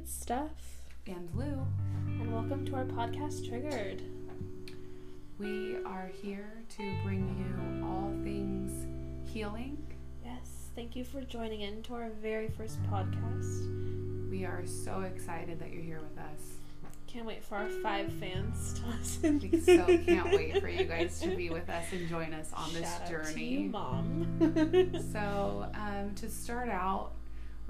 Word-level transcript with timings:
It's 0.00 0.12
Steph. 0.12 0.50
And 1.06 1.28
Lou. 1.34 1.66
And 2.06 2.32
welcome 2.32 2.64
to 2.66 2.74
our 2.76 2.84
podcast, 2.84 3.48
Triggered. 3.48 4.02
We 5.38 5.76
are 5.84 6.10
here 6.22 6.52
to 6.76 6.94
bring 7.02 7.28
you 7.38 7.86
all 7.86 8.10
things 8.22 8.86
healing. 9.32 9.78
Yes, 10.24 10.68
thank 10.74 10.94
you 10.96 11.04
for 11.04 11.20
joining 11.22 11.62
in 11.62 11.82
to 11.84 11.94
our 11.94 12.10
very 12.22 12.48
first 12.48 12.82
podcast. 12.84 14.30
We 14.30 14.44
are 14.44 14.62
so 14.66 15.00
excited 15.02 15.58
that 15.60 15.72
you're 15.72 15.82
here 15.82 16.00
with 16.00 16.18
us. 16.18 16.40
Can't 17.06 17.26
wait 17.26 17.42
for 17.42 17.56
our 17.56 17.68
five 17.82 18.12
fans 18.12 18.74
to 18.74 18.86
listen. 18.86 19.40
We 19.50 19.60
so 19.60 19.84
can't 19.84 20.30
wait 20.32 20.60
for 20.60 20.68
you 20.68 20.84
guys 20.84 21.18
to 21.22 21.34
be 21.34 21.50
with 21.50 21.68
us 21.68 21.86
and 21.92 22.08
join 22.08 22.32
us 22.32 22.50
on 22.52 22.72
this 22.74 22.82
Shout 22.88 23.02
out 23.02 23.08
journey. 23.08 23.44
you, 23.44 23.60
Mom. 23.70 24.92
So, 25.12 25.66
um, 25.74 26.14
to 26.16 26.30
start 26.30 26.68
out, 26.68 27.12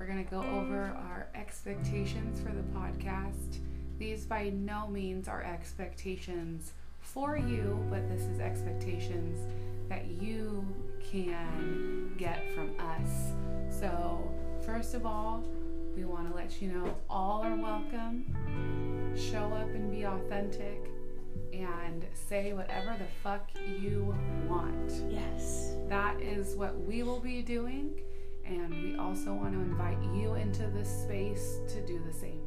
we're 0.00 0.06
going 0.06 0.24
to 0.24 0.30
go 0.30 0.40
over 0.40 0.96
our 0.96 1.28
expectations 1.34 2.40
for 2.40 2.52
the 2.52 2.62
podcast. 2.74 3.58
These, 3.98 4.24
by 4.24 4.48
no 4.48 4.88
means, 4.88 5.28
are 5.28 5.42
expectations 5.42 6.72
for 7.00 7.36
you, 7.36 7.86
but 7.90 8.08
this 8.08 8.22
is 8.22 8.40
expectations 8.40 9.46
that 9.90 10.06
you 10.06 10.66
can 11.02 12.14
get 12.16 12.50
from 12.54 12.70
us. 12.80 13.32
So, 13.68 14.26
first 14.64 14.94
of 14.94 15.04
all, 15.04 15.44
we 15.94 16.06
want 16.06 16.30
to 16.30 16.34
let 16.34 16.62
you 16.62 16.68
know 16.68 16.96
all 17.10 17.42
are 17.42 17.56
welcome. 17.56 18.24
Show 19.14 19.52
up 19.52 19.68
and 19.68 19.90
be 19.90 20.04
authentic 20.04 20.90
and 21.52 22.06
say 22.14 22.54
whatever 22.54 22.96
the 22.98 23.06
fuck 23.22 23.50
you 23.78 24.16
want. 24.48 24.92
yes. 25.10 25.74
That 25.88 26.18
is 26.22 26.54
what 26.56 26.80
we 26.86 27.02
will 27.02 27.20
be 27.20 27.42
doing, 27.42 28.00
and 28.50 28.82
we 28.82 28.96
also 28.96 29.32
want 29.32 29.52
to 29.52 29.60
invite 29.60 30.02
you 30.14 30.34
into 30.34 30.66
this 30.68 30.88
space 31.02 31.58
to 31.68 31.84
do 31.86 32.00
the 32.06 32.12
same. 32.12 32.42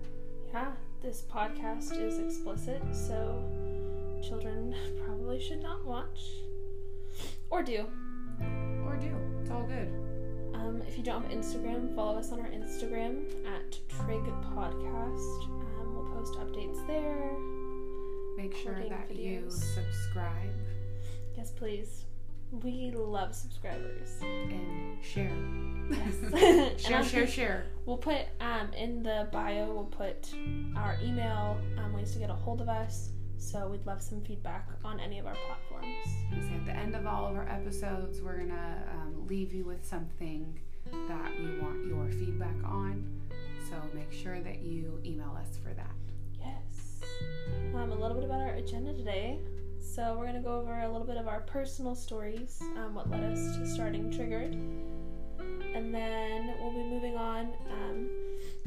Yeah, 0.53 0.71
this 1.01 1.23
podcast 1.31 1.99
is 1.99 2.19
explicit, 2.19 2.81
so 2.91 3.43
children 4.27 4.75
probably 5.05 5.39
should 5.41 5.61
not 5.61 5.85
watch. 5.85 6.19
Or 7.49 7.63
do. 7.63 7.85
Or 8.85 8.97
do. 8.97 9.11
It's 9.41 9.51
all 9.51 9.65
good. 9.67 9.89
Um, 10.53 10.81
if 10.87 10.97
you 10.97 11.03
don't 11.03 11.23
have 11.23 11.31
Instagram, 11.31 11.95
follow 11.95 12.17
us 12.17 12.31
on 12.31 12.39
our 12.39 12.47
Instagram 12.47 13.25
at 13.45 13.77
Trig 13.89 14.23
Podcast. 14.55 15.43
Um, 15.79 15.95
we'll 15.95 16.13
post 16.13 16.33
updates 16.35 16.85
there. 16.88 17.31
Make 18.38 18.55
sure 18.55 18.83
that 18.89 19.15
you 19.15 19.43
subscribe 19.49 20.53
Yes, 21.35 21.51
please. 21.51 22.05
We 22.61 22.91
love 22.91 23.33
subscribers. 23.33 24.19
and 24.21 25.03
share. 25.03 25.31
Yes. 25.89 26.31
share, 26.83 26.95
And 26.99 27.07
share, 27.07 27.27
share. 27.27 27.65
We'll 27.85 27.97
put 27.97 28.21
um, 28.39 28.71
in 28.77 29.01
the 29.01 29.27
bio. 29.31 29.73
We'll 29.73 29.85
put 29.85 30.29
our 30.75 30.97
email, 31.03 31.57
um, 31.77 31.93
ways 31.93 32.11
to 32.13 32.19
get 32.19 32.29
a 32.29 32.33
hold 32.33 32.61
of 32.61 32.69
us. 32.69 33.09
So 33.37 33.67
we'd 33.67 33.85
love 33.85 34.01
some 34.01 34.21
feedback 34.21 34.69
on 34.85 34.99
any 34.99 35.19
of 35.19 35.25
our 35.25 35.35
platforms. 35.47 35.95
Say 36.31 36.55
at 36.55 36.65
the 36.65 36.71
end 36.71 36.95
of 36.95 37.05
all 37.05 37.25
of 37.27 37.35
our 37.35 37.47
episodes, 37.49 38.21
we're 38.21 38.37
gonna 38.37 38.83
um, 38.93 39.27
leave 39.27 39.51
you 39.53 39.65
with 39.65 39.83
something 39.85 40.57
that 41.07 41.31
we 41.39 41.59
want 41.59 41.85
your 41.85 42.07
feedback 42.09 42.55
on. 42.63 43.03
So 43.69 43.75
make 43.93 44.13
sure 44.13 44.39
that 44.41 44.61
you 44.61 44.99
email 45.03 45.38
us 45.39 45.57
for 45.57 45.73
that. 45.73 45.91
Yes. 46.39 47.01
Um, 47.73 47.91
a 47.91 47.95
little 47.95 48.15
bit 48.15 48.23
about 48.23 48.41
our 48.41 48.53
agenda 48.53 48.93
today. 48.93 49.39
So 49.83 50.15
we're 50.17 50.25
gonna 50.25 50.41
go 50.41 50.59
over 50.59 50.79
a 50.79 50.89
little 50.89 51.05
bit 51.05 51.17
of 51.17 51.27
our 51.27 51.41
personal 51.41 51.93
stories, 51.93 52.59
um, 52.77 52.95
what 52.95 53.09
led 53.11 53.23
us 53.23 53.57
to 53.57 53.67
starting 53.67 54.09
Triggered, 54.09 54.53
and 55.75 55.93
then 55.93 56.55
we'll 56.59 56.71
be 56.71 56.83
moving 56.83 57.17
on 57.17 57.53
um, 57.69 58.09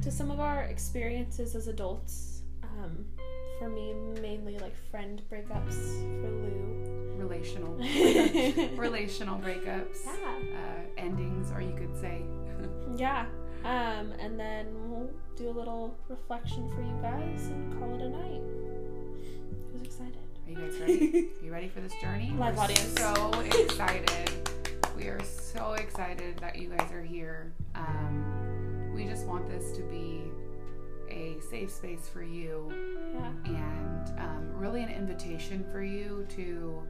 to 0.03 0.11
some 0.11 0.31
of 0.31 0.39
our 0.41 0.65
experiences 0.65 1.57
as 1.57 1.69
adults. 1.69 2.43
Um, 2.63 3.07
for 3.59 3.71
me, 3.71 3.95
mainly 4.21 4.59
like 4.59 4.77
friend 4.91 5.23
breakups. 5.33 5.75
For 6.21 6.31
Lou, 6.31 7.17
Relational, 7.17 7.77
yeah, 7.81 8.69
relational 8.77 9.39
breakups, 9.39 10.07
uh, 10.07 10.83
endings, 10.99 11.51
or 11.51 11.63
you 11.63 11.75
could 11.75 11.99
say. 11.99 12.23
yeah. 12.97 13.27
Um, 13.65 14.13
and 14.21 14.39
then 14.39 14.67
we'll 14.91 15.11
do 15.35 15.49
a 15.49 15.51
little 15.51 15.97
reflection 16.09 16.71
for 16.73 16.83
you 16.83 16.97
guys 17.03 17.47
and 17.47 17.73
call 17.81 17.95
it 17.95 18.03
a 18.03 18.11
night. 18.11 18.43
Who's 20.47 20.59
excited? 20.59 20.59
Are 20.59 20.61
you 20.61 20.71
guys 20.71 20.81
ready? 20.81 21.29
Are 21.41 21.45
you 21.45 21.53
ready 21.53 21.69
for 21.69 21.81
this 21.81 21.93
journey? 22.01 22.33
Live 22.39 22.57
We're 22.57 22.63
audience. 22.65 22.95
So 22.99 23.41
excited. 23.41 24.31
We 24.97 25.05
are 25.09 25.23
so 25.23 25.73
excited 25.75 26.39
that 26.39 26.57
you 26.57 26.69
guys 26.71 26.91
are 26.93 27.03
here. 27.03 27.53
Um, 27.75 28.93
we 28.95 29.05
just 29.05 29.27
want 29.27 29.49
this 29.49 29.77
to 29.77 29.83
be 29.83 30.23
a 31.11 31.39
safe 31.51 31.71
space 31.71 32.09
for 32.09 32.23
you 32.23 32.73
Yeah. 33.15 33.31
and 33.45 34.19
um, 34.19 34.49
really 34.55 34.83
an 34.83 34.91
invitation 34.91 35.65
for 35.71 35.83
you 35.83 36.27
to 36.31 36.83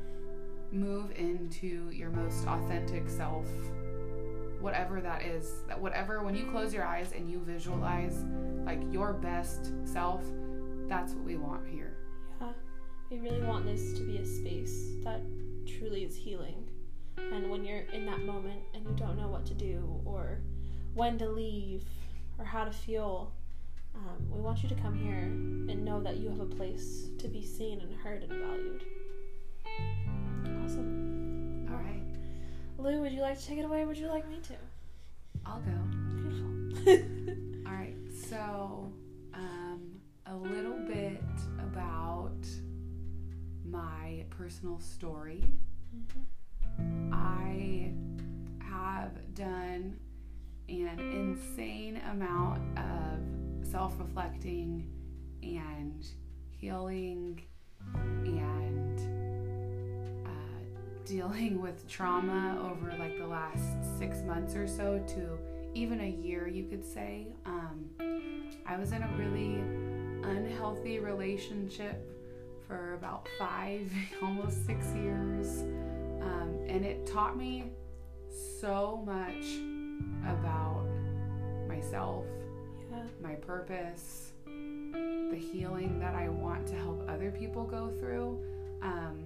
move 0.73 1.11
into 1.17 1.91
your 1.91 2.11
most 2.11 2.47
authentic 2.47 3.09
self 3.09 3.47
whatever 4.59 5.01
that 5.03 5.23
is 5.23 5.53
that 5.69 5.79
whatever 5.81 6.23
when 6.25 6.35
you 6.35 6.45
close 6.47 6.73
your 6.75 6.85
eyes 6.85 7.13
and 7.15 7.31
you 7.31 7.39
visualize 7.41 8.25
like 8.65 8.81
your 8.91 9.13
best 9.13 9.71
self 9.85 10.25
that's 10.89 11.13
what 11.13 11.25
we 11.25 11.37
want 11.37 11.65
here 11.69 11.93
Yeah, 11.93 11.96
we 13.11 13.19
really 13.19 13.43
want 13.43 13.65
this 13.65 13.93
to 13.95 14.03
be 14.03 14.19
a 14.19 14.25
space 14.25 14.95
that 15.05 15.21
truly 15.67 16.03
is 16.05 16.17
healing. 16.17 16.69
And 17.17 17.51
when 17.51 17.65
you're 17.65 17.85
in 17.93 18.05
that 18.07 18.21
moment 18.23 18.61
and 18.75 18.85
you 18.85 18.95
don't 18.97 19.17
know 19.17 19.29
what 19.29 19.47
to 19.47 19.55
do 19.55 20.01
or 20.05 20.41
when 20.95 21.17
to 21.19 21.29
leave 21.29 21.85
or 22.39 22.45
how 22.45 22.65
to 22.65 22.73
feel, 22.73 23.33
um, 23.95 24.31
we 24.31 24.41
want 24.41 24.63
you 24.63 24.69
to 24.69 24.75
come 24.75 24.95
here 24.95 25.15
and 25.15 25.85
know 25.85 26.01
that 26.01 26.17
you 26.17 26.29
have 26.29 26.41
a 26.41 26.47
place 26.47 27.09
to 27.19 27.29
be 27.29 27.45
seen 27.45 27.81
and 27.81 27.95
heard 27.95 28.23
and 28.23 28.33
valued. 28.33 28.85
Awesome. 30.65 31.69
all 31.71 31.77
right 31.77 32.03
Lou, 32.79 33.01
would 33.01 33.13
you 33.13 33.21
like 33.21 33.39
to 33.39 33.47
take 33.47 33.59
it 33.59 33.65
away? 33.65 33.83
Or 33.83 33.87
would 33.87 33.99
you 33.99 34.09
like 34.09 34.29
me 34.29 34.39
to? 34.49 34.55
i'll 35.45 35.61
go 35.61 35.71
Beautiful. 36.17 37.67
All 37.67 37.73
right, 37.73 37.97
so 38.29 38.93
um, 39.35 39.81
a 40.27 40.35
little 40.35 40.79
bit 40.87 41.23
about 41.59 42.47
my 43.77 44.25
personal 44.31 44.81
story. 44.81 45.45
Mhm. 45.95 47.13
I 47.13 47.93
have 48.65 49.35
done 49.35 49.99
an 50.69 50.99
insane 50.99 52.01
amount 52.11 52.63
of 52.79 53.67
self 53.67 53.99
reflecting 53.99 54.91
and 55.43 56.07
healing 56.51 57.43
and 57.95 58.99
uh, 60.27 60.31
dealing 61.05 61.61
with 61.67 61.87
trauma 61.87 62.59
over 62.71 62.97
like 62.99 63.19
the 63.19 63.27
last 63.27 63.99
six 63.99 64.23
months 64.23 64.55
or 64.57 64.67
so 64.67 64.99
to 65.09 65.39
even 65.75 66.01
a 66.01 66.09
year, 66.09 66.49
you 66.49 66.65
could 66.65 66.85
say. 66.85 67.27
Um, 67.45 67.91
I 68.65 68.77
was 68.79 68.93
in 68.93 69.03
a 69.03 69.09
really 69.19 69.61
unhealthy 70.25 70.99
relationship 70.99 72.16
for 72.67 72.95
about 72.95 73.29
five, 73.39 73.91
almost 74.23 74.67
six 74.67 74.87
years. 74.95 75.63
Um, 76.23 76.55
and 76.69 76.85
it 76.85 77.07
taught 77.07 77.37
me 77.37 77.65
so 78.61 79.03
much 79.07 79.45
about 80.27 80.85
myself, 81.69 82.25
Yeah. 82.91 83.03
my 83.23 83.35
purpose, 83.35 84.33
the 84.45 85.37
healing 85.53 85.99
that 86.01 86.15
I 86.15 86.29
want 86.29 86.67
to 86.69 86.75
help 86.75 87.09
other 87.09 87.31
people 87.31 87.65
go 87.65 87.91
through. 88.01 88.43
Um, 88.83 89.25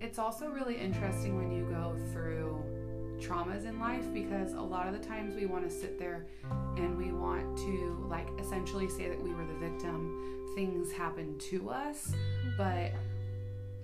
it's 0.00 0.18
also 0.18 0.48
really 0.48 0.76
interesting 0.76 1.36
when 1.36 1.50
you 1.50 1.64
go 1.64 1.96
through 2.12 2.62
traumas 3.20 3.64
in 3.64 3.78
life 3.80 4.04
because 4.12 4.52
a 4.52 4.60
lot 4.60 4.86
of 4.86 4.92
the 5.00 5.06
times 5.06 5.34
we 5.34 5.46
want 5.46 5.68
to 5.68 5.70
sit 5.74 5.98
there 5.98 6.26
and 6.76 6.96
we 6.96 7.12
want 7.12 7.56
to 7.58 8.06
like 8.08 8.28
essentially 8.38 8.88
say 8.88 9.08
that 9.08 9.20
we 9.22 9.32
were 9.32 9.44
the 9.46 9.54
victim 9.54 10.52
things 10.54 10.92
happened 10.92 11.40
to 11.40 11.68
us 11.70 12.12
but 12.56 12.92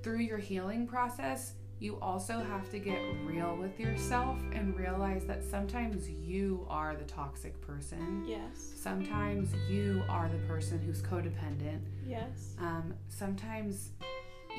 through 0.03 0.19
your 0.21 0.39
healing 0.39 0.87
process 0.87 1.55
you 1.79 1.99
also 2.03 2.41
have 2.41 2.71
to 2.71 2.79
get 2.79 3.01
real 3.25 3.57
with 3.57 3.81
yourself 3.81 4.39
and 4.53 4.77
realize 4.79 5.25
that 5.25 5.43
sometimes 5.43 6.09
you 6.11 6.67
are 6.69 6.95
the 6.95 7.05
toxic 7.05 7.59
person 7.63 8.25
Yes. 8.29 8.49
sometimes 8.83 9.53
you 9.69 10.03
are 10.09 10.29
the 10.29 10.39
person 10.47 10.79
who's 10.81 11.01
codependent 11.03 11.81
Yes. 12.07 12.55
um, 12.61 12.95
sometimes 13.09 13.91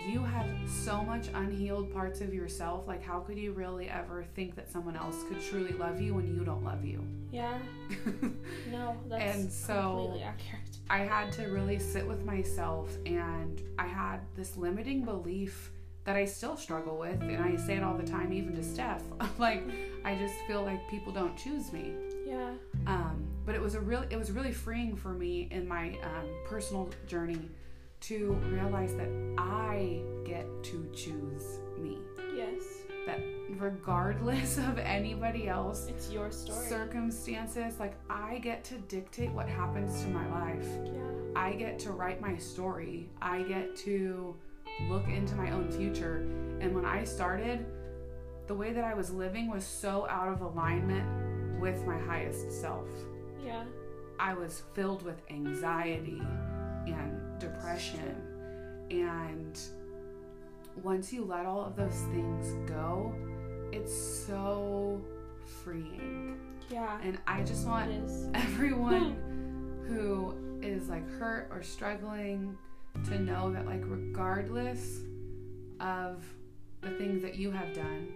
you 0.10 0.24
have 0.24 0.48
so 0.68 1.04
much 1.04 1.28
unhealed 1.34 1.94
parts 1.94 2.22
of 2.22 2.34
yourself. 2.34 2.88
Like, 2.88 3.04
how 3.04 3.20
could 3.20 3.38
you 3.38 3.52
really 3.54 3.90
ever 3.90 4.24
think 4.36 4.56
that 4.56 4.70
someone 4.72 4.96
else 4.96 5.16
could 5.28 5.42
truly 5.42 5.74
love 5.74 6.02
you 6.02 6.14
when 6.16 6.28
you 6.28 6.44
don't 6.44 6.64
love 6.64 6.84
you? 6.86 7.06
Yeah. 7.32 7.58
No, 8.72 8.96
that's 9.10 9.36
And 9.36 9.52
so- 9.52 9.96
completely 9.98 10.24
accurate. 10.24 10.78
I 10.90 11.00
had 11.00 11.32
to 11.34 11.46
really 11.48 11.78
sit 11.80 12.06
with 12.08 12.24
myself, 12.26 12.90
and 13.06 13.62
I 13.78 13.86
had 13.88 14.20
this 14.36 14.58
limiting 14.58 15.04
belief 15.06 15.72
that 16.04 16.16
I 16.16 16.26
still 16.26 16.58
struggle 16.58 16.98
with, 16.98 17.22
and 17.22 17.38
I 17.44 17.56
say 17.58 17.76
it 17.78 17.84
all 17.84 17.98
the 17.98 18.06
time, 18.06 18.34
even 18.34 18.56
to 18.56 18.64
Steph. 18.64 19.04
like, 19.38 19.64
I 20.04 20.16
just 20.16 20.36
feel 20.48 20.64
like 20.64 20.80
people 20.90 21.12
don't 21.14 21.38
choose 21.38 21.72
me. 21.72 21.94
Yeah. 22.26 22.52
Um, 22.88 23.26
but 23.46 23.56
it 23.56 23.62
was 23.62 23.76
a 23.76 23.80
really 23.82 24.08
it 24.10 24.18
was 24.18 24.32
really 24.32 24.52
freeing 24.54 24.96
for 24.96 25.10
me 25.14 25.48
in 25.52 25.68
my 25.68 25.90
um, 26.04 26.28
personal 26.48 26.90
journey 27.08 27.50
to 28.02 28.34
realize 28.52 28.96
that 28.96 29.10
I 29.38 30.02
get 30.26 30.46
to 30.64 30.88
choose 30.94 31.60
me. 31.80 31.98
Yes. 32.36 32.62
That 33.06 33.20
regardless 33.58 34.58
of 34.70 34.78
anybody 34.78 35.48
else 35.48 35.88
It's 35.88 36.12
your 36.12 36.32
story. 36.32 36.68
circumstances, 36.68 37.80
like 37.80 37.96
I 38.10 38.40
get 38.40 38.64
to 38.66 38.78
dictate 38.78 39.32
what 39.32 39.48
happens 39.48 40.02
to 40.04 40.08
my 40.10 40.28
life. 40.46 40.68
yeah. 40.86 41.02
I 41.36 41.54
get 41.54 41.80
to 41.80 41.92
write 41.92 42.22
my 42.22 42.36
story. 42.38 43.10
I 43.22 43.44
get 43.44 43.76
to 43.78 44.36
look 44.90 45.08
into 45.08 45.36
my 45.36 45.52
own 45.52 45.70
future. 45.72 46.18
And 46.60 46.76
when 46.76 46.86
I 46.86 47.04
started, 47.04 47.66
the 48.48 48.54
way 48.56 48.74
that 48.74 48.84
I 48.84 48.94
was 48.94 49.12
living 49.12 49.50
was 49.50 49.64
so 49.64 50.08
out 50.10 50.28
of 50.28 50.42
alignment 50.42 51.60
with 51.62 51.86
my 51.86 51.98
highest 52.00 52.52
self. 52.52 52.88
Yeah. 53.46 53.64
I 54.20 54.34
was 54.34 54.64
filled 54.74 55.04
with 55.04 55.22
anxiety 55.30 56.22
and 56.88 57.40
depression. 57.40 58.16
And 58.90 59.60
once 60.84 61.12
you 61.14 61.24
let 61.24 61.46
all 61.46 61.66
of 61.66 61.76
those 61.76 62.06
things 62.14 62.70
go, 62.70 63.14
it's 63.72 63.94
so 63.94 65.02
freeing. 65.64 66.40
Yeah. 66.70 67.00
And 67.04 67.18
I 67.28 67.42
just 67.44 67.68
want 67.68 67.92
everyone 68.34 69.18
who 69.88 70.36
is 70.62 70.90
like 70.90 71.10
hurt 71.18 71.50
or 71.52 71.64
struggling 71.64 72.58
to 73.06 73.20
know 73.20 73.52
that 73.52 73.66
like 73.66 73.82
regardless 73.86 75.00
of 75.80 76.24
the 76.82 76.92
things 76.92 77.22
that 77.22 77.36
you 77.36 77.52
have 77.52 77.74
done 77.74 78.10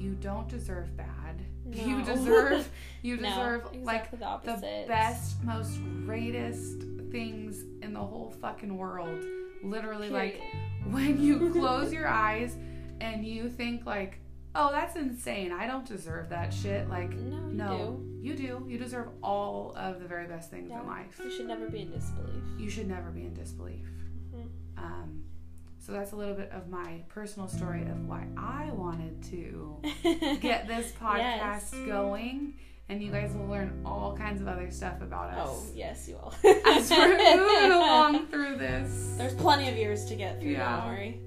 you 0.00 0.14
don't 0.14 0.48
deserve 0.48 0.96
bad 0.96 1.44
you 1.72 2.02
deserve 2.02 2.68
you 3.02 3.16
No, 3.16 3.28
deserve 3.28 3.64
like 3.82 4.08
exactly 4.12 4.18
the 4.18 4.24
the 4.24 4.24
opposite. 4.26 4.88
best 4.88 5.42
most 5.44 5.78
greatest 6.04 6.82
things 7.10 7.64
in 7.82 7.92
the 7.92 8.00
whole 8.00 8.34
fucking 8.40 8.76
world 8.76 9.24
literally 9.62 10.10
like 10.10 10.40
when 10.90 11.20
you 11.20 11.50
close 11.52 11.92
your 11.92 12.06
eyes 12.08 12.56
and 13.00 13.24
you 13.26 13.48
think 13.48 13.84
like 13.86 14.18
oh 14.54 14.70
that's 14.72 14.96
insane 14.96 15.52
i 15.52 15.66
don't 15.66 15.86
deserve 15.86 16.28
that 16.28 16.52
shit 16.52 16.88
like 16.88 17.10
No, 17.10 17.36
you 17.48 17.52
no, 17.54 18.00
you 18.20 18.34
do. 18.36 18.64
You 18.68 18.76
deserve 18.78 19.08
all 19.22 19.72
of 19.76 19.98
the 20.00 20.06
very 20.06 20.26
best 20.26 20.50
things 20.50 20.68
Yeah. 20.70 20.80
in 20.82 20.86
life. 20.86 21.18
You 21.24 21.30
should 21.30 21.46
never 21.48 21.68
be 21.70 21.80
in 21.80 21.90
disbelief. 21.90 22.42
You 22.58 22.68
should 22.68 22.86
never 22.86 23.10
be 23.10 23.22
in 23.22 23.32
disbelief. 23.32 23.86
Mhm. 24.34 24.46
Um, 24.76 25.22
so 25.90 25.96
that's 25.96 26.12
a 26.12 26.16
little 26.16 26.34
bit 26.34 26.52
of 26.52 26.68
my 26.68 27.02
personal 27.08 27.48
story 27.48 27.82
of 27.82 28.06
why 28.06 28.24
I 28.36 28.70
wanted 28.72 29.22
to 29.30 29.76
get 30.40 30.68
this 30.68 30.92
podcast 30.92 31.18
Yes. 31.18 31.74
going, 31.86 32.54
and 32.88 33.02
you 33.02 33.10
guys 33.10 33.32
will 33.34 33.46
learn 33.48 33.82
all 33.84 34.16
kinds 34.16 34.40
of 34.40 34.46
other 34.46 34.70
stuff 34.70 35.00
about 35.00 35.30
us. 35.34 35.48
Oh, 35.50 35.64
yes, 35.74 36.08
you 36.08 36.14
will. 36.14 36.32
as 36.66 36.90
we're 36.90 37.16
moving 37.36 37.72
along 37.72 38.26
through 38.28 38.56
this. 38.56 39.14
There's 39.18 39.34
plenty 39.34 39.68
of 39.68 39.76
years 39.76 40.04
to 40.06 40.14
get 40.14 40.40
through, 40.40 40.52
Yeah. 40.52 40.76
don't 40.80 40.86
worry. 40.94 41.20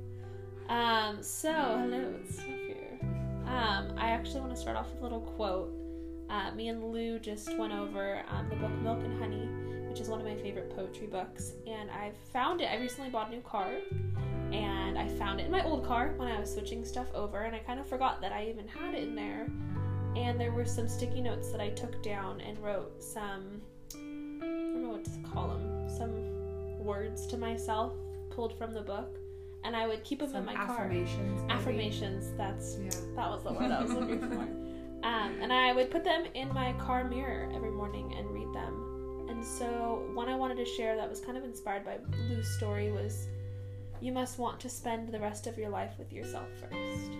Um, 0.69 1.21
so, 1.21 1.51
hello, 1.51 2.13
it's 2.23 2.39
here. 2.39 2.99
Um, 3.45 3.93
I 3.97 4.11
actually 4.11 4.39
want 4.39 4.55
to 4.55 4.59
start 4.59 4.77
off 4.77 4.89
with 4.91 4.99
a 4.99 5.03
little 5.03 5.21
quote. 5.21 5.71
Uh, 6.29 6.51
me 6.55 6.69
and 6.69 6.81
Lou 6.83 7.19
just 7.19 7.55
went 7.57 7.73
over 7.73 8.23
um, 8.29 8.47
the 8.49 8.55
book 8.55 8.71
Milk 8.81 8.99
and 9.03 9.19
Honey, 9.19 9.49
which 9.93 10.01
is 10.01 10.09
one 10.09 10.19
of 10.19 10.25
my 10.25 10.35
favorite 10.35 10.75
poetry 10.75 11.05
books, 11.05 11.51
and 11.67 11.91
I 11.91 12.11
found 12.31 12.61
it. 12.61 12.65
I 12.65 12.77
recently 12.77 13.11
bought 13.11 13.27
a 13.27 13.29
new 13.29 13.41
car, 13.41 13.67
and 14.51 14.97
I 14.97 15.07
found 15.07 15.39
it 15.39 15.45
in 15.45 15.51
my 15.51 15.63
old 15.63 15.85
car 15.85 16.15
when 16.17 16.27
I 16.27 16.39
was 16.39 16.51
switching 16.51 16.83
stuff 16.83 17.05
over, 17.13 17.41
and 17.43 17.55
I 17.55 17.59
kind 17.59 17.79
of 17.79 17.85
forgot 17.87 18.19
that 18.21 18.31
I 18.31 18.47
even 18.47 18.67
had 18.67 18.95
it 18.95 19.03
in 19.03 19.13
there. 19.13 19.45
And 20.15 20.41
there 20.41 20.51
were 20.51 20.65
some 20.65 20.87
sticky 20.87 21.21
notes 21.21 21.51
that 21.51 21.61
I 21.61 21.69
took 21.69 22.01
down 22.01 22.41
and 22.41 22.57
wrote 22.57 23.03
some, 23.03 23.61
I 23.93 23.97
don't 23.97 24.81
know 24.81 24.89
what 24.93 25.05
to 25.05 25.11
call 25.31 25.49
them, 25.49 25.87
some 25.95 26.79
words 26.83 27.27
to 27.27 27.37
myself 27.37 27.93
pulled 28.31 28.57
from 28.57 28.73
the 28.73 28.81
book, 28.81 29.19
and 29.63 29.75
I 29.75 29.85
would 29.85 30.03
keep 30.03 30.21
them 30.21 30.29
Some 30.31 30.39
in 30.39 30.45
my 30.45 30.55
car. 30.55 30.71
affirmations. 30.85 31.39
maybe. 31.41 31.53
Affirmations. 31.53 32.31
That's 32.35 32.77
Yeah. 32.79 32.89
that 33.15 33.29
was 33.29 33.43
the 33.43 33.53
word 33.53 33.69
I 33.69 33.83
was 33.83 33.93
looking 33.93 34.19
for. 34.19 34.47
Um, 35.03 35.35
and 35.41 35.51
I 35.51 35.73
would 35.73 35.91
put 35.91 36.05
them 36.05 36.23
in 36.33 36.47
my 36.53 36.71
car 36.79 37.03
mirror 37.03 37.51
every 37.53 37.71
morning 37.71 38.15
and 38.17 38.25
read 38.31 38.47
them. 38.53 38.82
So 39.43 40.03
one 40.13 40.29
I 40.29 40.35
wanted 40.35 40.57
to 40.57 40.65
share 40.65 40.95
that 40.95 41.09
was 41.09 41.19
kind 41.19 41.37
of 41.37 41.43
inspired 41.43 41.83
by 41.83 41.97
Lou's 42.29 42.47
story 42.55 42.91
was, 42.91 43.27
you 44.01 44.11
must 44.11 44.39
want 44.39 44.59
to 44.61 44.69
spend 44.69 45.09
the 45.09 45.19
rest 45.19 45.47
of 45.47 45.57
your 45.57 45.69
life 45.69 45.93
with 45.97 46.13
yourself 46.13 46.47
first. 46.59 47.11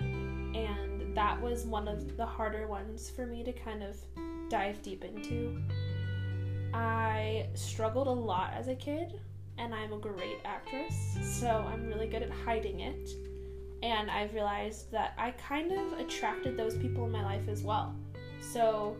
And 0.00 1.14
that 1.14 1.40
was 1.40 1.64
one 1.64 1.86
of 1.86 2.16
the 2.16 2.24
harder 2.24 2.66
ones 2.66 3.10
for 3.10 3.26
me 3.26 3.44
to 3.44 3.52
kind 3.52 3.82
of 3.82 3.96
dive 4.48 4.80
deep 4.82 5.04
into. 5.04 5.60
I 6.72 7.46
struggled 7.54 8.06
a 8.06 8.10
lot 8.10 8.52
as 8.54 8.68
a 8.68 8.74
kid, 8.74 9.20
and 9.58 9.74
I'm 9.74 9.92
a 9.92 9.98
great 9.98 10.40
actress, 10.44 11.16
so 11.22 11.48
I'm 11.48 11.86
really 11.86 12.06
good 12.06 12.22
at 12.22 12.30
hiding 12.30 12.80
it. 12.80 13.10
And 13.82 14.10
I've 14.10 14.34
realized 14.34 14.90
that 14.92 15.14
I 15.18 15.32
kind 15.32 15.72
of 15.72 15.98
attracted 15.98 16.56
those 16.56 16.76
people 16.76 17.04
in 17.04 17.10
my 17.10 17.22
life 17.22 17.48
as 17.48 17.62
well. 17.62 17.94
So, 18.40 18.96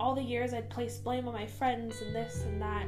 all 0.00 0.14
the 0.14 0.22
years 0.22 0.54
I'd 0.54 0.70
place 0.70 0.96
blame 0.96 1.28
on 1.28 1.34
my 1.34 1.46
friends 1.46 2.00
and 2.00 2.14
this 2.14 2.44
and 2.46 2.60
that, 2.62 2.86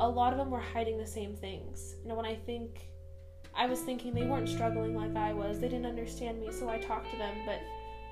a 0.00 0.08
lot 0.08 0.32
of 0.32 0.38
them 0.38 0.50
were 0.50 0.60
hiding 0.60 0.98
the 0.98 1.06
same 1.06 1.34
things. 1.34 1.96
You 2.02 2.10
know, 2.10 2.14
when 2.14 2.26
I 2.26 2.34
think, 2.34 2.90
I 3.54 3.66
was 3.66 3.80
thinking 3.80 4.14
they 4.14 4.26
weren't 4.26 4.48
struggling 4.48 4.94
like 4.94 5.16
I 5.16 5.32
was, 5.32 5.58
they 5.58 5.68
didn't 5.68 5.86
understand 5.86 6.38
me, 6.38 6.52
so 6.52 6.68
I 6.68 6.78
talked 6.78 7.10
to 7.10 7.16
them, 7.16 7.34
but 7.46 7.58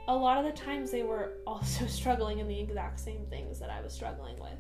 a 0.09 0.17
lot 0.17 0.39
of 0.39 0.45
the 0.45 0.59
times 0.59 0.91
they 0.91 1.03
were 1.03 1.35
also 1.47 1.87
struggling 1.87 2.39
in 2.39 2.49
the 2.49 2.59
exact 2.59 2.99
same 2.99 3.27
things 3.27 3.61
that 3.61 3.71
I 3.71 3.83
was 3.83 3.93
struggling 3.93 4.37
with. 4.41 4.59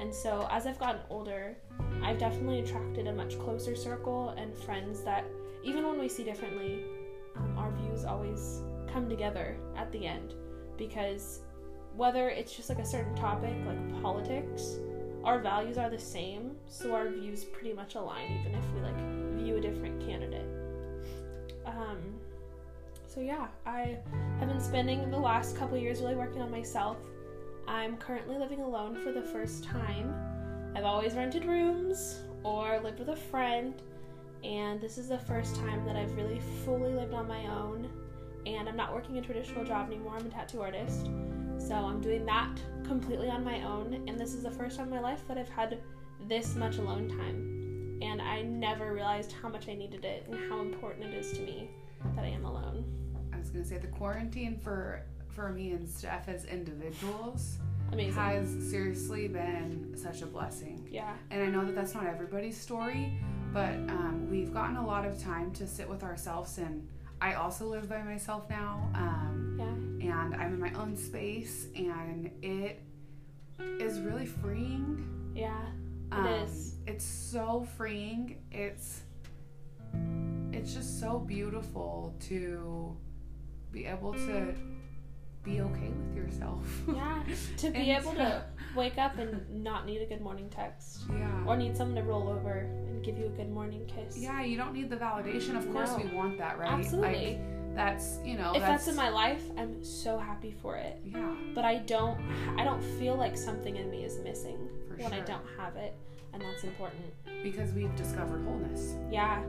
And 0.00 0.14
so, 0.14 0.48
as 0.50 0.66
I've 0.66 0.78
gotten 0.78 1.02
older, 1.10 1.56
I've 2.02 2.18
definitely 2.18 2.60
attracted 2.60 3.06
a 3.06 3.12
much 3.12 3.38
closer 3.38 3.76
circle 3.76 4.30
and 4.38 4.56
friends 4.56 5.02
that, 5.02 5.24
even 5.62 5.86
when 5.86 5.98
we 5.98 6.08
see 6.08 6.24
differently, 6.24 6.84
um, 7.36 7.58
our 7.58 7.70
views 7.72 8.06
always 8.06 8.62
come 8.90 9.10
together 9.10 9.58
at 9.76 9.92
the 9.92 10.06
end. 10.06 10.34
Because 10.78 11.40
whether 11.96 12.28
it's 12.28 12.54
just 12.54 12.68
like 12.68 12.78
a 12.78 12.84
certain 12.84 13.14
topic, 13.14 13.54
like 13.66 14.02
politics, 14.02 14.76
our 15.24 15.38
values 15.38 15.76
are 15.76 15.90
the 15.90 15.98
same, 15.98 16.52
so 16.66 16.94
our 16.94 17.08
views 17.08 17.44
pretty 17.44 17.74
much 17.74 17.94
align, 17.94 18.40
even 18.40 18.54
if 18.54 18.64
we 18.74 18.80
like 18.80 18.96
view 19.38 19.56
a 19.56 19.60
different 19.60 20.00
candidate. 20.00 20.46
Um, 21.66 21.98
so 23.06 23.20
yeah, 23.20 23.48
I 23.66 23.98
have 24.38 24.48
been 24.48 24.60
spending 24.60 25.10
the 25.10 25.18
last 25.18 25.56
couple 25.56 25.76
years 25.76 26.00
really 26.00 26.14
working 26.14 26.40
on 26.40 26.50
myself. 26.50 26.96
I'm 27.68 27.96
currently 27.96 28.38
living 28.38 28.60
alone 28.60 28.96
for 29.02 29.12
the 29.12 29.22
first 29.22 29.64
time. 29.64 30.14
I've 30.74 30.84
always 30.84 31.14
rented 31.14 31.44
rooms 31.44 32.20
or 32.44 32.80
lived 32.80 33.00
with 33.00 33.08
a 33.08 33.16
friend, 33.16 33.74
and 34.42 34.80
this 34.80 34.96
is 34.96 35.08
the 35.08 35.18
first 35.18 35.56
time 35.56 35.84
that 35.84 35.96
I've 35.96 36.16
really 36.16 36.40
fully 36.64 36.92
lived 36.94 37.12
on 37.12 37.28
my 37.28 37.46
own. 37.46 37.90
And 38.46 38.68
I'm 38.68 38.76
not 38.76 38.94
working 38.94 39.18
a 39.18 39.22
traditional 39.22 39.64
job 39.64 39.88
anymore, 39.88 40.14
I'm 40.18 40.26
a 40.26 40.30
tattoo 40.30 40.62
artist. 40.62 41.10
So 41.60 41.74
I'm 41.74 42.00
doing 42.00 42.24
that 42.26 42.58
completely 42.84 43.28
on 43.28 43.44
my 43.44 43.62
own, 43.62 44.04
and 44.08 44.18
this 44.18 44.34
is 44.34 44.42
the 44.42 44.50
first 44.50 44.76
time 44.76 44.88
in 44.88 44.94
my 44.94 45.00
life 45.00 45.20
that 45.28 45.38
I've 45.38 45.48
had 45.50 45.78
this 46.26 46.56
much 46.56 46.78
alone 46.78 47.08
time. 47.08 47.98
And 48.02 48.20
I 48.20 48.42
never 48.42 48.94
realized 48.94 49.32
how 49.32 49.48
much 49.48 49.68
I 49.68 49.74
needed 49.74 50.04
it 50.04 50.26
and 50.28 50.38
how 50.48 50.60
important 50.60 51.04
it 51.04 51.14
is 51.14 51.32
to 51.32 51.40
me 51.42 51.70
that 52.16 52.24
I 52.24 52.28
am 52.28 52.46
alone. 52.46 52.84
I 53.32 53.38
was 53.38 53.50
gonna 53.50 53.64
say 53.64 53.76
the 53.76 53.88
quarantine 53.88 54.58
for 54.58 55.02
for 55.28 55.50
me 55.50 55.70
and 55.72 55.88
Steph 55.88 56.28
as 56.28 56.44
individuals 56.46 57.58
Amazing. 57.92 58.14
has 58.14 58.48
seriously 58.70 59.28
been 59.28 59.92
such 59.96 60.22
a 60.22 60.26
blessing. 60.26 60.88
Yeah. 60.90 61.14
And 61.30 61.42
I 61.42 61.46
know 61.46 61.64
that 61.64 61.74
that's 61.74 61.94
not 61.94 62.06
everybody's 62.06 62.56
story, 62.56 63.12
but 63.52 63.74
um, 63.74 64.28
we've 64.30 64.52
gotten 64.52 64.76
a 64.76 64.86
lot 64.86 65.04
of 65.04 65.22
time 65.22 65.52
to 65.52 65.66
sit 65.66 65.88
with 65.88 66.02
ourselves. 66.02 66.58
And 66.58 66.88
I 67.20 67.34
also 67.34 67.66
live 67.66 67.88
by 67.88 68.02
myself 68.02 68.48
now, 68.48 68.90
um, 68.94 69.56
Yeah. 69.58 70.14
and 70.22 70.34
I'm 70.34 70.54
in 70.54 70.60
my 70.60 70.72
own 70.72 70.96
space, 70.96 71.68
and 71.76 72.30
it 72.42 72.80
is 73.78 74.00
really 74.00 74.26
freeing. 74.26 75.32
Yeah. 75.34 75.60
It 76.12 76.14
Um, 76.14 76.26
is. 76.26 76.76
It's 76.86 77.04
so 77.04 77.62
freeing. 77.76 78.42
It's 78.50 79.02
it's 80.52 80.74
just 80.74 80.98
so 81.00 81.18
beautiful 81.18 82.14
to 82.20 82.96
be 83.72 83.86
able 83.86 84.12
to 84.14 84.54
be 85.50 85.60
okay 85.60 85.88
with 85.88 86.16
yourself. 86.16 86.64
Yeah. 86.94 87.22
To 87.58 87.70
be 87.70 87.90
able 87.90 88.12
to 88.14 88.44
wake 88.76 88.98
up 88.98 89.18
and 89.18 89.48
not 89.64 89.86
need 89.86 90.00
a 90.02 90.06
good 90.06 90.20
morning 90.20 90.48
text. 90.50 91.00
yeah. 91.10 91.44
Or 91.46 91.56
need 91.56 91.76
someone 91.76 91.96
to 91.96 92.02
roll 92.02 92.28
over 92.28 92.58
and 92.86 93.02
give 93.04 93.18
you 93.18 93.26
a 93.26 93.30
good 93.30 93.50
morning 93.50 93.84
kiss. 93.86 94.16
Yeah, 94.18 94.42
you 94.42 94.56
don't 94.56 94.72
need 94.72 94.90
the 94.90 94.96
validation. 94.96 95.56
Of 95.56 95.70
course, 95.72 95.90
No. 95.90 95.98
we 95.98 96.14
want 96.16 96.38
that, 96.38 96.58
right? 96.58 96.70
Absolutely. 96.72 97.38
Like, 97.38 97.74
that's 97.74 98.18
you 98.24 98.36
know. 98.36 98.52
if 98.52 98.60
that's 98.60 98.84
that's 98.84 98.88
in 98.88 98.96
my 98.96 99.08
life, 99.10 99.42
I'm 99.56 99.82
so 99.84 100.18
happy 100.18 100.54
for 100.62 100.76
it. 100.76 101.00
yeah, 101.04 101.34
But 101.54 101.64
I 101.64 101.76
don't 101.78 102.18
I 102.58 102.64
don't 102.64 102.82
feel 102.98 103.14
like 103.16 103.36
something 103.36 103.76
in 103.76 103.90
me 103.90 104.04
is 104.04 104.18
missing 104.18 104.58
for 104.88 104.96
when 105.02 105.12
I 105.12 105.20
don't 105.20 105.44
have 105.56 105.76
it, 105.76 105.94
and 106.32 106.42
that's 106.42 106.64
important. 106.64 107.02
because 107.42 107.72
we've 107.72 107.94
discovered 107.96 108.42
wholeness 108.44 108.96
Yeah. 109.10 109.40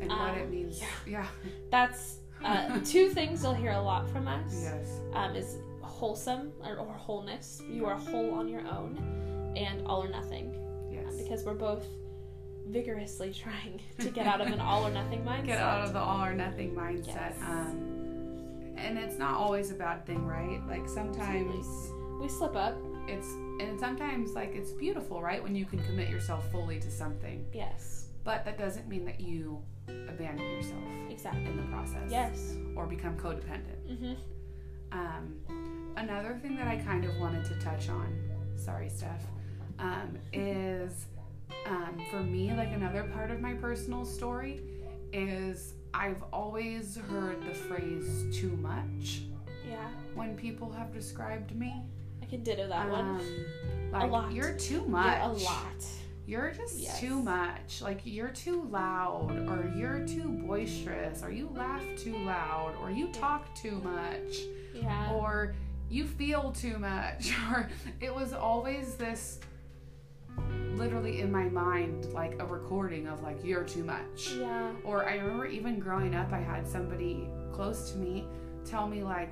and 0.00 0.08
what 0.08 0.30
Um, 0.30 0.38
it 0.38 0.50
means. 0.50 0.80
yeah. 0.80 0.86
Yeah. 1.06 1.26
That's 1.70 2.16
uh, 2.44 2.78
two 2.84 3.08
things 3.10 3.42
you'll 3.42 3.54
hear 3.54 3.72
a 3.72 3.80
lot 3.80 4.08
from 4.10 4.28
us. 4.28 4.62
Yes. 4.62 5.00
Um, 5.14 5.34
is 5.34 5.58
wholesome 5.80 6.52
or, 6.64 6.76
or 6.76 6.92
wholeness. 6.92 7.62
You 7.68 7.86
are 7.86 7.96
whole 7.96 8.34
on 8.34 8.48
your 8.48 8.66
own, 8.68 9.52
and 9.56 9.86
all 9.86 10.02
or 10.02 10.08
nothing. 10.08 10.54
Yes. 10.90 11.16
Because 11.22 11.44
we're 11.44 11.54
both 11.54 11.84
vigorously 12.66 13.32
trying 13.32 13.80
to 13.98 14.10
get 14.10 14.26
out 14.26 14.40
of 14.40 14.48
an 14.48 14.60
all 14.60 14.86
or 14.86 14.90
nothing 14.90 15.22
mindset. 15.26 15.46
Get 15.46 15.58
out 15.58 15.84
of 15.86 15.92
the 15.92 15.98
all 15.98 16.22
or 16.24 16.34
nothing 16.34 16.74
mindset. 16.74 17.06
Yes. 17.06 17.34
Um, 17.42 18.74
and 18.76 18.96
it's 18.98 19.18
not 19.18 19.34
always 19.34 19.70
a 19.70 19.74
bad 19.74 20.06
thing, 20.06 20.24
right? 20.26 20.60
Like 20.68 20.88
sometimes 20.88 21.66
we 22.20 22.28
slip 22.28 22.54
up. 22.56 22.76
it's 23.08 23.26
and 23.60 23.78
sometimes 23.80 24.32
like 24.34 24.54
it's 24.54 24.70
beautiful, 24.70 25.20
right? 25.20 25.42
When 25.42 25.56
you 25.56 25.64
can 25.64 25.82
commit 25.84 26.08
yourself 26.10 26.48
fully 26.52 26.78
to 26.78 26.90
something. 26.90 27.44
Yes, 27.52 28.06
But 28.22 28.44
that 28.44 28.56
doesn't 28.58 28.86
mean 28.88 29.04
that 29.06 29.20
you 29.20 29.60
abandon 30.08 30.46
yourself 30.50 30.82
exactly. 31.10 31.46
in 31.46 31.56
the 31.56 31.62
process. 31.64 32.10
Yes. 32.10 32.54
Or 32.76 32.86
become 32.86 33.16
codependent. 33.16 33.88
Mm-hmm. 33.90 34.12
Um, 34.92 35.34
another 35.96 36.38
thing 36.40 36.56
that 36.56 36.68
I 36.68 36.76
kind 36.76 37.04
of 37.04 37.16
wanted 37.18 37.44
to 37.46 37.58
touch 37.58 37.88
on, 37.88 38.16
sorry, 38.56 38.88
Steph, 38.88 39.24
um, 39.78 40.18
is 40.32 41.06
um, 41.66 42.00
for 42.10 42.20
me, 42.20 42.52
like 42.54 42.72
another 42.72 43.04
part 43.14 43.30
of 43.30 43.40
my 43.40 43.54
personal 43.54 44.04
story 44.04 44.60
is 45.12 45.74
I've 45.94 46.22
always 46.32 46.96
heard 47.10 47.42
the 47.46 47.54
phrase 47.54 48.26
too 48.32 48.56
much 48.56 49.22
Yeah, 49.68 49.88
when 50.14 50.36
people 50.36 50.70
have 50.72 50.92
described 50.92 51.54
me. 51.56 51.82
I 52.22 52.26
can 52.26 52.42
ditto 52.42 52.68
that 52.68 52.90
one. 52.90 53.00
Um, 53.00 53.46
like, 53.92 54.10
lot. 54.10 54.32
You're 54.32 54.52
too 54.54 54.74
You're 54.74 54.86
much. 54.86 55.22
a 55.22 55.28
lot. 55.28 55.84
You're 56.28 56.50
just 56.50 56.78
Yes. 56.78 57.00
too 57.00 57.22
much. 57.22 57.80
Like 57.80 58.02
you're 58.04 58.28
too 58.28 58.68
loud, 58.70 59.30
or 59.48 59.72
you're 59.74 60.06
too 60.06 60.28
boisterous, 60.28 61.22
or 61.22 61.30
you 61.32 61.48
laugh 61.54 61.82
too 61.96 62.18
loud, 62.18 62.74
or 62.82 62.90
you 62.90 63.08
talk 63.08 63.54
too 63.54 63.80
much 63.82 64.36
Yeah. 64.74 65.10
or 65.14 65.54
you 65.88 66.04
feel 66.04 66.52
too 66.52 66.78
much 66.78 67.32
or 67.50 67.66
it 68.02 68.14
was 68.14 68.34
always 68.34 68.94
this 68.96 69.40
literally 70.74 71.20
in 71.22 71.32
my 71.32 71.44
mind 71.48 72.04
like 72.12 72.36
a 72.40 72.44
recording 72.44 73.08
of 73.08 73.22
like 73.22 73.42
you're 73.42 73.64
too 73.64 73.82
much 73.82 74.34
yeah. 74.38 74.70
or 74.84 75.08
i 75.08 75.14
remember 75.16 75.46
even 75.46 75.80
growing 75.80 76.14
up 76.14 76.30
i 76.32 76.38
had 76.38 76.68
somebody 76.68 77.26
close 77.52 77.90
to 77.90 77.96
me 77.98 78.26
tell 78.66 78.86
me 78.86 79.02
like 79.02 79.30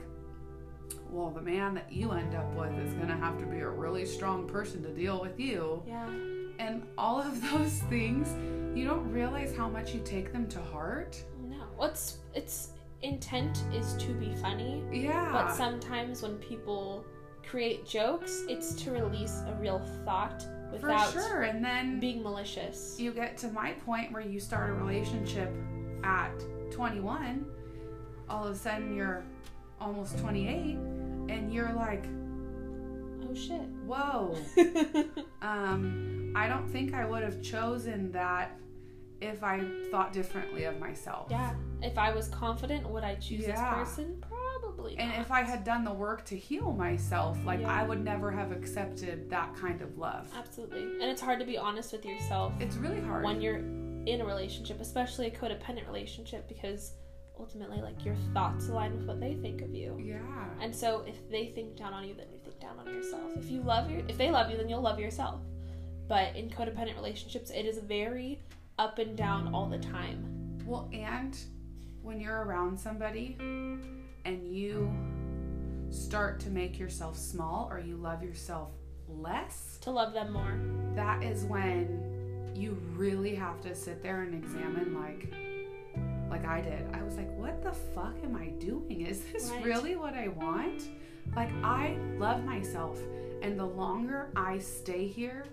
well 1.11 1.31
the 1.31 1.43
man 1.43 1.75
that 1.75 1.93
you 1.93 2.11
end 2.13 2.35
up 2.35 2.53
with 2.55 2.73
is 2.79 2.95
going 2.95 3.07
to 3.09 3.17
have 3.17 3.39
to 3.39 3.45
be 3.45 3.61
a 3.61 3.69
really 3.69 4.07
strong 4.07 4.49
person 4.49 4.83
to 4.83 4.89
deal 4.89 5.21
with 5.21 5.39
you 5.39 5.83
Yeah. 5.87 6.09
And 6.59 6.87
all 6.97 7.21
of 7.21 7.41
those 7.51 7.81
things 7.91 8.29
you 8.77 8.85
don't 8.87 9.11
realize 9.11 9.55
how 9.57 9.69
much 9.69 9.95
you 9.95 10.01
take 10.05 10.33
them 10.33 10.47
to 10.49 10.61
heart 10.61 11.23
No. 11.49 11.57
What's 11.77 12.19
its 12.35 12.71
intent 13.03 13.63
is 13.75 13.95
to 13.95 14.13
be 14.15 14.35
funny, 14.37 14.83
yeah 14.93 15.31
but 15.33 15.53
sometimes 15.55 16.23
when 16.23 16.37
people 16.39 17.05
create 17.49 17.87
jokes, 17.87 18.43
it's 18.49 18.75
to 18.83 18.91
release 18.91 19.43
a 19.47 19.55
real 19.61 19.79
thought 20.05 20.45
without 20.73 21.11
for 21.13 21.21
sure 21.21 21.43
and 21.43 21.65
then 21.65 22.01
being 22.01 22.23
malicious. 22.23 22.97
you 22.99 23.13
get 23.13 23.37
to 23.39 23.49
my 23.49 23.73
point 23.85 24.11
where 24.13 24.23
you 24.23 24.41
start 24.41 24.71
a 24.71 24.73
relationship 24.73 25.51
at 26.03 26.33
21 26.73 27.47
all 28.29 28.45
of 28.45 28.51
a 28.55 28.59
sudden 28.59 28.95
you're 28.97 29.23
almost 29.81 30.19
28 30.19 30.77
and 31.29 31.53
you're 31.55 31.73
like 31.75 32.05
Oh 33.29 33.35
shit. 33.35 33.61
Whoa 33.87 34.37
um 35.43 36.33
i 36.37 36.47
don't 36.47 36.69
think 36.69 36.95
i 36.95 37.05
would 37.05 37.23
have 37.23 37.41
chosen 37.43 38.11
that 38.13 38.57
if 39.21 39.43
i 39.43 39.61
thought 39.91 40.13
differently 40.13 40.65
of 40.65 40.79
myself 40.79 41.29
yeah. 41.31 41.55
If 41.83 41.99
I 41.99 42.11
was 42.11 42.29
confident, 42.29 42.89
would 42.89 43.05
I 43.05 43.17
choose 43.17 43.45
this 43.45 43.61
person? 43.61 44.25
Probably. 44.27 44.97
and 44.99 45.11
not. 45.11 45.21
if 45.21 45.31
i 45.31 45.43
had 45.43 45.63
done 45.63 45.85
the 45.85 45.93
work 45.93 46.25
to 46.27 46.37
heal 46.37 46.73
myself 46.73 47.37
like 47.45 47.61
Yeah. 47.61 47.81
i 47.81 47.83
would 47.87 48.03
never 48.03 48.31
have 48.31 48.51
accepted 48.51 49.29
that 49.31 49.55
kind 49.55 49.83
of 49.83 49.99
love 49.99 50.31
Absolutely. 50.37 50.83
And 50.83 51.03
it's 51.05 51.21
hard 51.21 51.39
to 51.41 51.45
be 51.45 51.59
honest 51.59 51.93
with 51.93 52.05
yourself 52.07 52.55
it's 52.61 52.77
really 52.77 53.01
hard 53.03 53.25
when 53.25 53.41
you're 53.43 53.59
in 54.07 54.21
a 54.21 54.25
relationship, 54.25 54.81
especially 54.81 55.27
a 55.27 55.31
codependent 55.31 55.87
relationship, 55.87 56.47
because 56.49 56.93
ultimately, 57.41 57.81
like, 57.83 58.05
your 58.05 58.15
thoughts 58.33 58.69
align 58.69 58.97
with 58.97 59.05
what 59.07 59.19
they 59.21 59.35
think 59.35 59.61
of 59.63 59.75
you. 59.75 60.01
yeah 60.03 60.21
And 60.61 60.75
so, 60.75 61.03
if 61.09 61.29
they 61.29 61.47
think 61.49 61.77
down 61.77 61.93
on 61.93 62.07
you, 62.09 62.15
then 62.15 62.29
think 62.57 62.61
down 62.77 62.79
on 62.87 62.93
yourself. 62.93 63.33
If 63.37 63.51
you 63.51 63.61
love 63.63 63.91
your, 63.91 64.03
if 64.09 64.17
they 64.19 64.31
love 64.31 64.51
you, 64.51 64.57
then 64.57 64.69
you'll 64.69 64.81
love 64.83 64.99
yourself. 64.99 65.41
But 66.09 66.37
in 66.37 66.49
codependent 66.51 66.97
relationships, 66.97 67.51
it 67.51 67.67
is 67.67 67.79
very 67.79 68.41
up 68.79 68.99
and 68.99 69.17
down 69.17 69.53
all 69.55 69.67
the 69.69 69.79
time. 69.79 70.59
Well, 70.65 70.89
and 70.93 71.37
when 72.03 72.21
you're 72.21 72.45
around 72.45 72.79
somebody 72.79 73.37
and 73.39 74.47
you 74.49 74.91
start 75.91 76.41
to 76.41 76.51
make 76.51 76.79
yourself 76.79 77.17
small 77.17 77.69
or 77.71 77.79
you 77.81 77.97
love 77.97 78.23
yourself 78.23 78.71
less, 79.09 79.79
To 79.83 79.91
love 79.91 80.13
them 80.13 80.33
more. 80.33 80.59
that 80.95 81.23
is 81.23 81.45
when 81.45 82.51
you 82.55 82.73
really 82.95 83.35
have 83.35 83.61
to 83.63 83.75
sit 83.75 84.03
there 84.03 84.23
and 84.23 84.35
examine 84.35 84.95
like 84.95 85.33
like 86.29 86.45
I 86.45 86.61
did. 86.61 86.85
I 86.93 87.03
was 87.05 87.15
like, 87.17 87.31
what 87.39 87.63
the 87.63 87.71
fuck 87.73 88.17
am 88.25 88.35
I 88.35 88.49
doing? 88.65 89.03
Is 89.03 89.21
this 89.33 89.49
Right. 89.51 89.65
really 89.65 89.95
what 89.95 90.15
I 90.15 90.27
want? 90.29 90.83
Like 91.35 91.51
I 91.63 91.97
love 92.19 92.45
myself 92.45 92.99
and 93.43 93.59
the 93.59 93.65
longer 93.67 94.31
I 94.37 94.59
stay 94.59 95.07
here, 95.07 95.45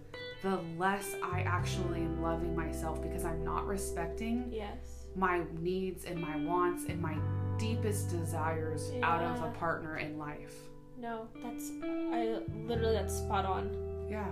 the 0.41 0.59
less 0.77 1.15
I 1.23 1.41
actually 1.41 2.01
am 2.01 2.21
loving 2.21 2.55
myself 2.55 3.01
because 3.01 3.25
I'm 3.25 3.43
not 3.43 3.67
respecting 3.67 4.47
Yes. 4.51 5.05
my 5.15 5.41
needs 5.59 6.05
and 6.05 6.19
my 6.19 6.37
wants 6.37 6.85
and 6.85 7.01
my 7.01 7.17
deepest 7.57 8.09
desires 8.09 8.91
out 9.03 9.21
of 9.21 9.43
a 9.43 9.51
partner 9.51 9.97
in 9.97 10.17
life. 10.17 10.53
No, 10.97 11.27
that's 11.43 11.69
I 11.83 12.39
literally 12.65 12.93
that's 12.93 13.15
spot 13.17 13.45
on. 13.45 14.07
Yeah. 14.09 14.27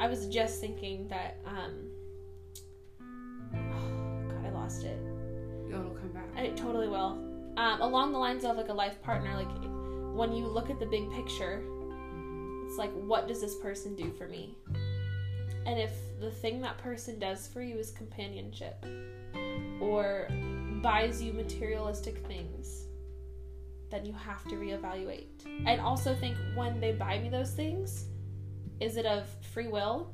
I 0.00 0.08
was 0.08 0.26
just 0.26 0.60
thinking 0.60 1.06
that 1.08 1.36
um 1.46 1.90
God, 4.28 4.46
I 4.46 4.50
lost 4.50 4.84
it. 4.84 4.98
It'll 5.68 5.90
come 5.90 6.10
back. 6.12 6.24
It 6.36 6.56
totally 6.56 6.88
will. 6.88 7.18
Um, 7.56 7.80
along 7.80 8.12
the 8.12 8.18
lines 8.18 8.44
of 8.44 8.56
like 8.56 8.68
a 8.68 8.74
life 8.74 9.00
partner, 9.02 9.34
like 9.36 9.48
when 10.14 10.32
you 10.32 10.46
look 10.46 10.70
at 10.70 10.78
the 10.78 10.86
big 10.86 11.10
picture, 11.10 11.62
it's 12.66 12.78
like 12.78 12.92
what 12.92 13.26
does 13.26 13.40
this 13.40 13.56
person 13.56 13.96
do 13.96 14.12
for 14.12 14.28
me? 14.28 14.56
And 15.66 15.78
if 15.78 15.92
the 16.20 16.30
thing 16.30 16.60
that 16.60 16.78
person 16.78 17.18
does 17.18 17.48
for 17.48 17.62
you 17.62 17.76
is 17.78 17.90
companionship 17.90 18.84
or 19.80 20.28
buys 20.82 21.20
you 21.20 21.32
materialistic 21.32 22.18
things, 22.26 22.86
then 23.90 24.04
you 24.04 24.12
have 24.12 24.44
to 24.44 24.54
reevaluate. 24.54 25.46
And 25.66 25.80
also 25.80 26.14
think 26.14 26.36
when 26.54 26.80
they 26.80 26.92
buy 26.92 27.18
me 27.18 27.28
those 27.28 27.52
things, 27.52 28.06
is 28.80 28.96
it 28.96 29.06
of 29.06 29.26
free 29.52 29.68
will 29.68 30.12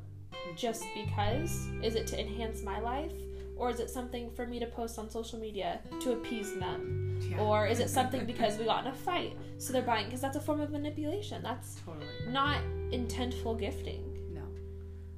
just 0.57 0.85
because? 0.95 1.67
Is 1.83 1.95
it 1.95 2.07
to 2.09 2.21
enhance 2.21 2.63
my 2.63 2.81
life? 2.81 3.13
Or 3.61 3.69
is 3.69 3.79
it 3.79 3.91
something 3.91 4.31
for 4.31 4.47
me 4.47 4.59
to 4.59 4.65
post 4.65 4.99
on 4.99 5.11
social 5.11 5.39
media 5.39 5.81
to 6.01 6.13
appease 6.13 6.55
them? 6.55 7.19
Yeah. 7.31 7.41
Or 7.41 7.67
is 7.67 7.79
it 7.79 7.91
something 7.91 8.25
because 8.25 8.57
we 8.57 8.65
got 8.65 8.87
in 8.87 8.91
a 8.91 8.95
fight? 8.95 9.37
So 9.59 9.75
they're 9.75 9.83
buying 9.83 10.07
because 10.07 10.23
that's 10.23 10.37
a 10.37 10.41
form 10.41 10.63
of 10.63 10.71
manipulation. 10.71 11.43
That's 11.43 11.75
totally 11.85 12.07
not 12.29 12.63
intentful 12.91 13.61
gifting. 13.61 14.03
no. 14.33 14.41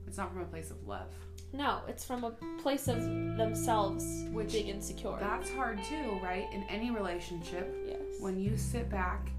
It's 0.08 0.18
not 0.18 0.32
from 0.32 0.42
a 0.42 0.46
place 0.46 0.72
of 0.72 0.84
love. 0.88 1.14
No, 1.52 1.82
it's 1.86 2.04
from 2.04 2.24
a 2.24 2.32
place 2.60 2.88
of 2.88 2.96
themselves 3.36 4.04
Which- 4.32 4.52
being 4.52 4.66
insecure. 4.68 5.16
That's 5.20 5.48
hard 5.52 5.78
too, 5.84 6.18
right? 6.20 6.46
In 6.52 6.64
any 6.64 6.90
relationship, 6.90 7.72
yes. 7.86 8.00
when 8.18 8.40
you 8.40 8.56
sit 8.56 8.90
back 8.90 9.30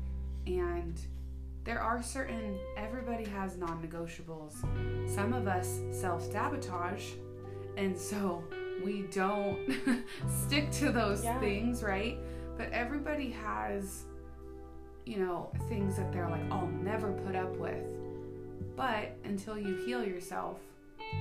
and 0.47 0.97
there 1.65 1.81
are 1.81 2.01
certain 2.01 2.57
everybody 2.77 3.25
has 3.25 3.57
non-negotiables. 3.57 4.53
Some 5.13 5.33
of 5.33 5.47
us 5.47 5.81
self-sabotage 5.91 7.03
and 7.75 7.97
so 7.97 8.43
we 8.83 9.03
don't 9.11 9.59
stick 10.45 10.71
to 10.71 10.91
those 10.91 11.23
Yeah. 11.23 11.39
things, 11.39 11.83
right? 11.83 12.17
But 12.57 12.69
everybody 12.71 13.29
has 13.31 14.03
you 15.05 15.17
know, 15.17 15.51
things 15.67 15.97
that 15.97 16.13
they're 16.13 16.29
like, 16.29 16.49
I'll 16.49 16.65
never 16.67 17.11
put 17.11 17.35
up 17.35 17.57
with. 17.57 17.83
But 18.77 19.17
until 19.25 19.57
you 19.59 19.75
heal 19.85 20.01
yourself, 20.01 20.59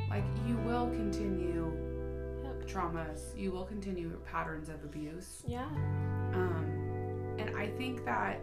like 0.08 0.22
you 0.46 0.56
will 0.58 0.86
continue 0.90 1.72
Yep. 2.44 2.68
traumas, 2.68 3.36
you 3.36 3.50
will 3.50 3.64
continue 3.64 4.16
patterns 4.24 4.68
of 4.68 4.84
abuse. 4.84 5.42
Yeah. 5.48 5.64
Um, 6.32 7.34
and 7.38 7.56
I 7.56 7.70
think 7.76 8.04
that 8.04 8.38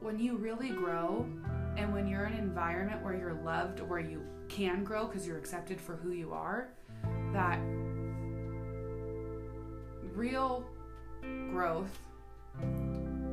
when 0.00 0.18
you 0.18 0.36
really 0.36 0.70
grow 0.70 1.24
and 1.76 1.92
when 1.92 2.08
you're 2.08 2.26
in 2.26 2.32
an 2.32 2.38
environment 2.40 3.02
where 3.02 3.14
you're 3.16 3.40
loved, 3.44 3.80
where 3.80 4.00
you 4.00 4.22
can 4.48 4.82
grow 4.84 5.06
because 5.06 5.24
you're 5.24 5.38
accepted 5.38 5.80
for 5.80 5.94
who 5.96 6.10
you 6.10 6.32
are, 6.32 6.70
that 7.34 7.58
real 10.14 10.64
growth 11.50 11.98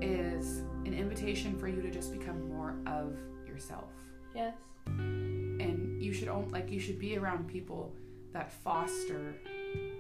is 0.02 0.60
an 0.86 0.94
invitation 0.94 1.58
for 1.58 1.68
you 1.68 1.82
to 1.82 1.92
just 1.92 2.12
become 2.12 2.50
more 2.50 2.76
of 2.88 3.16
yourself. 3.48 3.90
Yes. 4.36 4.56
And 4.88 6.02
you 6.02 6.12
should 6.14 6.28
own, 6.28 6.50
like 6.52 6.72
you 6.72 6.80
should 6.80 6.98
be 7.00 7.18
around 7.18 7.48
people 7.48 7.94
that 8.34 8.52
foster 8.52 9.36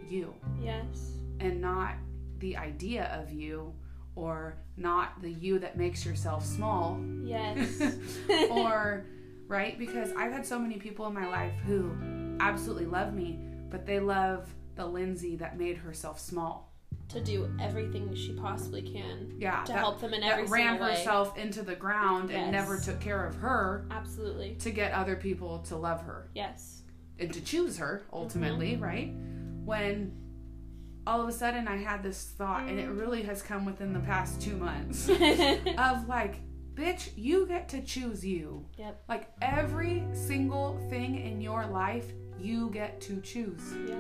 you 0.09 0.33
Yes. 0.61 1.11
and 1.39 1.61
not 1.61 1.93
the 2.39 2.57
idea 2.57 3.05
of 3.21 3.31
you 3.31 3.73
or 4.15 4.55
not 4.77 5.21
the 5.21 5.29
you 5.31 5.59
that 5.59 5.77
makes 5.77 6.05
yourself 6.05 6.43
small 6.45 6.99
Yes. 7.23 7.81
or 8.49 9.05
right 9.47 9.77
because 9.77 10.11
i've 10.17 10.31
had 10.31 10.45
so 10.45 10.57
many 10.59 10.77
people 10.77 11.05
in 11.07 11.13
my 11.13 11.27
life 11.29 11.53
who 11.65 11.91
absolutely 12.39 12.85
love 12.85 13.13
me 13.13 13.37
but 13.71 13.85
they 13.87 13.99
love 13.99 14.53
the 14.75 14.85
lindsay 14.85 15.35
that 15.37 15.57
made 15.57 15.77
herself 15.77 16.19
small 16.19 16.71
to 17.09 17.19
do 17.21 17.49
everything 17.59 18.13
she 18.15 18.33
possibly 18.33 18.81
can 18.81 19.33
yeah 19.37 19.63
to 19.63 19.71
that, 19.73 19.79
help 19.79 19.99
them 19.99 20.13
in 20.13 20.23
every 20.23 20.43
that 20.45 20.51
ran 20.51 20.79
way. 20.79 20.91
herself 20.91 21.37
into 21.37 21.61
the 21.61 21.75
ground 21.75 22.29
and 22.31 22.51
never 22.51 22.79
took 22.79 22.99
care 23.01 23.25
of 23.25 23.35
her 23.35 23.85
Absolutely. 23.91 24.55
to 24.59 24.71
get 24.71 24.91
other 24.93 25.15
people 25.15 25.59
to 25.59 25.75
love 25.75 26.01
her 26.03 26.29
Yes. 26.35 26.83
and 27.19 27.33
to 27.33 27.41
choose 27.41 27.77
her 27.77 28.03
ultimately 28.13 28.73
Mm-hmm. 28.73 28.83
right 28.83 29.13
when 29.65 30.13
all 31.07 31.19
of 31.21 31.27
a 31.27 31.31
sudden 31.31 31.67
i 31.67 31.75
had 31.77 32.01
this 32.03 32.33
thought 32.37 32.63
and 32.67 32.79
it 32.79 32.87
really 32.89 33.23
has 33.23 33.41
come 33.41 33.65
within 33.65 33.91
the 33.91 33.99
past 34.01 34.39
two 34.41 34.55
months 34.55 35.09
of 35.77 36.07
like, 36.07 36.35
bitch, 36.73 37.09
you 37.17 37.45
get 37.47 37.67
to 37.69 37.81
choose 37.81 38.25
you. 38.25 38.65
Yep. 38.77 39.03
Like 39.09 39.27
every 39.41 40.03
single 40.13 40.79
thing 40.89 41.15
in 41.19 41.41
your 41.41 41.65
life, 41.67 42.05
you 42.41 42.69
get 42.71 42.99
to 43.01 43.21
choose. 43.21 43.61
yeah. 43.87 43.99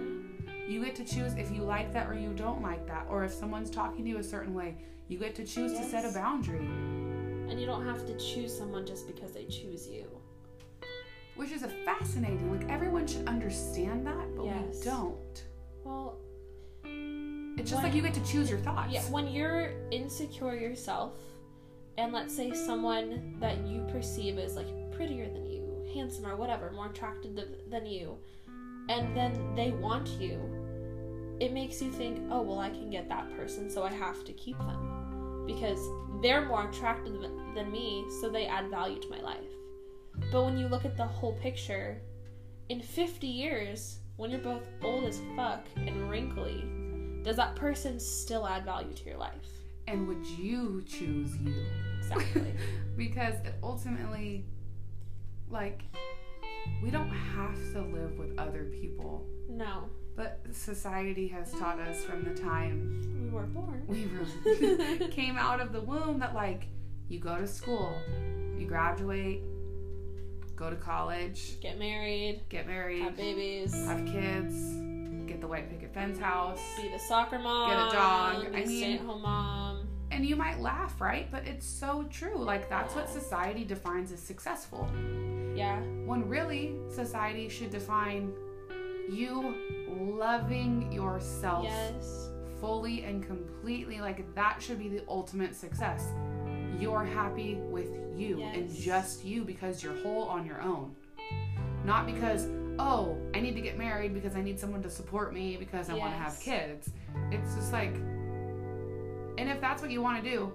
You 0.67 0.83
get 0.83 0.95
to 0.95 1.05
choose 1.05 1.33
if 1.35 1.51
you 1.51 1.63
like 1.63 1.91
that 1.93 2.07
or 2.09 2.13
you 2.13 2.33
don't 2.33 2.61
like 2.61 2.87
that, 2.87 3.05
or 3.09 3.23
if 3.25 3.31
someone's 3.33 3.69
talking 3.69 4.03
to 4.05 4.09
you 4.09 4.17
a 4.19 4.23
certain 4.23 4.53
way, 4.53 4.77
you 5.07 5.17
get 5.17 5.35
to 5.35 5.43
choose 5.45 5.73
to 5.73 5.83
set 5.83 6.05
a 6.05 6.13
boundary, 6.13 6.59
And 7.49 7.59
you 7.59 7.65
don't 7.65 7.85
have 7.85 8.05
to 8.07 8.17
choose 8.17 8.55
someone 8.57 8.85
just 8.85 9.05
because 9.07 9.33
they 9.33 9.45
choose 9.45 9.87
you. 9.87 10.05
which 11.35 11.51
is 11.51 11.63
a 11.63 11.67
fascinating. 11.85 12.51
Like 12.51 12.69
everyone 12.69 13.07
should 13.07 13.27
understand 13.27 14.05
that, 14.05 14.35
but 14.35 14.45
Yes. 14.45 14.79
we 14.79 14.85
don't. 14.91 15.45
Well, 15.83 16.17
It's 17.57 17.69
just 17.69 17.73
When- 17.83 17.83
like 17.91 17.95
you 17.95 18.01
get 18.01 18.13
to 18.13 18.23
choose 18.25 18.49
your 18.49 18.59
thoughts. 18.59 18.91
yeah, 18.93 19.01
when 19.11 19.27
you're 19.27 19.71
insecure 19.91 20.55
yourself, 20.55 21.17
and 21.97 22.13
let's 22.13 22.33
say 22.35 22.53
someone 22.53 23.35
that 23.39 23.65
you 23.67 23.83
perceive 23.91 24.37
as 24.37 24.55
like 24.55 24.67
prettier 24.91 25.27
than 25.29 25.45
you, 25.45 25.50
handsome 25.93 26.25
or 26.25 26.35
whatever, 26.35 26.71
more 26.71 26.87
attractive 26.87 27.35
th- 27.35 27.47
than 27.69 27.85
you, 27.85 28.17
and 28.89 29.15
then 29.15 29.55
they 29.55 29.71
want 29.71 30.07
you, 30.19 30.39
it 31.39 31.53
makes 31.53 31.81
you 31.81 31.91
think, 31.91 32.19
oh, 32.29 32.41
well, 32.41 32.59
I 32.59 32.69
can 32.69 32.89
get 32.89 33.09
that 33.09 33.35
person, 33.35 33.69
so 33.69 33.83
I 33.83 33.91
have 33.91 34.23
to 34.25 34.33
keep 34.33 34.57
them. 34.59 35.43
Because 35.47 35.79
they're 36.21 36.45
more 36.45 36.69
attractive 36.69 37.19
than- 37.19 37.53
than 37.55 37.71
me, 37.71 38.05
so 38.21 38.29
they 38.29 38.45
add 38.45 38.69
value 38.69 38.99
to 38.99 39.09
my 39.09 39.21
life. 39.21 39.51
But 40.31 40.43
when 40.45 40.57
you 40.57 40.67
look 40.67 40.85
at 40.85 40.97
the 40.97 41.05
whole 41.05 41.33
picture, 41.33 42.01
in 42.69 42.81
50 42.81 43.27
years, 43.27 43.99
when 44.17 44.29
you're 44.29 44.39
both 44.39 44.67
old 44.83 45.05
as 45.05 45.19
fuck 45.35 45.65
and 45.77 46.09
wrinkly, 46.09 46.63
does 47.23 47.35
that 47.35 47.55
person 47.55 47.99
still 47.99 48.47
add 48.47 48.65
value 48.65 48.93
to 48.93 49.05
your 49.05 49.17
life? 49.17 49.47
And 49.87 50.07
would 50.07 50.25
you 50.25 50.83
choose 50.87 51.35
you? 51.37 51.65
Exactly. 51.97 52.53
because 52.97 53.35
it 53.45 53.55
ultimately 53.63 54.45
like 55.51 55.81
we 56.83 56.89
don't 56.91 57.09
have 57.09 57.55
to 57.73 57.81
live 57.81 58.17
with 58.17 58.37
other 58.39 58.65
people 58.79 59.25
no, 59.49 59.83
but 60.15 60.39
society 60.51 61.27
has 61.27 61.51
taught 61.53 61.79
us 61.79 62.03
from 62.03 62.23
the 62.23 62.33
time 62.33 63.01
we 63.21 63.29
were 63.29 63.45
born. 63.47 63.83
we 63.87 64.07
were, 64.07 65.07
came 65.11 65.37
out 65.37 65.59
of 65.59 65.73
the 65.73 65.81
womb 65.81 66.19
that 66.19 66.33
like 66.33 66.67
you 67.09 67.19
go 67.19 67.37
to 67.37 67.47
school 67.47 67.91
you 68.57 68.65
graduate 68.65 69.41
go 70.55 70.69
to 70.69 70.75
college 70.75 71.59
Get 71.59 71.79
married, 71.79 72.41
get 72.49 72.67
married 72.67 73.01
have 73.01 73.17
babies, 73.17 73.73
have 73.87 74.05
kids 74.05 74.55
get 75.27 75.41
the 75.41 75.47
white 75.47 75.69
picket 75.69 75.93
fence 75.93 76.19
house 76.19 76.59
be 76.81 76.89
the 76.89 76.99
soccer 76.99 77.39
mom, 77.39 77.69
Get 77.69 77.79
a 77.87 77.91
dog. 77.91 78.51
be 78.53 78.57
I 78.57 78.65
mean- 78.65 78.67
stay-at-home 78.67 79.21
mom. 79.21 79.87
And 80.11 80.25
you 80.25 80.35
might 80.35 80.59
laugh 80.59 80.99
right? 81.01 81.29
But 81.31 81.47
it's 81.47 81.65
so 81.65 82.05
true. 82.09 82.37
Like 82.37 82.69
that's 82.69 82.93
what 82.95 83.09
society 83.09 83.63
defines 83.63 84.11
as 84.11 84.19
successful. 84.19 84.89
Yeah, 85.55 85.79
when 86.05 86.27
really 86.27 86.75
society 86.89 87.49
should 87.49 87.71
define 87.71 88.33
you 89.09 89.55
loving 89.89 90.91
yourself 90.91 91.63
yes, 91.65 92.29
fully 92.59 93.03
and 93.03 93.25
completely. 93.25 93.99
Like 93.99 94.33
that 94.35 94.61
should 94.61 94.79
be 94.79 94.89
the 94.89 95.03
ultimate 95.07 95.55
success. 95.55 96.07
You're 96.79 97.03
happy 97.03 97.55
with 97.55 97.89
you 98.15 98.41
and 98.41 98.73
just 98.73 99.23
you 99.23 99.43
because 99.43 99.83
you're 99.83 99.95
whole 99.97 100.23
on 100.23 100.45
your 100.45 100.61
own. 100.61 100.95
Not 101.83 102.05
because 102.05 102.47
oh 102.79 103.17
i 103.35 103.39
need 103.41 103.53
to 103.53 103.59
get 103.59 103.77
married 103.77 104.13
because 104.13 104.33
i 104.37 104.41
need 104.41 104.57
someone 104.57 104.81
to 104.81 104.89
support 104.89 105.33
me 105.33 105.57
because 105.57 105.89
i 105.89 105.93
want 105.93 106.13
to 106.13 106.17
have 106.17 106.39
kids. 106.39 106.89
It's 107.31 107.53
just 107.55 107.73
like 107.73 107.93
and 109.41 109.49
if 109.49 109.59
that's 109.59 109.81
what 109.81 109.91
you 109.91 110.01
want 110.01 110.23
to 110.23 110.29
do 110.29 110.51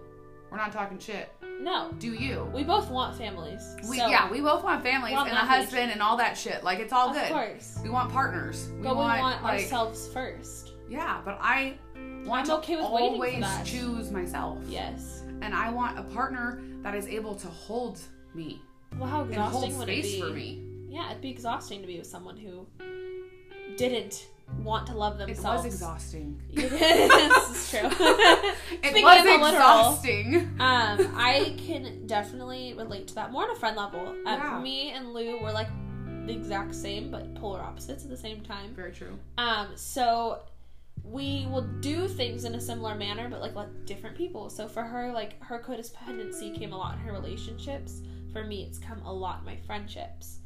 we're 0.50 0.56
not 0.56 0.72
talking 0.72 0.98
shit 0.98 1.30
no. 1.60 1.90
do 1.98 2.12
you 2.12 2.48
We 2.54 2.62
both 2.64 2.90
want 2.90 3.16
families. 3.16 3.76
we, 3.88 3.96
so, 3.98 4.06
yeah 4.08 4.30
we 4.30 4.40
both 4.40 4.62
want 4.62 4.82
families 4.82 5.14
We're 5.14 5.22
and 5.26 5.32
a 5.32 5.36
husband 5.36 5.90
and 5.90 6.00
all 6.02 6.16
that 6.18 6.36
shit 6.36 6.62
like 6.62 6.78
it's 6.78 6.92
all 6.92 7.08
of 7.08 7.14
good 7.14 7.24
Of 7.24 7.30
course. 7.32 7.78
we 7.82 7.88
want 7.90 8.12
partners. 8.12 8.68
We 8.76 8.82
But 8.82 8.96
want, 8.96 9.16
we 9.18 9.22
want 9.22 9.42
like, 9.42 9.62
ourselves 9.62 10.06
first. 10.08 10.72
Yeah, 10.88 11.20
but 11.24 11.38
I 11.40 11.78
want 12.26 12.48
I'm 12.50 12.56
okay 12.58 12.76
with 12.76 12.84
waiting 12.90 13.08
for 13.08 13.14
always 13.14 13.40
that. 13.40 13.64
choose 13.66 14.10
myself. 14.10 14.58
Yes. 14.68 15.22
And 15.42 15.54
I 15.54 15.70
want 15.70 15.98
a 15.98 16.02
partner 16.02 16.60
that 16.82 16.94
is 16.94 17.06
able 17.08 17.34
to 17.36 17.46
hold 17.48 17.98
me 18.34 18.60
Well, 18.98 19.08
how 19.08 19.22
and 19.22 19.34
hold 19.34 19.64
exhausting 19.64 19.78
would 19.78 19.88
it 19.88 20.02
space 20.04 20.14
be? 20.14 20.20
for 20.20 20.28
me. 20.30 20.62
Yeah, 20.90 21.10
it'd 21.10 21.22
be 21.22 21.30
exhausting 21.30 21.80
to 21.80 21.86
be 21.86 21.96
with 21.98 22.06
someone 22.06 22.36
who 22.36 22.66
didn't 23.76 24.28
want 24.62 24.86
to 24.88 24.94
love 24.94 25.18
themselves. 25.18 25.64
It 25.64 25.68
was 25.68 25.74
exhausting. 25.74 26.40
this 26.54 27.50
is 27.50 27.70
true. 27.70 27.90
It 28.82 29.02
was 29.04 29.24
literal. 29.24 29.48
exhausting. 29.50 30.36
Um, 30.60 31.14
I 31.16 31.54
can 31.58 32.06
definitely 32.06 32.74
relate 32.74 33.08
to 33.08 33.14
that 33.16 33.32
more 33.32 33.44
on 33.44 33.50
a 33.50 33.56
friend 33.58 33.76
level. 33.76 34.14
Uh, 34.26 34.36
Yeah. 34.36 34.60
Me 34.60 34.90
and 34.90 35.12
Lou 35.12 35.38
were 35.40 35.52
like 35.52 35.68
the 36.26 36.32
exact 36.32 36.74
same, 36.74 37.10
but 37.10 37.34
polar 37.36 37.60
opposites 37.60 38.04
at 38.04 38.10
the 38.10 38.16
same 38.16 38.40
time. 38.42 38.74
Very 38.74 38.92
true. 38.92 39.18
Um, 39.38 39.68
so 39.76 40.42
we 41.04 41.46
will 41.50 41.62
do 41.80 42.08
things 42.08 42.44
in 42.44 42.54
a 42.54 42.60
similar 42.60 42.94
manner, 42.94 43.28
but 43.28 43.40
like 43.40 43.54
with 43.54 43.86
different 43.86 44.16
people. 44.16 44.50
So 44.50 44.66
for 44.68 44.82
her, 44.82 45.12
like 45.12 45.40
her 45.42 45.60
codependency 45.60 46.56
came 46.56 46.72
a 46.72 46.76
lot 46.76 46.94
in 46.94 47.00
her 47.00 47.12
relationships. 47.12 48.02
For 48.32 48.44
me, 48.44 48.64
it's 48.64 48.78
come 48.78 49.00
a 49.02 49.12
lot 49.12 49.40
in 49.40 49.44
my 49.46 49.56
friendships. 49.66 50.38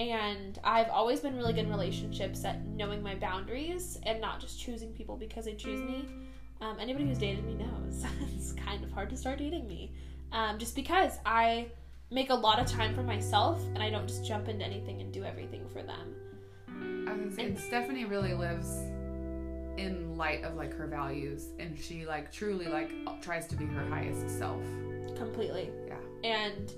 And 0.00 0.58
I've 0.64 0.88
always 0.88 1.20
been 1.20 1.36
really 1.36 1.52
good 1.52 1.66
in 1.66 1.70
relationships 1.70 2.42
at 2.46 2.64
knowing 2.64 3.02
my 3.02 3.14
boundaries 3.16 4.00
and 4.04 4.18
not 4.18 4.40
just 4.40 4.58
choosing 4.58 4.94
people 4.94 5.14
because 5.14 5.44
they 5.44 5.52
choose 5.54 5.82
me. 5.82 6.06
Um, 6.62 6.78
anybody 6.80 7.06
who's 7.06 7.18
dated 7.18 7.44
me 7.44 7.52
knows 7.52 8.06
it's 8.34 8.52
kind 8.52 8.82
of 8.82 8.90
hard 8.92 9.10
to 9.10 9.16
start 9.18 9.38
dating 9.38 9.68
me. 9.68 9.92
Um, 10.32 10.58
just 10.58 10.74
because 10.74 11.18
I 11.26 11.66
make 12.10 12.30
a 12.30 12.34
lot 12.34 12.58
of 12.58 12.66
time 12.66 12.94
for 12.94 13.02
myself 13.02 13.62
and 13.74 13.82
I 13.82 13.90
don't 13.90 14.08
just 14.08 14.24
jump 14.24 14.48
into 14.48 14.64
anything 14.64 15.02
and 15.02 15.12
do 15.12 15.22
everything 15.22 15.68
for 15.68 15.82
them. 15.82 16.14
I 17.06 17.12
was 17.12 17.34
say, 17.34 17.44
And- 17.44 17.58
Stephanie 17.58 18.06
really 18.06 18.32
lives 18.32 18.78
in 19.76 20.16
light 20.16 20.44
of 20.44 20.54
like 20.54 20.74
her 20.76 20.86
values, 20.86 21.48
and 21.58 21.78
she 21.78 22.06
like 22.06 22.32
truly 22.32 22.66
like 22.68 22.90
tries 23.20 23.46
to 23.48 23.56
be 23.56 23.66
her 23.66 23.86
highest 23.88 24.30
self. 24.38 24.62
Completely. 25.16 25.70
Yeah. 25.86 25.96
And 26.24 26.72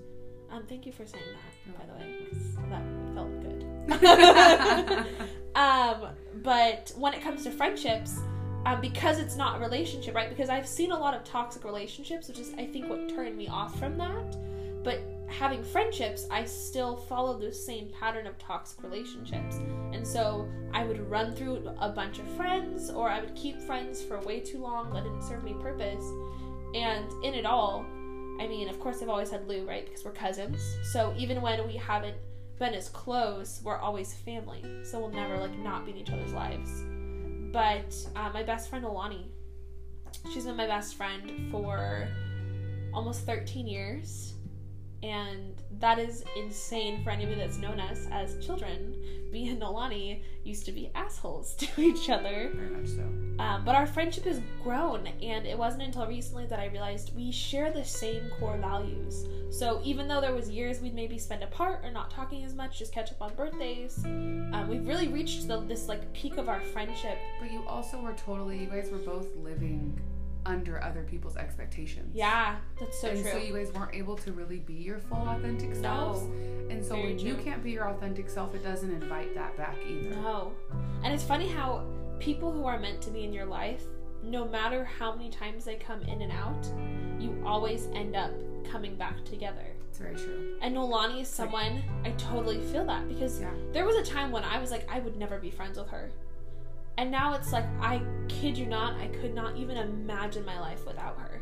um, 0.51 0.65
thank 0.69 0.87
you 0.87 0.93
for 0.93 1.07
saying 1.07 1.25
that, 1.33 1.52
by 1.79 1.87
the 1.87 1.95
way, 1.95 2.27
'cause 2.31 2.57
that 2.71 2.85
felt 3.15 3.31
good. 3.43 5.07
um, 5.55 6.15
but 6.43 6.93
when 6.97 7.15
it 7.15 7.23
comes 7.23 7.45
to 7.45 7.51
friendships, 7.51 8.21
um, 8.65 8.81
because 8.81 9.19
it's 9.19 9.37
not 9.37 9.57
a 9.57 9.61
relationship, 9.61 10.15
right? 10.15 10.29
Because 10.29 10.49
I've 10.49 10.67
seen 10.69 10.93
a 10.93 10.99
lot 10.99 11.15
of 11.15 11.25
toxic 11.25 11.65
relationships, 11.65 12.29
which 12.29 12.39
is 12.39 12.53
I 12.55 12.67
think 12.67 12.89
what 12.89 13.09
turned 13.09 13.37
me 13.37 13.49
off 13.49 13.79
from 13.79 13.97
that. 13.99 14.37
But 14.85 15.01
having 15.29 15.63
friendships, 15.63 16.27
I 16.31 16.45
still 16.45 16.97
follow 16.97 17.39
the 17.39 17.53
same 17.53 17.89
pattern 17.99 18.27
of 18.27 18.37
toxic 18.39 18.83
relationships. 18.83 19.57
And 19.93 20.07
so 20.07 20.49
I 20.73 20.85
would 20.85 21.01
run 21.11 21.35
through 21.35 21.69
a 21.81 21.89
bunch 21.89 22.19
of 22.19 22.27
friends, 22.37 22.91
or 22.91 23.09
I 23.09 23.21
would 23.21 23.35
keep 23.35 23.61
friends 23.61 24.03
for 24.03 24.21
way 24.21 24.41
too 24.41 24.59
long 24.59 24.93
that 24.93 25.05
didn't 25.05 25.23
serve 25.23 25.43
me 25.45 25.55
purpose. 25.61 26.05
And 26.75 27.11
in 27.25 27.35
it 27.35 27.47
all, 27.47 27.85
I 28.41 28.47
mean, 28.49 28.69
of 28.69 28.81
course, 28.81 29.03
I've 29.03 29.09
always 29.09 29.31
had 29.31 29.47
Lou, 29.47 29.67
right? 29.67 29.85
Because 29.85 30.05
we're 30.05 30.13
cousins. 30.13 30.61
So 30.93 31.15
even 31.17 31.41
when 31.41 31.67
we 31.67 31.77
haven't 31.77 32.17
been 32.59 32.75
as 32.75 32.89
close, 32.89 33.61
we're 33.65 33.77
always 33.77 34.15
family. 34.15 34.65
So 34.85 34.99
we'll 34.99 35.11
never 35.11 35.37
like 35.39 35.57
not 35.59 35.85
be 35.85 35.93
in 35.93 35.99
each 35.99 36.11
other's 36.11 36.33
lives. 36.33 36.83
But 37.53 37.95
uh, 38.17 38.31
my 38.33 38.43
best 38.43 38.71
friend 38.71 38.85
Alani, 38.85 39.31
she's 40.33 40.45
been 40.45 40.57
my 40.57 40.67
best 40.67 40.95
friend 40.95 41.51
for 41.51 42.09
almost 42.95 43.27
13 43.27 43.67
years, 43.67 44.35
and 45.03 45.62
that 45.81 45.99
is 45.99 46.25
insane 46.37 47.03
for 47.03 47.11
anybody 47.11 47.37
that's 47.37 47.59
known 47.59 47.81
us 47.81 48.07
as 48.11 48.45
children. 48.45 48.97
Me 49.31 49.49
and 49.49 49.61
Nolani 49.61 50.23
used 50.45 50.65
to 50.67 50.73
be 50.73 50.91
assholes 50.95 51.55
to 51.59 51.81
each 51.81 52.11
other. 52.11 52.51
Very 52.55 52.71
much 52.71 52.89
so. 52.89 53.03
Um, 53.43 53.65
but 53.65 53.75
our 53.75 53.87
friendship 53.87 54.25
has 54.25 54.41
grown, 54.63 55.07
and 55.23 55.47
it 55.47 55.57
wasn't 55.57 55.83
until 55.83 56.07
recently 56.07 56.47
that 56.47 56.59
I 56.59 56.67
realized 56.67 57.17
we 57.17 57.33
share 57.33 57.73
the 57.73 57.85
same 57.85 58.31
core 58.39 58.59
values. 58.59 59.27
So 59.51 59.81
even 59.85 60.09
though 60.09 60.21
there 60.21 60.35
was 60.35 60.49
years 60.49 60.81
we'd 60.81 60.95
maybe 60.95 61.19
spend 61.19 61.43
apart 61.43 61.81
or 61.85 61.91
not 61.91 62.11
talking 62.11 62.45
as 62.45 62.55
much, 62.55 62.79
just 62.79 62.93
catch 62.93 63.11
up 63.11 63.21
on 63.21 63.35
birthdays, 63.35 64.03
um, 64.05 64.67
we've 64.69 64.87
really 64.87 65.09
reached 65.09 65.49
the, 65.49 65.61
this 65.61 65.89
like 65.89 66.13
peak 66.13 66.37
of 66.37 66.49
our 66.49 66.61
friendship. 66.61 67.19
But 67.41 67.51
you 67.51 67.63
also 67.67 68.01
were 68.01 68.15
totally, 68.15 68.59
you 68.59 68.67
guys 68.67 68.91
were 68.91 68.99
both 68.99 69.35
living 69.37 69.99
under 70.47 70.83
other 70.83 71.03
people's 71.03 71.37
expectations. 71.37 72.11
Yeah, 72.15 72.57
that's 72.81 73.01
so 73.01 73.09
and 73.09 73.23
true. 73.23 73.31
so 73.33 73.37
you 73.39 73.55
guys 73.55 73.73
weren't 73.73 73.95
able 73.95 74.17
to 74.17 74.33
really 74.33 74.59
be 74.59 74.75
your 74.75 74.99
full 74.99 75.29
authentic 75.29 75.75
selves. 75.75 76.23
And 76.71 76.85
so 76.85 76.95
Very 76.97 77.15
when 77.15 77.19
you 77.19 77.35
can't 77.37 77.63
be 77.63 77.71
your 77.71 77.89
authentic 77.89 78.29
self, 78.31 78.55
it 78.55 78.63
doesn't 78.63 78.91
invite 78.91 79.35
that 79.35 79.57
back 79.57 79.77
either. 79.87 80.11
No. 80.17 80.53
And 81.05 81.13
it's 81.13 81.25
funny 81.25 81.49
how 81.49 81.85
people 82.19 82.51
who 82.53 82.65
are 82.65 82.79
meant 82.79 83.01
to 83.03 83.11
be 83.11 83.25
in 83.25 83.33
your 83.33 83.45
life, 83.47 83.83
no 84.23 84.47
matter 84.47 84.85
how 84.85 85.15
many 85.15 85.29
times 85.31 85.65
they 85.65 85.77
come 85.77 86.01
in 86.03 86.23
and 86.23 86.33
out, 86.33 86.67
you 87.21 87.41
always 87.45 87.89
end 87.95 88.17
up 88.17 88.31
coming 88.71 88.95
back 88.97 89.25
together. 89.25 89.67
It's 89.89 89.99
very 89.99 90.15
true. 90.15 90.57
And 90.63 90.75
Nolani 90.77 91.21
is 91.23 91.29
someone 91.29 91.83
I 92.05 92.11
totally 92.13 92.61
feel 92.61 92.85
that 92.87 93.07
because 93.09 93.41
Yeah. 93.41 93.51
there 93.73 93.85
was 93.85 93.97
a 93.97 94.03
time 94.03 94.31
when 94.33 94.43
I 94.45 94.59
was 94.59 94.71
like, 94.71 94.89
I 94.91 95.01
would 95.01 95.17
never 95.17 95.39
be 95.39 95.51
friends 95.51 95.77
with 95.79 95.89
her. 95.89 96.11
And 96.99 97.11
now 97.11 97.35
it's 97.35 97.53
like, 97.53 97.65
I 97.81 98.03
kid 98.29 98.57
you 98.57 98.67
not, 98.67 98.95
I 99.01 99.07
could 99.09 99.35
not 99.35 99.57
even 99.57 99.77
imagine 99.77 100.45
my 100.45 100.61
life 100.61 100.87
without 100.87 101.19
her. 101.19 101.41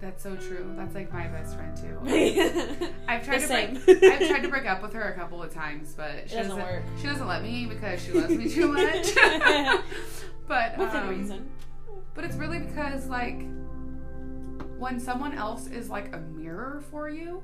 That's 0.00 0.22
so 0.22 0.34
true. 0.36 0.72
That's 0.76 0.94
like 0.94 1.12
my 1.12 1.26
best 1.28 1.54
friend 1.56 1.76
too. 1.76 1.98
I've 3.08 3.24
tried 3.24 3.38
to 3.40 3.46
same. 3.46 3.74
break 3.84 4.02
I've 4.02 4.28
tried 4.28 4.42
to 4.42 4.48
break 4.48 4.66
up 4.66 4.82
with 4.82 4.92
her 4.94 5.02
a 5.12 5.14
couple 5.14 5.42
of 5.42 5.52
times, 5.52 5.94
but 5.94 6.28
she 6.28 6.36
doesn't 6.36 6.56
work. 6.56 6.82
She 7.00 7.06
doesn't 7.06 7.26
let 7.26 7.42
me 7.42 7.66
because 7.66 8.02
she 8.02 8.12
loves 8.12 8.34
me 8.34 8.48
too 8.48 8.68
much. 8.72 9.14
but 10.48 10.78
Within 10.78 11.02
um, 11.02 11.08
reason. 11.08 11.50
But 12.14 12.24
it's 12.24 12.36
really 12.36 12.60
because 12.60 13.08
like 13.08 13.42
when 14.78 14.98
someone 14.98 15.34
else 15.34 15.66
is 15.66 15.90
like 15.90 16.14
a 16.14 16.18
mirror 16.18 16.82
for 16.90 17.08
you, 17.10 17.42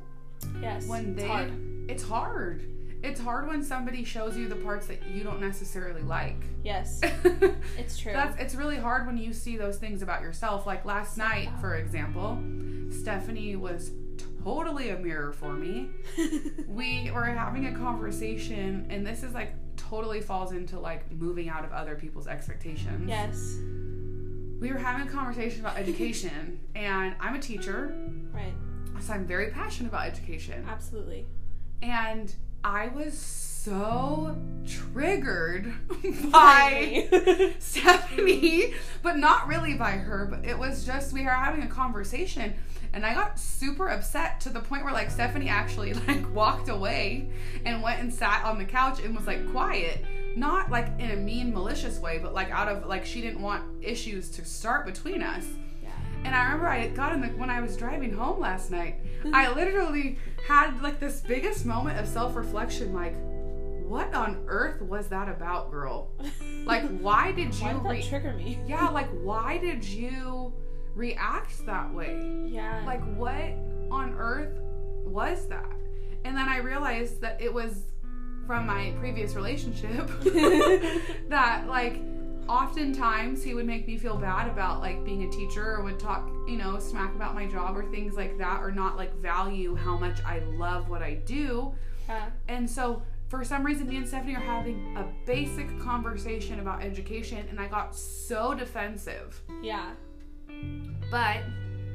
Yes. 0.60 0.86
when 0.86 1.10
it's 1.10 1.20
they 1.22 1.28
hard. 1.28 1.52
it's 1.88 2.02
hard. 2.02 2.62
It's 3.06 3.20
hard 3.20 3.46
when 3.48 3.62
somebody 3.62 4.04
shows 4.04 4.36
you 4.36 4.48
the 4.48 4.56
parts 4.56 4.86
that 4.88 5.06
you 5.06 5.22
don't 5.22 5.40
necessarily 5.40 6.02
like. 6.02 6.42
Yes. 6.64 7.00
It's 7.78 7.98
true. 7.98 8.12
That's 8.12 8.40
it's 8.40 8.54
really 8.54 8.76
hard 8.78 9.06
when 9.06 9.16
you 9.16 9.32
see 9.32 9.56
those 9.56 9.76
things 9.76 10.02
about 10.02 10.22
yourself. 10.22 10.66
Like 10.66 10.84
last 10.84 11.16
night, 11.18 11.50
for 11.60 11.74
example, 11.76 12.38
Stephanie 12.90 13.54
was 13.56 13.90
totally 14.42 14.90
a 14.90 14.98
mirror 14.98 15.32
for 15.32 15.52
me. 15.52 15.88
We 16.68 17.10
were 17.12 17.24
having 17.24 17.66
a 17.66 17.72
conversation, 17.72 18.86
and 18.90 19.06
this 19.06 19.22
is 19.22 19.32
like 19.34 19.52
totally 19.76 20.20
falls 20.20 20.52
into 20.52 20.78
like 20.78 21.10
moving 21.12 21.48
out 21.48 21.64
of 21.64 21.72
other 21.72 21.94
people's 21.94 22.26
expectations. 22.26 23.08
yes. 23.08 23.56
We 24.60 24.72
were 24.72 24.78
having 24.78 25.06
a 25.06 25.10
conversation 25.10 25.60
about 25.60 25.76
education, 25.78 26.58
and 26.74 27.14
I'm 27.20 27.34
a 27.34 27.38
teacher, 27.40 27.94
Right. 28.32 28.54
so 29.00 29.12
I'm 29.12 29.26
very 29.26 29.50
passionate 29.50 29.88
about 29.90 30.06
education. 30.06 30.64
Absolutely. 30.68 31.26
And 31.82 32.34
I 32.66 32.88
was 32.88 33.16
so 33.16 34.36
triggered 34.66 35.72
by 36.32 37.54
Stephanie, 37.60 38.74
but 39.04 39.18
not 39.18 39.46
really 39.46 39.74
by 39.74 39.92
her. 39.92 40.26
But 40.28 40.44
it 40.44 40.58
was 40.58 40.84
just 40.84 41.12
we 41.12 41.22
were 41.22 41.30
having 41.30 41.62
a 41.62 41.68
conversation, 41.68 42.54
and 42.92 43.06
I 43.06 43.14
got 43.14 43.38
super 43.38 43.86
upset 43.86 44.40
to 44.40 44.48
the 44.48 44.58
point 44.58 44.82
where 44.82 44.92
like 44.92 45.12
Stephanie 45.12 45.48
actually 45.48 45.94
like 46.08 46.34
walked 46.34 46.68
away 46.68 47.30
and 47.64 47.84
went 47.84 48.00
and 48.00 48.12
sat 48.12 48.44
on 48.44 48.58
the 48.58 48.64
couch 48.64 48.98
and 48.98 49.14
was 49.14 49.28
like 49.28 49.48
quiet, 49.52 50.04
not 50.34 50.68
like 50.68 50.88
in 50.98 51.12
a 51.12 51.16
mean, 51.16 51.54
malicious 51.54 52.00
way, 52.00 52.18
but 52.18 52.34
like 52.34 52.50
out 52.50 52.66
of 52.66 52.84
like 52.86 53.06
she 53.06 53.20
didn't 53.20 53.42
want 53.42 53.62
issues 53.80 54.28
to 54.30 54.44
start 54.44 54.86
between 54.86 55.22
us. 55.22 55.46
And 56.24 56.34
I 56.34 56.44
remember 56.44 56.66
I 56.66 56.88
got 56.88 57.12
in 57.12 57.20
the 57.20 57.28
when 57.28 57.50
I 57.50 57.60
was 57.60 57.76
driving 57.76 58.12
home 58.12 58.40
last 58.40 58.70
night, 58.70 59.04
mm-hmm. 59.20 59.34
I 59.34 59.52
literally 59.52 60.18
had 60.46 60.80
like 60.82 61.00
this 61.00 61.20
biggest 61.20 61.66
moment 61.66 61.98
of 61.98 62.06
self-reflection 62.08 62.92
like 62.92 63.14
what 63.86 64.12
on 64.14 64.42
earth 64.48 64.82
was 64.82 65.08
that 65.08 65.28
about, 65.28 65.70
girl? 65.70 66.10
Like 66.66 66.98
why 66.98 67.30
did 67.30 67.54
you 67.54 67.64
Why 67.64 67.72
did 67.74 67.84
that 67.84 67.90
re- 67.90 68.02
trigger 68.02 68.32
me? 68.32 68.58
Yeah, 68.66 68.88
like 68.88 69.08
why 69.22 69.56
did 69.58 69.84
you 69.84 70.52
react 70.96 71.64
that 71.64 71.94
way? 71.94 72.42
Yeah. 72.44 72.82
Like 72.84 73.04
what 73.14 73.54
on 73.88 74.16
earth 74.18 74.58
was 75.04 75.46
that? 75.46 75.70
And 76.24 76.36
then 76.36 76.48
I 76.48 76.56
realized 76.58 77.20
that 77.20 77.40
it 77.40 77.54
was 77.54 77.84
from 78.48 78.66
my 78.66 78.92
previous 78.98 79.34
relationship 79.36 80.10
that 81.28 81.68
like 81.68 82.00
oftentimes 82.48 83.42
he 83.42 83.54
would 83.54 83.66
make 83.66 83.86
me 83.86 83.96
feel 83.96 84.16
bad 84.16 84.48
about 84.48 84.80
like 84.80 85.04
being 85.04 85.24
a 85.24 85.30
teacher 85.30 85.74
or 85.76 85.82
would 85.82 85.98
talk 85.98 86.28
you 86.46 86.56
know 86.56 86.78
smack 86.78 87.14
about 87.14 87.34
my 87.34 87.46
job 87.46 87.76
or 87.76 87.84
things 87.90 88.14
like 88.14 88.38
that 88.38 88.60
or 88.60 88.70
not 88.70 88.96
like 88.96 89.14
value 89.16 89.74
how 89.74 89.96
much 89.96 90.18
i 90.24 90.38
love 90.56 90.88
what 90.88 91.02
i 91.02 91.14
do 91.14 91.74
yeah. 92.08 92.30
and 92.48 92.68
so 92.68 93.02
for 93.28 93.44
some 93.44 93.64
reason 93.64 93.86
me 93.88 93.96
and 93.96 94.06
stephanie 94.06 94.34
are 94.36 94.40
having 94.40 94.96
a 94.96 95.04
basic 95.26 95.66
conversation 95.80 96.60
about 96.60 96.82
education 96.82 97.44
and 97.50 97.58
i 97.58 97.66
got 97.66 97.94
so 97.96 98.54
defensive 98.54 99.40
Yeah. 99.62 99.92
but 101.10 101.38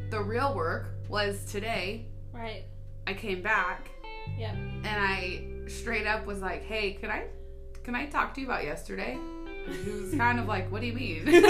the 0.09 0.21
real 0.21 0.53
work 0.55 0.89
was 1.07 1.45
today 1.45 2.05
Right. 2.33 2.63
i 3.07 3.13
came 3.13 3.41
back 3.41 3.89
Yep. 4.37 4.53
and 4.55 4.87
I 4.87 5.47
straight 5.67 6.05
up 6.07 6.25
was 6.25 6.39
like, 6.41 6.63
"Hey, 6.63 6.93
can 6.93 7.09
I 7.09 7.25
can 7.83 7.95
I 7.95 8.05
talk 8.05 8.33
to 8.35 8.41
you 8.41 8.47
about 8.47 8.63
yesterday?" 8.63 9.17
Was 9.67 10.13
kind 10.15 10.39
of 10.39 10.47
like, 10.47 10.71
"What 10.71 10.81
do 10.81 10.87
you 10.87 10.93
mean?" 10.93 11.25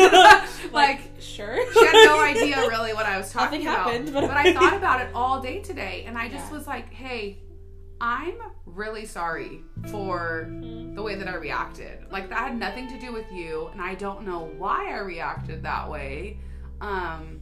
like 0.71 1.01
sure. 1.19 1.57
she 1.73 1.85
had 1.85 1.93
no 2.05 2.21
idea 2.33 2.57
really 2.67 2.93
what 2.93 3.05
I 3.05 3.17
was 3.17 3.31
talking 3.31 3.61
about. 3.61 3.89
happened, 3.91 4.13
but 4.13 4.27
but 4.27 4.37
I 4.37 4.53
thought 4.53 4.73
about 4.75 5.01
it 5.01 5.09
all 5.15 5.41
day 5.41 5.59
today, 5.61 6.03
and 6.07 6.17
I 6.17 6.27
just 6.29 6.51
Yeah. 6.51 6.57
was 6.57 6.67
like, 6.67 6.91
"Hey, 6.93 7.39
I'm 7.99 8.35
really 8.65 9.05
sorry 9.05 9.61
for 9.89 10.47
Mm. 10.49 10.95
the 10.95 11.01
way 11.01 11.15
that 11.15 11.27
I 11.27 11.35
reacted. 11.35 12.05
Like 12.11 12.29
that 12.29 12.37
had 12.39 12.57
nothing 12.59 12.87
to 12.89 12.99
do 12.99 13.11
with 13.11 13.31
you, 13.31 13.69
and 13.73 13.81
I 13.81 13.95
don't 13.95 14.25
know 14.25 14.51
why 14.57 14.91
I 14.93 14.99
reacted 14.99 15.63
that 15.63 15.89
way." 15.89 16.37
Um 16.81 17.40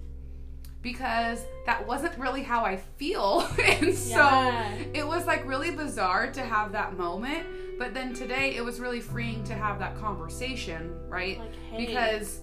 because 0.81 1.43
that 1.65 1.85
wasn't 1.85 2.17
really 2.17 2.43
how 2.43 2.63
I 2.63 2.77
feel. 2.77 3.47
and 3.63 3.93
so 3.93 4.63
it 4.93 5.05
was 5.05 5.25
like 5.25 5.45
really 5.47 5.71
bizarre 5.71 6.31
to 6.31 6.41
have 6.41 6.71
that 6.71 6.97
moment. 6.97 7.45
But 7.77 7.93
then 7.93 8.13
today 8.13 8.55
it 8.55 8.63
was 8.63 8.79
really 8.79 8.99
freeing 8.99 9.43
to 9.45 9.53
have 9.53 9.79
that 9.79 9.97
conversation, 9.97 10.91
right? 11.07 11.39
Like, 11.39 11.55
hey. 11.71 11.85
Because 11.85 12.41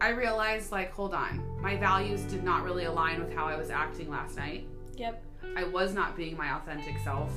I 0.00 0.10
realized, 0.10 0.72
like, 0.72 0.92
hold 0.92 1.12
on, 1.12 1.42
my 1.60 1.76
values 1.76 2.22
did 2.22 2.42
not 2.42 2.62
really 2.62 2.84
align 2.84 3.20
with 3.20 3.34
how 3.34 3.46
I 3.46 3.56
was 3.56 3.68
acting 3.70 4.08
last 4.08 4.36
night. 4.36 4.66
Yep. 4.96 5.22
I 5.56 5.64
was 5.64 5.92
not 5.92 6.16
being 6.16 6.36
my 6.36 6.56
authentic 6.56 6.98
self. 7.04 7.30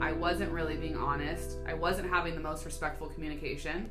I 0.00 0.12
wasn't 0.12 0.50
really 0.50 0.76
being 0.76 0.96
honest. 0.96 1.58
I 1.66 1.74
wasn't 1.74 2.08
having 2.08 2.34
the 2.34 2.40
most 2.40 2.64
respectful 2.64 3.08
communication. 3.08 3.90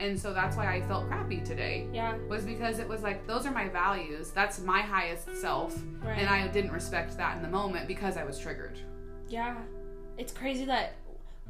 And 0.00 0.18
so 0.18 0.32
that's 0.32 0.56
why 0.56 0.74
I 0.74 0.80
felt 0.80 1.06
crappy 1.08 1.40
today. 1.40 1.86
Yeah. 1.92 2.16
Was 2.28 2.44
because 2.44 2.78
it 2.78 2.88
was 2.88 3.02
like, 3.02 3.26
those 3.26 3.44
are 3.46 3.50
my 3.52 3.68
values. 3.68 4.30
That's 4.30 4.58
my 4.60 4.80
highest 4.80 5.36
self. 5.36 5.78
Right. 6.02 6.18
And 6.18 6.28
I 6.28 6.48
didn't 6.48 6.72
respect 6.72 7.16
that 7.18 7.36
in 7.36 7.42
the 7.42 7.48
moment 7.50 7.86
because 7.86 8.16
I 8.16 8.24
was 8.24 8.38
triggered. 8.38 8.78
Yeah. 9.28 9.56
It's 10.16 10.32
crazy 10.32 10.64
that 10.64 10.94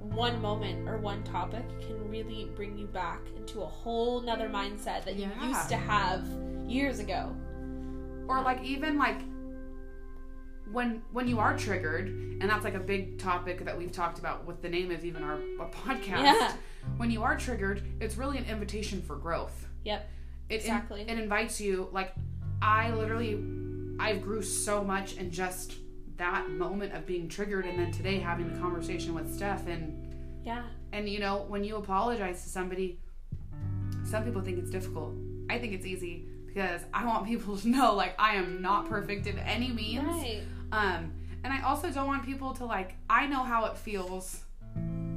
one 0.00 0.40
moment 0.42 0.88
or 0.88 0.96
one 0.98 1.22
topic 1.22 1.62
can 1.80 2.08
really 2.10 2.50
bring 2.56 2.76
you 2.76 2.86
back 2.86 3.20
into 3.36 3.62
a 3.62 3.66
whole 3.66 4.20
nother 4.20 4.48
mindset 4.48 5.04
that 5.04 5.14
you 5.16 5.28
Yeah. 5.40 5.48
used 5.48 5.68
to 5.68 5.76
have 5.76 6.24
years 6.66 6.98
ago. 6.98 7.34
or 8.28 8.40
like 8.42 8.62
even 8.64 8.96
like 8.96 9.20
when 10.72 11.02
when 11.12 11.26
you 11.26 11.38
are 11.40 11.56
triggered 11.56 12.06
and 12.08 12.42
that's 12.42 12.64
like 12.64 12.74
a 12.74 12.78
big 12.80 13.18
topic 13.18 13.64
that 13.64 13.76
we've 13.76 13.90
talked 13.92 14.18
about 14.20 14.46
with 14.46 14.62
the 14.62 14.68
name 14.68 14.90
of 14.92 15.04
even 15.04 15.22
our, 15.24 15.38
our 15.58 15.68
podcast 15.70 16.22
Yeah. 16.22 16.52
When 16.96 17.10
you 17.10 17.22
are 17.22 17.36
triggered 17.36 17.82
it's 18.00 18.16
really 18.16 18.38
an 18.38 18.44
invitation 18.44 19.00
for 19.02 19.16
growth 19.16 19.66
Yep. 19.84 20.08
it 20.48 20.54
Exactly. 20.56 21.02
it 21.02 21.18
invites 21.18 21.60
you 21.60 21.88
like 21.92 22.12
i 22.62 22.90
literally 22.92 23.42
i 23.98 24.14
grew 24.16 24.42
so 24.42 24.82
much 24.84 25.16
in 25.16 25.30
just 25.30 25.74
that 26.16 26.50
moment 26.50 26.92
of 26.94 27.06
being 27.06 27.28
triggered 27.28 27.64
and 27.64 27.78
then 27.78 27.90
today 27.92 28.18
having 28.18 28.52
the 28.52 28.58
conversation 28.60 29.14
with 29.14 29.32
steph 29.34 29.66
and 29.66 30.14
Yeah. 30.44 30.64
and 30.92 31.08
you 31.08 31.18
know 31.20 31.44
when 31.48 31.64
you 31.64 31.76
apologize 31.76 32.42
to 32.42 32.48
somebody 32.48 32.98
some 34.04 34.24
people 34.24 34.40
think 34.42 34.58
it's 34.58 34.70
difficult 34.70 35.14
i 35.48 35.58
think 35.58 35.72
it's 35.72 35.86
easy 35.86 36.26
because 36.46 36.82
i 36.92 37.06
want 37.06 37.26
people 37.26 37.56
to 37.56 37.68
know 37.68 37.94
like 37.94 38.14
i 38.18 38.34
am 38.34 38.60
not 38.60 38.88
perfect 38.88 39.26
in 39.26 39.38
any 39.38 39.68
means 39.68 40.02
Right. 40.04 40.42
um 40.72 41.12
and 41.44 41.52
i 41.52 41.62
also 41.62 41.90
don't 41.90 42.06
want 42.06 42.24
people 42.24 42.52
to 42.54 42.64
like 42.66 42.96
i 43.08 43.26
know 43.26 43.42
how 43.42 43.64
it 43.66 43.76
feels 43.78 44.44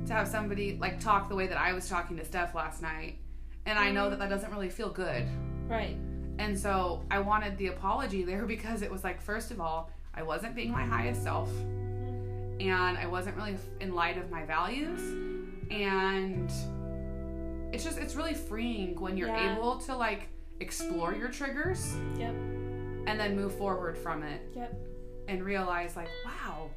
to 0.05 0.13
have 0.13 0.27
somebody 0.27 0.77
like 0.81 0.99
talk 0.99 1.29
the 1.29 1.35
way 1.35 1.47
that 1.47 1.57
i 1.57 1.73
was 1.73 1.87
talking 1.87 2.17
to 2.17 2.25
steph 2.25 2.53
last 2.55 2.81
night 2.81 3.17
and 3.65 3.77
i 3.79 3.91
know 3.91 4.09
that 4.09 4.19
that 4.19 4.29
doesn't 4.29 4.51
really 4.51 4.69
feel 4.69 4.89
good 4.89 5.23
Right. 5.67 5.95
and 6.39 6.57
so 6.59 7.03
i 7.09 7.19
wanted 7.19 7.57
the 7.57 7.67
apology 7.67 8.23
there 8.23 8.45
because 8.55 8.81
it 8.81 8.91
was 8.91 9.03
like 9.03 9.21
first 9.21 9.51
of 9.51 9.59
all 9.61 9.89
i 10.13 10.21
wasn't 10.23 10.55
being 10.55 10.71
my 10.71 10.83
highest 10.83 11.23
self 11.23 11.49
and 12.59 12.97
i 12.97 13.05
wasn't 13.07 13.35
really 13.37 13.55
in 13.79 13.93
light 13.95 14.17
of 14.17 14.29
my 14.29 14.43
values 14.45 14.99
and 15.71 16.51
it's 17.73 17.83
just 17.83 17.97
it's 17.97 18.15
really 18.15 18.33
freeing 18.35 18.99
when 18.99 19.17
you're 19.17 19.29
Yeah. 19.29 19.55
able 19.57 19.77
to 19.79 19.95
like 19.95 20.27
explore 20.59 21.13
your 21.15 21.29
triggers 21.29 21.95
Yep. 22.19 22.29
and 23.07 23.19
then 23.19 23.35
move 23.35 23.55
forward 23.57 23.97
from 23.97 24.21
it 24.23 24.41
Yep. 24.55 24.75
and 25.29 25.43
realize 25.43 25.95
like 25.95 26.09
wow 26.25 26.69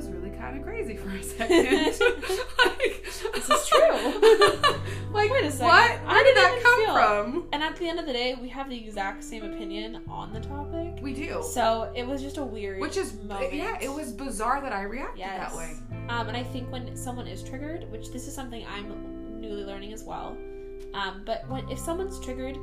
was 0.00 0.08
really 0.10 0.30
kind 0.30 0.56
of 0.56 0.62
crazy 0.64 0.96
for 0.96 1.10
a 1.10 1.22
second. 1.38 1.66
like, 2.64 3.04
This 3.04 3.50
is 3.50 3.68
true. 3.68 4.72
like, 5.12 5.30
Wait 5.30 5.44
a 5.44 5.50
second. 5.50 5.66
what? 5.66 5.90
I 6.06 6.12
Where 6.12 6.24
did 6.24 6.36
that 6.36 6.60
come 6.62 6.84
feel- 6.84 6.94
from? 6.94 7.48
and 7.52 7.62
at 7.62 7.76
the 7.76 7.86
end 7.88 7.98
of 8.00 8.06
the 8.06 8.12
day, 8.12 8.36
we 8.40 8.48
have 8.48 8.70
the 8.70 8.76
exact 8.78 9.22
same 9.22 9.44
opinion 9.44 10.00
on 10.08 10.32
the 10.32 10.40
topic. 10.40 11.02
We 11.02 11.12
do. 11.12 11.42
So 11.42 11.92
it 11.94 12.06
was 12.06 12.22
just 12.22 12.38
a 12.38 12.44
weird 12.44 12.80
Which 12.80 12.96
is, 12.96 13.14
moment. 13.22 13.52
yeah, 13.52 13.76
it 13.80 13.92
was 13.92 14.12
bizarre 14.12 14.60
that 14.62 14.72
I 14.72 14.82
reacted 14.82 15.18
Yes. 15.18 15.50
that 15.52 15.56
way. 15.58 15.72
Um, 16.08 16.28
and 16.28 16.36
I 16.36 16.42
think 16.44 16.70
when 16.72 16.96
someone 16.96 17.26
is 17.26 17.42
triggered, 17.42 17.90
which 17.92 18.10
this 18.10 18.26
is 18.26 18.34
something 18.34 18.64
I'm 18.66 19.40
newly 19.40 19.64
learning 19.64 19.92
as 19.92 20.02
well, 20.04 20.36
um, 20.94 21.22
but 21.26 21.46
when 21.48 21.68
if 21.68 21.78
someone's 21.78 22.18
triggered, 22.20 22.56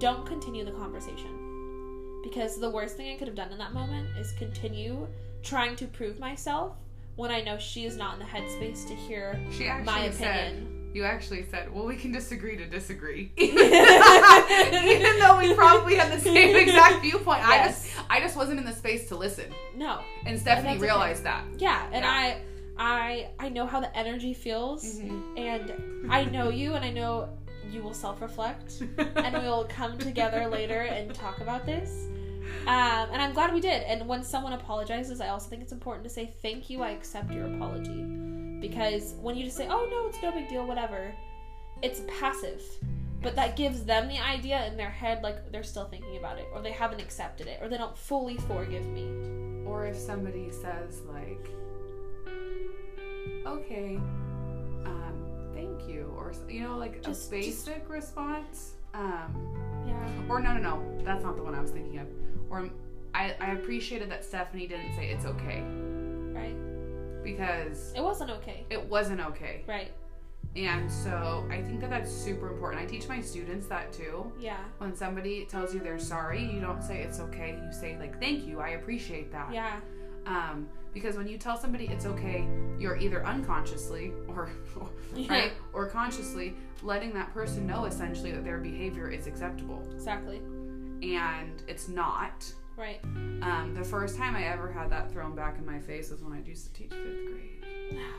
don't 0.00 0.26
continue 0.26 0.64
the 0.64 0.72
conversation 0.72 2.20
because 2.22 2.58
the 2.58 2.68
worst 2.68 2.96
thing 2.96 3.14
I 3.14 3.16
could 3.16 3.28
have 3.28 3.36
done 3.36 3.52
in 3.52 3.58
that 3.58 3.72
moment 3.72 4.08
is 4.18 4.32
continue 4.32 5.06
trying 5.46 5.76
to 5.76 5.86
prove 5.86 6.18
myself 6.18 6.72
when 7.16 7.30
I 7.30 7.40
know 7.40 7.56
she 7.56 7.86
is 7.86 7.96
not 7.96 8.14
in 8.14 8.18
the 8.18 8.24
headspace 8.26 8.86
to 8.88 8.94
hear 8.94 9.40
my 9.84 10.10
said, 10.10 10.52
opinion. 10.52 10.90
you 10.92 11.04
actually 11.04 11.44
said, 11.44 11.72
well, 11.72 11.86
we 11.86 11.96
can 11.96 12.12
disagree 12.12 12.56
to 12.58 12.66
disagree. 12.66 13.32
Even 13.38 15.18
though 15.20 15.38
we 15.38 15.54
probably 15.54 15.94
had 15.96 16.12
the 16.12 16.20
same 16.20 16.54
exact 16.56 17.00
viewpoint. 17.02 17.46
I 17.46 17.56
Yes. 17.56 17.84
just 17.86 18.10
I 18.10 18.20
just 18.20 18.36
wasn't 18.36 18.58
in 18.60 18.66
the 18.66 18.72
space 18.72 19.08
to 19.08 19.16
listen. 19.16 19.46
No, 19.74 20.00
And 20.26 20.38
Stephanie 20.38 20.70
okay. 20.70 20.78
realized 20.78 21.24
that. 21.24 21.44
yeah, 21.58 21.86
and 21.92 22.04
Yeah. 22.04 22.10
I, 22.10 22.40
I, 22.78 23.28
I 23.38 23.48
know 23.48 23.66
how 23.66 23.80
the 23.80 23.96
energy 23.96 24.34
feels, 24.34 24.84
Mm-hmm. 24.98 25.38
and 25.38 26.12
I 26.12 26.24
know 26.24 26.50
you, 26.50 26.74
and 26.74 26.84
I 26.84 26.90
know 26.90 27.30
you 27.70 27.82
will 27.82 27.94
self-reflect. 27.94 28.82
and 29.16 29.32
we'll 29.42 29.64
come 29.64 29.96
together 29.98 30.46
later 30.48 30.82
and 30.82 31.12
talk 31.14 31.40
about 31.40 31.64
this. 31.66 32.06
Um, 32.66 33.08
and 33.12 33.22
I'm 33.22 33.32
glad 33.32 33.52
we 33.54 33.60
did. 33.60 33.82
And 33.84 34.06
when 34.08 34.22
someone 34.24 34.52
apologizes, 34.52 35.20
I 35.20 35.28
also 35.28 35.48
think 35.48 35.62
it's 35.62 35.72
important 35.72 36.04
to 36.04 36.10
say 36.10 36.32
thank 36.42 36.68
you. 36.70 36.82
I 36.82 36.90
accept 36.90 37.30
your 37.32 37.46
apology 37.54 38.02
because 38.60 39.14
when 39.20 39.36
you 39.36 39.44
just 39.44 39.56
say, 39.56 39.68
"Oh 39.68 39.86
no, 39.90 40.06
it's 40.08 40.20
no 40.22 40.32
big 40.32 40.48
deal, 40.48 40.66
whatever," 40.66 41.12
it's 41.82 42.02
passive. 42.20 42.62
But 43.22 43.34
that 43.36 43.56
gives 43.56 43.84
them 43.84 44.08
the 44.08 44.18
idea 44.18 44.66
in 44.66 44.76
their 44.76 44.90
head 44.90 45.22
like 45.22 45.50
they're 45.50 45.62
still 45.62 45.86
thinking 45.86 46.16
about 46.16 46.38
it, 46.38 46.46
or 46.52 46.60
they 46.60 46.72
haven't 46.72 47.00
accepted 47.00 47.46
it, 47.46 47.58
or 47.62 47.68
they 47.68 47.78
don't 47.78 47.96
fully 47.96 48.36
forgive 48.36 48.84
me. 48.86 49.64
Or 49.66 49.86
if 49.86 49.96
somebody 49.96 50.50
says 50.50 51.00
like, 51.12 51.48
okay, 53.46 53.96
um, 54.84 55.50
thank 55.54 55.88
you, 55.88 56.12
or 56.16 56.32
you 56.48 56.60
know, 56.62 56.76
like 56.76 57.02
Just- 57.02 57.28
a 57.28 57.30
basic 57.30 57.88
response. 57.88 58.72
Um, 58.94 59.84
Yeah. 59.86 60.28
or 60.28 60.40
no, 60.40 60.54
no, 60.54 60.60
no, 60.60 61.04
that's 61.04 61.22
not 61.22 61.36
the 61.36 61.42
one 61.42 61.54
I 61.54 61.60
was 61.60 61.70
thinking 61.70 61.98
of. 61.98 62.06
Or 62.50 62.68
I, 63.14 63.34
I 63.40 63.52
appreciated 63.52 64.10
that 64.10 64.24
Stephanie 64.24 64.66
didn't 64.66 64.94
say 64.94 65.08
it's 65.08 65.24
okay 65.24 65.62
Right. 66.32 66.54
because 67.24 67.92
It 67.96 68.02
wasn't 68.02 68.30
okay. 68.30 68.66
it 68.70 68.82
wasn't 68.88 69.20
okay. 69.20 69.64
Right. 69.66 69.92
And 70.54 70.90
so 70.90 71.46
I 71.50 71.60
think 71.60 71.80
that 71.80 71.90
that's 71.90 72.10
super 72.10 72.48
important. 72.50 72.82
I 72.82 72.86
teach 72.86 73.08
my 73.08 73.20
students 73.20 73.66
that 73.66 73.92
too. 73.92 74.32
Yeah. 74.40 74.56
When 74.78 74.94
somebody 74.94 75.44
tells 75.44 75.74
you 75.74 75.80
they're 75.80 75.98
sorry, 75.98 76.42
you 76.42 76.60
don't 76.60 76.82
say 76.82 77.02
it's 77.02 77.20
okay. 77.20 77.58
You 77.62 77.72
say 77.72 77.98
like 77.98 78.18
thank 78.20 78.46
you. 78.46 78.60
I 78.60 78.70
appreciate 78.70 79.30
that. 79.32 79.52
Yeah. 79.52 79.80
Um, 80.26 80.68
because 80.94 81.16
when 81.16 81.28
you 81.28 81.36
tell 81.36 81.58
somebody 81.58 81.86
it's 81.88 82.06
okay, 82.06 82.48
you're 82.78 82.96
either 82.96 83.24
unconsciously 83.26 84.12
or 84.28 84.48
right 85.28 85.52
or 85.74 85.86
consciously 85.86 86.54
letting 86.82 87.12
that 87.12 87.32
person 87.34 87.66
know 87.66 87.84
essentially 87.84 88.32
that 88.32 88.42
their 88.44 88.58
behavior 88.58 89.10
is 89.10 89.26
acceptable, 89.26 89.86
Exactly. 89.92 90.40
And 91.02 91.62
it's 91.68 91.88
not. 91.88 92.50
Right. 92.76 93.00
Um, 93.42 93.72
the 93.74 93.84
first 93.84 94.16
time 94.16 94.36
I 94.36 94.44
ever 94.44 94.70
had 94.70 94.90
that 94.90 95.10
thrown 95.12 95.34
back 95.34 95.56
in 95.58 95.64
my 95.64 95.78
face 95.78 96.10
was 96.10 96.22
when 96.22 96.32
I 96.32 96.42
used 96.46 96.66
to 96.66 96.72
teach 96.72 96.90
fifth 96.90 97.26
grade. 97.32 98.00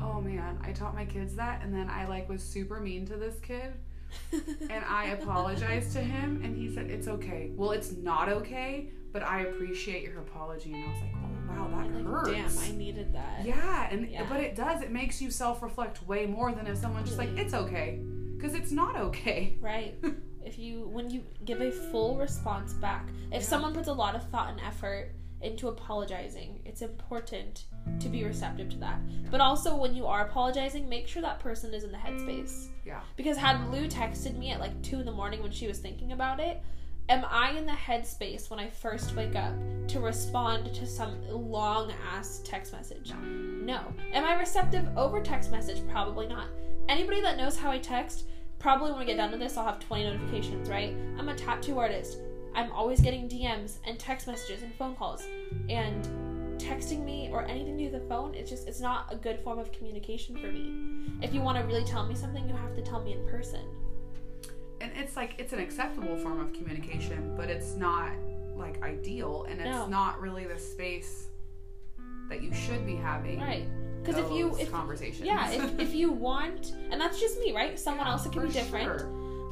Oh 0.00 0.20
man, 0.20 0.56
I 0.62 0.70
taught 0.70 0.94
my 0.94 1.04
kids 1.04 1.34
that, 1.34 1.62
and 1.64 1.74
then 1.74 1.90
I 1.90 2.06
like 2.06 2.28
was 2.28 2.42
super 2.44 2.78
mean 2.80 3.04
to 3.06 3.16
this 3.16 3.34
kid, 3.40 3.74
and 4.70 4.84
I 4.88 5.06
apologized 5.06 5.92
to 5.94 6.00
him, 6.00 6.40
and 6.44 6.56
he 6.56 6.72
said 6.72 6.86
it's 6.88 7.08
okay. 7.08 7.50
Well, 7.56 7.72
it's 7.72 7.92
not 7.96 8.28
okay, 8.28 8.90
but 9.12 9.24
I 9.24 9.40
appreciate 9.42 10.04
your 10.04 10.20
apology, 10.20 10.72
and 10.72 10.84
I 10.84 10.92
was 10.92 11.00
like, 11.02 11.12
oh 11.16 11.52
wow, 11.52 11.68
that 11.82 11.92
Like, 11.92 12.04
hurts. 12.06 12.54
damn, 12.64 12.72
I 12.72 12.78
needed 12.78 13.12
that. 13.14 13.44
Yeah, 13.44 13.88
and 13.90 14.08
Yeah. 14.08 14.26
but 14.28 14.38
it 14.40 14.54
does. 14.54 14.80
It 14.80 14.92
makes 14.92 15.20
you 15.20 15.28
self-reflect 15.28 16.06
way 16.06 16.24
more 16.24 16.52
than 16.52 16.68
if 16.68 16.78
someone's 16.78 17.08
just 17.08 17.18
like, 17.18 17.30
"It's 17.36 17.52
okay," 17.52 17.98
because 18.36 18.54
it's 18.54 18.70
not 18.70 18.96
okay. 18.96 19.56
Right. 19.60 19.96
if 20.44 20.58
you 20.58 20.88
when 20.88 21.10
you 21.10 21.22
give 21.44 21.60
a 21.60 21.70
full 21.70 22.16
response 22.16 22.72
back, 22.74 23.08
if 23.32 23.42
someone 23.42 23.72
puts 23.74 23.88
a 23.88 23.92
lot 23.92 24.14
of 24.14 24.28
thought 24.30 24.50
and 24.50 24.60
effort 24.60 25.12
into 25.42 25.68
apologizing, 25.68 26.60
it's 26.64 26.82
important 26.82 27.64
to 27.98 28.08
be 28.08 28.24
receptive 28.24 28.68
to 28.70 28.76
that. 28.78 29.00
But 29.30 29.40
also 29.40 29.74
when 29.74 29.94
you 29.94 30.06
are 30.06 30.26
apologizing, 30.26 30.88
make 30.88 31.08
sure 31.08 31.22
that 31.22 31.40
person 31.40 31.72
is 31.72 31.84
in 31.84 31.92
the 31.92 31.98
headspace. 31.98 32.68
Yeah. 32.84 33.00
Because 33.16 33.36
had 33.36 33.70
Lou 33.70 33.88
texted 33.88 34.36
me 34.36 34.50
at 34.50 34.60
like 34.60 34.80
two 34.82 35.00
in 35.00 35.06
the 35.06 35.12
morning 35.12 35.42
when 35.42 35.52
she 35.52 35.66
was 35.66 35.78
thinking 35.78 36.12
about 36.12 36.40
it, 36.40 36.62
am 37.08 37.24
I 37.28 37.52
in 37.52 37.64
the 37.64 37.72
headspace 37.72 38.50
when 38.50 38.60
I 38.60 38.68
first 38.68 39.16
wake 39.16 39.34
up 39.34 39.54
to 39.88 40.00
respond 40.00 40.74
to 40.74 40.86
some 40.86 41.16
long 41.28 41.92
ass 42.12 42.42
text 42.44 42.72
message? 42.72 43.10
No. 43.10 43.18
No. 43.20 43.94
Am 44.12 44.24
I 44.24 44.34
receptive 44.34 44.86
over 44.96 45.22
text 45.22 45.50
message? 45.50 45.80
Probably 45.88 46.26
not. 46.26 46.48
Anybody 46.88 47.20
that 47.22 47.38
knows 47.38 47.56
how 47.56 47.70
I 47.70 47.78
text, 47.78 48.26
probably 48.60 48.90
when 48.90 49.00
we 49.00 49.06
get 49.06 49.16
done 49.16 49.32
with 49.32 49.40
this, 49.40 49.56
I'll 49.56 49.64
have 49.64 49.80
20 49.80 50.04
notifications, 50.04 50.68
right? 50.68 50.94
I'm 51.18 51.28
a 51.28 51.34
tattoo 51.34 51.78
artist. 51.78 52.18
I'm 52.54 52.70
always 52.72 53.00
getting 53.00 53.28
DMs 53.28 53.78
and 53.86 53.98
text 53.98 54.26
messages 54.28 54.62
and 54.62 54.72
phone 54.74 54.94
calls. 54.94 55.22
And 55.68 56.04
texting 56.60 57.04
me 57.04 57.30
or 57.32 57.42
anything 57.46 57.78
to 57.78 57.90
the 57.90 58.04
phone, 58.06 58.34
it's 58.34 58.50
just, 58.50 58.68
it's 58.68 58.80
not 58.80 59.06
a 59.12 59.16
good 59.16 59.40
form 59.40 59.58
of 59.58 59.72
communication 59.72 60.36
for 60.36 60.52
me. 60.52 61.08
If 61.22 61.32
you 61.34 61.40
want 61.40 61.58
to 61.58 61.64
really 61.64 61.84
tell 61.84 62.06
me 62.06 62.14
something, 62.14 62.46
you 62.48 62.54
have 62.54 62.74
to 62.76 62.82
tell 62.82 63.02
me 63.02 63.14
in 63.14 63.26
person. 63.28 63.64
And 64.82 64.92
it's 64.94 65.16
like 65.16 65.34
it's 65.38 65.52
an 65.52 65.58
acceptable 65.58 66.16
form 66.18 66.38
of 66.40 66.52
communication, 66.52 67.34
but 67.36 67.48
it's 67.48 67.74
not 67.76 68.10
like 68.56 68.82
ideal, 68.82 69.46
and 69.48 69.58
it's 69.58 69.68
No. 69.70 69.86
not 69.86 70.20
really 70.20 70.44
the 70.44 70.58
space 70.58 71.28
that 72.30 72.42
you 72.42 72.54
should 72.54 72.86
be 72.86 72.94
having. 72.96 73.38
Right. 73.40 73.66
Because 74.02 74.16
if 74.16 74.30
you, 74.32 74.56
if, 74.58 74.72
conversations. 74.72 75.26
yeah, 75.26 75.50
if, 75.50 75.78
if 75.78 75.92
you 75.94 76.10
want, 76.10 76.72
and 76.90 76.98
that's 76.98 77.20
just 77.20 77.38
me, 77.38 77.52
right? 77.54 77.78
Someone 77.78 78.06
Yeah, 78.06 78.12
else 78.12 78.24
it 78.24 78.32
can 78.32 78.46
be 78.46 78.52
different. 78.52 78.84
sure. 79.00 79.06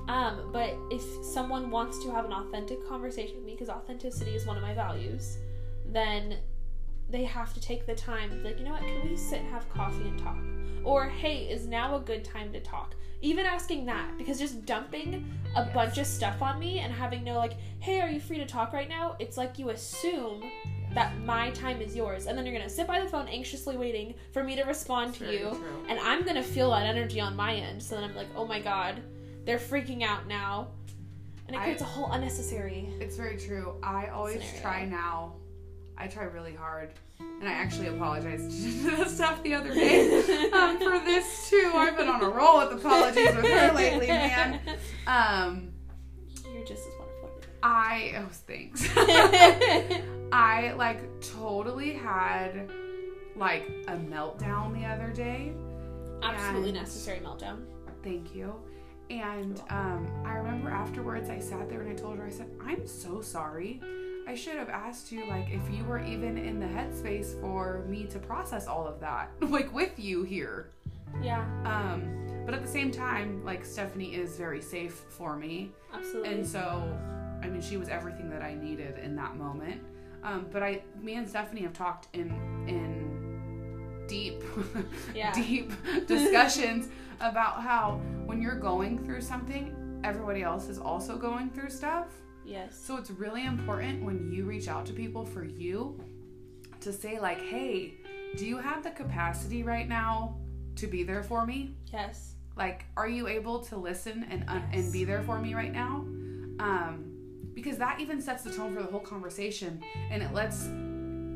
Um, 0.08 0.48
but 0.54 0.74
if 0.90 1.02
someone 1.22 1.70
wants 1.70 2.02
to 2.02 2.10
have 2.10 2.24
an 2.24 2.32
authentic 2.32 2.88
conversation 2.88 3.36
with 3.36 3.44
me, 3.44 3.52
because 3.52 3.68
authenticity 3.68 4.34
is 4.34 4.46
one 4.46 4.56
of 4.56 4.62
my 4.62 4.72
values, 4.72 5.36
then 5.84 6.38
they 7.10 7.24
have 7.24 7.52
to 7.52 7.60
take 7.60 7.84
the 7.86 7.94
time. 7.94 8.30
to 8.30 8.36
be 8.36 8.42
Like, 8.44 8.58
you 8.58 8.64
know 8.64 8.72
what? 8.72 8.80
Can 8.80 9.06
we 9.10 9.16
sit 9.18 9.40
and 9.40 9.48
have 9.50 9.68
coffee 9.68 10.08
and 10.08 10.18
talk? 10.18 10.38
Or, 10.82 11.06
hey, 11.08 11.48
is 11.50 11.66
now 11.66 11.96
a 11.96 12.00
good 12.00 12.24
time 12.24 12.50
to 12.54 12.60
talk? 12.60 12.94
Even 13.20 13.44
asking 13.44 13.84
that, 13.86 14.16
because 14.16 14.38
just 14.38 14.64
dumping 14.64 15.28
a 15.56 15.64
Yes. 15.64 15.74
bunch 15.74 15.98
of 15.98 16.06
stuff 16.06 16.40
on 16.40 16.58
me 16.58 16.78
and 16.78 16.90
having 16.92 17.22
no 17.24 17.36
like, 17.36 17.54
hey, 17.80 18.00
are 18.00 18.08
you 18.08 18.20
free 18.20 18.38
to 18.38 18.46
talk 18.46 18.72
right 18.72 18.88
now? 18.88 19.16
It's 19.18 19.36
like 19.36 19.58
you 19.58 19.68
assume 19.70 20.42
that 20.94 21.16
my 21.20 21.50
time 21.50 21.80
is 21.80 21.94
yours, 21.94 22.26
and 22.26 22.36
then 22.36 22.46
you're 22.46 22.56
gonna 22.56 22.68
sit 22.68 22.86
by 22.86 23.00
the 23.00 23.08
phone 23.08 23.28
anxiously 23.28 23.76
waiting 23.76 24.14
for 24.32 24.42
me 24.42 24.56
to 24.56 24.62
respond 24.64 25.14
to 25.16 25.30
you 25.30 25.50
true. 25.50 25.86
and 25.88 25.98
I'm 26.00 26.24
gonna 26.24 26.42
feel 26.42 26.70
that 26.70 26.86
energy 26.86 27.20
on 27.20 27.36
my 27.36 27.54
end. 27.54 27.82
So 27.82 27.94
then 27.94 28.04
I'm 28.04 28.14
like, 28.16 28.28
oh 28.34 28.46
my 28.46 28.60
god, 28.60 29.02
they're 29.44 29.58
freaking 29.58 30.02
out 30.02 30.26
now, 30.26 30.68
and 31.46 31.54
it 31.56 31.60
creates 31.60 31.82
a 31.82 31.86
whole 31.86 32.10
unnecessary. 32.12 32.88
It's 33.00 33.16
very 33.16 33.36
true. 33.36 33.74
I 33.82 34.06
always 34.08 34.42
Scenario. 34.42 34.60
try 34.62 34.84
now. 34.84 35.34
I 36.00 36.06
try 36.06 36.24
really 36.24 36.54
hard, 36.54 36.90
and 37.18 37.48
I 37.48 37.52
actually 37.52 37.88
apologized 37.88 38.50
to 38.84 38.96
the 38.96 39.04
stuff 39.06 39.42
the 39.42 39.54
other 39.54 39.74
day 39.74 40.50
um, 40.52 40.78
for 40.78 40.98
this 41.04 41.50
too. 41.50 41.72
I've 41.74 41.96
been 41.96 42.08
on 42.08 42.22
a 42.22 42.28
roll 42.28 42.58
with 42.58 42.78
apologies 42.78 43.34
with 43.34 43.44
her 43.46 43.72
lately, 43.72 44.06
man. 44.06 44.60
Um, 45.06 45.70
You're 46.52 46.64
just 46.64 46.86
as 46.86 46.92
wonderful. 46.98 47.30
I 47.62 48.14
oh 48.18 48.28
thanks. 48.30 48.88
I 50.32 50.72
like 50.72 51.00
totally 51.20 51.92
had 51.94 52.70
like 53.36 53.68
a 53.88 53.92
meltdown 53.96 54.74
the 54.78 54.86
other 54.86 55.12
day. 55.12 55.52
Absolutely 56.22 56.72
necessary 56.72 57.20
meltdown. 57.20 57.64
Thank 58.02 58.34
you. 58.34 58.54
And 59.10 59.60
um, 59.70 60.06
I 60.26 60.34
remember 60.34 60.68
afterwards, 60.70 61.30
I 61.30 61.38
sat 61.38 61.70
there 61.70 61.80
and 61.80 61.90
I 61.90 61.94
told 61.94 62.18
her, 62.18 62.26
I 62.26 62.30
said, 62.30 62.50
I'm 62.62 62.86
so 62.86 63.22
sorry. 63.22 63.80
I 64.26 64.34
should 64.34 64.56
have 64.56 64.68
asked 64.68 65.10
you, 65.10 65.26
like, 65.26 65.48
if 65.50 65.62
you 65.74 65.82
were 65.84 66.04
even 66.04 66.36
in 66.36 66.60
the 66.60 66.66
headspace 66.66 67.40
for 67.40 67.86
me 67.88 68.04
to 68.04 68.18
process 68.18 68.66
all 68.66 68.86
of 68.86 69.00
that, 69.00 69.30
like, 69.40 69.72
with 69.72 69.98
you 69.98 70.24
here. 70.24 70.68
Yeah, 71.22 71.46
Um, 71.64 72.42
but 72.44 72.52
at 72.52 72.60
the 72.60 72.68
same 72.68 72.90
time, 72.90 73.42
like, 73.46 73.64
Stephanie 73.64 74.14
is 74.14 74.36
very 74.36 74.60
safe 74.60 75.00
for 75.08 75.34
me. 75.36 75.70
absolutely. 75.94 76.34
And 76.34 76.46
so, 76.46 76.94
I 77.42 77.46
mean, 77.48 77.62
she 77.62 77.78
was 77.78 77.88
everything 77.88 78.28
that 78.28 78.42
I 78.42 78.52
needed 78.52 78.98
in 78.98 79.16
that 79.16 79.36
moment. 79.36 79.80
Um, 80.22 80.46
but 80.52 80.62
I, 80.62 80.82
me 81.00 81.14
and 81.14 81.28
Stephanie 81.28 81.62
have 81.62 81.72
talked 81.72 82.08
in, 82.14 82.28
in 82.66 84.04
deep, 84.08 84.42
Yeah. 85.14 85.32
deep 85.32 85.72
discussions 86.06 86.88
about 87.20 87.62
how 87.62 88.00
when 88.26 88.40
you're 88.42 88.58
going 88.58 89.04
through 89.04 89.20
something, 89.20 89.74
everybody 90.04 90.42
else 90.42 90.68
is 90.68 90.78
also 90.78 91.16
going 91.16 91.50
through 91.50 91.70
stuff. 91.70 92.06
yes. 92.44 92.78
So 92.78 92.96
it's 92.96 93.10
really 93.10 93.44
important 93.46 94.02
when 94.04 94.30
you 94.32 94.44
reach 94.44 94.68
out 94.68 94.86
to 94.86 94.92
people 94.92 95.24
for 95.24 95.44
you 95.44 96.00
to 96.80 96.92
say 96.92 97.18
like, 97.20 97.40
"Hey, 97.42 97.94
do 98.36 98.46
you 98.46 98.58
have 98.58 98.82
the 98.84 98.90
capacity 98.90 99.62
right 99.64 99.88
now 99.88 100.36
to 100.76 100.86
be 100.86 101.02
there 101.02 101.22
for 101.24 101.44
me? 101.44 101.74
Yes. 101.92 102.34
Like, 102.56 102.84
are 102.96 103.08
you 103.08 103.26
able 103.28 103.60
to 103.64 103.76
listen 103.76 104.26
and 104.30 104.44
uh, 104.48 104.60
and 104.72 104.92
be 104.92 105.04
there 105.04 105.22
for 105.22 105.38
me 105.40 105.54
right 105.54 105.72
now?" 105.72 106.06
Um, 106.60 107.07
because 107.62 107.78
that 107.78 108.00
even 108.00 108.20
sets 108.20 108.42
the 108.42 108.50
tone 108.52 108.74
for 108.74 108.82
the 108.82 108.88
whole 108.90 109.00
conversation, 109.00 109.82
and 110.10 110.22
it 110.22 110.32
lets 110.32 110.68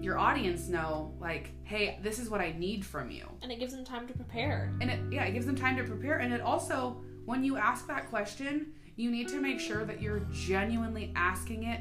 your 0.04 0.18
audience 0.18 0.68
know, 0.68 1.14
like, 1.20 1.50
"Hey, 1.64 1.98
this 2.02 2.18
is 2.18 2.28
what 2.30 2.40
I 2.40 2.52
need 2.52 2.84
from 2.84 3.10
you." 3.10 3.26
And 3.42 3.52
it 3.52 3.58
gives 3.60 3.72
them 3.74 3.84
time 3.84 4.06
to 4.08 4.14
prepare. 4.14 4.72
And 4.80 4.90
it 4.90 5.00
yeah, 5.12 5.24
it 5.24 5.32
gives 5.32 5.46
them 5.46 5.56
time 5.56 5.76
to 5.76 5.84
prepare, 5.84 6.18
and 6.18 6.32
it 6.32 6.40
also 6.40 7.02
when 7.24 7.44
you 7.44 7.56
ask 7.56 7.86
that 7.86 8.08
question, 8.10 8.72
you 8.96 9.10
need 9.10 9.28
to 9.28 9.40
make 9.40 9.60
sure 9.60 9.84
that 9.84 10.02
you're 10.02 10.20
genuinely 10.32 11.12
asking 11.14 11.64
it 11.64 11.80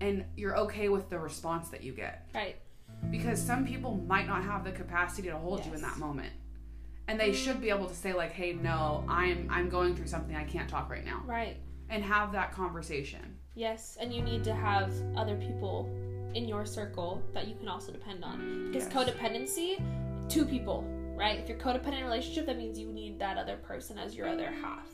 and 0.00 0.24
you're 0.36 0.56
okay 0.58 0.88
with 0.88 1.08
the 1.08 1.18
response 1.18 1.68
that 1.70 1.82
you 1.82 1.92
get 1.92 2.28
Right. 2.34 2.56
because 3.10 3.40
some 3.40 3.64
people 3.64 3.94
might 4.06 4.26
not 4.26 4.42
have 4.42 4.62
the 4.64 4.72
capacity 4.72 5.28
to 5.28 5.36
hold 5.38 5.64
you 5.64 5.72
in 5.72 5.80
that 5.80 5.96
moment 5.96 6.32
and 7.08 7.18
they 7.18 7.32
should 7.32 7.60
be 7.62 7.70
able 7.70 7.86
to 7.86 7.94
say 7.94 8.12
like 8.12 8.32
hey 8.32 8.52
no 8.52 9.04
i'm 9.08 9.48
i'm 9.50 9.70
going 9.70 9.96
through 9.96 10.06
something 10.08 10.36
i 10.36 10.44
can't 10.44 10.68
talk 10.68 10.90
right 10.90 11.04
now 11.06 11.22
Right. 11.24 11.56
and 11.88 12.02
have 12.02 12.32
that 12.32 12.52
conversation 12.52 13.35
Yes. 13.56 13.96
And 14.00 14.12
you 14.12 14.22
need 14.22 14.44
to 14.44 14.54
have 14.54 14.92
other 15.16 15.34
people 15.34 15.90
in 16.34 16.46
your 16.46 16.64
circle 16.66 17.22
that 17.32 17.48
you 17.48 17.56
can 17.56 17.66
also 17.66 17.90
depend 17.90 18.22
on. 18.22 18.70
Because 18.70 18.84
Yes. 18.84 18.92
codependency, 18.92 19.80
two 20.28 20.44
people, 20.44 20.84
right? 21.16 21.40
If 21.40 21.48
you're 21.48 21.58
codependent 21.58 21.98
in 21.98 22.02
a 22.02 22.04
relationship, 22.04 22.46
that 22.46 22.58
means 22.58 22.78
you 22.78 22.92
need 22.92 23.18
that 23.18 23.38
other 23.38 23.56
person 23.56 23.98
as 23.98 24.14
your 24.14 24.28
other 24.28 24.50
half. 24.50 24.88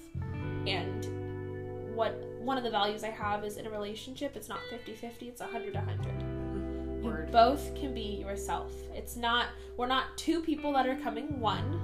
And 0.67 1.97
what 1.97 2.15
one 2.41 2.57
of 2.57 2.65
the 2.65 2.71
values 2.71 3.03
I 3.05 3.11
have 3.11 3.45
is 3.45 3.57
in 3.57 3.67
a 3.67 3.71
relationship, 3.71 4.37
it's 4.37 4.49
not 4.49 4.61
50 4.71 4.95
50, 4.95 5.29
it's 5.29 5.41
100 5.41 5.75
100. 5.75 7.03
You 7.03 7.33
both 7.33 7.75
can 7.75 7.93
be 7.93 8.23
yourself. 8.25 8.73
It's 8.95 9.17
not, 9.17 9.47
we're 9.77 9.89
not 9.89 10.17
two 10.17 10.41
people 10.41 10.73
that 10.75 10.87
are 10.87 10.97
coming 10.97 11.41
one. 11.41 11.81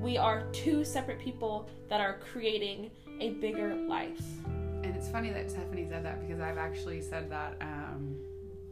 We 0.00 0.16
are 0.16 0.44
two 0.52 0.84
separate 0.84 1.18
people 1.18 1.68
that 1.88 2.00
are 2.00 2.18
creating 2.32 2.90
a 3.20 3.30
bigger 3.34 3.74
life. 3.74 4.22
And 4.82 4.94
it's 4.96 5.08
funny 5.08 5.30
that 5.30 5.50
stephanie 5.50 5.86
said 5.88 6.04
that 6.04 6.20
because 6.20 6.40
i've 6.40 6.58
actually 6.58 7.00
said 7.00 7.30
that 7.30 7.56
um, 7.60 8.16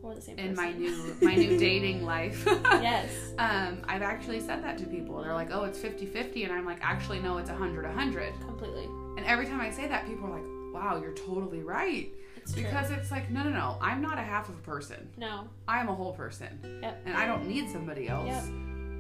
We're 0.02 0.14
the 0.14 0.20
same 0.20 0.38
in 0.38 0.54
my 0.54 0.72
new 0.72 1.16
my 1.20 1.34
new 1.34 1.58
dating 1.66 2.04
life 2.04 2.42
yes. 2.46 3.10
um, 3.38 3.78
i've 3.88 4.02
actually 4.02 4.40
said 4.40 4.62
that 4.64 4.78
to 4.78 4.86
people 4.86 5.22
they're 5.22 5.34
like 5.34 5.50
oh 5.52 5.64
it's 5.64 5.78
50-50 5.78 6.44
and 6.44 6.52
i'm 6.52 6.64
like 6.66 6.78
actually 6.82 7.20
no 7.20 7.38
it's 7.38 7.50
100-100 7.50 8.40
Completely. 8.40 8.84
and 9.16 9.24
every 9.26 9.46
time 9.46 9.60
i 9.60 9.70
say 9.70 9.86
that 9.88 10.06
people 10.06 10.26
are 10.26 10.38
like 10.40 10.74
wow 10.74 11.00
you're 11.00 11.14
totally 11.14 11.62
right 11.62 12.12
It's 12.36 12.52
true. 12.54 12.62
because 12.62 12.90
it's 12.90 13.10
like 13.10 13.30
no 13.30 13.42
no 13.42 13.50
no 13.50 13.76
i'm 13.80 14.00
not 14.00 14.18
a 14.18 14.22
half 14.22 14.48
of 14.48 14.54
a 14.56 14.62
person 14.62 15.08
no. 15.16 15.48
i 15.68 15.80
am 15.80 15.88
a 15.88 15.94
whole 15.94 16.12
person 16.12 16.58
Yep. 16.82 17.02
and 17.06 17.16
i 17.16 17.26
don't 17.26 17.46
need 17.46 17.68
somebody 17.70 18.08
else 18.08 18.26
Yep. 18.28 18.44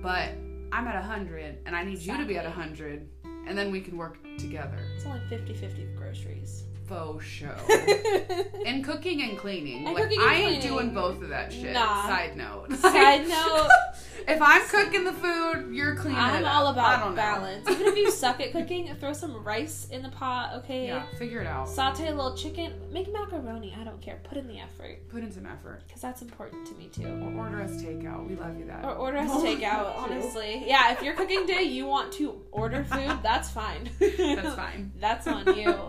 but 0.02 0.28
i'm 0.72 0.86
at 0.86 0.94
100 0.96 1.58
and 1.66 1.74
i 1.76 1.82
need 1.84 1.98
you 1.98 2.16
to 2.16 2.24
be 2.24 2.36
at 2.38 2.44
Exactly. 2.44 2.62
100 2.84 3.08
and 3.48 3.56
then 3.56 3.70
we 3.72 3.80
can 3.80 3.96
work 3.96 4.18
together 4.38 4.78
It's 4.96 5.06
only 5.06 5.20
50 5.28 5.54
50 5.54 5.86
groceries. 5.96 6.64
Faux 6.90 7.24
show 7.24 7.54
and 8.66 8.84
cooking 8.84 9.22
and 9.22 9.38
cleaning 9.38 9.86
And 9.86 9.94
like 9.94 10.02
cooking 10.04 10.20
and 10.20 10.28
i 10.30 10.34
ain't 10.34 10.60
cleaning. 10.60 10.68
doing 10.78 10.94
both 10.94 11.22
of 11.22 11.28
that 11.28 11.52
shit 11.52 11.72
Nah. 11.72 12.02
side 12.06 12.36
note 12.36 12.72
Side 12.76 13.28
note, 13.28 13.68
if 14.28 14.42
i'm 14.42 14.62
cooking 14.68 15.04
the 15.04 15.12
food 15.12 15.68
you're 15.72 15.94
cleaning 15.94 16.18
it. 16.18 16.22
I'm 16.22 16.44
up. 16.44 16.52
all 16.54 16.66
I 16.66 16.72
about 16.72 17.14
balance. 17.16 17.68
Even 17.68 17.86
if 17.86 17.96
you 17.96 18.10
suck 18.10 18.40
at 18.40 18.50
cooking, 18.52 18.92
throw 18.98 19.12
some 19.12 19.42
rice 19.44 19.86
in 19.92 20.02
the 20.02 20.08
pot, 20.10 20.54
okay? 20.58 20.88
yeah 20.88 21.04
figure 21.18 21.40
it 21.40 21.46
out 21.46 21.68
Saute 21.68 22.08
a 22.08 22.14
little 22.14 22.36
chicken. 22.36 22.72
Make 22.92 23.12
macaroni. 23.12 23.74
I 23.80 23.84
don't 23.84 24.00
care. 24.00 24.18
Put 24.24 24.36
in 24.38 24.46
the 24.48 24.58
effort. 24.58 25.08
put 25.08 25.22
in 25.22 25.30
some 25.32 25.46
effort 25.46 25.82
Because 25.86 26.02
that's 26.02 26.22
important 26.22 26.66
to 26.66 26.74
me 26.74 26.88
too. 26.88 27.06
or 27.06 27.44
order 27.46 27.62
us 27.62 27.70
takeout 27.82 28.28
we 28.28 28.34
love 28.36 28.58
you 28.58 28.66
that 28.66 28.84
Or 28.84 28.94
order 28.94 29.18
us 29.18 29.30
takeout, 29.30 29.96
honestly. 29.96 30.64
Yeah, 30.66 30.92
if 30.92 31.02
your 31.02 31.14
cooking 31.14 31.46
day 31.46 31.62
you 31.62 31.86
want 31.86 32.12
to 32.14 32.42
order 32.50 32.82
food, 32.84 33.18
that's 33.22 33.48
fine. 33.50 33.88
that's 34.00 34.54
fine 34.56 34.92
That's 35.00 35.26
on 35.28 35.56
you. 35.56 35.88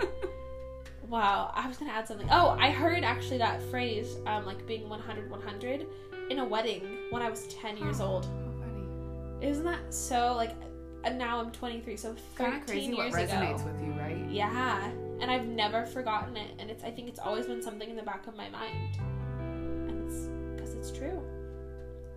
Wow, 1.12 1.52
I 1.54 1.68
was 1.68 1.76
gonna 1.76 1.92
add 1.92 2.08
something. 2.08 2.30
Oh, 2.32 2.56
I 2.58 2.72
heard 2.72 3.04
actually 3.04 3.38
that 3.40 3.62
phrase, 3.64 4.16
um, 4.28 4.46
like 4.46 4.66
being 4.66 4.88
100 4.88 5.30
100 5.30 5.86
in 6.30 6.40
a 6.40 6.46
wedding 6.46 6.84
when 7.10 7.22
I 7.22 7.30
was 7.30 7.48
10 7.48 7.76
years 7.76 8.00
old. 8.00 8.26
How 8.28 8.32
funny. 8.62 9.46
Isn't 9.46 9.66
that 9.66 9.94
so? 9.94 10.34
Like, 10.38 10.56
and 11.04 11.18
now 11.18 11.42
I'm 11.42 11.52
23, 11.52 11.98
so 11.98 12.14
13 12.14 12.18
Kind 12.38 12.62
of 12.62 12.66
crazy 12.66 12.94
what 12.94 13.08
years 13.08 13.30
resonates 13.30 13.56
ago. 13.62 13.72
with 13.74 13.82
you, 13.84 13.92
right? 14.00 14.26
Yeah, 14.30 14.90
and 15.20 15.30
I've 15.30 15.48
never 15.48 15.86
forgotten 15.86 16.38
it, 16.38 16.52
and 16.60 16.72
it's 16.72 16.82
I 16.86 16.92
think 16.92 17.10
it's 17.10 17.20
always 17.20 17.46
been 17.46 17.62
something 17.62 17.90
in 17.90 17.98
the 17.98 18.04
back 18.04 18.26
of 18.28 18.38
my 18.38 18.48
mind, 18.48 18.96
and 19.02 20.08
it's 20.08 20.30
because 20.56 20.76
it's 20.76 20.98
true, 20.98 21.22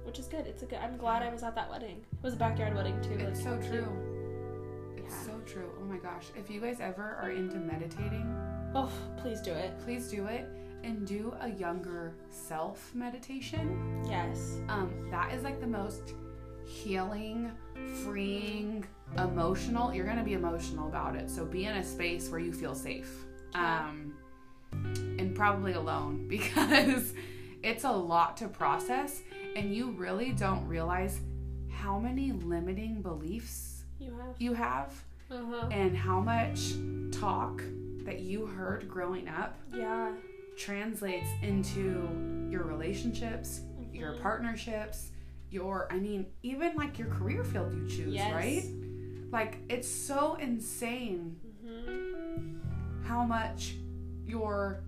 which 0.05 0.21
is 0.21 0.29
good. 0.29 0.47
It's 0.47 0.63
a 0.63 0.67
good. 0.67 0.79
I'm 0.79 0.97
glad 0.99 1.25
I 1.25 1.33
was 1.33 1.43
at 1.43 1.57
that 1.57 1.69
wedding. 1.69 1.97
It 2.13 2.23
was 2.23 2.35
a 2.35 2.37
backyard 2.37 2.77
wedding 2.77 3.01
too. 3.03 3.19
It's 3.19 3.43
so 3.43 3.59
true. 3.69 3.89
It's 4.21 4.24
So 5.09 5.33
true. 5.47 5.71
Oh 5.81 5.85
my 5.85 5.97
gosh. 5.99 6.27
If 6.37 6.51
you 6.51 6.61
guys 6.61 6.79
ever 6.81 7.19
are 7.23 7.31
into 7.31 7.57
meditating, 7.57 8.27
Oh, 8.75 8.91
please 9.19 9.41
do 9.41 9.53
it. 9.53 9.79
please 9.85 10.09
do 10.11 10.27
it 10.27 10.47
and 10.83 11.07
do 11.07 11.33
a 11.41 11.49
younger 11.51 12.15
self 12.31 12.95
meditation. 12.95 14.03
Yes. 14.09 14.59
Um, 14.69 14.93
that 15.11 15.33
is 15.33 15.43
like 15.45 15.61
the 15.61 15.67
most 15.67 16.15
healing, 16.67 17.53
freeing, 18.03 18.85
emotional. 19.19 19.93
You're 19.95 20.07
gonna 20.07 20.25
be 20.25 20.33
emotional 20.35 20.89
about 20.89 21.15
it. 21.17 21.31
So 21.31 21.45
be 21.45 21.65
in 21.67 21.77
a 21.77 21.85
space 21.85 22.29
where 22.31 22.41
you 22.41 22.53
feel 22.53 22.75
safe. 22.75 23.11
Yeah. 23.55 23.87
Um, 23.89 24.15
and 24.73 25.35
probably 25.35 25.73
alone 25.75 26.27
because 26.29 27.15
it's 27.63 27.85
a 27.85 27.93
lot 27.93 28.37
to 28.39 28.49
process 28.49 29.23
and 29.57 29.75
you 29.75 29.93
really 29.93 30.33
don't 30.33 30.67
realize 30.67 31.21
how 31.71 31.99
many 31.99 32.33
limiting 32.33 33.01
beliefs 33.03 33.74
You 34.05 34.13
have. 34.19 34.35
you 34.39 34.53
have 34.55 35.05
Uh 35.31 35.45
huh. 35.51 35.69
and 35.71 35.97
how 35.97 36.21
much 36.21 36.73
talk 37.13 37.63
that 38.05 38.21
you 38.21 38.47
heard 38.47 38.89
growing 38.89 39.29
up 39.29 39.57
Yeah. 39.73 40.13
translates 40.57 41.29
into 41.43 42.09
your 42.51 42.65
relationships, 42.65 43.63
your 43.93 44.13
Mhm. 44.13 44.21
partnerships, 44.23 45.11
your 45.51 45.91
I 45.93 45.99
mean, 45.99 46.27
even 46.43 46.75
like 46.77 46.99
your 46.99 47.09
career 47.09 47.43
field 47.45 47.73
you 47.75 47.89
choose, 47.89 48.15
Yes. 48.15 48.33
right? 48.33 49.31
Like 49.33 49.59
it's 49.69 49.89
so 49.89 50.35
insane 50.35 51.41
Mhm. 51.65 53.05
how 53.05 53.25
much 53.25 53.75
your 54.27 54.83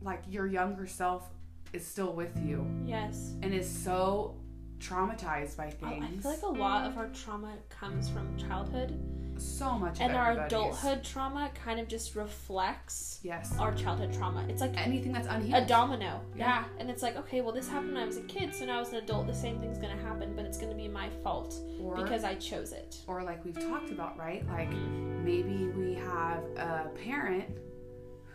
like 0.00 0.22
your 0.28 0.46
younger 0.46 0.86
self 0.86 1.28
is 1.72 1.84
still 1.86 2.12
with 2.14 2.36
you 2.46 2.64
Yes. 2.86 3.34
and 3.42 3.52
is 3.52 3.68
so 3.68 4.36
traumatized 4.78 5.56
by 5.56 5.72
Oh, 5.82 5.86
I 5.88 6.00
feel 6.20 6.30
like 6.30 6.42
a 6.42 6.46
lot 6.46 6.86
of 6.86 6.96
our 6.98 7.08
trauma 7.08 7.52
comes 7.68 8.08
from 8.08 8.36
childhood, 8.36 8.98
so 9.36 9.78
much 9.78 10.00
and 10.00 10.10
of 10.12 10.16
our 10.18 10.46
adulthood 10.46 11.04
trauma 11.04 11.50
kind 11.64 11.78
of 11.78 11.86
just 11.86 12.16
reflects 12.16 13.20
Yes. 13.22 13.54
our 13.58 13.72
childhood 13.74 14.12
trauma. 14.12 14.44
It's 14.48 14.60
like 14.60 14.76
Anything 14.76 15.12
that's 15.12 15.28
unhealed. 15.28 15.62
a 15.62 15.66
domino. 15.66 16.20
Yeah. 16.34 16.46
Yeah. 16.46 16.64
And 16.78 16.90
it's 16.90 17.02
like, 17.02 17.16
okay, 17.16 17.40
well, 17.40 17.52
this 17.52 17.68
happened 17.68 17.94
when 17.94 18.02
I 18.02 18.06
was 18.06 18.16
a 18.16 18.22
kid, 18.22 18.54
so 18.54 18.64
now 18.64 18.80
as 18.80 18.88
an 18.90 18.96
adult, 18.96 19.26
the 19.28 19.34
same 19.34 19.60
thing's 19.60 19.78
gonna 19.78 19.96
happen, 20.02 20.32
but 20.34 20.44
it's 20.44 20.58
gonna 20.58 20.74
be 20.74 20.88
my 20.88 21.08
fault 21.22 21.54
or 21.80 21.96
because 21.96 22.24
I 22.24 22.34
chose 22.34 22.72
it. 22.72 22.96
or 23.06 23.22
like 23.22 23.44
we've 23.44 23.58
talked 23.58 23.90
about, 23.90 24.18
right? 24.18 24.44
Like 24.48 24.70
maybe 24.70 25.68
we 25.76 25.94
have 25.94 26.42
a 26.56 26.90
parent 27.04 27.48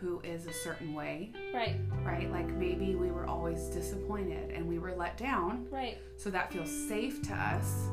who 0.04 0.20
is 0.20 0.46
a 0.46 0.52
certain 0.52 0.92
way, 0.92 1.32
Right, 1.54 1.76
right? 2.04 2.30
Like 2.30 2.48
maybe 2.48 2.94
we 2.94 3.10
were 3.10 3.24
always 3.26 3.62
disappointed 3.68 4.50
and 4.50 4.68
we 4.68 4.78
were 4.78 4.94
let 4.94 5.16
down, 5.16 5.66
right. 5.70 5.96
so 6.18 6.28
that 6.30 6.52
feels 6.52 6.70
safe 6.70 7.22
to 7.22 7.32
us 7.34 7.88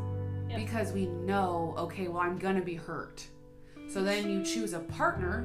Yep. 0.50 0.58
because 0.60 0.92
we 0.92 1.06
know, 1.06 1.74
okay, 1.78 2.10
well, 2.10 2.22
I'm 2.22 2.38
gonna 2.38 2.62
be 2.62 2.76
hurt. 2.76 3.26
So 3.88 4.04
then 4.04 4.30
you 4.30 4.44
choose 4.44 4.74
a 4.74 4.80
partner 4.80 5.44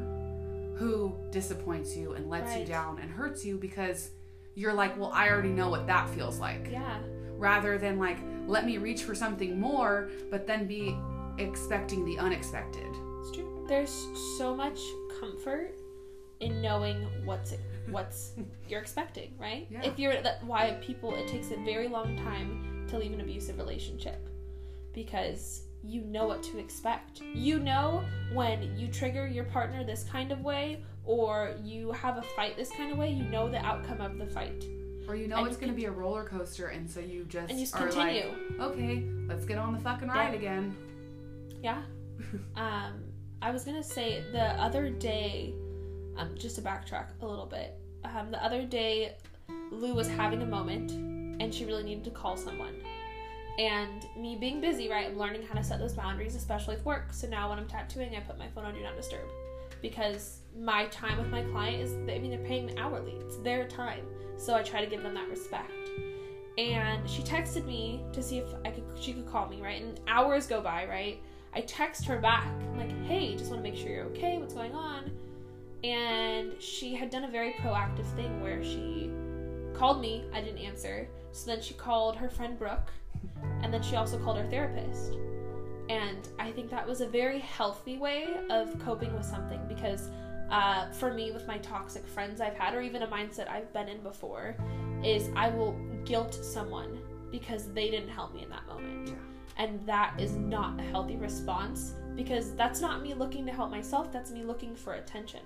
who 0.76 1.14
disappoints 1.31 1.96
you 1.96 2.14
and 2.14 2.29
lets 2.29 2.57
you 2.57 2.64
down 2.66 2.98
and 2.98 3.09
hurts 3.11 3.44
you 3.44 3.57
because 3.57 4.11
you're 4.57 4.74
like, 4.74 4.98
well, 4.98 5.12
I 5.14 5.29
already 5.31 5.50
know 5.50 5.68
what 5.68 5.87
that 5.87 6.09
feels 6.11 6.40
like. 6.40 6.68
Yeah, 6.72 6.98
Rather 7.38 7.79
than 7.79 7.98
like, 8.00 8.18
let 8.48 8.66
me 8.66 8.79
reach 8.79 9.02
for 9.05 9.14
something 9.14 9.61
more, 9.61 10.09
but 10.31 10.47
then 10.49 10.66
be 10.66 10.97
expecting 11.38 12.05
the 12.05 12.18
unexpected. 12.18 12.86
it's 13.20 13.30
true. 13.36 13.64
There's 13.68 14.09
so 14.38 14.57
much 14.57 14.80
comfort 15.20 15.76
in 16.41 16.61
knowing 16.61 17.07
what's 17.24 17.55
what's 17.91 18.32
you're 18.68 18.80
expecting, 18.80 19.34
right? 19.39 19.66
Yeah. 19.70 19.82
If 19.84 19.99
you're 19.99 20.20
that 20.22 20.45
why 20.45 20.76
people 20.82 21.14
it 21.14 21.28
takes 21.28 21.51
a 21.51 21.57
very 21.64 21.89
long 21.89 22.16
time 22.18 22.87
to 22.91 22.99
leave 22.99 23.12
an 23.12 23.20
abusive 23.20 23.59
relationship 23.59 24.28
because 24.93 25.62
you 25.82 26.01
know 26.03 26.26
what 26.26 26.43
to 26.45 26.59
expect. 26.59 27.20
You 27.34 27.59
know 27.61 28.03
when 28.32 28.76
you 28.76 28.89
trigger 28.89 29.26
your 29.26 29.45
partner 29.45 29.84
this 29.84 30.05
kind 30.05 30.32
of 30.32 30.41
way 30.43 30.82
or 31.05 31.55
you 31.62 31.93
have 31.93 32.16
a 32.18 32.22
fight 32.22 32.57
this 32.57 32.70
kind 32.70 32.91
of 32.91 32.99
way, 32.99 33.11
you 33.11 33.22
know 33.24 33.49
the 33.49 33.64
outcome 33.64 34.01
of 34.01 34.18
the 34.18 34.26
fight. 34.26 34.64
Or 35.09 35.14
you 35.14 35.28
know 35.28 35.37
And 35.37 35.47
it's 35.47 35.57
going 35.57 35.70
to 35.70 35.76
be 35.76 35.84
a 35.84 35.91
roller 35.93 36.24
coaster, 36.24 36.66
and 36.68 36.91
so 36.91 36.99
you 36.99 37.24
just 37.26 37.49
And 37.49 37.61
you 37.61 37.64
just 37.66 37.76
continue. 37.76 38.24
like, 38.59 38.61
okay, 38.72 39.05
let's 39.28 39.45
get 39.45 39.57
on 39.59 39.72
the 39.72 39.78
fucking 39.78 40.09
ride 40.09 40.32
Yeah. 40.32 40.39
again. 40.39 40.76
Yeah. 41.62 41.82
um, 42.57 43.05
I 43.41 43.53
was 43.53 43.62
gonna 43.64 43.84
say 43.84 44.24
the 44.32 44.61
other 44.61 44.91
day, 44.91 45.55
um, 46.16 46.34
just 46.36 46.56
to 46.56 46.62
backtrack 46.62 47.06
a 47.22 47.26
little 47.26 47.46
bit. 47.46 47.78
Um, 48.04 48.30
the 48.30 48.42
other 48.44 48.64
day, 48.64 49.16
Lou 49.70 49.94
was 49.94 50.08
having 50.08 50.42
a 50.42 50.46
moment, 50.46 50.92
and 51.40 51.52
she 51.52 51.64
really 51.64 51.82
needed 51.82 52.04
to 52.04 52.10
call 52.10 52.36
someone. 52.36 52.74
And 53.58 54.06
me 54.16 54.36
being 54.36 54.60
busy, 54.60 54.88
right, 54.88 55.06
I'm 55.06 55.18
learning 55.18 55.42
how 55.42 55.54
to 55.54 55.64
set 55.64 55.78
those 55.78 55.94
boundaries, 55.94 56.34
especially 56.34 56.76
with 56.76 56.84
work. 56.84 57.12
So 57.12 57.26
now 57.26 57.48
when 57.48 57.58
I'm 57.58 57.66
tattooing, 57.66 58.14
I 58.14 58.20
put 58.20 58.38
my 58.38 58.48
phone 58.48 58.64
on 58.64 58.74
Do 58.74 58.82
Not 58.82 58.96
Disturb 58.96 59.28
because 59.82 60.40
my 60.58 60.86
time 60.86 61.18
with 61.18 61.28
my 61.28 61.42
client 61.42 61.82
is, 61.82 61.92
I 61.92 62.18
mean, 62.18 62.30
they're 62.30 62.38
paying 62.40 62.78
hourly, 62.78 63.12
it's 63.20 63.36
their 63.38 63.66
time. 63.66 64.04
So 64.36 64.54
I 64.54 64.62
try 64.62 64.84
to 64.84 64.90
give 64.90 65.02
them 65.02 65.14
that 65.14 65.28
respect. 65.28 65.70
And 66.58 67.08
she 67.08 67.22
texted 67.22 67.66
me 67.66 68.02
to 68.12 68.22
see 68.22 68.38
if 68.38 68.48
I 68.64 68.70
could, 68.70 68.84
she 68.98 69.12
could 69.12 69.26
call 69.26 69.46
me, 69.48 69.60
right? 69.60 69.82
And 69.82 70.00
hours 70.08 70.46
go 70.46 70.60
by, 70.60 70.86
right? 70.86 71.20
I 71.54 71.60
text 71.62 72.04
her 72.06 72.18
back, 72.18 72.46
I'm 72.46 72.78
like, 72.78 73.06
hey, 73.06 73.34
just 73.36 73.50
want 73.50 73.64
to 73.64 73.70
make 73.70 73.78
sure 73.78 73.90
you're 73.90 74.04
okay, 74.06 74.38
what's 74.38 74.54
going 74.54 74.74
on? 74.74 75.10
And 75.85 76.61
she 76.61 76.95
had 76.95 77.11
done 77.11 77.24
a 77.24 77.31
very 77.31 77.53
proactive 77.55 78.07
thing 78.16 78.41
where 78.41 78.62
she 78.64 79.11
called 79.74 80.01
me, 80.01 80.24
I 80.33 80.41
didn't 80.41 80.59
answer. 80.59 81.09
So 81.33 81.47
then 81.51 81.61
she 81.61 81.74
called 81.74 82.16
her 82.16 82.29
friend 82.29 82.59
Brooke, 82.59 82.91
and 83.62 83.72
then 83.72 83.83
she 83.83 83.97
also 83.97 84.18
called 84.18 84.39
her 84.39 84.47
therapist. 84.47 85.12
And 85.89 86.29
I 86.39 86.51
think 86.51 86.70
that 86.70 86.87
was 86.87 87.01
a 87.01 87.07
very 87.07 87.39
healthy 87.39 87.99
way 87.99 88.27
of 88.51 88.77
coping 88.79 89.14
with 89.14 89.24
something 89.24 89.61
because 89.68 90.09
uh, 90.51 90.91
for 90.93 91.12
me, 91.12 91.33
with 91.33 91.47
my 91.47 91.59
toxic 91.59 92.07
friends 92.07 92.41
I've 92.41 92.55
had, 92.55 92.74
or 92.74 92.81
even 92.81 93.03
a 93.03 93.07
mindset 93.07 93.49
I've 93.49 93.72
been 93.72 93.89
in 93.89 94.01
before, 94.01 94.57
is 95.05 95.31
I 95.37 95.49
will 95.49 95.77
guilt 96.05 96.35
someone 96.35 96.99
because 97.31 97.72
they 97.72 97.91
didn't 97.91 98.09
help 98.09 98.35
me 98.35 98.45
in 98.45 98.51
that 98.51 98.66
moment. 98.66 99.09
Yeah. 99.09 99.14
And 99.59 99.85
that 99.87 100.14
is 100.18 100.33
not 100.33 100.79
a 100.79 100.83
healthy 100.83 101.16
response 101.16 101.95
because 102.14 102.55
that's 102.55 102.81
not 102.81 103.03
me 103.03 103.14
looking 103.14 103.45
to 103.47 103.53
help 103.53 103.70
myself, 103.70 104.12
that's 104.12 104.31
me 104.31 104.43
looking 104.43 104.74
for 104.74 104.95
attention. 104.95 105.41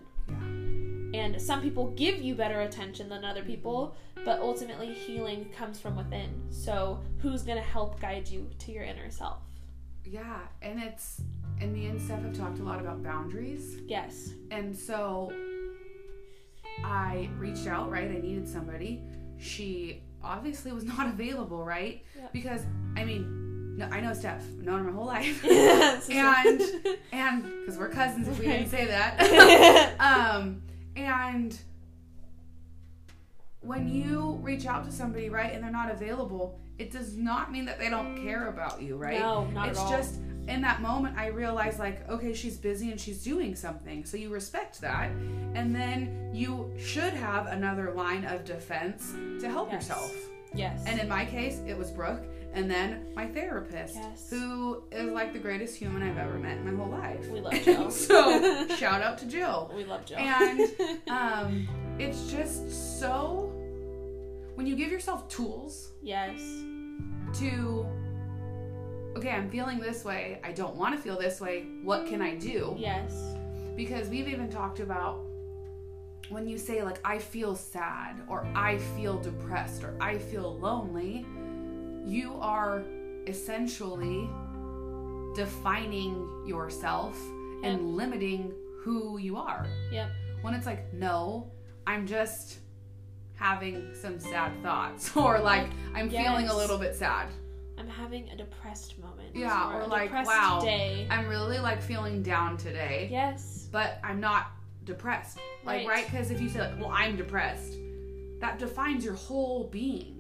And 1.15 1.41
some 1.41 1.61
people 1.61 1.89
give 1.91 2.21
you 2.21 2.35
better 2.35 2.61
attention 2.61 3.09
than 3.09 3.25
other 3.25 3.43
people, 3.43 3.97
but 4.25 4.41
ultimately 4.41 4.93
healing 4.93 5.47
comes 5.57 5.81
from 5.81 5.97
within. 5.97 6.31
So, 6.51 7.01
who's 7.19 7.43
going 7.43 7.59
to 7.59 7.65
help 7.65 8.01
guide 8.01 8.29
you 8.29 8.49
to 8.61 8.73
your 8.73 8.85
inner 8.85 9.11
self? 9.11 9.39
Yeah, 10.05 10.39
and 10.63 10.81
it's 10.83 11.21
and 11.61 11.73
me 11.73 11.87
and 11.87 12.01
Steph 12.01 12.23
have 12.23 12.37
talked 12.37 12.59
a 12.59 12.63
lot 12.63 12.81
about 12.81 13.03
boundaries. 13.03 13.77
Yes. 13.87 14.33
And 14.51 14.75
so 14.77 15.33
I 16.85 17.29
reached 17.39 17.67
out, 17.67 17.91
right? 17.91 18.11
I 18.11 18.19
needed 18.21 18.49
somebody. 18.49 19.03
She 19.39 20.03
obviously 20.23 20.73
was 20.73 20.85
not 20.97 21.09
available, 21.09 21.65
right? 21.65 22.03
Yep. 22.17 22.33
Because 22.33 22.63
I 22.97 23.05
mean, 23.05 23.77
no, 23.77 23.87
I 23.87 24.01
know 24.01 24.13
Steph, 24.15 24.43
I've 24.43 24.65
known 24.65 24.85
her 24.85 24.91
my 24.91 24.97
whole 24.97 25.07
life. 25.07 25.45
and 26.11 26.61
And- 26.61 26.97
and 27.13 27.43
because 27.61 27.79
we're 27.79 27.89
cousins 27.89 28.29
if 28.29 28.39
we 28.39 28.47
didn't 28.47 28.69
say 28.71 28.87
that. 28.87 29.97
um 30.01 30.63
and 31.05 31.59
when 33.61 33.89
you 33.89 34.39
reach 34.43 34.67
out 34.67 34.85
to 34.87 34.93
somebody, 34.93 35.29
right, 35.29 35.53
and 35.53 35.63
they're 35.63 35.71
not 35.71 35.91
available, 35.91 36.59
it 36.79 36.91
does 36.91 37.17
not 37.17 37.53
mean 37.53 37.67
that 37.67 37.79
they 37.79 37.91
don't 37.91 38.17
mm. 38.17 38.23
care 38.23 38.49
about 38.49 38.81
you, 38.81 38.97
right? 38.97 39.21
No, 39.21 39.45
not 39.47 39.69
it's 39.69 39.79
at 39.79 39.85
all. 39.85 39.91
just 39.91 40.21
in 40.49 40.63
that 40.63 40.81
moment 40.81 41.17
I 41.19 41.27
realized 41.27 41.79
like, 41.79 42.09
okay, 42.09 42.33
she's 42.33 42.57
busy 42.57 42.91
and 42.91 43.01
she's 43.01 43.23
doing 43.23 43.55
something. 43.55 44.05
So 44.05 44.17
you 44.17 44.31
respect 44.31 44.81
that. 44.81 45.11
And 45.55 45.75
then 45.75 46.31
you 46.33 46.73
should 46.79 47.13
have 47.13 47.47
another 47.49 47.93
line 47.93 48.25
of 48.25 48.45
defense 48.45 49.13
to 49.41 49.49
help 49.49 49.71
Yes. 49.71 49.89
yourself. 49.89 50.15
yes. 50.55 50.83
And 50.87 50.99
in 50.99 51.09
my 51.09 51.25
case, 51.25 51.61
it 51.67 51.77
was 51.77 51.91
Brooke 51.91 52.25
and 52.53 52.71
then 52.71 53.07
my 53.15 53.27
therapist, 53.27 53.95
Yes. 53.95 54.29
who 54.31 54.83
is 54.91 55.11
like 55.13 55.33
the 55.33 55.39
greatest 55.39 55.77
human 55.77 56.03
I've 56.03 56.19
ever 56.19 56.39
met 56.39 56.57
in 56.59 56.65
my 56.65 56.83
whole 56.83 56.91
life. 56.93 57.29
we 57.31 57.41
love 57.41 57.55
Jill. 57.65 57.91
so 57.91 58.67
shout 58.77 59.03
out 59.03 59.19
to 59.19 59.27
Jill. 59.27 59.71
we 59.75 59.85
love 59.85 60.05
Jill. 60.05 60.19
And 60.19 60.61
um, 61.09 61.69
it's 61.99 62.31
just 62.31 62.99
so 63.01 63.53
when 64.55 64.67
you 64.67 64.75
give 64.77 64.91
yourself 64.91 65.29
tools 65.29 65.93
yes. 66.03 66.41
to 67.35 67.87
okay, 69.17 69.31
I'm 69.31 69.49
feeling 69.51 69.79
this 69.81 70.05
way. 70.05 70.41
I 70.45 70.53
don't 70.53 70.77
want 70.77 70.95
to 70.97 71.01
feel 71.01 71.19
this 71.19 71.41
way. 71.41 71.67
What 71.83 72.07
can 72.07 72.23
I 72.23 72.37
do? 72.37 72.75
Yes. 72.79 73.13
Because 73.77 74.09
we've 74.09 74.29
even 74.29 74.49
talked 74.51 74.81
about 74.81 75.21
when 76.29 76.47
you 76.47 76.59
say 76.59 76.83
like 76.83 77.01
I 77.05 77.19
feel 77.19 77.57
sad 77.57 78.21
or 78.29 78.47
I 78.55 78.79
feel 78.97 79.19
depressed 79.19 79.83
or 79.83 79.95
I 80.01 80.17
feel 80.19 80.57
lonely, 80.59 81.27
you 82.07 82.35
are 82.41 82.83
essentially 83.27 84.29
defining 85.35 86.27
yourself 86.47 87.17
Yep. 87.63 87.73
and 87.73 87.95
limiting 87.97 88.53
who 88.83 89.19
you 89.19 89.37
are. 89.37 89.67
Yep. 89.93 90.09
when 90.43 90.55
it's 90.55 90.65
like 90.65 90.91
no 90.95 91.51
i'm 91.87 92.07
just 92.07 92.59
having 93.37 93.91
some 93.95 94.19
sad 94.19 94.51
thoughts 94.63 95.15
or 95.17 95.39
like 95.39 95.69
i'm 95.95 96.09
feeling 96.09 96.49
a 96.49 96.57
little 96.57 96.79
bit 96.79 96.95
sad 96.95 97.29
I'm 97.79 97.89
having 97.89 98.29
a 98.29 98.37
depressed 98.37 98.99
moment. 98.99 99.35
Yeah, 99.35 99.75
or 99.75 99.81
a 99.81 99.87
like, 99.87 100.13
wow. 100.13 100.61
day. 100.63 101.07
i'm 101.11 101.27
really 101.29 101.59
like 101.59 101.81
feeling 101.83 102.23
down 102.23 102.57
today 102.57 103.09
Yes. 103.11 103.69
but 103.71 103.99
i'm 104.03 104.21
not 104.21 104.47
depressed 104.85 105.39
like 105.65 105.87
Right. 105.87 105.89
right 105.89 106.05
because 106.11 106.31
if 106.31 106.41
you 106.41 106.49
say 106.49 106.61
like 106.61 106.79
well 106.81 106.91
i'm 106.93 107.17
depressed 107.17 107.75
that 108.41 108.59
defines 108.59 109.05
your 109.05 109.15
whole 109.15 109.65
being 109.65 110.20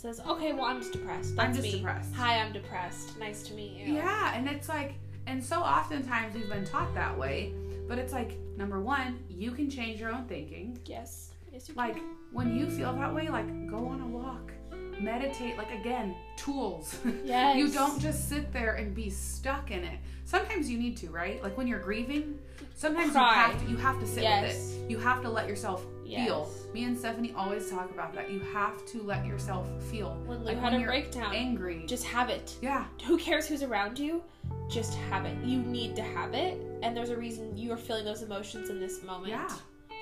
Says, 0.00 0.18
okay, 0.26 0.54
well, 0.54 0.64
I'm 0.64 0.78
just 0.80 0.92
depressed. 0.92 1.34
I'm 1.38 1.52
just 1.52 1.62
me. 1.64 1.72
depressed. 1.72 2.14
Hi, 2.14 2.38
I'm 2.40 2.54
depressed. 2.54 3.18
Nice 3.18 3.42
to 3.42 3.52
meet 3.52 3.72
you. 3.72 3.92
yeah 3.96 4.34
and 4.34 4.48
it's 4.48 4.66
like 4.68 4.94
and 5.26 5.44
so 5.44 5.60
oftentimes 5.60 6.34
we've 6.34 6.48
been 6.48 6.64
taught 6.64 6.94
that 6.94 7.16
way 7.18 7.52
but 7.86 7.98
it's 7.98 8.12
like 8.14 8.38
number 8.56 8.80
one 8.80 9.18
you 9.28 9.50
can 9.50 9.68
change 9.68 10.00
your 10.00 10.10
own 10.10 10.24
thinking 10.24 10.78
Yes. 10.86 11.32
Yes, 11.52 11.68
you 11.68 11.74
like 11.74 11.96
can. 11.96 12.04
when 12.32 12.56
you 12.56 12.70
feel 12.70 12.94
that 12.94 13.14
way 13.14 13.28
like 13.28 13.46
go 13.68 13.86
on 13.88 14.00
a 14.00 14.06
walk 14.06 14.52
meditate 14.98 15.58
like 15.58 15.70
again 15.72 16.14
tools 16.36 16.98
Yes. 17.24 17.56
you 17.58 17.68
don't 17.70 18.00
just 18.00 18.28
sit 18.28 18.50
there 18.54 18.74
and 18.76 18.94
be 18.94 19.10
stuck 19.10 19.70
in 19.70 19.84
it 19.84 19.98
sometimes 20.24 20.70
you 20.70 20.78
need 20.78 20.96
to 20.98 21.08
right 21.10 21.42
like 21.42 21.56
when 21.58 21.66
you're 21.66 21.78
grieving 21.80 22.38
sometimes 22.74 23.12
Cry. 23.12 23.28
you 23.28 23.52
have 23.52 23.64
to 23.64 23.70
you 23.70 23.76
have 23.76 24.00
to 24.00 24.06
sit 24.06 24.22
Yes. 24.22 24.42
with 24.42 24.84
it 24.84 24.90
you 24.90 24.98
have 24.98 25.20
to 25.22 25.28
let 25.28 25.46
yourself 25.46 25.84
feel 26.16 26.48
Yes. 26.50 26.66
me 26.74 26.84
and 26.84 26.98
stephanie 26.98 27.32
always 27.36 27.70
talk 27.70 27.90
about 27.90 28.12
that 28.14 28.30
you 28.30 28.40
have 28.52 28.84
to 28.86 29.02
let 29.02 29.24
yourself 29.26 29.66
feel 29.90 30.14
When 30.26 30.44
like 30.44 30.56
had 30.56 30.64
when 30.72 30.74
a 30.74 30.78
you're 30.80 30.88
breakdown, 30.88 31.34
angry 31.34 31.84
just 31.86 32.04
have 32.04 32.28
it. 32.30 32.56
yeah 32.62 32.84
Who 33.06 33.16
cares 33.18 33.46
who's 33.46 33.62
around 33.62 33.98
you? 33.98 34.22
Just 34.68 34.94
have 35.10 35.24
it. 35.24 35.36
You 35.44 35.58
need 35.58 35.96
to 35.96 36.02
have 36.02 36.32
it. 36.32 36.60
And 36.82 36.96
there's 36.96 37.10
a 37.10 37.16
reason 37.16 37.56
you 37.56 37.72
are 37.72 37.76
feeling 37.76 38.04
those 38.04 38.22
emotions 38.22 38.70
in 38.70 38.78
this 38.80 39.02
moment. 39.02 39.28
yeah 39.28 39.48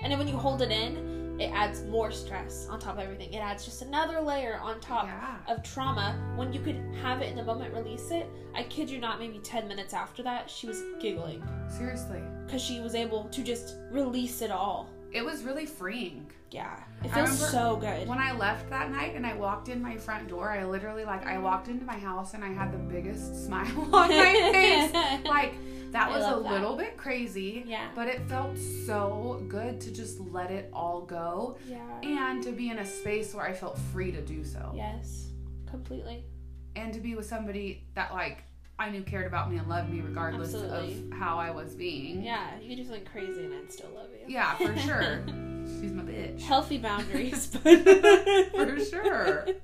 And 0.03 0.11
then 0.13 0.19
when 0.19 0.29
you 0.29 0.37
hold 0.37 0.61
it 0.63 0.71
in, 0.71 1.17
it 1.41 1.51
adds 1.53 1.85
more 1.85 2.11
stress 2.11 2.67
on 2.69 2.79
top 2.79 2.95
of 2.95 3.01
everything. 3.01 3.33
It 3.33 3.39
adds 3.39 3.65
just 3.65 3.81
another 3.83 4.21
layer 4.21 4.59
on 4.63 4.81
top 4.81 5.05
yeah 5.07 5.37
of 5.47 5.63
trauma 5.63 6.15
when 6.37 6.53
you 6.53 6.61
could 6.61 6.77
have 7.03 7.23
it 7.23 7.31
in 7.31 7.37
the 7.37 7.45
moment, 7.45 7.73
release 7.75 8.11
it. 8.11 8.27
I 8.55 8.65
kid 8.65 8.91
you 8.91 8.99
not, 9.01 9.19
maybe 9.21 9.39
10 9.39 9.67
minutes 9.69 9.95
after 9.95 10.23
that, 10.25 10.51
she 10.51 10.67
was 10.67 10.83
giggling 11.01 11.43
seriously 11.69 12.21
because 12.45 12.61
she 12.63 12.81
was 12.81 12.95
able 12.95 13.25
to 13.25 13.43
just 13.43 13.77
release 13.91 14.43
it 14.43 14.51
all. 14.51 14.91
It 15.13 15.25
was 15.25 15.43
really 15.43 15.67
freeing 15.67 16.31
Yeah, 16.51 16.79
it 17.05 17.11
I 17.17 17.25
feels 17.27 17.51
so 17.51 17.77
good. 17.77 18.07
When 18.09 18.19
I 18.19 18.33
left 18.33 18.69
that 18.71 18.91
night 18.91 19.15
and 19.15 19.27
I 19.27 19.35
walked 19.35 19.69
in 19.69 19.81
my 19.83 19.97
front 19.97 20.29
door, 20.29 20.51
I 20.51 20.65
literally 20.65 21.05
like 21.05 21.27
I 21.27 21.39
walked 21.39 21.69
into 21.69 21.85
my 21.85 21.99
house 21.99 22.35
and 22.35 22.45
I 22.45 22.49
had 22.53 22.73
the 22.73 22.79
biggest 22.79 23.45
smile 23.47 23.81
on 23.95 24.09
my 24.09 24.09
face. 24.53 25.25
Like 25.27 25.55
that 25.93 26.09
I 26.11 26.17
was 26.19 26.27
a 26.27 26.43
that. 26.43 26.53
little 26.53 26.77
bit 26.77 26.97
crazy, 26.99 27.65
Yeah. 27.67 27.89
but 27.95 28.09
it 28.09 28.21
felt 28.29 28.59
so 28.87 29.43
good 29.49 29.81
to 29.81 29.91
just 29.91 30.21
let 30.21 30.51
it 30.51 30.69
all 30.73 31.01
go 31.03 31.57
Yeah. 31.67 31.79
and 32.03 32.43
to 32.45 32.53
be 32.53 32.69
in 32.71 32.79
a 32.79 32.87
space 32.87 33.35
where 33.35 33.47
I 33.47 33.53
felt 33.55 33.79
free 33.93 34.13
to 34.13 34.21
do 34.21 34.45
so. 34.45 34.73
Yes, 34.77 35.29
completely. 35.67 36.25
And 36.77 36.93
to 36.93 37.01
be 37.01 37.15
with 37.15 37.27
somebody 37.27 37.87
that 37.95 38.13
like 38.13 38.45
I 38.79 38.91
knew 38.91 39.03
cared 39.03 39.27
about 39.27 39.51
me 39.51 39.57
and 39.59 39.69
loved 39.69 39.91
me 39.91 40.01
regardless 40.01 40.55
Absolutely. 40.55 41.05
of 41.11 41.19
how 41.19 41.39
I 41.39 41.51
was 41.51 41.75
being. 41.75 42.23
Yeah, 42.23 42.47
you 42.63 42.77
do 42.77 42.85
something 42.85 43.05
crazy 43.05 43.45
and 43.45 43.55
I'd 43.55 43.73
still 43.73 43.91
love 43.95 44.09
you. 44.13 44.33
Yeah, 44.33 44.55
for 44.57 44.77
sure. 44.87 45.25
She's 45.27 45.93
my 45.93 46.03
bitch. 46.03 46.41
Healthy 46.43 46.79
boundaries. 46.79 47.47
For 47.57 48.81
sure. 48.81 49.47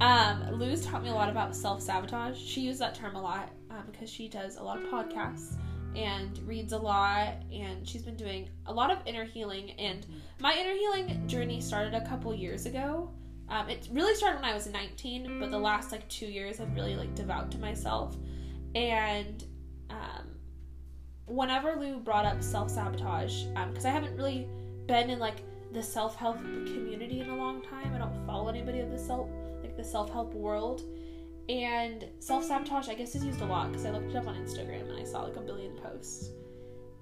Um, 0.00 0.52
Lou's 0.52 0.84
taught 0.86 1.02
me 1.02 1.10
a 1.10 1.14
lot 1.14 1.28
about 1.28 1.54
self 1.54 1.82
sabotage. 1.82 2.38
She 2.38 2.62
used 2.62 2.80
that 2.80 2.94
term 2.94 3.16
a 3.16 3.20
lot 3.20 3.50
um, 3.70 3.84
because 3.92 4.08
she 4.10 4.28
does 4.28 4.56
a 4.56 4.62
lot 4.62 4.82
of 4.82 4.88
podcasts 4.88 5.56
and 5.94 6.38
reads 6.46 6.72
a 6.72 6.78
lot, 6.78 7.34
and 7.52 7.86
she's 7.86 8.00
been 8.00 8.16
doing 8.16 8.48
a 8.66 8.72
lot 8.72 8.90
of 8.90 8.98
inner 9.04 9.24
healing. 9.24 9.72
And 9.72 10.06
my 10.38 10.54
inner 10.54 10.72
healing 10.72 11.28
journey 11.28 11.60
started 11.60 11.92
a 11.92 12.06
couple 12.08 12.34
years 12.34 12.64
ago. 12.64 13.10
Um, 13.50 13.68
it 13.68 13.88
really 13.92 14.14
started 14.14 14.36
when 14.36 14.44
I 14.44 14.54
was 14.54 14.68
19, 14.68 15.40
but 15.40 15.50
the 15.50 15.58
last 15.58 15.90
like 15.90 16.08
two 16.08 16.26
years 16.26 16.60
I've 16.60 16.74
really 16.74 16.94
like 16.94 17.14
devout 17.14 17.50
to 17.52 17.58
myself. 17.58 18.16
And 18.74 19.44
um, 19.90 20.36
whenever 21.26 21.74
Lou 21.74 21.98
brought 21.98 22.24
up 22.24 22.42
self 22.42 22.70
sabotage, 22.70 23.44
because 23.68 23.84
I 23.84 23.90
haven't 23.90 24.16
really 24.16 24.48
been 24.86 25.10
in 25.10 25.18
like 25.18 25.42
the 25.72 25.82
self 25.82 26.14
help 26.16 26.38
community 26.38 27.20
in 27.20 27.30
a 27.30 27.36
long 27.36 27.62
time. 27.62 27.92
I 27.94 27.98
don't 27.98 28.26
follow 28.26 28.48
anybody 28.48 28.80
of 28.80 28.90
the 28.90 28.98
self 28.98 29.28
like 29.62 29.76
the 29.76 29.84
self 29.84 30.10
help 30.12 30.34
world. 30.34 30.82
And 31.48 32.06
self 32.20 32.44
sabotage, 32.44 32.88
I 32.88 32.94
guess, 32.94 33.14
is 33.14 33.24
used 33.24 33.40
a 33.40 33.46
lot 33.46 33.70
because 33.72 33.84
I 33.84 33.90
looked 33.90 34.10
it 34.10 34.16
up 34.16 34.28
on 34.28 34.36
Instagram 34.36 34.88
and 34.88 35.00
I 35.00 35.04
saw 35.04 35.22
like 35.22 35.36
a 35.36 35.40
billion 35.40 35.76
posts. 35.76 36.30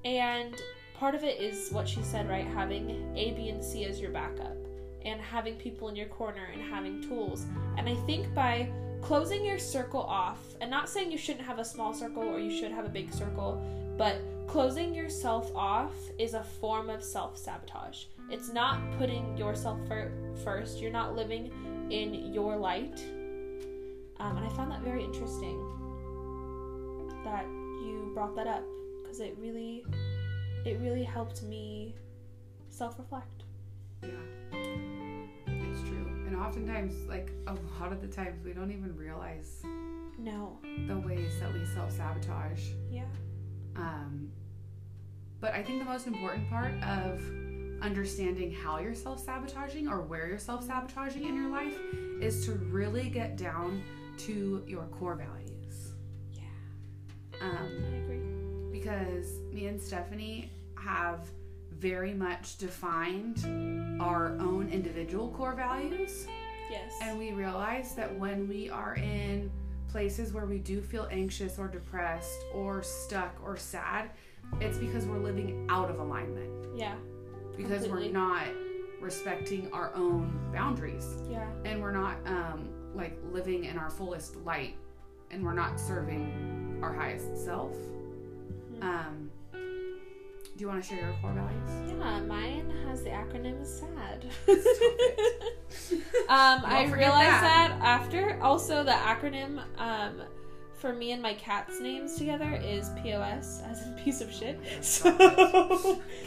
And 0.04 0.54
part 0.94 1.14
of 1.14 1.24
it 1.24 1.40
is 1.40 1.70
what 1.70 1.88
she 1.88 2.02
said, 2.02 2.28
right? 2.28 2.46
Having 2.46 3.12
A, 3.16 3.32
B, 3.32 3.50
and 3.50 3.62
C 3.62 3.84
as 3.84 4.00
your 4.00 4.10
backup. 4.10 4.56
And 5.04 5.20
having 5.20 5.54
people 5.56 5.88
in 5.88 5.96
your 5.96 6.08
corner 6.08 6.48
and 6.52 6.60
having 6.62 7.02
tools. 7.02 7.46
And 7.76 7.88
I 7.88 7.94
think 8.06 8.32
by 8.34 8.70
closing 9.00 9.44
your 9.44 9.58
circle 9.58 10.02
off, 10.02 10.38
and 10.60 10.70
not 10.70 10.88
saying 10.88 11.12
you 11.12 11.18
shouldn't 11.18 11.46
have 11.46 11.58
a 11.58 11.64
small 11.64 11.94
circle 11.94 12.22
or 12.22 12.38
you 12.38 12.56
should 12.56 12.72
have 12.72 12.84
a 12.84 12.88
big 12.88 13.12
circle, 13.12 13.62
but 13.96 14.20
closing 14.46 14.94
yourself 14.94 15.50
off 15.54 15.92
is 16.18 16.34
a 16.34 16.42
form 16.42 16.90
of 16.90 17.02
self 17.02 17.36
sabotage. 17.36 18.04
It's 18.30 18.52
not 18.52 18.80
putting 18.98 19.36
yourself 19.36 19.78
fir- 19.88 20.12
first, 20.44 20.80
you're 20.80 20.92
not 20.92 21.14
living 21.14 21.52
in 21.90 22.32
your 22.34 22.56
light. 22.56 23.00
Um, 24.20 24.36
and 24.36 24.44
I 24.44 24.48
found 24.50 24.70
that 24.72 24.80
very 24.82 25.04
interesting 25.04 25.56
that 27.24 27.44
you 27.44 28.10
brought 28.14 28.34
that 28.36 28.46
up 28.46 28.64
because 29.02 29.20
it 29.20 29.36
really 29.38 29.84
it 30.64 30.78
really 30.80 31.04
helped 31.04 31.42
me 31.42 31.94
self-reflect 32.68 33.44
Yeah. 34.02 34.08
It's 36.46 36.54
true. 36.56 36.64
And 36.64 36.72
oftentimes, 36.74 37.08
like 37.08 37.30
a 37.46 37.54
lot 37.80 37.92
of 37.92 38.00
the 38.00 38.08
times, 38.08 38.44
we 38.44 38.52
don't 38.52 38.70
even 38.70 38.96
realize 38.96 39.62
no 40.18 40.58
the 40.86 40.98
ways 40.98 41.32
that 41.40 41.52
we 41.52 41.64
self 41.64 41.92
sabotage. 41.92 42.62
yeah 42.90 43.04
Um, 43.76 44.30
but 45.40 45.54
I 45.54 45.62
think 45.62 45.78
the 45.78 45.84
most 45.84 46.06
important 46.06 46.48
part 46.50 46.74
of 46.82 47.20
understanding 47.80 48.50
how 48.52 48.78
you're 48.80 48.94
self 48.94 49.20
sabotaging 49.20 49.86
or 49.88 50.02
where 50.02 50.26
you're 50.28 50.38
self 50.38 50.64
sabotaging 50.64 51.24
in 51.24 51.34
your 51.36 51.50
life 51.50 51.78
is 52.20 52.44
to 52.46 52.52
really 52.52 53.08
get 53.08 53.36
down 53.36 53.82
to 54.18 54.64
your 54.66 54.84
core 54.86 55.14
values. 55.14 55.92
yeah 56.32 56.42
Um, 57.40 57.84
i 57.92 57.96
agree 57.98 58.18
because 58.80 59.38
me 59.52 59.66
and 59.66 59.80
Stephanie 59.80 60.50
have 60.76 61.28
very 61.78 62.12
much 62.14 62.58
defined 62.58 64.00
our 64.00 64.36
own 64.40 64.68
individual 64.72 65.30
core 65.30 65.54
values. 65.54 66.26
yes 66.70 66.92
And 67.02 67.18
we 67.18 67.32
realize 67.32 67.94
that 67.94 68.14
when 68.18 68.48
we 68.48 68.68
are 68.70 68.94
in 68.96 69.50
places 69.90 70.32
where 70.32 70.44
we 70.46 70.58
do 70.58 70.80
feel 70.80 71.08
anxious 71.10 71.58
or 71.58 71.68
depressed 71.68 72.38
or 72.52 72.82
stuck 72.82 73.34
or 73.44 73.56
sad, 73.56 74.10
it's 74.60 74.78
because 74.78 75.06
we're 75.06 75.18
living 75.18 75.66
out 75.70 75.90
of 75.90 75.98
alignment. 76.00 76.50
yeah 76.76 76.94
Because 77.56 77.82
Completely. 77.82 78.08
we're 78.08 78.12
not 78.12 78.46
respecting 79.00 79.70
our 79.72 79.94
own 79.94 80.36
boundaries 80.52 81.06
yeah 81.30 81.46
and 81.64 81.80
we're 81.80 81.92
not 81.92 82.16
um, 82.26 82.68
like 82.96 83.16
living 83.30 83.64
in 83.64 83.78
our 83.78 83.90
fullest 83.90 84.34
light 84.44 84.74
and 85.30 85.44
we're 85.44 85.54
not 85.54 85.78
serving 85.78 86.80
our 86.82 86.92
highest 86.92 87.44
self. 87.44 87.76
Mhm. 88.72 88.82
Um, 88.82 89.27
do 90.58 90.62
you 90.64 90.68
want 90.68 90.82
to 90.82 90.88
share 90.88 90.98
your 90.98 91.14
core 91.22 91.32
values? 91.32 91.92
yeah 91.98 92.20
mine 92.20 92.68
has 92.88 93.02
the 93.04 93.10
acronym 93.10 93.64
sad 93.64 94.24
um 96.28 96.62
i 96.64 96.84
realized 96.92 97.42
that. 97.42 97.76
that. 97.78 97.80
after 97.80 98.38
also 98.42 98.82
the 98.84 98.90
acronym 98.90 99.62
um 99.78 100.20
for 100.74 100.92
me 100.92 101.10
and 101.12 101.20
my 101.22 101.34
cat's 101.34 101.80
names 101.80 102.16
together 102.16 102.60
is 102.62 102.90
pos 103.02 103.60
as 103.68 103.84
in 103.86 103.92
piece 103.94 104.20
of 104.20 104.32
shit 104.32 104.58
so 104.84 105.10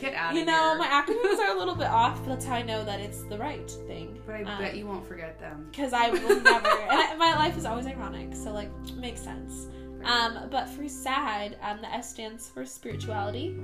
Get 0.01 0.13
out 0.13 0.31
of 0.31 0.37
you 0.37 0.45
know 0.45 0.69
here. 0.71 0.77
my 0.77 0.87
acronyms 0.87 1.39
are 1.39 1.55
a 1.55 1.57
little 1.59 1.75
bit 1.75 1.87
off 1.87 2.17
but 2.23 2.29
that's 2.29 2.45
how 2.45 2.55
i 2.55 2.61
know 2.61 2.83
that 2.85 2.99
it's 2.99 3.23
the 3.23 3.37
right 3.37 3.69
thing 3.87 4.19
but 4.25 4.35
I 4.35 4.43
Um, 4.43 4.61
bet 4.61 4.75
you 4.75 4.85
won't 4.87 5.05
forget 5.07 5.39
them. 5.39 5.67
because 5.71 5.93
I 5.93 6.09
will 6.09 6.39
never. 6.41 6.67
and 6.67 6.99
I, 6.99 7.15
my 7.17 7.33
life 7.35 7.57
is 7.57 7.65
always 7.65 7.85
ironic, 7.87 8.33
so 8.35 8.51
like 8.51 8.69
makes 8.95 9.21
sense. 9.21 9.67
Um, 10.03 10.47
but 10.49 10.67
for 10.69 10.87
SAD, 10.87 11.57
um, 11.61 11.79
the 11.81 11.91
S 11.93 12.09
stands 12.09 12.49
for 12.49 12.65
spirituality. 12.65 13.55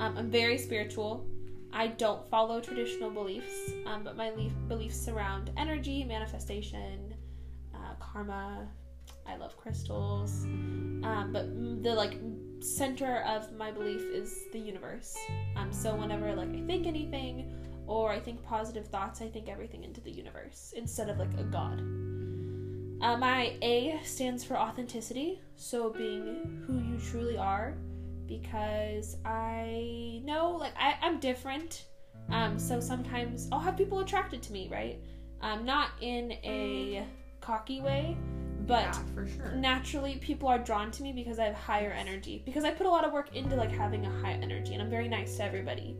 Um, 0.00 0.16
I'm 0.16 0.30
very 0.30 0.56
spiritual. 0.56 1.26
I 1.72 1.88
don't 1.88 2.28
follow 2.30 2.60
traditional 2.60 3.10
beliefs, 3.10 3.70
um, 3.86 4.02
but 4.02 4.16
my 4.16 4.30
leaf, 4.30 4.52
beliefs 4.66 4.98
surround 4.98 5.50
energy, 5.58 6.02
manifestation, 6.04 7.14
uh, 7.74 7.94
karma. 8.00 8.66
I 9.26 9.36
love 9.36 9.56
crystals, 9.58 10.44
um, 10.44 11.30
but 11.32 11.48
the 11.82 11.94
like 11.94 12.18
center 12.60 13.22
of 13.26 13.52
my 13.52 13.70
belief 13.70 14.00
is 14.00 14.46
the 14.52 14.58
universe. 14.58 15.16
Um, 15.56 15.70
so 15.72 15.94
whenever 15.94 16.34
like 16.34 16.48
I 16.48 16.62
think 16.66 16.86
anything 16.86 17.52
or 17.86 18.10
I 18.10 18.20
think 18.20 18.42
positive 18.42 18.88
thoughts, 18.88 19.20
I 19.20 19.28
think 19.28 19.48
everything 19.48 19.84
into 19.84 20.00
the 20.00 20.10
universe 20.10 20.72
instead 20.76 21.10
of 21.10 21.18
like 21.18 21.34
a 21.34 21.44
god. 21.44 21.80
Uh, 23.02 23.16
my 23.16 23.56
A 23.62 24.00
stands 24.04 24.44
for 24.44 24.58
authenticity, 24.58 25.40
so 25.56 25.90
being 25.90 26.64
who 26.66 26.78
you 26.78 26.98
truly 26.98 27.36
are, 27.36 27.76
because 28.30 29.16
I 29.26 30.22
know 30.24 30.56
like 30.58 30.72
I, 30.78 30.94
I'm 31.02 31.18
different. 31.18 31.84
Um, 32.30 32.58
so 32.58 32.80
sometimes 32.80 33.48
I'll 33.50 33.58
have 33.58 33.76
people 33.76 33.98
attracted 33.98 34.40
to 34.44 34.52
me, 34.52 34.68
right? 34.70 35.00
Um, 35.42 35.64
not 35.64 35.90
in 36.00 36.32
a 36.44 37.04
cocky 37.40 37.80
way, 37.80 38.16
but 38.66 38.84
yeah, 38.84 39.24
sure. 39.36 39.52
naturally 39.56 40.16
people 40.16 40.48
are 40.48 40.58
drawn 40.58 40.92
to 40.92 41.02
me 41.02 41.12
because 41.12 41.40
I 41.40 41.46
have 41.46 41.56
higher 41.56 41.90
energy. 41.90 42.42
Because 42.46 42.64
I 42.64 42.70
put 42.70 42.86
a 42.86 42.90
lot 42.90 43.04
of 43.04 43.12
work 43.12 43.34
into 43.34 43.56
like 43.56 43.72
having 43.72 44.06
a 44.06 44.10
high 44.20 44.38
energy, 44.40 44.74
and 44.74 44.82
I'm 44.82 44.90
very 44.90 45.08
nice 45.08 45.36
to 45.38 45.44
everybody. 45.44 45.96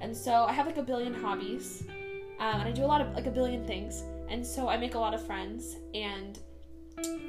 And 0.00 0.16
so 0.16 0.44
I 0.44 0.52
have 0.52 0.66
like 0.66 0.78
a 0.78 0.82
billion 0.82 1.14
hobbies, 1.14 1.84
um, 2.40 2.60
and 2.60 2.68
I 2.68 2.72
do 2.72 2.84
a 2.84 2.86
lot 2.86 3.00
of 3.00 3.14
like 3.14 3.26
a 3.26 3.30
billion 3.30 3.64
things. 3.64 4.02
And 4.28 4.44
so 4.44 4.68
I 4.68 4.76
make 4.76 4.94
a 4.94 4.98
lot 4.98 5.14
of 5.14 5.24
friends. 5.24 5.76
And 5.94 6.38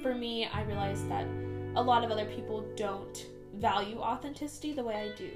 for 0.02 0.16
me, 0.16 0.48
I 0.52 0.64
realized 0.64 1.08
that 1.10 1.28
a 1.76 1.82
lot 1.82 2.04
of 2.04 2.10
other 2.10 2.26
people 2.26 2.66
don't 2.76 3.26
value 3.56 4.00
authenticity 4.00 4.74
the 4.74 4.84
way 4.84 4.96
I 4.96 5.18
do. 5.18 5.30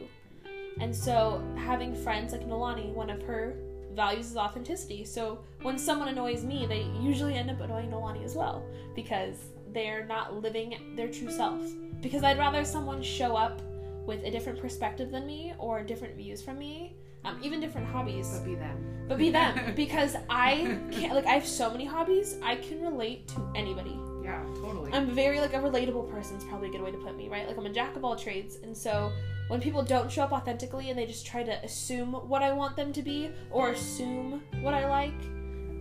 And 0.79 0.95
so 0.95 1.43
having 1.55 1.93
friends 1.95 2.31
like 2.31 2.47
Nolani, 2.47 2.91
one 2.93 3.09
of 3.09 3.21
her 3.23 3.55
values 3.93 4.31
is 4.31 4.37
authenticity. 4.37 5.05
So 5.05 5.39
when 5.61 5.77
someone 5.77 6.07
annoys 6.07 6.43
me, 6.43 6.65
they 6.65 6.81
usually 6.99 7.35
end 7.35 7.51
up 7.51 7.59
annoying 7.61 7.91
Nolani 7.91 8.23
as 8.25 8.35
well 8.35 8.65
because 8.95 9.37
they're 9.71 10.05
not 10.05 10.41
living 10.41 10.93
their 10.95 11.07
true 11.07 11.29
self. 11.31 11.61
Because 12.01 12.23
I'd 12.23 12.37
rather 12.37 12.65
someone 12.65 13.01
show 13.01 13.35
up 13.35 13.61
with 14.05 14.23
a 14.23 14.31
different 14.31 14.59
perspective 14.59 15.11
than 15.11 15.25
me 15.25 15.53
or 15.57 15.83
different 15.83 16.15
views 16.15 16.41
from 16.41 16.57
me, 16.59 16.93
um, 17.23 17.39
even 17.41 17.59
different 17.61 17.87
hobbies, 17.87 18.29
But 18.39 18.45
be 18.45 18.55
them. 18.55 19.05
but 19.07 19.17
be 19.17 19.29
them. 19.29 19.73
because 19.75 20.15
I 20.29 20.77
can't, 20.91 21.15
like, 21.15 21.25
I 21.25 21.33
have 21.33 21.47
so 21.47 21.69
many 21.71 21.85
hobbies, 21.85 22.35
I 22.43 22.57
can 22.57 22.81
relate 22.81 23.27
to 23.29 23.49
anybody. 23.55 23.97
Yeah, 24.23 24.41
totally. 24.55 24.91
I'm 24.93 25.07
very 25.07 25.39
like 25.39 25.53
a 25.53 25.57
relatable 25.57 26.09
person 26.09 26.37
is 26.37 26.43
probably 26.45 26.69
a 26.69 26.71
good 26.71 26.81
way 26.81 26.91
to 26.91 26.97
put 26.97 27.17
me, 27.17 27.27
right? 27.29 27.47
Like 27.47 27.57
I'm 27.57 27.65
a 27.65 27.73
jack 27.73 27.95
of 27.95 28.05
all 28.05 28.15
trades, 28.15 28.57
and 28.63 28.75
so 28.75 29.11
when 29.49 29.59
people 29.59 29.83
don't 29.83 30.11
show 30.11 30.23
up 30.23 30.31
authentically 30.31 30.89
and 30.89 30.97
they 30.97 31.05
just 31.05 31.25
try 31.25 31.43
to 31.43 31.63
assume 31.63 32.13
what 32.13 32.41
I 32.41 32.51
want 32.53 32.75
them 32.75 32.93
to 32.93 33.01
be 33.01 33.31
or 33.51 33.71
assume 33.71 34.41
what 34.61 34.73
I 34.73 34.87
like, 34.87 35.21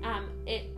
um, 0.02 0.28
it 0.46 0.76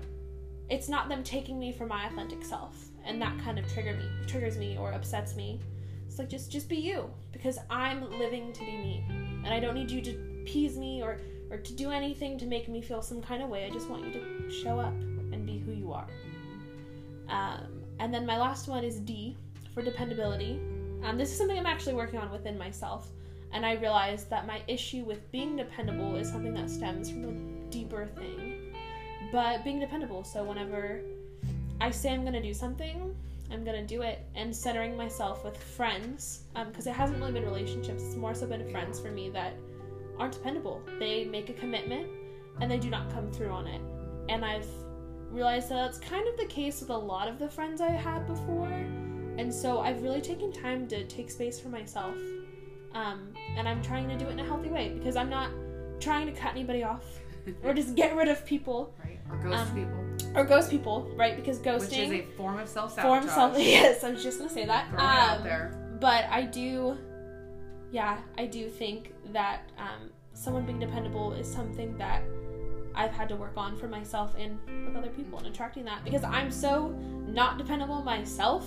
it's 0.68 0.88
not 0.88 1.08
them 1.08 1.22
taking 1.22 1.58
me 1.58 1.72
for 1.72 1.86
my 1.86 2.06
authentic 2.06 2.44
self, 2.44 2.76
and 3.04 3.20
that 3.22 3.38
kind 3.38 3.58
of 3.58 3.70
trigger 3.72 3.94
me 3.94 4.08
triggers 4.26 4.58
me 4.58 4.76
or 4.78 4.92
upsets 4.92 5.34
me. 5.34 5.60
It's 6.06 6.18
like 6.18 6.28
just 6.28 6.50
just 6.52 6.68
be 6.68 6.76
you 6.76 7.10
because 7.32 7.58
I'm 7.70 8.10
living 8.18 8.52
to 8.52 8.60
be 8.60 8.76
me, 8.76 9.04
and 9.44 9.48
I 9.48 9.58
don't 9.58 9.74
need 9.74 9.90
you 9.90 10.02
to 10.02 10.10
appease 10.42 10.76
me 10.76 11.02
or 11.02 11.18
or 11.50 11.58
to 11.58 11.72
do 11.72 11.90
anything 11.90 12.38
to 12.38 12.46
make 12.46 12.68
me 12.68 12.80
feel 12.82 13.00
some 13.00 13.22
kind 13.22 13.42
of 13.42 13.48
way. 13.48 13.64
I 13.64 13.70
just 13.70 13.88
want 13.88 14.04
you 14.04 14.12
to 14.12 14.50
show 14.50 14.78
up 14.78 14.94
and 15.32 15.46
be 15.46 15.58
who 15.58 15.72
you 15.72 15.92
are. 15.92 16.06
Um, 17.28 17.82
and 17.98 18.12
then 18.12 18.26
my 18.26 18.38
last 18.38 18.68
one 18.68 18.84
is 18.84 19.00
D 19.00 19.36
for 19.72 19.82
dependability. 19.82 20.60
Um, 21.02 21.18
this 21.18 21.30
is 21.30 21.38
something 21.38 21.58
I'm 21.58 21.66
actually 21.66 21.94
working 21.94 22.18
on 22.18 22.30
within 22.30 22.56
myself. 22.58 23.08
And 23.52 23.64
I 23.64 23.74
realized 23.74 24.30
that 24.30 24.46
my 24.46 24.62
issue 24.66 25.04
with 25.04 25.30
being 25.30 25.56
dependable 25.56 26.16
is 26.16 26.28
something 26.28 26.54
that 26.54 26.68
stems 26.68 27.10
from 27.10 27.24
a 27.24 27.70
deeper 27.70 28.06
thing. 28.06 28.74
But 29.30 29.64
being 29.64 29.78
dependable, 29.78 30.24
so 30.24 30.44
whenever 30.44 31.00
I 31.80 31.90
say 31.90 32.12
I'm 32.12 32.24
to 32.24 32.42
do 32.42 32.54
something, 32.54 33.14
I'm 33.52 33.64
to 33.64 33.86
do 33.86 34.02
it. 34.02 34.26
And 34.34 34.54
centering 34.54 34.96
myself 34.96 35.44
with 35.44 35.56
friends, 35.56 36.44
because 36.66 36.86
it 36.86 36.94
hasn't 36.94 37.20
really 37.20 37.32
been 37.32 37.44
relationships, 37.44 38.02
it's 38.02 38.16
more 38.16 38.34
so 38.34 38.46
been 38.46 38.68
friends 38.70 38.98
for 38.98 39.10
me 39.10 39.30
that 39.30 39.54
aren't 40.18 40.32
dependable. 40.32 40.82
They 40.98 41.24
make 41.24 41.50
a 41.50 41.54
commitment 41.54 42.08
and 42.60 42.70
they 42.70 42.78
do 42.78 42.90
not 42.90 43.12
come 43.12 43.30
through 43.30 43.50
on 43.50 43.66
it. 43.66 43.80
And 44.28 44.44
I've 44.44 44.68
realized 45.34 45.68
that 45.68 45.74
that's 45.74 45.98
kind 45.98 46.26
of 46.28 46.36
the 46.36 46.46
case 46.46 46.80
with 46.80 46.90
a 46.90 46.96
lot 46.96 47.28
of 47.28 47.38
the 47.38 47.48
friends 47.48 47.80
I 47.80 47.90
had 47.90 48.26
before. 48.26 48.68
And 49.36 49.52
so 49.52 49.80
I've 49.80 50.02
really 50.02 50.20
taken 50.20 50.52
time 50.52 50.86
to 50.88 51.04
take 51.04 51.30
space 51.30 51.58
for 51.60 51.68
myself. 51.68 52.16
Um, 52.94 53.32
and 53.56 53.68
I'm 53.68 53.82
trying 53.82 54.08
to 54.08 54.16
do 54.16 54.26
it 54.28 54.30
in 54.32 54.38
a 54.40 54.44
healthy 54.44 54.68
way 54.68 54.90
because 54.96 55.16
I'm 55.16 55.28
not 55.28 55.50
trying 56.00 56.26
to 56.26 56.32
cut 56.32 56.52
anybody 56.52 56.84
off 56.84 57.04
or 57.64 57.74
just 57.74 57.94
get 57.96 58.14
rid 58.16 58.28
of 58.28 58.46
people 58.46 58.94
right? 59.04 59.18
Or 59.30 59.36
ghost 59.38 59.70
um, 59.70 59.74
people. 59.74 60.38
or 60.40 60.44
ghost 60.44 60.70
people, 60.70 61.10
right? 61.16 61.34
Because 61.34 61.58
ghosting 61.58 61.80
Which 61.80 61.98
is 61.98 62.10
a 62.12 62.22
form 62.36 62.58
of 62.58 62.68
self 62.68 62.94
sabotage. 62.94 63.24
form 63.24 63.34
self. 63.34 63.58
Yes, 63.58 64.04
I 64.04 64.10
was 64.10 64.22
just 64.22 64.38
gonna 64.38 64.50
say 64.50 64.64
that. 64.66 64.88
Throw 64.90 64.98
it 64.98 65.02
out 65.02 65.38
Um, 65.38 65.42
there. 65.42 65.96
but 66.00 66.24
I 66.30 66.42
do, 66.42 66.96
yeah, 67.90 68.18
I 68.38 68.46
do 68.46 68.68
think 68.68 69.12
that 69.32 69.62
um, 69.78 70.10
someone 70.34 70.64
being 70.64 70.78
dependable 70.78 71.32
is 71.32 71.50
something 71.50 71.96
that 71.98 72.22
I've 72.94 73.12
had 73.12 73.28
to 73.30 73.36
work 73.36 73.54
on 73.56 73.76
for 73.76 73.88
myself 73.88 74.34
and 74.38 74.58
with 74.86 74.96
other 74.96 75.10
people 75.10 75.38
and 75.38 75.48
attracting 75.48 75.84
that 75.84 76.04
because 76.04 76.24
I'm 76.24 76.50
so 76.50 76.88
not 77.26 77.58
dependable 77.58 78.02
myself 78.02 78.66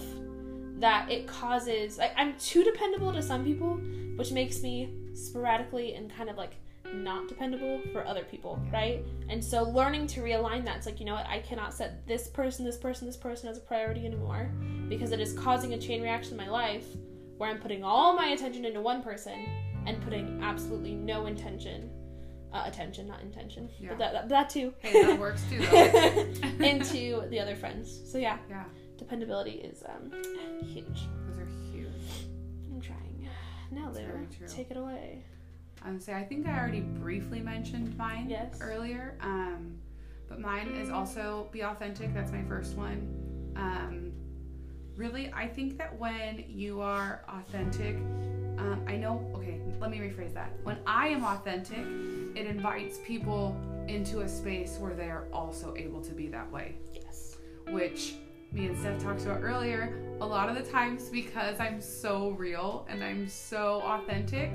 that 0.80 1.10
it 1.10 1.28
causes 1.28 2.00
I'm 2.16 2.38
too 2.38 2.64
dependable 2.64 3.12
to 3.14 3.22
some 3.22 3.44
people, 3.44 3.80
which 4.16 4.32
makes 4.32 4.62
me 4.62 4.94
sporadically 5.14 5.96
and 5.96 6.14
kind 6.14 6.30
of 6.30 6.38
like 6.38 6.56
not 6.94 7.28
dependable 7.28 7.82
for 7.92 8.06
other 8.06 8.24
people, 8.24 8.62
right? 8.72 9.04
And 9.30 9.44
so 9.44 9.64
learning 9.64 10.08
to 10.08 10.22
realign 10.22 10.64
that, 10.66 10.78
it's 10.78 10.86
like, 10.86 11.00
you 11.00 11.06
know 11.06 11.16
what, 11.16 11.28
I 11.28 11.40
cannot 11.40 11.74
set 11.74 12.08
this 12.08 12.28
person, 12.28 12.66
this 12.66 12.78
person, 12.78 13.08
this 13.08 13.18
person 13.18 13.50
as 13.50 13.58
a 13.58 13.62
priority 13.62 14.06
anymore 14.06 14.52
because 14.88 15.12
it 15.12 15.20
is 15.20 15.34
causing 15.34 15.74
a 15.74 15.78
chain 15.78 16.02
reaction 16.02 16.34
in 16.34 16.38
my 16.38 16.50
life 16.50 16.86
where 17.38 17.50
I'm 17.50 17.60
putting 17.60 17.84
all 17.84 18.16
my 18.16 18.28
attention 18.28 18.66
into 18.66 18.82
one 18.82 19.04
person 19.04 19.46
and 19.86 20.02
putting 20.02 20.42
absolutely 20.42 20.96
no 20.96 21.26
intention, 21.26 21.90
uh, 22.58 22.68
attention, 22.68 23.08
not 23.08 23.22
intention, 23.22 23.70
Yeah. 23.80 23.90
but 23.90 23.98
that, 24.00 24.14
that, 24.14 24.30
that 24.30 24.50
too, 24.50 24.74
Hey, 24.80 24.94
that 25.04 25.20
works 25.20 25.44
too, 25.50 25.60
though. 25.60 26.66
into 26.66 27.28
the 27.30 27.40
other 27.40 27.56
friends. 27.56 28.00
So 28.12 28.18
yeah, 28.18 28.38
yeah, 28.50 28.64
dependability 28.98 29.52
is 29.52 29.84
um, 29.88 30.12
huge. 30.66 31.08
those 31.28 31.38
are 31.40 31.48
huge. 31.72 31.88
I'm 32.74 32.82
trying. 32.82 33.30
Now, 33.72 33.92
Lou, 33.92 34.28
take 34.48 34.72
it 34.72 34.78
away. 34.78 35.24
I 35.84 35.92
would 35.92 36.02
say 36.02 36.14
I 36.14 36.24
think 36.24 36.48
I 36.48 36.58
already 36.58 36.80
briefly 36.82 37.40
mentioned 37.42 37.96
mine 37.98 38.30
Yes. 38.30 38.58
earlier. 38.62 39.18
Um, 39.22 39.78
but 40.28 40.40
mine 40.42 40.68
is 40.70 40.90
also 40.90 41.48
be 41.52 41.64
authentic. 41.64 42.14
That's 42.14 42.32
my 42.32 42.44
first 42.44 42.76
one. 42.76 43.54
Um, 43.56 44.12
really, 44.98 45.32
I 45.34 45.48
think 45.48 45.78
that 45.78 45.98
when 45.98 46.44
you 46.48 46.82
are 46.82 47.24
authentic, 47.30 47.96
um, 48.58 48.84
I 48.88 48.98
know. 48.98 49.32
Okay, 49.36 49.62
let 49.80 49.92
me 49.92 50.00
rephrase 50.00 50.34
that. 50.34 50.52
When 50.64 50.78
I 50.88 51.08
am 51.10 51.24
authentic, 51.24 51.86
it 52.36 52.48
invites 52.48 52.98
people 53.06 53.56
into 53.88 54.22
a 54.22 54.28
space 54.28 54.78
where 54.80 54.94
they 54.94 55.10
are 55.10 55.28
also 55.32 55.74
able 55.78 56.02
to 56.02 56.12
be 56.12 56.28
that 56.28 56.52
way 56.52 56.76
Yes. 56.94 57.38
which 57.70 58.16
me 58.52 58.66
and 58.66 58.78
Steph 58.78 59.02
talked 59.02 59.22
about 59.24 59.42
earlier, 59.42 59.94
a 60.20 60.26
lot 60.26 60.50
of 60.50 60.56
the 60.56 60.70
times 60.72 61.08
because 61.10 61.60
I'm 61.60 61.80
so 61.82 62.30
real 62.32 62.86
and 62.90 63.04
I'm 63.04 63.28
so 63.30 63.82
authentic, 63.86 64.52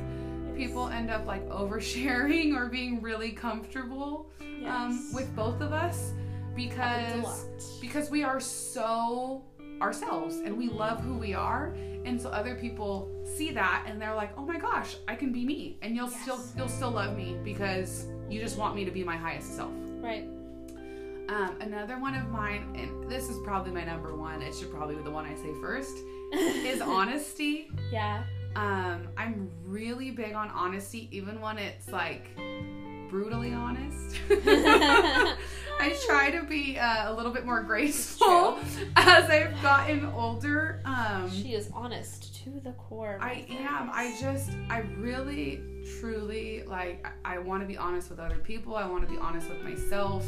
people 0.56 0.88
end 0.88 1.10
up 1.10 1.26
like 1.26 1.46
oversharing 1.48 2.54
or 2.54 2.66
being 2.66 3.00
really 3.00 3.30
comfortable 3.32 4.30
um, 4.66 5.12
with 5.14 5.34
both 5.34 5.60
of 5.60 5.72
us 5.72 6.12
because 6.54 7.46
because 7.80 8.10
we 8.10 8.22
are 8.22 8.40
so 8.40 9.42
ourselves 9.82 10.36
and 10.36 10.56
we 10.56 10.68
love 10.68 11.00
who 11.00 11.14
we 11.18 11.34
are 11.34 11.74
and 12.04 12.20
so 12.20 12.28
other 12.30 12.54
people 12.54 13.10
see 13.36 13.50
that 13.50 13.84
and 13.86 14.00
they're 14.00 14.14
like 14.14 14.30
oh 14.38 14.42
my 14.44 14.58
gosh 14.58 14.96
i 15.08 15.14
can 15.14 15.32
be 15.32 15.44
me 15.44 15.76
and 15.82 15.94
you'll 15.96 16.08
still 16.08 16.40
you'll 16.56 16.68
still 16.68 16.90
love 16.90 17.16
me 17.16 17.36
because 17.44 18.06
you 18.30 18.40
just 18.40 18.56
want 18.56 18.74
me 18.74 18.84
to 18.84 18.90
be 18.90 19.04
my 19.04 19.16
highest 19.16 19.54
self 19.56 19.72
Right. 20.00 20.24
um, 21.28 21.56
another 21.60 21.98
one 21.98 22.14
of 22.14 22.28
mine, 22.30 22.74
and 22.76 23.08
this 23.10 23.28
is 23.28 23.38
probably 23.44 23.70
my 23.72 23.84
number 23.84 24.14
one. 24.16 24.42
It 24.42 24.52
should 24.54 24.72
probably 24.72 24.96
be 24.96 25.02
the 25.02 25.10
one 25.12 25.24
I 25.26 25.34
say 25.36 25.52
first. 25.60 25.96
Is 26.32 26.80
honesty. 26.80 27.70
yeah. 27.92 28.24
Um, 28.56 29.06
I'm 29.16 29.48
really 29.64 30.10
big 30.10 30.32
on 30.34 30.48
honesty, 30.50 31.08
even 31.12 31.40
when 31.40 31.56
it's 31.58 31.88
like 31.88 32.26
brutally 33.12 33.52
honest. 33.52 34.16
I 34.30 35.94
try 36.06 36.30
to 36.30 36.44
be 36.44 36.78
uh, 36.78 37.12
a 37.12 37.14
little 37.14 37.30
bit 37.30 37.44
more 37.44 37.62
graceful 37.62 38.58
as 38.96 39.28
I've 39.28 39.60
gotten 39.60 40.06
older. 40.06 40.80
Um, 40.86 41.30
She 41.30 41.52
is 41.52 41.68
honest 41.74 42.42
to 42.44 42.58
the 42.64 42.72
core. 42.72 43.18
I 43.20 43.44
am. 43.50 43.90
I 43.92 44.16
just, 44.18 44.52
I 44.70 44.80
really, 44.96 45.60
truly, 46.00 46.62
like, 46.62 47.06
I, 47.24 47.34
I 47.34 47.38
want 47.38 47.62
to 47.62 47.66
be 47.66 47.76
honest 47.76 48.08
with 48.08 48.18
other 48.18 48.38
people. 48.38 48.76
I 48.76 48.88
want 48.88 49.06
to 49.06 49.12
be 49.12 49.18
honest 49.20 49.50
with 49.50 49.60
myself. 49.62 50.26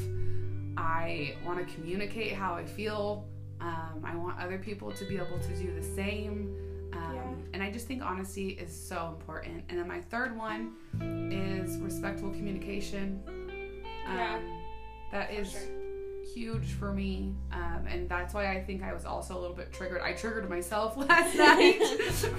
I 0.76 1.36
want 1.44 1.66
to 1.66 1.74
communicate 1.74 2.32
how 2.32 2.54
I 2.54 2.66
feel. 2.66 3.26
Um, 3.62 4.02
I 4.04 4.14
want 4.14 4.38
other 4.38 4.58
people 4.58 4.92
to 4.92 5.04
be 5.06 5.16
able 5.16 5.38
to 5.38 5.56
do 5.56 5.72
the 5.74 5.82
same. 5.82 6.54
Um, 7.04 7.14
Yeah. 7.14 7.22
And 7.54 7.62
I 7.62 7.70
just 7.70 7.86
think 7.86 8.02
honesty 8.02 8.48
is 8.50 8.72
so 8.74 9.14
important. 9.16 9.64
And 9.68 9.78
then 9.78 9.86
my 9.88 10.00
third 10.00 10.36
one 10.36 10.72
is 11.30 11.78
respectful 11.78 12.30
communication. 12.30 13.22
Um, 14.06 14.16
Yeah. 14.16 14.40
That 15.12 15.28
For 15.32 15.40
is 15.40 15.52
sure. 15.52 15.60
huge 16.34 16.72
for 16.72 16.92
me. 16.92 17.34
Um, 17.52 17.86
and 17.88 18.08
that's 18.08 18.34
why 18.34 18.50
I 18.50 18.62
think 18.62 18.82
I 18.82 18.92
was 18.92 19.04
also 19.04 19.38
a 19.38 19.40
little 19.40 19.54
bit 19.56 19.72
triggered. 19.72 20.00
I 20.00 20.12
triggered 20.12 20.48
myself 20.50 20.96
last 21.08 21.34
night, 21.36 21.80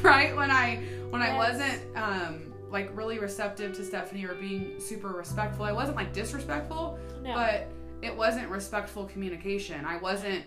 right? 0.03 0.35
When 0.35 0.51
I 0.51 0.77
when 1.11 1.21
I 1.21 1.35
wasn't 1.37 1.81
um, 1.95 2.53
like 2.69 2.89
really 2.97 3.19
receptive 3.19 3.73
to 3.77 3.85
Stephanie 3.85 4.25
or 4.25 4.33
being 4.35 4.79
super 4.79 5.09
respectful. 5.09 5.63
I 5.63 5.71
wasn't 5.71 5.95
like 5.95 6.11
disrespectful, 6.11 6.99
No. 7.23 7.33
but 7.33 7.67
it 8.01 8.13
wasn't 8.15 8.49
respectful 8.49 9.05
communication. 9.05 9.85
I 9.85 9.95
wasn't 9.97 10.43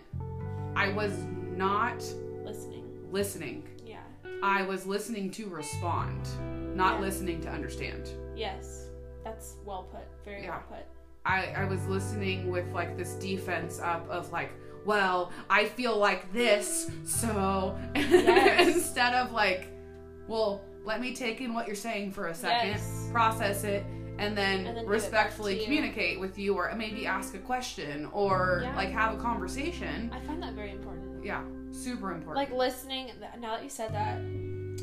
I 0.76 0.90
was 0.90 1.12
not 1.56 2.02
listening. 2.44 2.84
listening. 3.10 3.62
I 4.42 4.62
was 4.62 4.86
listening 4.86 5.30
to 5.32 5.48
respond, 5.48 6.28
not 6.76 6.94
Yeah. 6.94 7.00
listening 7.00 7.40
to 7.42 7.48
understand. 7.48 8.10
Yes. 8.36 8.88
That's 9.24 9.56
well 9.64 9.84
put. 9.92 10.02
Very 10.24 10.42
Yeah. 10.44 10.50
well 10.50 10.64
put. 10.68 10.86
I, 11.24 11.46
I 11.56 11.64
was 11.64 11.84
listening 11.86 12.50
with 12.50 12.66
like 12.72 12.96
this 12.96 13.14
defense 13.14 13.80
up 13.80 14.08
of 14.08 14.30
like, 14.32 14.50
well, 14.84 15.32
I 15.50 15.66
feel 15.66 15.96
like 15.98 16.32
this, 16.32 16.90
so 17.04 17.76
Yes. 17.94 18.74
instead 18.76 19.12
of 19.14 19.32
like, 19.32 19.68
well, 20.28 20.62
let 20.84 21.00
me 21.00 21.14
take 21.14 21.40
in 21.40 21.52
what 21.52 21.66
you're 21.66 21.76
saying 21.76 22.12
for 22.12 22.28
a 22.28 22.34
second, 22.34 22.68
Yes. 22.70 23.08
process 23.12 23.64
it, 23.64 23.84
and 24.18 24.36
then, 24.38 24.58
And 24.58 24.66
then 24.66 24.74
give 24.74 24.76
it 24.76 24.76
back 24.84 24.88
respectfully 24.88 25.64
communicate 25.64 26.18
with 26.20 26.38
you, 26.38 26.54
or 26.54 26.72
maybe 26.76 27.06
ask 27.06 27.34
a 27.34 27.38
question, 27.38 28.06
or 28.12 28.60
Yeah. 28.64 28.76
like 28.76 28.90
have 28.90 29.14
a 29.18 29.20
conversation. 29.20 30.10
I 30.14 30.20
find 30.26 30.42
that 30.42 30.54
very 30.54 30.70
important. 30.72 31.24
Yeah, 31.24 31.42
super 31.72 32.12
important. 32.12 32.36
Like 32.36 32.52
listening. 32.52 33.10
Now 33.40 33.56
that 33.56 33.64
you 33.64 33.70
said 33.70 33.92
that, 33.92 34.18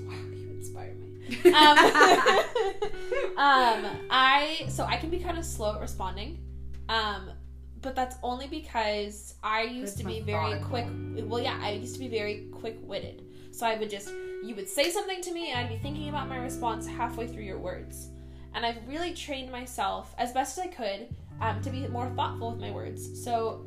wow, 0.08 0.16
you 0.34 0.50
inspire 0.52 0.94
me. 0.94 1.12
Um, 1.46 1.78
um, 3.38 3.86
I 4.12 4.66
so 4.70 4.86
I 4.86 4.98
can 4.98 5.10
be 5.10 5.20
kind 5.20 5.38
of 5.38 5.46
slow 5.46 5.74
at 5.74 5.82
responding, 5.82 6.40
um, 6.90 7.32
but 7.82 7.96
that's 7.96 8.18
only 8.22 8.48
because 8.48 9.36
I 9.44 9.64
used 9.64 9.94
It's 9.94 10.02
to 10.02 10.04
be 10.06 10.22
very 10.22 10.60
quick. 10.60 10.86
Well, 11.24 11.42
yeah, 11.42 11.58
I 11.62 11.72
used 11.72 11.94
to 11.96 12.00
be 12.00 12.08
very 12.08 12.48
quick 12.52 12.78
witted. 12.82 13.24
So 13.52 13.66
I 13.66 13.78
would 13.78 13.90
just 13.90 14.12
you 14.44 14.54
would 14.56 14.70
say 14.70 14.92
something 14.92 15.22
to 15.22 15.32
me, 15.34 15.52
and 15.52 15.60
I'd 15.60 15.70
be 15.70 15.78
thinking 15.78 16.10
about 16.10 16.30
my 16.30 16.38
response 16.38 16.86
halfway 16.86 17.28
through 17.28 17.44
your 17.44 17.58
words. 17.58 18.10
And 18.54 18.66
I've 18.66 18.88
really 18.88 19.14
trained 19.14 19.52
myself 19.52 20.14
as 20.18 20.32
best 20.32 20.58
as 20.58 20.66
I 20.66 20.68
could 20.68 21.08
um, 21.42 21.62
to 21.62 21.70
be 21.70 21.88
more 21.88 22.10
thoughtful 22.16 22.52
with 22.52 22.62
my 22.62 22.72
words. 22.72 23.24
So 23.24 23.66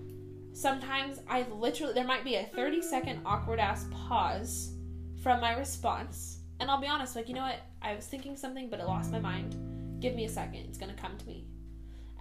sometimes 0.53 1.21
I 1.29 1.47
literally 1.51 1.95
there 1.95 2.05
might 2.05 2.25
be 2.25 2.37
a 2.37 2.45
30 2.45 2.83
second 2.83 3.21
awkward 3.25 3.61
ass 3.61 3.87
pause 3.91 4.75
from 5.23 5.41
my 5.41 5.57
response. 5.57 6.41
And 6.61 6.71
I'll 6.71 6.81
be 6.81 6.87
honest 6.87 7.17
like 7.17 7.29
you 7.29 7.35
know 7.35 7.43
what? 7.43 7.61
I 7.83 7.95
was 7.95 8.07
thinking 8.07 8.37
something 8.37 8.69
but 8.71 8.81
it 8.81 8.87
lost 8.87 9.13
my 9.13 9.21
mind. 9.21 9.57
Give 10.01 10.15
me 10.15 10.25
a 10.25 10.29
second 10.29 10.61
it's 10.61 10.79
gonna 10.79 10.95
come 10.95 11.17
to 11.17 11.27
me. 11.27 11.47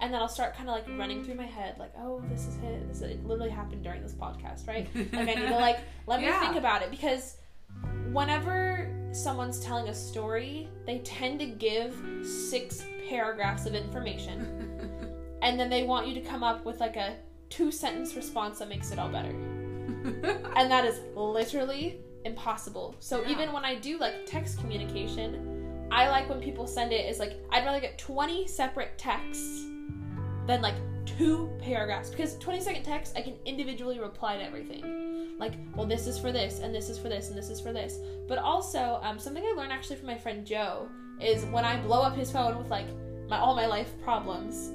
And 0.00 0.14
then 0.14 0.20
I'll 0.20 0.28
start 0.28 0.54
kind 0.54 0.68
of 0.68 0.74
like 0.76 0.86
running 0.98 1.24
through 1.24 1.34
my 1.34 1.46
head 1.46 1.76
like 1.78 1.92
oh 1.98 2.22
this 2.30 2.46
is 2.46 2.56
it 2.56 2.88
this 2.88 3.00
it. 3.02 3.24
Literally 3.24 3.50
happened 3.50 3.82
during 3.82 4.02
this 4.02 4.14
podcast 4.14 4.66
right? 4.68 4.88
Like 4.94 5.14
I 5.14 5.34
need 5.34 5.48
to 5.48 5.56
like 5.56 5.80
let 6.06 6.20
me 6.20 6.30
think 6.40 6.56
about 6.56 6.82
it. 6.82 6.90
Because 6.90 7.36
whenever 8.12 8.94
someone's 9.12 9.60
telling 9.60 9.88
a 9.88 9.94
story 9.94 10.68
they 10.86 10.98
tend 10.98 11.40
to 11.40 11.46
give 11.46 11.96
six 12.24 12.84
paragraphs 13.08 13.66
of 13.66 13.74
information. 13.74 14.64
And 15.40 15.58
then 15.58 15.70
they 15.70 15.84
want 15.84 16.08
you 16.08 16.14
to 16.14 16.20
come 16.20 16.42
up 16.42 16.64
with 16.64 16.80
like 16.80 16.96
a 16.96 17.16
two 17.50 17.70
sentence 17.70 18.14
response 18.16 18.58
that 18.58 18.68
makes 18.68 18.90
it 18.92 18.98
all 18.98 19.08
better. 19.08 19.32
And 20.56 20.70
that 20.70 20.84
is 20.84 21.00
literally 21.14 22.00
impossible. 22.24 22.94
So 23.00 23.22
Yeah. 23.22 23.30
even 23.30 23.52
when 23.52 23.64
I 23.64 23.74
do 23.76 23.98
like 23.98 24.26
text 24.26 24.58
communication, 24.58 25.88
I 25.90 26.08
like 26.08 26.28
when 26.28 26.40
people 26.40 26.66
send 26.66 26.92
it 26.92 27.06
as 27.06 27.18
like 27.18 27.34
I'd 27.50 27.64
rather 27.64 27.80
get 27.80 27.96
20 27.98 28.46
separate 28.46 28.98
texts 28.98 29.64
than 30.46 30.60
like 30.62 30.74
two 31.06 31.50
paragraphs 31.60 32.10
because 32.10 32.36
20 32.38 32.60
second 32.60 32.82
text 32.82 33.14
I 33.16 33.22
can 33.22 33.34
individually 33.46 33.98
reply 33.98 34.36
to 34.36 34.42
everything. 34.44 35.36
Like, 35.38 35.54
well, 35.74 35.86
this 35.86 36.06
is 36.06 36.18
for 36.18 36.32
this, 36.32 36.58
and 36.58 36.74
this 36.74 36.88
is 36.88 36.98
for 36.98 37.08
this, 37.08 37.28
and 37.28 37.38
this 37.38 37.48
is 37.48 37.60
for 37.60 37.72
this. 37.72 37.98
But 38.26 38.38
also, 38.38 38.98
um, 39.02 39.18
something 39.20 39.44
I 39.44 39.52
learned 39.56 39.72
actually 39.72 39.96
from 39.96 40.06
my 40.06 40.18
friend 40.18 40.44
Joe 40.44 40.88
is 41.20 41.44
when 41.46 41.64
I 41.64 41.80
blow 41.80 42.02
up 42.02 42.16
his 42.16 42.30
phone 42.32 42.58
with 42.58 42.70
like 42.70 42.86
my 43.28 43.38
all 43.38 43.54
my 43.54 43.66
life 43.66 43.90
problems, 44.02 44.68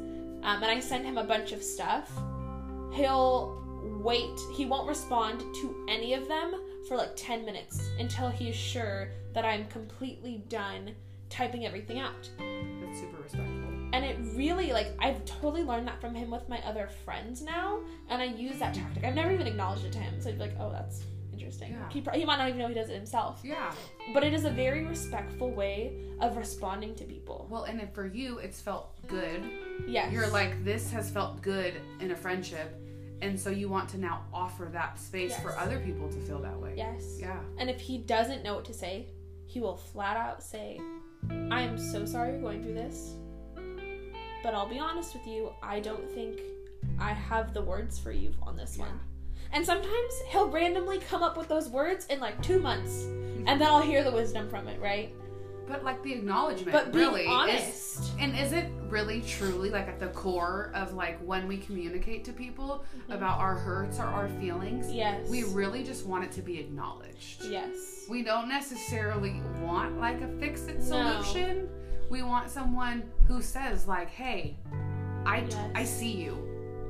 um, 0.43 0.63
and 0.63 0.65
I 0.65 0.80
send 0.80 1.05
him 1.05 1.17
a 1.17 1.24
bunch 1.24 1.51
of 1.51 1.61
stuff, 1.61 2.09
he'll 2.93 3.61
wait. 4.01 4.39
He 4.53 4.65
won't 4.65 4.87
respond 4.87 5.39
to 5.39 5.85
any 5.89 6.13
of 6.13 6.27
them 6.27 6.53
for 6.87 6.97
like 6.97 7.15
10 7.15 7.45
minutes 7.45 7.89
until 7.99 8.29
he 8.29 8.49
is 8.49 8.55
sure 8.55 9.09
that 9.33 9.45
I'm 9.45 9.65
completely 9.67 10.43
done 10.49 10.91
typing 11.29 11.65
everything 11.65 11.99
out. 11.99 12.29
That's 12.37 12.99
super 12.99 13.21
respectful. 13.21 13.69
And 13.93 14.03
it 14.03 14.17
really, 14.35 14.71
like, 14.71 14.87
I've 14.99 15.23
totally 15.25 15.63
learned 15.63 15.87
that 15.87 16.01
from 16.01 16.15
him 16.15 16.31
with 16.31 16.49
my 16.49 16.57
other 16.65 16.89
friends 17.05 17.43
now, 17.43 17.79
and 18.09 18.21
I 18.21 18.25
use 18.25 18.57
that 18.57 18.73
tactic. 18.73 19.03
I've 19.03 19.13
never 19.13 19.31
even 19.31 19.45
acknowledged 19.45 19.85
it 19.85 19.91
to 19.93 19.99
him, 19.99 20.19
so 20.19 20.29
I'd 20.29 20.35
be 20.35 20.41
like, 20.41 20.55
oh, 20.59 20.71
that's 20.71 21.03
interesting. 21.31 21.73
Yeah. 21.73 21.89
He, 21.89 22.01
pro- 22.01 22.13
he 22.13 22.25
might 22.25 22.37
not 22.37 22.47
even 22.47 22.59
know 22.59 22.67
he 22.67 22.73
does 22.73 22.89
it 22.89 22.95
himself. 22.95 23.41
Yeah. 23.43 23.71
But 24.13 24.23
it 24.23 24.33
is 24.33 24.45
a 24.45 24.49
very 24.49 24.85
respectful 24.85 25.51
way 25.51 25.93
of 26.21 26.37
responding 26.37 26.95
to 26.95 27.03
people. 27.03 27.47
Well, 27.51 27.65
and 27.65 27.81
if 27.81 27.93
for 27.93 28.07
you, 28.07 28.39
it's 28.39 28.61
felt 28.61 28.95
good. 29.07 29.43
Yeah. 29.87 30.09
You're 30.09 30.27
like, 30.27 30.63
this 30.63 30.91
has 30.91 31.11
felt 31.11 31.41
good 31.41 31.75
in 31.99 32.11
a 32.11 32.15
friendship. 32.15 32.75
And 33.22 33.39
so 33.39 33.49
you 33.49 33.70
want 33.70 33.88
to 33.89 33.97
now 33.97 34.26
offer 34.34 34.70
that 34.74 34.99
space 34.99 35.38
for 35.39 35.57
other 35.57 35.80
people 35.80 36.09
to 36.09 36.18
feel 36.22 36.39
that 36.39 36.59
way. 36.59 36.74
Yes. 36.76 37.18
Yeah. 37.20 37.39
And 37.57 37.70
if 37.70 37.80
he 37.80 37.97
doesn't 37.99 38.43
know 38.43 38.55
what 38.55 38.66
to 38.66 38.74
say, 38.74 39.07
he 39.45 39.59
will 39.61 39.78
flat 39.78 40.18
out 40.18 40.43
say, 40.43 40.80
I 41.49 41.61
am 41.61 41.78
so 41.78 42.05
sorry 42.05 42.34
you're 42.34 42.41
going 42.41 42.61
through 42.64 42.74
this. 42.74 43.14
but 44.43 44.53
I'll 44.53 44.68
be 44.68 44.80
honest 44.80 45.14
with 45.14 45.26
you, 45.26 45.51
I 45.61 45.80
don't 45.80 46.09
think 46.11 46.41
I 46.99 47.14
have 47.14 47.53
the 47.53 47.61
words 47.61 47.97
for 47.97 48.11
you 48.11 48.34
on 48.41 48.57
this 48.57 48.76
Yeah. 48.78 48.86
one. 48.88 48.99
And 49.53 49.66
sometimes 49.66 50.14
he'll 50.30 50.49
randomly 50.49 50.99
come 50.99 51.24
up 51.24 51.38
with 51.38 51.47
those 51.47 51.70
words 51.70 52.05
in 52.07 52.20
like 52.20 52.41
two 52.41 52.59
months, 52.59 53.03
and 53.03 53.47
then 53.47 53.64
I'll 53.64 53.82
hear 53.82 54.03
the 54.03 54.11
wisdom 54.11 54.49
from 54.49 54.68
it, 54.68 54.82
right? 54.82 55.14
But 55.68 55.84
like 55.84 56.03
the 56.03 56.14
acknowledgement, 56.14 56.72
But 56.74 56.93
really, 56.93 57.26
is, 57.26 58.11
and 58.20 58.38
is 58.38 58.51
it 58.51 58.70
really 58.89 59.22
truly 59.22 59.70
like 59.70 59.88
at 59.88 59.99
the 59.99 60.07
core 60.07 60.72
of 60.76 60.93
like 60.93 61.20
when 61.26 61.47
we 61.47 61.57
communicate 61.57 62.26
to 62.26 62.34
people 62.34 62.84
about 63.09 63.39
our 63.39 63.55
hurts 63.55 63.97
or 63.99 64.03
our 64.03 64.28
feelings? 64.28 64.88
Mm-hmm. 64.88 64.95
Yes. 64.95 65.30
We 65.30 65.43
really 65.43 65.84
just 65.84 66.05
want 66.05 66.26
it 66.26 66.32
to 66.34 66.41
be 66.41 66.59
acknowledged. 66.59 67.45
Yes. 67.45 68.05
We 68.09 68.24
don't 68.24 68.49
necessarily 68.49 69.41
want 69.61 69.99
like 69.99 70.22
a 70.22 70.28
fix 70.39 70.64
it 70.64 70.80
No. 70.80 71.22
solution. 71.22 71.70
We 72.09 72.24
want 72.24 72.49
someone 72.49 73.03
who 73.28 73.41
says 73.41 73.88
like, 73.88 74.09
"Hey, 74.09 74.57
I 75.26 75.45
Yes. 75.49 75.72
I 75.76 75.84
see 75.86 76.11
you. 76.11 76.38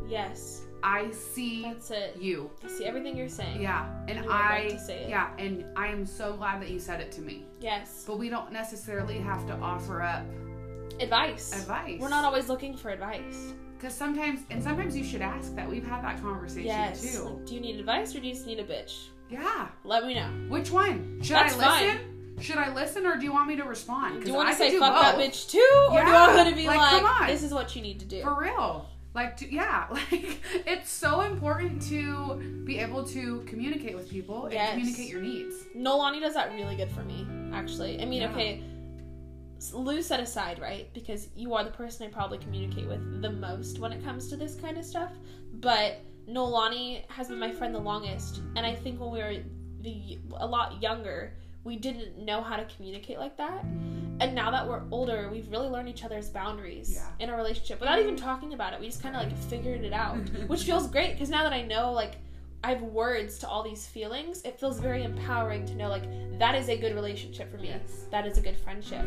Yes. 0.08 0.62
I 0.84 1.10
see 1.12 1.64
That's 1.64 1.92
it. 1.92 2.18
you." 2.20 2.50
I 2.64 2.68
see 2.68 2.86
everything 2.86 3.16
you're 3.18 3.30
saying. 3.30 3.62
Yeah, 3.62 3.88
and 4.08 4.24
were 4.26 4.32
I 4.32 4.50
right 4.50 4.70
to 4.72 4.80
say 4.80 5.04
it. 5.04 5.10
yeah, 5.10 5.30
and 5.38 5.66
I 5.76 5.88
am 5.88 6.06
so 6.06 6.34
glad 6.34 6.62
that 6.62 6.70
you 6.70 6.80
said 6.80 7.00
it 7.02 7.12
to 7.14 7.22
me. 7.22 7.46
Yes. 7.62 8.04
But 8.06 8.18
we 8.20 8.30
don't 8.30 8.52
necessarily 8.52 9.18
have 9.20 9.46
to 9.48 9.54
offer 9.54 10.02
up 10.02 10.24
Advice. 11.00 11.54
advice. 11.62 12.00
We're 12.00 12.10
not 12.10 12.24
always 12.26 12.50
looking 12.50 12.76
for 12.78 12.90
advice. 12.90 13.54
because 13.78 13.94
sometimes 13.96 14.42
and 14.50 14.62
sometimes 14.64 14.96
you 14.96 15.04
should 15.04 15.22
ask 15.22 15.56
that. 15.56 15.70
We've 15.70 15.86
had 15.86 16.04
that 16.04 16.22
conversation 16.22 16.66
Yes. 16.68 17.02
too. 17.02 17.24
Like, 17.24 17.46
do 17.46 17.56
you 17.56 17.62
need 17.62 17.80
advice 17.80 18.16
or 18.16 18.20
do 18.20 18.28
you 18.28 18.34
just 18.34 18.46
need 18.48 18.60
a 18.60 18.64
bitch? 18.64 19.08
Yeah. 19.30 19.68
Let 19.84 20.06
me 20.06 20.14
know. 20.14 20.30
Which 20.50 20.70
one? 20.72 21.20
Should 21.22 21.36
That's 21.36 21.58
I 21.58 21.64
fine. 21.66 21.88
listen? 21.88 22.10
Should 22.42 22.58
I 22.58 22.74
listen 22.74 23.06
or 23.06 23.18
do 23.18 23.24
you 23.26 23.32
want 23.34 23.48
me 23.48 23.56
to 23.58 23.64
respond? 23.64 24.22
Do 24.24 24.28
you 24.30 24.34
want 24.36 24.48
I 24.50 24.52
to 24.52 24.58
say 24.58 24.78
fuck 24.80 25.02
that 25.02 25.16
bitch 25.18 25.50
too, 25.52 25.60
or 25.92 26.02
do 26.02 26.08
you 26.08 26.14
want 26.14 26.50
to 26.50 26.56
be 26.56 26.66
Like, 26.68 27.02
like, 27.04 27.28
this 27.30 27.44
is 27.44 27.54
what 27.54 27.76
you 27.76 27.82
need 27.82 28.00
to 28.00 28.06
do? 28.06 28.22
For 28.24 28.40
real. 28.40 28.90
Like, 29.14 29.38
to, 29.38 29.52
yeah, 29.54 29.86
like 29.92 30.40
it's 30.66 30.92
so 30.92 31.22
important 31.22 31.82
to 31.90 32.62
be 32.66 32.80
able 32.80 33.04
to 33.08 33.42
communicate 33.46 33.96
with 33.96 34.10
people 34.10 34.46
and 34.46 34.54
Yes. 34.54 34.72
communicate 34.72 35.08
your 35.10 35.22
needs. 35.22 35.56
Nolani 35.76 36.20
does 36.20 36.34
that 36.34 36.52
really 36.54 36.76
good 36.76 36.90
for 36.92 37.04
me, 37.04 37.28
actually. 37.54 38.02
I 38.02 38.06
mean, 38.06 38.22
Yeah. 38.24 38.32
okay, 38.32 38.64
Lou's 39.72 40.06
set 40.08 40.20
aside, 40.20 40.60
right? 40.60 40.94
Because 40.94 41.30
you 41.36 41.54
are 41.54 41.64
the 41.64 41.72
person 41.72 42.06
I 42.08 42.10
probably 42.10 42.38
communicate 42.40 42.88
with 42.88 43.22
the 43.22 43.30
most 43.32 43.80
when 43.80 43.94
it 43.94 44.04
comes 44.04 44.28
to 44.30 44.36
this 44.36 44.56
kind 44.56 44.78
of 44.78 44.84
stuff. 44.84 45.12
But 45.54 46.02
Nolani 46.28 47.10
has 47.10 47.30
been 47.30 47.40
my 47.40 47.52
friend 47.52 47.74
the 47.74 47.80
longest, 47.80 48.42
and 48.56 48.66
I 48.66 48.76
think 48.76 49.00
when 49.00 49.12
we 49.12 49.20
were 49.20 49.36
the 49.82 50.20
a 50.38 50.46
lot 50.46 50.82
younger, 50.82 51.34
we 51.64 51.76
didn't 51.78 52.18
know 52.18 52.42
how 52.42 52.56
to 52.58 52.66
communicate 52.76 53.18
like 53.20 53.38
that. 53.38 53.64
And 54.20 54.36
now 54.36 54.52
that 54.52 54.68
we're 54.68 54.82
older, 54.92 55.30
we've 55.32 55.50
really 55.50 55.68
learned 55.68 55.90
each 55.90 56.04
other's 56.04 56.30
boundaries 56.30 56.92
Yeah. 56.94 57.08
in 57.20 57.30
a 57.30 57.36
relationship 57.36 57.80
without 57.80 58.00
even 58.00 58.16
talking 58.16 58.54
about 58.54 58.74
it. 58.74 58.80
We 58.80 58.86
just 58.88 59.02
kind 59.02 59.16
of 59.16 59.24
like 59.24 59.38
figured 59.38 59.84
it 59.84 59.94
out, 59.94 60.18
which 60.48 60.64
feels 60.64 60.88
great 60.88 61.14
because 61.14 61.30
now 61.30 61.44
that 61.44 61.54
I 61.54 61.62
know 61.64 61.92
like 61.92 62.16
I 62.66 62.70
have 62.70 62.82
words 62.82 63.40
to 63.40 63.48
all 63.48 63.64
these 63.64 63.86
feelings, 63.86 64.42
it 64.44 64.58
feels 64.60 64.80
very 64.80 65.04
empowering 65.04 65.66
to 65.66 65.76
know 65.76 65.90
like 65.90 66.04
that 66.40 66.56
is 66.56 66.70
a 66.70 66.78
good 66.78 66.96
relationship 66.96 67.52
for 67.52 67.58
me. 67.58 67.68
Yes. 67.70 68.06
That 68.12 68.26
is 68.28 68.38
a 68.38 68.42
good 68.42 68.56
friendship. 68.58 69.06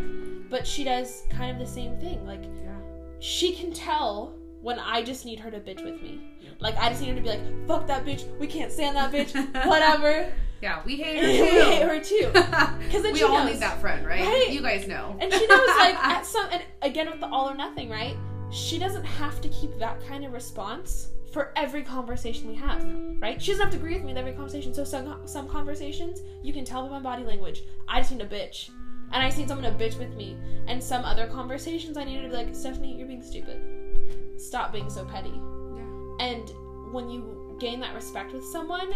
But 0.50 0.66
she 0.66 0.84
does 0.84 1.22
kind 1.30 1.50
of 1.50 1.58
the 1.58 1.72
same 1.72 1.98
thing. 1.98 2.26
Like 2.26 2.42
Yeah. 2.44 2.76
she 3.20 3.54
can 3.54 3.72
tell 3.72 4.34
when 4.60 4.78
I 4.80 5.02
just 5.02 5.24
need 5.24 5.38
her 5.40 5.50
to 5.50 5.60
bitch 5.60 5.84
with 5.84 6.02
me. 6.02 6.20
Like 6.58 6.76
I 6.78 6.88
just 6.88 7.00
need 7.00 7.10
her 7.10 7.14
to 7.16 7.20
be 7.22 7.28
like, 7.28 7.66
"Fuck 7.68 7.86
that 7.86 8.04
bitch. 8.04 8.24
We 8.38 8.46
can't 8.46 8.72
stand 8.72 8.96
that 8.96 9.12
bitch. 9.12 9.32
Whatever." 9.66 10.32
Yeah, 10.62 10.80
we 10.84 10.96
hate 10.96 11.18
her 11.22 11.26
too. 11.26 11.60
hate 11.70 11.82
her 11.82 12.00
too. 12.00 13.02
then 13.02 13.12
we 13.12 13.22
all 13.22 13.38
knows. 13.44 13.52
need 13.52 13.60
that 13.60 13.80
friend, 13.80 14.06
right? 14.06 14.20
Right. 14.20 14.50
You 14.50 14.62
guys 14.62 14.86
know. 14.88 15.16
And 15.20 15.32
she 15.32 15.46
knows, 15.46 15.68
like, 15.78 15.94
at 16.02 16.24
some, 16.24 16.48
and 16.50 16.62
again 16.82 17.10
with 17.10 17.20
the 17.20 17.26
all 17.28 17.50
or 17.50 17.54
nothing, 17.54 17.88
right? 17.90 18.16
She 18.50 18.78
doesn't 18.78 19.04
have 19.04 19.40
to 19.42 19.48
keep 19.48 19.78
that 19.78 20.04
kind 20.06 20.24
of 20.24 20.32
response 20.32 21.08
for 21.32 21.52
every 21.56 21.82
conversation 21.82 22.48
we 22.48 22.54
have, 22.54 22.82
right? 23.20 23.42
She 23.42 23.50
doesn't 23.50 23.64
have 23.64 23.72
to 23.72 23.78
agree 23.78 23.94
with 23.94 24.02
me 24.02 24.08
with 24.08 24.16
every 24.18 24.32
conversation. 24.32 24.72
So 24.72 24.84
some 24.84 25.20
some 25.26 25.48
conversations, 25.48 26.22
you 26.42 26.52
can 26.54 26.64
tell 26.64 26.82
by 26.84 26.98
my 26.98 27.00
body 27.00 27.24
language, 27.24 27.64
I 27.88 28.00
just 28.00 28.12
need 28.12 28.22
a 28.22 28.26
bitch, 28.26 28.70
and 29.12 29.22
I 29.22 29.26
just 29.26 29.36
need 29.38 29.48
someone 29.48 29.70
to 29.70 29.76
bitch 29.84 29.98
with 29.98 30.14
me. 30.16 30.38
And 30.68 30.82
some 30.82 31.04
other 31.04 31.26
conversations, 31.26 31.96
I 31.98 32.04
need 32.04 32.22
to 32.22 32.28
be 32.28 32.34
like, 32.34 32.54
Stephanie, 32.54 32.96
you're 32.96 33.06
being 33.08 33.22
stupid. 33.22 33.60
Stop 34.38 34.72
being 34.72 34.88
so 34.88 35.04
petty. 35.04 35.30
yeah. 35.30 36.26
And 36.26 36.50
when 36.92 37.10
you 37.10 37.45
gain 37.58 37.80
that 37.80 37.94
respect 37.94 38.32
with 38.32 38.44
someone, 38.44 38.92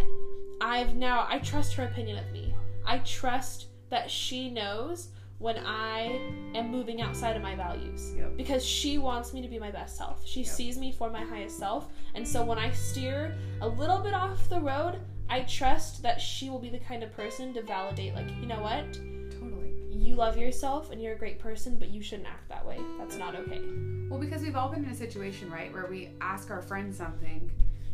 I've 0.60 0.94
now 0.94 1.26
I 1.28 1.38
trust 1.38 1.74
her 1.74 1.84
opinion 1.84 2.18
of 2.18 2.30
me. 2.32 2.54
I 2.84 2.98
trust 2.98 3.66
that 3.88 4.10
she 4.10 4.50
knows 4.50 5.08
when 5.38 5.56
I 5.64 6.20
am 6.54 6.70
moving 6.70 7.00
outside 7.00 7.34
of 7.34 7.42
my 7.42 7.54
values. 7.54 8.12
Yep. 8.14 8.36
Because 8.36 8.64
she 8.64 8.98
wants 8.98 9.32
me 9.32 9.40
to 9.40 9.48
be 9.48 9.58
my 9.58 9.70
best 9.70 9.96
self. 9.96 10.26
She 10.26 10.40
Yep. 10.40 10.48
sees 10.48 10.78
me 10.78 10.92
for 10.92 11.08
my 11.10 11.24
highest 11.24 11.58
self. 11.58 11.88
And 12.14 12.28
so 12.28 12.44
when 12.44 12.58
I 12.58 12.70
steer 12.72 13.34
a 13.62 13.68
little 13.68 14.00
bit 14.00 14.12
off 14.12 14.48
the 14.50 14.60
road, 14.60 15.00
I 15.30 15.40
trust 15.42 16.02
that 16.02 16.20
she 16.20 16.50
will 16.50 16.58
be 16.58 16.68
the 16.68 16.78
kind 16.78 17.02
of 17.02 17.10
person 17.12 17.54
to 17.54 17.62
validate 17.62 18.14
like, 18.14 18.28
you 18.40 18.46
know 18.46 18.60
what? 18.60 18.92
Totally. 19.30 19.72
You 19.90 20.14
love 20.14 20.36
yourself 20.36 20.90
and 20.90 21.00
you're 21.00 21.14
a 21.14 21.18
great 21.18 21.38
person, 21.38 21.78
but 21.78 21.88
you 21.88 22.02
shouldn't 22.02 22.28
act 22.28 22.48
that 22.50 22.66
way. 22.66 22.78
That's 22.98 23.16
not 23.16 23.34
okay. 23.34 23.62
Well, 24.10 24.20
because 24.20 24.42
we've 24.42 24.56
all 24.56 24.68
been 24.68 24.84
in 24.84 24.90
a 24.90 24.94
situation, 24.94 25.50
right, 25.50 25.72
where 25.72 25.86
we 25.86 26.10
ask 26.20 26.50
our 26.50 26.60
friend 26.60 26.94
something 26.94 27.50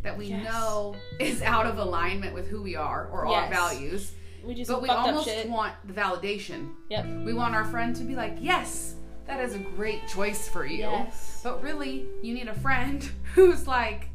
that 0.07 0.17
we 0.17 0.27
Yes. 0.27 0.45
know 0.45 0.95
is 1.19 1.43
out 1.43 1.67
of 1.67 1.79
alignment 1.79 2.33
with 2.33 2.49
who 2.49 2.63
we 2.63 2.77
are 2.77 3.09
or 3.13 3.27
our 3.27 3.49
values, 3.51 4.13
We 4.45 4.55
just 4.55 4.71
but 4.71 4.81
we 4.81 4.89
almost 4.89 5.29
want 5.49 5.75
the 5.85 5.93
validation. 5.93 6.75
Yep. 6.89 7.07
We 7.25 7.35
want 7.35 7.55
our 7.57 7.65
friend 7.65 7.95
to 7.97 8.05
be 8.05 8.15
like, 8.15 8.37
yes, 8.41 8.95
that 9.27 9.41
is 9.41 9.55
a 9.55 9.59
great 9.59 10.07
choice 10.07 10.49
for 10.49 10.65
you. 10.65 10.79
Yes. 10.79 11.41
But 11.43 11.61
really, 11.61 12.07
you 12.23 12.33
need 12.35 12.47
a 12.47 12.55
friend 12.55 13.03
who's 13.35 13.67
like, 13.67 14.09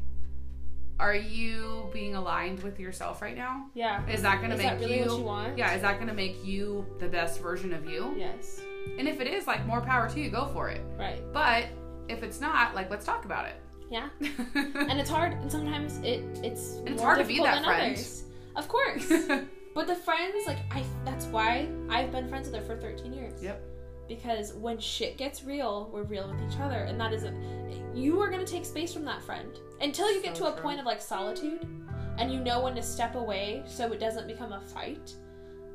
are 0.98 1.14
you 1.14 1.90
being 1.92 2.14
aligned 2.14 2.62
with 2.62 2.80
yourself 2.80 3.20
right 3.20 3.36
now? 3.36 3.66
Yeah. 3.74 4.06
Is 4.08 4.22
that 4.22 4.38
going 4.38 4.50
to 4.50 4.56
make 4.56 4.80
really 4.80 5.00
you? 5.00 5.06
what 5.06 5.18
you 5.18 5.24
want? 5.24 5.58
Yeah, 5.58 5.74
is 5.74 5.82
that 5.82 5.96
going 5.96 6.08
to 6.08 6.14
make 6.14 6.42
you 6.44 6.86
the 7.00 7.08
best 7.08 7.40
version 7.40 7.74
of 7.74 7.84
you? 7.84 8.14
Yes. 8.16 8.62
And 8.98 9.06
if 9.06 9.20
it 9.20 9.26
is, 9.26 9.46
like, 9.46 9.66
more 9.66 9.80
power 9.82 10.08
to 10.08 10.20
you, 10.20 10.30
go 10.30 10.46
for 10.54 10.70
it. 10.70 10.80
Right. 10.96 11.20
But 11.32 11.66
if 12.08 12.22
it's 12.22 12.40
not, 12.40 12.74
like, 12.74 12.88
let's 12.88 13.04
talk 13.04 13.24
about 13.26 13.46
it. 13.46 13.56
Yeah. 13.92 14.08
And 14.54 14.98
it's 14.98 15.10
hard, 15.10 15.34
and 15.34 15.52
sometimes 15.52 15.98
it 15.98 16.24
it's 16.42 16.76
And 16.78 16.88
it's 16.88 16.98
more 17.02 17.14
hard 17.14 17.18
to 17.20 17.26
be 17.26 17.38
that 17.38 17.56
than 17.56 17.64
friend. 17.64 17.92
others. 17.92 18.24
Of 18.56 18.66
course. 18.68 19.06
but 19.74 19.86
the 19.86 19.94
friends, 19.94 20.46
like 20.46 20.58
I, 20.70 20.82
that's 21.04 21.26
why 21.26 21.68
I've 21.90 22.10
been 22.10 22.26
friends 22.28 22.48
with 22.48 22.56
her 22.56 22.64
for 22.64 22.80
13 22.80 23.12
years. 23.12 23.42
Yep. 23.42 23.62
Because 24.08 24.54
when 24.54 24.78
shit 24.78 25.16
gets 25.18 25.44
real, 25.44 25.90
we're 25.92 26.02
real 26.04 26.26
with 26.30 26.40
each 26.50 26.58
other, 26.58 26.80
and 26.88 26.98
that 27.00 27.12
isn't. 27.12 27.36
You 27.94 28.18
are 28.20 28.30
gonna 28.30 28.46
take 28.46 28.64
space 28.64 28.92
from 28.94 29.04
that 29.04 29.22
friend 29.22 29.58
until 29.80 30.10
you 30.10 30.22
get 30.22 30.36
So 30.36 30.50
to 30.50 30.58
a 30.58 30.60
point 30.62 30.80
of 30.80 30.86
like 30.86 31.00
solitude, 31.00 31.66
and 32.18 32.32
you 32.32 32.40
know 32.40 32.62
when 32.62 32.74
to 32.74 32.82
step 32.82 33.14
away 33.14 33.62
so 33.66 33.92
it 33.92 34.00
doesn't 34.00 34.26
become 34.26 34.52
a 34.52 34.60
fight. 34.60 35.14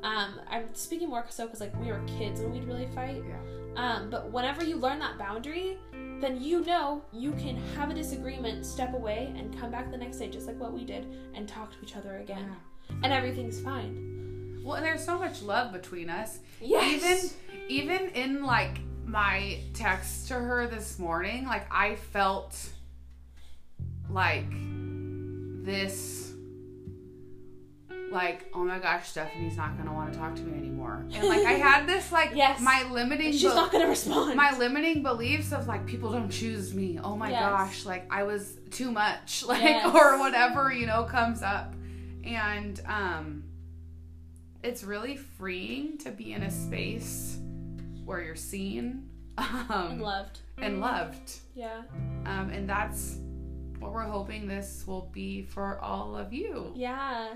Um, 0.02 0.40
I'm 0.48 0.74
speaking 0.74 1.08
more 1.08 1.24
so 1.28 1.46
because 1.46 1.60
like 1.60 1.78
we 1.80 1.88
were 1.88 2.00
kids 2.06 2.40
when 2.40 2.52
we'd 2.52 2.64
really 2.64 2.88
fight. 2.94 3.22
Yeah. 3.28 3.36
Um, 3.76 4.10
but 4.10 4.32
whenever 4.32 4.64
you 4.64 4.76
learn 4.76 4.98
that 4.98 5.18
boundary, 5.18 5.78
then 6.20 6.40
you 6.40 6.64
know 6.64 7.02
you 7.12 7.32
can 7.32 7.56
have 7.76 7.90
a 7.90 7.94
disagreement, 7.94 8.66
step 8.66 8.94
away, 8.94 9.32
and 9.36 9.56
come 9.58 9.70
back 9.70 9.90
the 9.90 9.96
next 9.96 10.18
day, 10.18 10.28
just 10.28 10.46
like 10.46 10.58
what 10.58 10.72
we 10.72 10.84
did, 10.84 11.06
and 11.34 11.48
talk 11.48 11.70
to 11.72 11.76
each 11.82 11.96
other 11.96 12.18
again. 12.18 12.50
And 13.02 13.12
everything's 13.12 13.60
fine. 13.60 14.60
Well, 14.64 14.76
and 14.76 14.84
there's 14.84 15.04
so 15.04 15.18
much 15.18 15.42
love 15.42 15.72
between 15.72 16.10
us. 16.10 16.40
Yes. 16.60 17.02
Even 17.02 17.30
even 17.68 18.08
in 18.10 18.42
like 18.44 18.80
my 19.04 19.60
text 19.74 20.28
to 20.28 20.34
her 20.34 20.66
this 20.66 20.98
morning, 20.98 21.46
like 21.46 21.66
I 21.72 21.96
felt 21.96 22.68
like 24.10 24.50
this 25.64 26.27
like, 28.10 28.46
oh 28.54 28.64
my 28.64 28.78
gosh, 28.78 29.08
Stephanie's 29.08 29.56
not 29.56 29.76
gonna 29.78 29.92
want 29.92 30.12
to 30.12 30.18
talk 30.18 30.34
to 30.36 30.42
me 30.42 30.56
anymore. 30.58 31.04
And 31.12 31.28
like 31.28 31.44
I 31.46 31.52
had 31.52 31.86
this 31.86 32.10
like 32.18 32.32
Yes. 32.34 32.60
my 32.60 32.84
limiting 32.90 33.32
She's 33.32 33.44
bel- 33.44 33.56
not 33.56 33.72
gonna 33.72 33.88
respond. 33.88 34.34
my 34.36 34.56
limiting 34.56 35.02
beliefs 35.02 35.52
of 35.52 35.66
like 35.66 35.86
people 35.86 36.10
don't 36.12 36.30
choose 36.30 36.74
me. 36.74 36.98
Oh 37.02 37.16
my 37.16 37.30
Yes. 37.30 37.40
gosh, 37.42 37.84
like 37.84 38.06
I 38.12 38.22
was 38.24 38.56
too 38.70 38.90
much, 38.90 39.44
like 39.48 39.62
Yes. 39.62 39.94
or 39.94 40.18
whatever 40.18 40.72
you 40.72 40.86
know 40.86 41.04
comes 41.04 41.42
up, 41.42 41.74
and 42.24 42.80
um, 42.86 43.44
it's 44.62 44.82
really 44.84 45.16
freeing 45.16 45.98
to 45.98 46.10
be 46.10 46.32
in 46.32 46.42
a 46.42 46.50
space 46.50 47.38
where 48.04 48.20
you're 48.22 48.34
seen, 48.36 49.08
um, 49.38 49.66
and 49.70 50.02
loved. 50.02 50.38
and 50.56 50.80
loved, 50.80 51.36
Yeah. 51.54 51.82
um, 52.26 52.50
and 52.50 52.68
that's 52.68 53.18
what 53.78 53.92
we're 53.92 54.02
hoping 54.04 54.46
this 54.48 54.84
will 54.86 55.08
be 55.12 55.42
for 55.42 55.78
all 55.80 56.16
of 56.16 56.32
you 56.32 56.72
Yeah. 56.74 57.34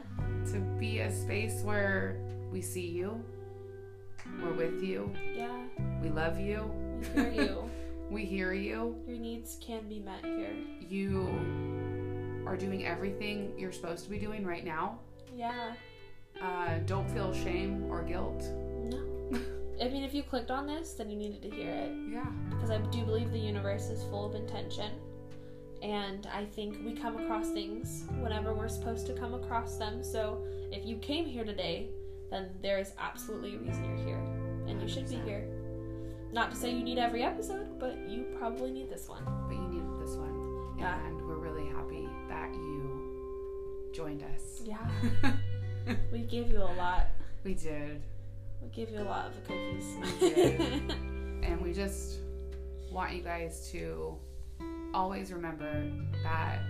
to 0.53 0.59
be 0.79 1.01
a 1.01 1.11
space 1.13 1.63
where 1.63 2.19
we 2.51 2.61
see 2.61 2.87
you, 2.87 3.23
we're 4.43 4.53
with 4.55 4.83
you, 4.83 5.11
Yeah. 5.35 5.57
we 6.03 6.09
love 6.11 6.39
you, 6.39 6.71
We 7.17 7.23
hear 7.23 7.31
you. 7.33 7.71
we 8.11 8.25
hear 8.25 8.53
you. 8.53 8.97
Your 9.07 9.19
needs 9.19 9.59
can 9.61 9.89
be 9.89 10.01
met 10.01 10.25
here. 10.25 10.51
you 10.81 11.29
are 12.47 12.57
doing 12.57 12.85
everything 12.85 13.53
you're 13.57 13.73
supposed 13.73 14.05
to 14.05 14.11
be 14.11 14.19
doing 14.19 14.45
right 14.45 14.65
now. 14.65 14.99
Yeah. 15.35 15.73
Uh, 16.41 16.79
don't 16.87 17.09
feel 17.11 17.33
shame 17.33 17.85
or 17.91 18.03
guilt. 18.03 18.43
No. 18.85 18.99
I 19.81 19.89
mean, 19.89 20.03
if 20.03 20.13
you 20.13 20.23
clicked 20.23 20.51
on 20.51 20.67
this, 20.67 20.93
then 20.95 21.09
you 21.09 21.17
needed 21.17 21.41
to 21.43 21.51
hear 21.51 21.71
it 21.71 21.93
Yeah. 22.13 22.27
because 22.51 22.71
I 22.71 22.79
do 22.91 23.05
believe 23.05 23.31
the 23.33 23.39
universe 23.39 23.89
is 23.89 24.03
full 24.05 24.27
of 24.27 24.35
intention. 24.35 24.93
And 25.83 26.29
I 26.33 26.45
think 26.45 26.79
we 26.85 26.93
come 26.93 27.19
across 27.19 27.51
things 27.51 28.05
whenever 28.21 28.55
we're 28.55 28.69
supposed 28.69 29.07
to 29.09 29.15
come 29.15 29.35
across 29.35 29.77
them. 29.77 30.05
So 30.05 30.39
if 30.71 30.87
you 30.87 30.97
came 30.97 31.27
here 31.27 31.45
today, 31.45 31.89
then 32.31 32.51
there 32.63 32.79
is 32.79 32.93
absolutely 32.99 33.57
a 33.57 33.59
reason 33.59 33.85
you're 33.85 34.07
here. 34.07 34.23
And 34.69 34.81
you 34.81 34.89
should 34.89 35.09
be 35.09 35.17
here. 35.17 35.45
Not 36.33 36.53
to 36.53 36.57
say 36.57 36.71
you 36.71 36.85
need 36.85 36.99
every 36.99 37.23
episode, 37.25 37.81
but 37.81 37.99
you 38.09 38.25
probably 38.39 38.71
need 38.71 38.91
this 38.91 39.09
one. 39.09 39.25
But 39.49 39.57
you 39.57 39.69
needed 39.69 40.01
this 40.01 40.17
one. 40.17 40.79
Yeah. 40.79 41.05
And 41.07 41.21
we're 41.27 41.37
really 41.37 41.67
happy 41.69 42.09
that 42.29 42.55
you 42.55 43.91
joined 43.93 44.23
us. 44.23 44.63
Yeah. 44.65 44.89
we 46.13 46.21
give 46.21 46.49
you 46.49 46.59
a 46.59 46.73
lot. 46.79 47.09
we 47.43 47.55
did. 47.55 48.01
We 48.63 48.69
give 48.69 48.89
you 48.91 49.01
a 49.01 49.03
lot 49.03 49.27
of 49.27 49.35
the 49.35 49.41
cookies. 49.41 49.97
We 50.21 50.29
did. 50.29 50.95
And 51.43 51.61
we 51.61 51.73
just 51.73 52.21
want 52.93 53.13
you 53.15 53.21
guys 53.21 53.69
to 53.73 54.17
always 54.95 55.33
remember 55.33 55.91
that 56.23 56.61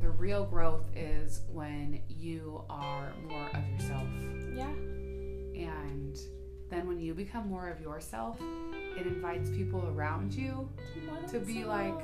the 0.00 0.10
real 0.10 0.44
growth 0.44 0.88
is 0.96 1.42
when 1.52 2.00
you 2.08 2.64
are 2.68 3.12
more 3.28 3.48
of 3.54 3.68
yourself. 3.68 4.06
yeah. 4.54 4.68
And 5.54 6.18
then 6.70 6.88
when 6.88 6.98
you 6.98 7.14
become 7.14 7.48
more 7.48 7.68
of 7.68 7.80
yourself, 7.80 8.38
it 8.98 9.06
invites 9.06 9.50
people 9.50 9.86
around 9.94 10.32
you 10.34 10.68
To 11.30 11.38
be 11.38 11.64
like, 11.64 11.94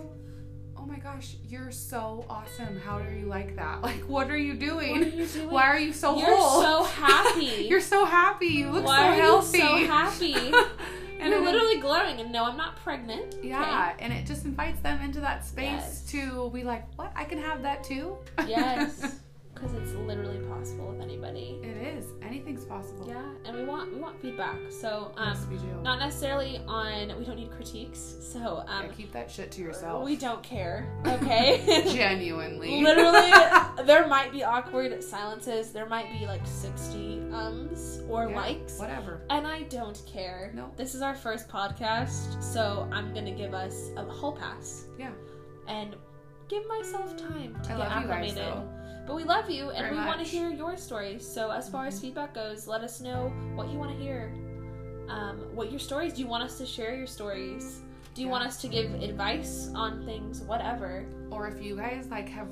my 0.89 0.99
gosh, 0.99 1.37
you're 1.49 1.71
so 1.71 2.25
awesome. 2.29 2.81
How 2.81 2.99
are 2.99 3.13
you 3.13 3.27
like 3.27 3.57
that? 3.57 3.83
Like, 3.89 4.01
what 4.09 4.31
are 4.31 4.37
you 4.37 4.55
doing? 4.55 4.97
Are 5.03 5.07
you 5.07 5.27
doing? 5.27 5.51
Why 5.51 5.65
are 5.65 5.79
you 5.79 5.93
so 5.93 6.19
You're 6.19 6.35
whole? 6.37 6.63
so 6.63 6.85
happy. 6.85 7.67
you're 7.71 7.81
so 7.81 8.05
happy. 8.05 8.47
You 8.47 8.71
look 8.71 8.85
Why 8.85 8.99
so 8.99 9.03
are 9.09 9.15
healthy. 9.15 9.59
you 9.59 9.65
so 9.65 9.87
happy? 9.87 10.35
and 11.21 11.31
You're 11.31 11.41
it- 11.43 11.45
literally 11.45 11.81
glowing, 11.81 12.21
and 12.21 12.33
no, 12.33 12.45
I'm 12.45 12.57
not 12.57 12.77
pregnant. 12.77 13.35
okay? 13.35 13.49
Yeah, 13.49 13.93
and 13.99 14.13
it 14.13 14.27
just 14.27 14.45
invites 14.45 14.81
them 14.81 15.01
into 15.03 15.21
that 15.21 15.45
space 15.45 15.67
Yes. 15.67 16.11
to 16.13 16.51
be 16.55 16.65
like, 16.65 16.85
what? 16.97 17.13
I 17.17 17.25
can 17.25 17.39
have 17.39 17.63
that 17.63 17.85
too? 17.85 18.17
Yes, 18.47 19.17
because 19.59 19.75
it's 19.75 19.93
literally 19.95 20.39
possible 20.47 20.89
with 20.89 21.01
anybody. 21.01 21.59
it 21.63 21.77
is. 21.97 22.07
Anything's 22.23 22.65
possible. 22.65 23.07
Yeah, 23.09 23.23
and 23.45 23.57
we 23.57 23.65
want 23.65 23.93
we 23.93 24.01
want 24.01 24.21
feedback. 24.21 24.57
So 24.71 25.13
um, 25.17 25.29
yes, 25.35 25.47
we 25.51 25.57
do. 25.57 25.83
not 25.83 25.99
necessarily 25.99 26.61
on. 26.67 27.19
We 27.19 27.25
don't 27.25 27.37
need 27.37 27.51
critiques. 27.51 28.17
So 28.21 28.63
um, 28.67 28.85
yeah, 28.87 28.93
keep 28.97 29.13
that 29.13 29.31
shit 29.31 29.51
to 29.53 29.63
yourself. 29.63 30.05
we 30.05 30.17
don't 30.17 30.43
care. 30.43 30.87
Okay. 31.19 31.85
Genuinely. 31.93 32.83
Literally, 32.83 33.33
there 33.87 34.07
might 34.07 34.31
be 34.31 34.45
awkward 34.45 35.03
silences. 35.03 35.73
There 35.73 35.87
might 35.87 36.13
be 36.19 36.27
like 36.27 36.47
60 36.47 37.23
ums 37.33 38.03
or 38.09 38.29
Yeah, 38.29 38.37
likes. 38.37 38.79
Whatever. 38.79 39.23
And 39.31 39.47
I 39.47 39.63
don't 39.65 40.01
care. 40.07 40.53
Nope. 40.55 40.77
This 40.77 40.95
is 40.95 41.03
our 41.03 41.15
first 41.15 41.49
podcast, 41.49 42.43
so 42.43 42.89
I'm 42.93 43.13
gonna 43.15 43.33
give 43.35 43.53
us 43.55 43.91
a 43.97 44.05
whole 44.05 44.33
pass. 44.33 44.85
Yeah. 44.99 45.11
And 45.67 45.97
give 46.49 46.67
myself 46.69 47.17
time 47.17 47.59
to 47.65 47.73
I 47.73 47.77
get 47.77 47.79
love 47.79 48.03
you 48.03 48.09
guys, 48.09 48.31
acclimated. 48.33 48.69
But 49.09 49.17
we 49.17 49.25
love 49.25 49.51
you 49.51 49.71
and 49.71 49.87
Very 49.87 49.99
we 49.99 50.05
want 50.05 50.19
to 50.19 50.25
hear 50.25 50.51
your 50.51 50.77
stories. 50.77 51.27
So 51.27 51.51
as 51.51 51.69
far 51.69 51.87
as 51.87 51.99
Mhm. 51.99 52.03
feedback 52.03 52.35
goes, 52.35 52.69
let 52.69 52.83
us 52.83 53.01
know 53.01 53.33
what 53.57 53.69
you 53.71 53.79
want 53.79 53.91
to 53.91 53.97
hear. 53.97 54.33
Um, 55.09 55.41
what 55.57 55.71
your 55.71 55.81
stories? 55.81 56.13
Do 56.13 56.21
you 56.23 56.29
want 56.29 56.45
us 56.45 56.59
to 56.59 56.67
share 56.67 56.95
your 56.95 57.07
stories? 57.07 57.81
Do 58.15 58.21
you 58.23 58.29
want 58.29 58.45
us 58.45 58.61
to 58.61 58.69
give 58.69 58.93
advice 59.03 59.73
on 59.75 60.05
things? 60.05 60.43
Whatever. 60.43 61.07
or 61.31 61.47
if 61.49 61.63
you 61.63 61.77
guys 61.77 62.09
like 62.11 62.29
have 62.29 62.49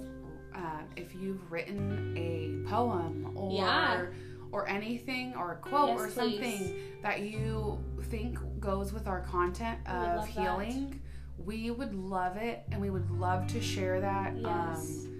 uh, 0.54 0.80
if 0.96 1.14
you've 1.14 1.50
written 1.52 2.14
a 2.16 2.66
poem 2.68 3.32
or 3.36 3.52
Yeah. 3.52 4.06
or 4.52 4.66
anything 4.68 5.34
or 5.34 5.52
a 5.52 5.56
quote 5.56 5.88
Yes, 5.90 6.00
or 6.00 6.06
please. 6.08 6.14
something 6.14 6.74
that 7.02 7.20
you 7.20 7.78
think 8.04 8.38
goes 8.60 8.92
with 8.92 9.06
our 9.06 9.20
content 9.20 9.78
We 9.86 9.92
of 9.92 10.16
that. 10.16 10.26
healing 10.28 11.00
we 11.44 11.70
would 11.70 11.94
love 11.94 12.36
it 12.38 12.64
and 12.70 12.80
we 12.80 12.88
would 12.90 13.10
love 13.10 13.46
to 13.48 13.60
share 13.60 14.00
that 14.00 14.34
Yes. 14.38 15.06
um, 15.06 15.15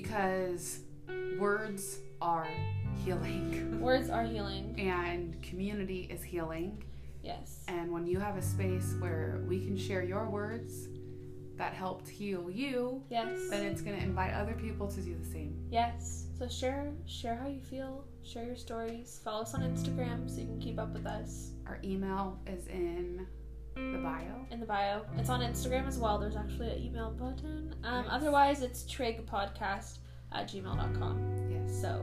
because 0.00 0.80
words 1.38 2.00
are 2.20 2.46
healing 3.04 3.80
Words 3.90 4.10
are 4.10 4.24
healing. 4.24 4.74
and 4.78 5.40
community 5.42 6.06
is 6.10 6.22
healing 6.22 6.82
Yes. 7.22 7.64
and 7.68 7.90
when 7.90 8.06
you 8.06 8.18
have 8.20 8.36
a 8.36 8.42
space 8.42 8.94
where 9.00 9.40
we 9.48 9.58
can 9.64 9.76
share 9.76 10.02
your 10.04 10.28
words 10.28 10.88
that 11.56 11.72
helped 11.72 12.06
heal 12.08 12.50
you 12.50 13.02
Yes. 13.10 13.28
then 13.50 13.64
it's 13.64 13.80
going 13.80 13.96
to 13.96 14.02
invite 14.02 14.34
other 14.34 14.52
people 14.52 14.86
to 14.88 15.00
do 15.00 15.16
the 15.18 15.24
same. 15.24 15.56
Yes. 15.70 16.26
So 16.38 16.46
share 16.46 16.92
share 17.06 17.36
how 17.36 17.48
you 17.48 17.60
feel. 17.60 18.04
Share 18.22 18.44
your 18.44 18.56
stories. 18.56 19.20
Follow 19.24 19.42
us 19.42 19.54
on 19.54 19.62
Instagram 19.62 20.28
so 20.28 20.40
you 20.40 20.46
can 20.46 20.60
keep 20.60 20.78
up 20.78 20.92
with 20.92 21.06
us 21.06 21.52
Our 21.66 21.78
email 21.82 22.38
is 22.46 22.66
in 22.66 23.26
the 23.76 23.98
bio. 24.02 24.46
in 24.50 24.58
the 24.60 24.66
bio. 24.66 25.02
It's 25.18 25.28
on 25.28 25.40
Instagram 25.40 25.86
as 25.86 25.98
well. 25.98 26.18
There's 26.18 26.36
actually 26.36 26.70
an 26.72 26.82
email 26.82 27.10
button. 27.10 27.74
Um, 27.84 28.04
Yes. 28.04 28.12
Otherwise, 28.14 28.62
it's 28.62 28.82
trigpodcast 28.84 29.98
at 30.32 30.48
gmail.com. 30.48 31.48
Yes. 31.50 31.80
So 31.80 32.02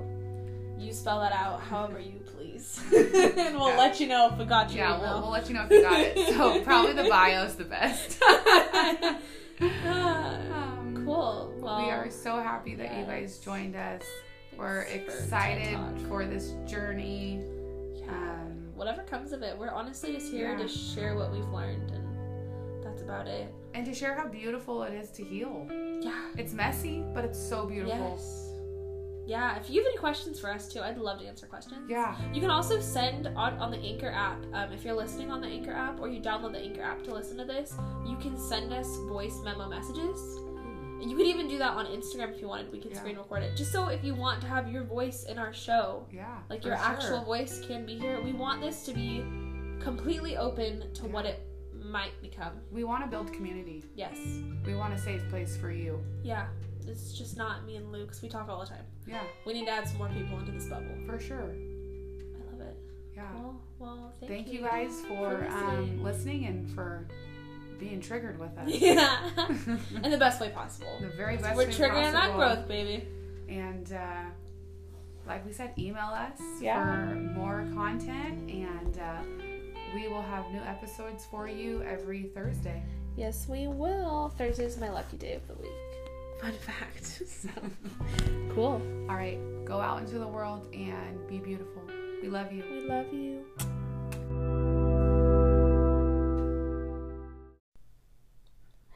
you 0.78 0.94
spell 0.94 1.20
that 1.20 1.32
out 1.34 1.60
however 1.62 2.00
you 2.00 2.20
please. 2.20 2.80
and 2.96 3.56
we'll 3.58 3.70
Yeah. 3.70 3.78
let 3.78 4.00
you 4.00 4.08
know 4.08 4.30
if 4.32 4.38
we 4.38 4.46
got 4.46 4.72
you. 4.72 4.78
Yeah, 4.78 5.00
we'll, 5.00 5.22
we'll 5.22 5.32
let 5.32 5.48
you 5.50 5.56
know 5.56 5.64
if 5.66 5.72
you 5.72 5.82
got 5.82 6.00
it. 6.00 6.18
So 6.36 6.62
probably 6.64 6.94
the 6.94 7.10
bio 7.10 7.44
is 7.44 7.56
the 7.56 7.66
best. 7.66 8.22
Um, 9.62 11.04
cool. 11.06 11.54
Well, 11.60 11.86
we 11.86 11.90
are 11.92 12.10
so 12.10 12.38
happy 12.42 12.76
that 12.76 12.98
you 12.98 13.06
guys 13.06 13.38
joined 13.40 13.76
us. 13.76 14.02
We're 14.58 14.82
excited 14.82 15.78
for 16.08 16.26
this 16.26 16.54
journey. 16.66 17.40
Yeah. 17.96 18.10
Um, 18.12 18.53
Whatever 18.76 19.04
comes 19.04 19.32
of 19.34 19.42
it, 19.44 19.58
we're 19.58 19.72
honestly 19.72 20.14
just 20.14 20.32
here 20.32 20.52
Yeah. 20.52 20.58
to 20.64 20.68
share 20.68 21.16
what 21.16 21.32
we've 21.32 21.48
learned, 21.50 21.92
and 21.92 22.84
that's 22.84 23.02
about 23.02 23.28
it. 23.28 23.54
and 23.76 23.86
to 23.88 23.94
share 23.94 24.14
how 24.16 24.28
beautiful 24.28 24.84
it 24.84 24.94
is 24.94 25.10
to 25.12 25.24
heal. 25.24 25.68
Yeah. 26.02 26.30
It's 26.38 26.54
messy, 26.54 27.04
but 27.14 27.26
it's 27.26 27.40
so 27.40 27.66
beautiful. 27.66 28.12
Yes. 28.18 28.50
Yeah, 29.26 29.58
if 29.58 29.70
you 29.70 29.82
have 29.82 29.88
any 29.88 29.98
questions 29.98 30.40
for 30.40 30.52
us 30.52 30.68
too, 30.68 30.82
I'd 30.82 30.98
love 30.98 31.20
to 31.22 31.26
answer 31.26 31.48
questions. 31.48 31.90
Yeah. 31.90 32.16
You 32.34 32.42
can 32.42 32.50
also 32.52 32.80
send 32.82 33.28
on, 33.30 33.54
on 33.58 33.72
the 33.72 33.78
Anchor 33.78 34.12
app. 34.12 34.44
Um, 34.54 34.72
if 34.74 34.84
you're 34.84 34.94
listening 34.94 35.32
on 35.32 35.40
the 35.42 35.48
Anchor 35.48 35.72
app 35.72 36.00
or 36.02 36.08
you 36.10 36.20
download 36.22 36.52
the 36.52 36.60
Anchor 36.60 36.82
app 36.84 37.04
to 37.06 37.14
listen 37.14 37.38
to 37.38 37.46
this, 37.46 37.74
you 38.06 38.18
can 38.18 38.38
send 38.38 38.74
us 38.74 38.86
voice 39.08 39.40
memo 39.44 39.70
messages. 39.70 40.20
You 41.02 41.16
could 41.18 41.26
even 41.28 41.48
do 41.48 41.58
that 41.60 41.72
on 41.72 41.86
Instagram 41.88 42.34
if 42.34 42.42
you 42.42 42.48
wanted. 42.48 42.72
We 42.72 42.80
could 42.80 42.92
Yeah. 42.92 43.00
screen 43.00 43.18
record 43.18 43.44
it. 43.44 43.56
Just 43.58 43.72
so 43.72 43.88
if 43.88 44.04
you 44.04 44.16
want 44.16 44.42
to 44.42 44.48
have 44.48 44.72
your 44.72 44.84
voice 44.84 45.24
in 45.26 45.38
our 45.38 45.54
show, 45.54 46.08
Yeah. 46.12 46.40
like 46.50 46.64
your 46.64 46.76
sure. 46.78 46.86
actual 46.86 47.24
voice 47.24 47.66
can 47.66 47.86
be 47.86 47.98
here. 48.00 48.22
We 48.22 48.32
want 48.34 48.62
this 48.62 48.86
to 48.86 48.94
be 48.94 49.24
completely 49.82 50.38
open 50.38 50.94
to 50.94 51.06
what 51.08 51.26
it 51.26 51.42
might 51.74 52.20
become. 52.22 52.54
We 52.72 52.84
want 52.86 53.04
to 53.04 53.10
build 53.10 53.32
community. 53.34 53.84
Yes. 53.96 54.18
We 54.66 54.76
want 54.76 54.94
a 54.94 54.98
safe 54.98 55.28
place 55.30 55.58
for 55.58 55.72
you. 55.72 56.02
Yeah. 56.24 56.48
It's 56.88 57.14
just 57.14 57.38
not 57.38 57.66
me 57.66 57.76
and 57.78 57.92
Luke 57.92 58.10
'cause 58.10 58.22
we 58.22 58.30
talk 58.30 58.48
all 58.50 58.60
the 58.62 58.66
time. 58.66 58.86
Yeah, 59.06 59.24
We 59.46 59.54
need 59.54 59.66
to 59.66 59.72
add 59.72 59.88
some 59.88 59.98
more 59.98 60.10
people 60.10 60.40
into 60.40 60.52
this 60.54 60.68
bubble. 60.68 60.96
for 61.06 61.20
sure. 61.20 61.52
I 61.52 62.52
love 62.52 62.62
it. 62.62 62.78
Yeah. 63.14 63.34
Well, 63.36 63.62
well, 63.80 64.14
thank, 64.20 64.32
Thank 64.32 64.48
you 64.54 64.62
guys 64.62 65.02
for, 65.02 65.46
for 65.46 65.48
um, 65.50 66.02
listening 66.02 66.46
and 66.46 66.70
for 66.72 67.08
being 67.84 68.00
triggered 68.02 68.40
with 68.40 68.58
us. 68.58 68.68
Yeah, 68.70 69.30
in 70.04 70.12
the 70.12 70.18
best 70.18 70.40
way 70.40 70.50
possible. 70.50 70.98
the 71.02 71.10
very 71.10 71.38
best 71.38 71.56
We're 71.58 71.66
way 71.68 71.72
triggering 71.74 72.12
that 72.12 72.34
growth, 72.36 72.68
baby. 72.68 73.06
And 73.50 73.92
uh, 73.92 74.24
like 75.28 75.46
we 75.46 75.52
said, 75.52 75.74
email 75.78 76.08
us 76.08 76.40
Yeah. 76.62 77.10
for 77.10 77.16
more 77.16 77.68
content, 77.74 78.50
and 78.50 79.00
uh, 79.00 79.22
we 79.94 80.08
will 80.08 80.22
have 80.22 80.50
new 80.52 80.62
episodes 80.62 81.26
for 81.30 81.48
you 81.48 81.84
every 81.84 82.24
Thursday. 82.34 82.82
Yes, 83.18 83.48
we 83.48 83.68
will. 83.68 84.30
Thursday 84.38 84.66
is 84.66 84.78
my 84.80 84.90
lucky 84.90 85.18
day 85.18 85.34
of 85.36 85.48
the 85.48 85.56
week. 85.56 85.72
Fun 86.42 86.54
fact. 86.54 87.22
So, 87.44 87.50
cool. 88.56 88.82
All 89.10 89.16
right, 89.18 89.38
go 89.66 89.82
out 89.82 90.00
into 90.00 90.18
the 90.20 90.28
world 90.28 90.68
and 90.74 91.28
be 91.28 91.38
beautiful. 91.40 91.82
We 92.22 92.30
love 92.30 92.54
you. 92.54 92.64
We 92.72 92.88
love 92.88 93.14
you. 93.14 94.63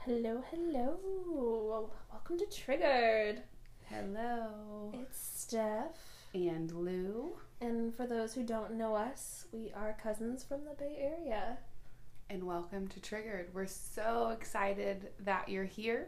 Hello, 0.07 0.41
hello. 0.51 1.91
Welcome 2.09 2.37
to 2.37 2.45
Triggered. 2.45 3.43
Hello. 3.89 4.93
It's 4.93 5.19
Steph. 5.19 5.97
And 6.33 6.71
Lou. 6.71 7.35
And 7.59 7.93
for 7.93 8.07
those 8.07 8.33
who 8.33 8.43
don't 8.43 8.75
know 8.75 8.95
us, 8.95 9.47
we 9.51 9.73
are 9.75 9.97
cousins 10.01 10.45
from 10.45 10.63
the 10.63 10.75
Bay 10.75 10.95
Area. 10.97 11.57
and 12.29 12.41
welcome 12.45 12.87
to 12.87 13.01
Triggered. 13.01 13.53
We're 13.53 13.65
so 13.65 14.29
excited 14.29 15.09
that 15.25 15.49
you're 15.49 15.65
here. 15.65 16.07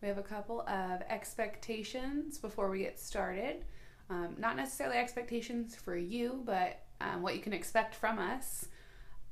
We 0.00 0.06
have 0.06 0.18
a 0.18 0.22
couple 0.22 0.60
of 0.60 1.02
expectations 1.08 2.38
before 2.38 2.70
we 2.70 2.78
get 2.78 3.00
started. 3.00 3.64
Um, 4.08 4.36
not 4.38 4.54
necessarily 4.54 4.98
expectations 4.98 5.74
for 5.74 5.96
you, 5.96 6.42
but 6.44 6.84
um, 7.00 7.22
what 7.22 7.34
you 7.34 7.40
can 7.40 7.52
expect 7.52 7.96
from 7.96 8.20
us. 8.20 8.68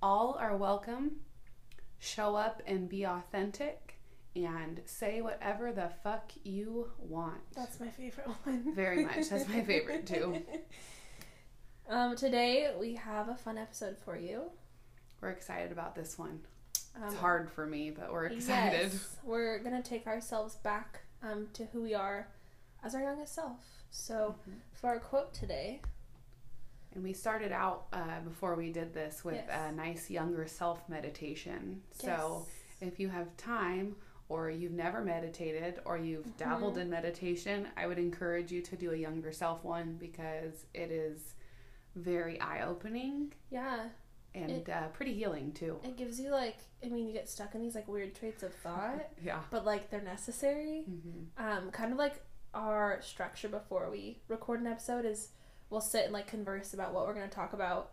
All 0.02 0.36
are 0.40 0.56
welcome. 0.56 1.12
Show 2.00 2.34
up 2.34 2.60
and 2.66 2.88
be 2.88 3.06
authentic 3.06 3.89
and 4.36 4.80
say 4.86 5.20
whatever 5.20 5.72
the 5.72 5.90
fuck 6.02 6.30
you 6.44 6.90
want. 6.98 7.40
That's 7.54 7.80
my 7.80 7.88
favorite 7.88 8.28
one. 8.44 8.74
Very 8.74 9.04
much. 9.04 9.28
That's 9.28 9.48
my 9.48 9.62
favorite 9.62 10.06
too. 10.06 10.42
Um, 11.88 12.14
today 12.14 12.72
we 12.78 12.94
have 12.94 13.28
a 13.28 13.34
fun 13.34 13.58
episode 13.58 13.96
for 13.98 14.16
you. 14.16 14.44
we're 15.20 15.30
excited 15.30 15.72
about 15.72 15.96
this 15.96 16.16
one. 16.16 16.38
Um, 16.96 17.02
It's 17.08 17.16
hard 17.16 17.50
for 17.50 17.66
me, 17.66 17.90
but 17.90 18.12
we're 18.12 18.26
excited. 18.26 18.90
Yes, 18.92 19.16
we're 19.24 19.58
gonna 19.58 19.82
take 19.82 20.06
ourselves 20.06 20.54
back 20.54 21.00
um, 21.20 21.48
to 21.54 21.64
who 21.66 21.82
we 21.82 21.94
are 21.94 22.28
as 22.84 22.94
our 22.94 23.02
youngest 23.02 23.34
self. 23.34 23.58
So, 23.90 24.36
Mhm. 24.48 24.54
for 24.72 24.86
our 24.90 25.00
quote 25.00 25.34
today, 25.34 25.80
And 26.94 27.02
we 27.02 27.12
started 27.12 27.50
out 27.50 27.86
uh, 27.92 28.20
before 28.20 28.54
we 28.54 28.70
did 28.72 28.94
this 28.94 29.24
with 29.24 29.34
Yes. 29.34 29.70
a 29.70 29.72
nice 29.72 30.10
younger 30.10 30.46
self 30.46 30.88
meditation. 30.88 31.82
So 31.92 32.46
if 32.80 33.00
you 33.00 33.08
have 33.08 33.36
time 33.36 33.96
or 34.30 34.48
you've 34.48 34.72
never 34.72 35.02
meditated 35.02 35.80
or 35.84 35.98
you've 35.98 36.34
dabbled 36.38 36.72
Mm-hmm. 36.74 36.82
in 36.82 36.90
meditation, 36.90 37.68
I 37.76 37.86
would 37.86 37.98
encourage 37.98 38.50
you 38.50 38.62
to 38.62 38.76
do 38.76 38.92
a 38.92 38.96
younger 38.96 39.32
self 39.32 39.62
one 39.64 39.96
because 39.98 40.64
it 40.72 40.90
is 40.90 41.34
very 41.96 42.40
eye 42.40 42.62
opening 42.62 43.32
yeah, 43.50 43.88
and 44.34 44.50
It- 44.52 44.68
uh, 44.70 44.88
pretty 44.88 45.12
healing 45.14 45.52
too. 45.52 45.80
it 45.82 45.96
gives 45.96 46.20
you 46.20 46.30
like, 46.30 46.58
I 46.84 46.88
mean, 46.88 47.06
you 47.08 47.12
get 47.12 47.28
stuck 47.28 47.54
in 47.56 47.60
these 47.60 47.74
like 47.74 47.88
weird 47.88 48.14
traits 48.14 48.42
of 48.44 48.54
thought, 48.54 49.08
Yeah. 49.22 49.40
but 49.50 49.66
like 49.66 49.90
they're 49.90 50.00
necessary. 50.00 50.82
hmm 50.84 51.24
Um, 51.44 51.70
kind 51.72 51.92
of 51.92 51.98
like 51.98 52.22
our 52.54 53.00
structure 53.02 53.48
before 53.48 53.88
we 53.90 54.20
record 54.28 54.60
an 54.60 54.66
episode 54.68 55.04
is 55.04 55.28
we'll 55.70 55.80
sit 55.80 56.04
and 56.04 56.12
like 56.12 56.26
converse 56.28 56.72
about 56.74 56.92
what 56.94 57.06
we're 57.06 57.14
going 57.14 57.28
to 57.28 57.34
talk 57.34 57.52
about 57.52 57.90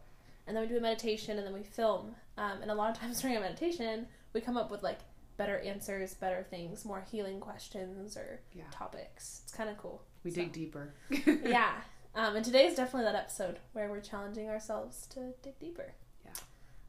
and 0.47 0.55
then 0.55 0.63
we 0.63 0.67
do 0.69 0.77
a 0.77 0.81
meditation 0.81 1.37
and 1.37 1.45
then 1.45 1.53
we 1.53 1.61
film 1.63 2.15
um, 2.37 2.61
and 2.61 2.71
a 2.71 2.73
lot 2.73 2.89
of 2.89 2.97
times 2.99 3.21
during 3.21 3.37
a 3.37 3.39
meditation 3.39 4.07
we 4.33 4.41
come 4.41 4.57
up 4.57 4.69
with 4.71 4.81
like 4.83 4.99
better 5.37 5.59
answers 5.59 6.13
better 6.15 6.43
things 6.49 6.83
more 6.83 7.01
healing 7.11 7.39
questions 7.39 8.17
or 8.17 8.41
Yeah. 8.53 8.63
topics 8.71 9.41
it's 9.43 9.53
kind 9.53 9.69
of 9.69 9.77
cool 9.77 10.03
We 10.23 10.31
So- 10.31 10.41
dig 10.41 10.51
deeper. 10.53 10.93
yeah 11.25 11.73
um, 12.15 12.35
and 12.35 12.43
today 12.45 12.65
is 12.65 12.75
definitely 12.75 13.03
that 13.11 13.15
episode 13.15 13.59
where 13.73 13.89
we're 13.89 14.01
challenging 14.01 14.49
ourselves 14.49 15.05
to 15.07 15.33
dig 15.43 15.59
deeper 15.59 15.93
Yeah. 16.25 16.31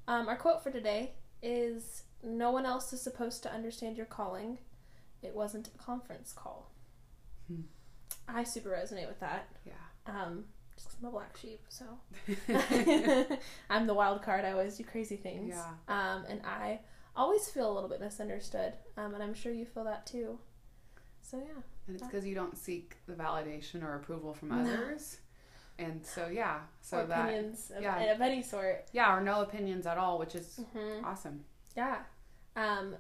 um, 0.08 0.28
our 0.28 0.36
quote 0.36 0.62
for 0.62 0.70
today 0.70 1.12
is 1.42 2.02
no 2.22 2.50
one 2.50 2.66
else 2.66 2.92
is 2.92 3.00
supposed 3.02 3.42
to 3.44 3.52
understand 3.52 3.96
your 3.96 4.06
calling 4.06 4.58
it 5.22 5.34
wasn't 5.34 5.68
a 5.74 5.78
conference 5.78 6.32
call 6.32 6.72
Hmm. 7.48 7.62
i 8.26 8.44
super 8.44 8.70
resonate 8.70 9.08
with 9.08 9.20
that 9.20 9.48
Yeah. 9.64 9.72
um, 10.06 10.46
just 10.74 10.86
'cause 10.90 10.96
I'm 11.02 11.08
a 11.08 11.10
black 11.10 11.36
sheep, 11.36 11.60
so 11.68 11.84
I'm 13.70 13.86
the 13.88 13.94
wild 13.94 14.22
card. 14.22 14.44
I 14.44 14.52
always 14.52 14.76
do 14.76 14.84
crazy 14.84 15.16
things. 15.16 15.54
Yeah. 15.56 15.64
Um, 15.88 16.24
and 16.28 16.40
I 16.44 16.80
always 17.18 17.48
feel 17.50 17.70
a 17.70 17.74
little 17.74 17.88
bit 17.88 18.00
misunderstood. 18.00 18.72
Um, 18.96 19.14
and 19.14 19.22
I'm 19.22 19.34
sure 19.34 19.52
you 19.52 19.66
feel 19.66 19.84
that 19.84 20.06
too. 20.06 20.38
So 21.20 21.36
yeah. 21.38 21.62
And 21.86 21.96
it's 21.96 22.06
because 22.06 22.24
you 22.26 22.34
don't 22.34 22.56
seek 22.56 22.96
the 23.06 23.14
validation 23.14 23.82
or 23.82 23.94
approval 23.96 24.32
from 24.34 24.48
No. 24.50 24.60
others. 24.60 25.18
And 25.78 26.04
so, 26.04 26.28
yeah. 26.28 26.60
So 26.80 26.98
or 27.00 27.06
that, 27.06 27.28
opinions 27.28 27.70
of, 27.74 27.82
yeah. 27.82 28.12
of 28.12 28.20
any 28.20 28.42
sort. 28.42 28.86
yeah, 28.92 29.14
or 29.14 29.20
no 29.20 29.42
opinions 29.42 29.86
at 29.86 29.96
all, 29.98 30.18
which 30.18 30.34
is 30.34 30.60
hmm 30.72 31.04
awesome. 31.04 31.44
Yeah. 31.76 31.98
Um, 32.56 32.96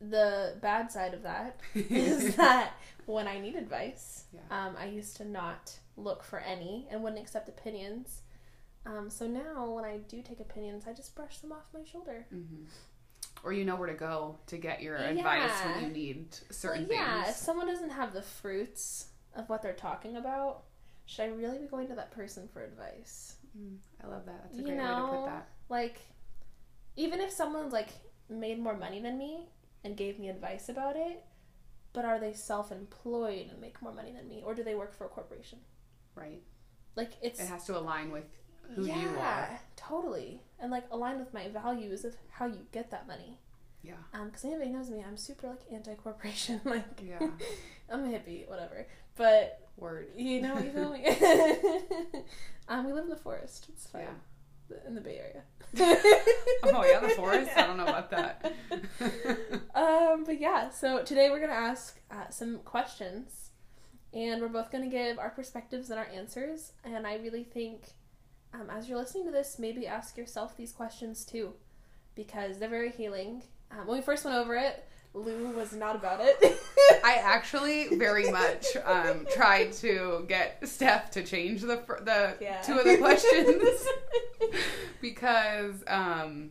the 0.00 0.56
bad 0.60 0.92
side 0.92 1.14
of 1.14 1.22
that 1.22 1.60
is 1.74 2.36
that 2.36 2.72
when 3.06 3.26
I 3.26 3.38
need 3.40 3.54
advice, 3.54 4.24
Yeah. 4.34 4.40
um, 4.66 4.74
I 4.78 4.86
used 4.86 5.16
to 5.18 5.24
not 5.24 5.78
look 5.96 6.22
for 6.24 6.40
any 6.40 6.86
and 6.90 7.02
wouldn't 7.02 7.22
accept 7.22 7.48
opinions. 7.48 8.22
Um, 8.86 9.08
so 9.08 9.26
now 9.26 9.70
when 9.70 9.84
I 9.86 9.98
do 10.08 10.20
take 10.20 10.40
opinions, 10.40 10.84
I 10.86 10.92
just 10.92 11.14
brush 11.14 11.38
them 11.38 11.52
off 11.52 11.64
my 11.72 11.84
shoulder. 11.84 12.26
hmm 12.30 12.64
Or 13.44 13.52
you 13.52 13.64
know 13.64 13.76
where 13.76 13.88
to 13.88 13.94
go 13.94 14.38
to 14.46 14.56
get 14.56 14.80
your 14.80 14.96
advice 14.96 15.50
when 15.64 15.84
you 15.84 15.90
need 15.90 16.34
certain 16.50 16.88
well, 16.88 16.98
yeah, 16.98 17.28
if 17.28 17.36
someone 17.36 17.66
doesn't 17.66 17.90
have 17.90 18.14
the 18.14 18.22
fruits 18.22 19.08
of 19.36 19.48
what 19.50 19.60
they're 19.60 19.74
talking 19.74 20.16
about, 20.16 20.62
should 21.04 21.24
I 21.24 21.26
really 21.26 21.58
be 21.58 21.66
going 21.66 21.86
to 21.88 21.94
that 21.94 22.10
person 22.10 22.48
for 22.52 22.64
advice? 22.64 23.36
Mm, 23.56 23.76
I 24.02 24.06
love 24.06 24.24
that. 24.26 24.44
That's 24.44 24.54
a 24.54 24.58
You 24.58 24.64
great 24.64 24.78
way 24.78 24.82
to 24.82 24.88
know, 24.88 25.08
put 25.10 25.26
that. 25.26 25.48
Like, 25.68 26.00
even 26.96 27.20
if 27.20 27.30
someone's 27.30 27.72
like 27.72 27.90
made 28.30 28.58
more 28.58 28.76
money 28.76 29.00
than 29.00 29.18
me 29.18 29.46
and 29.84 29.96
gave 29.96 30.18
me 30.18 30.30
advice 30.30 30.70
about 30.70 30.96
it, 30.96 31.22
but 31.92 32.06
are 32.06 32.18
they 32.18 32.32
self-employed 32.32 33.50
and 33.50 33.60
make 33.60 33.80
more 33.82 33.92
money 33.92 34.12
than 34.12 34.26
me, 34.26 34.42
or 34.44 34.54
do 34.54 34.64
they 34.64 34.74
work 34.74 34.94
for 34.94 35.04
a 35.04 35.08
corporation? 35.08 35.58
Right. 36.14 36.42
Like, 36.96 37.12
it's 37.22 37.40
It 37.40 37.48
has 37.48 37.64
to 37.66 37.78
align 37.78 38.10
with 38.10 38.24
who 38.74 38.86
yeah, 38.86 39.00
you 39.02 39.08
are. 39.18 39.60
totally, 39.76 40.40
and 40.60 40.70
like 40.70 40.84
align 40.90 41.18
with 41.18 41.32
my 41.34 41.48
values 41.48 42.04
of 42.04 42.14
how 42.30 42.46
you 42.46 42.60
get 42.72 42.90
that 42.90 43.06
money. 43.06 43.38
Yeah. 43.82 43.94
Um, 44.14 44.28
because 44.28 44.44
anybody 44.44 44.70
knows 44.70 44.90
me, 44.90 45.04
I'm 45.06 45.16
super 45.18 45.48
like 45.48 45.60
anti-corporation. 45.70 46.60
like, 46.64 46.84
Yeah. 47.02 47.18
I'm 47.90 48.04
a 48.04 48.08
hippie, 48.08 48.48
whatever. 48.48 48.86
But 49.16 49.60
Word. 49.76 50.08
You 50.16 50.40
know, 50.40 50.58
you 50.58 50.70
feel 50.70 50.90
me? 50.92 51.04
um, 52.68 52.86
we 52.86 52.92
live 52.92 53.04
in 53.04 53.10
the 53.10 53.16
forest. 53.16 53.66
It's 53.68 53.86
fine. 53.86 54.06
In 54.86 54.94
the 54.94 55.00
Bay 55.02 55.18
Area. 55.18 55.42
Oh, 56.64 56.84
yeah, 56.90 57.00
the 57.00 57.10
forest? 57.10 57.50
I 57.56 57.66
don't 57.66 57.76
know 57.76 57.84
about 57.84 58.10
that. 58.10 58.52
um, 59.74 60.24
but 60.24 60.40
yeah, 60.40 60.70
so 60.70 61.02
today 61.02 61.28
we're 61.30 61.38
going 61.38 61.50
to 61.50 61.54
ask 61.56 62.00
uh, 62.10 62.30
some 62.30 62.58
questions. 62.60 63.50
And 64.14 64.40
we're 64.40 64.48
both 64.48 64.70
going 64.70 64.84
to 64.88 64.90
give 64.90 65.18
our 65.18 65.30
perspectives 65.30 65.90
and 65.90 65.98
our 65.98 66.06
answers. 66.06 66.72
And 66.84 67.06
I 67.06 67.16
really 67.16 67.42
think, 67.44 67.90
um, 68.54 68.70
as 68.70 68.88
you're 68.88 68.98
listening 68.98 69.26
to 69.26 69.30
this, 69.32 69.58
maybe 69.58 69.86
ask 69.86 70.16
yourself 70.16 70.56
these 70.56 70.72
questions 70.72 71.24
too. 71.24 71.52
Because 72.14 72.58
they're 72.58 72.68
very 72.68 72.90
healing. 72.92 73.42
Um, 73.70 73.86
when 73.86 73.98
we 73.98 74.02
first 74.02 74.24
went 74.24 74.36
over 74.36 74.54
it, 74.54 74.86
Lou 75.14 75.48
was 75.50 75.72
not 75.72 75.94
about 75.96 76.20
it. 76.22 76.36
I 77.04 77.14
actually 77.22 77.96
very 77.96 78.30
much 78.30 78.66
um, 78.84 79.26
tried 79.32 79.72
to 79.74 80.24
get 80.28 80.66
Steph 80.68 81.10
to 81.12 81.22
change 81.24 81.60
the 81.62 81.82
the 82.02 82.36
Yeah. 82.40 82.60
two 82.62 82.78
of 82.78 82.84
the 82.84 82.96
questions 82.98 83.86
because 85.00 85.82
um, 85.86 86.50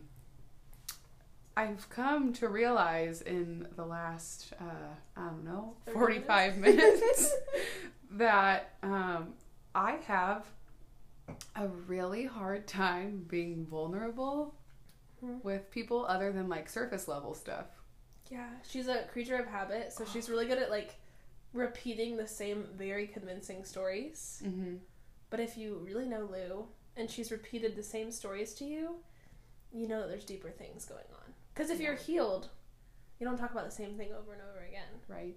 I've 1.56 1.88
come 1.90 2.32
to 2.34 2.48
realize 2.48 3.22
in 3.22 3.68
the 3.76 3.84
last 3.84 4.52
uh, 4.60 4.64
I 5.16 5.26
don't 5.26 5.44
know 5.44 5.74
30 5.86 5.98
forty 5.98 6.18
five 6.20 6.56
minutes 6.58 7.32
that 8.12 8.70
um, 8.82 9.34
I 9.74 9.96
have 10.06 10.44
a 11.56 11.68
really 11.68 12.24
hard 12.24 12.66
time 12.66 13.24
being 13.28 13.64
vulnerable 13.66 14.54
Mhm. 15.22 15.42
with 15.42 15.70
people 15.70 16.04
other 16.06 16.32
than 16.32 16.48
like 16.48 16.68
surface 16.68 17.08
level 17.08 17.34
stuff. 17.34 17.66
Yeah, 18.30 18.48
she's 18.68 18.88
a 18.88 19.04
creature 19.12 19.36
of 19.36 19.46
habit, 19.46 19.92
so 19.92 20.04
she's 20.04 20.28
really 20.28 20.46
good 20.46 20.58
at 20.58 20.70
like 20.70 20.96
repeating 21.52 22.16
the 22.16 22.26
same 22.26 22.68
very 22.74 23.06
convincing 23.06 23.64
stories. 23.64 24.42
Mm-hmm. 24.44 24.76
But 25.30 25.40
if 25.40 25.56
you 25.56 25.78
really 25.78 26.06
know 26.06 26.24
Lou 26.30 26.66
and 26.96 27.10
she's 27.10 27.30
repeated 27.30 27.76
the 27.76 27.82
same 27.82 28.10
stories 28.10 28.54
to 28.54 28.64
you, 28.64 28.96
you 29.72 29.88
know 29.88 30.00
that 30.00 30.08
there's 30.08 30.24
deeper 30.24 30.50
things 30.50 30.84
going 30.84 31.04
on. 31.12 31.32
Because 31.54 31.70
if 31.70 31.80
you're 31.80 31.94
healed, 31.94 32.48
you 33.18 33.26
don't 33.26 33.38
talk 33.38 33.52
about 33.52 33.64
the 33.64 33.70
same 33.70 33.96
thing 33.96 34.12
over 34.12 34.32
and 34.32 34.42
over 34.42 34.64
again. 34.64 35.00
Right. 35.08 35.36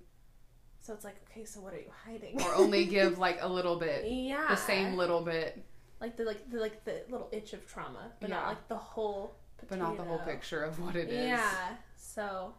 So 0.80 0.94
it's 0.94 1.04
like, 1.04 1.18
okay, 1.30 1.46
so 1.46 1.60
what 1.62 1.74
are 1.74 1.80
you 1.80 1.92
hiding? 2.06 2.42
or 2.42 2.56
only 2.56 2.86
give 2.98 3.20
like 3.20 3.38
a 3.42 3.48
little 3.48 3.78
bit 3.78 4.06
yeah, 4.06 4.48
the 4.50 4.56
same 4.56 4.96
little 4.96 5.22
bit 5.22 5.64
like 6.00 6.16
the 6.18 6.24
like 6.24 6.50
the 6.50 6.58
like 6.60 6.84
the 6.86 7.04
little 7.10 7.30
itch 7.32 7.54
of 7.54 7.66
trauma, 7.68 8.12
but 8.20 8.30
not 8.30 8.48
like 8.48 8.68
the 8.68 8.78
whole. 8.78 9.36
but 9.68 9.80
not 9.80 9.98
the 9.98 10.04
whole 10.04 10.20
picture 10.20 10.64
of 10.64 10.80
what 10.80 10.96
it 10.96 11.10
is 11.10 11.28
Yeah, 11.28 11.76
so 11.96 12.54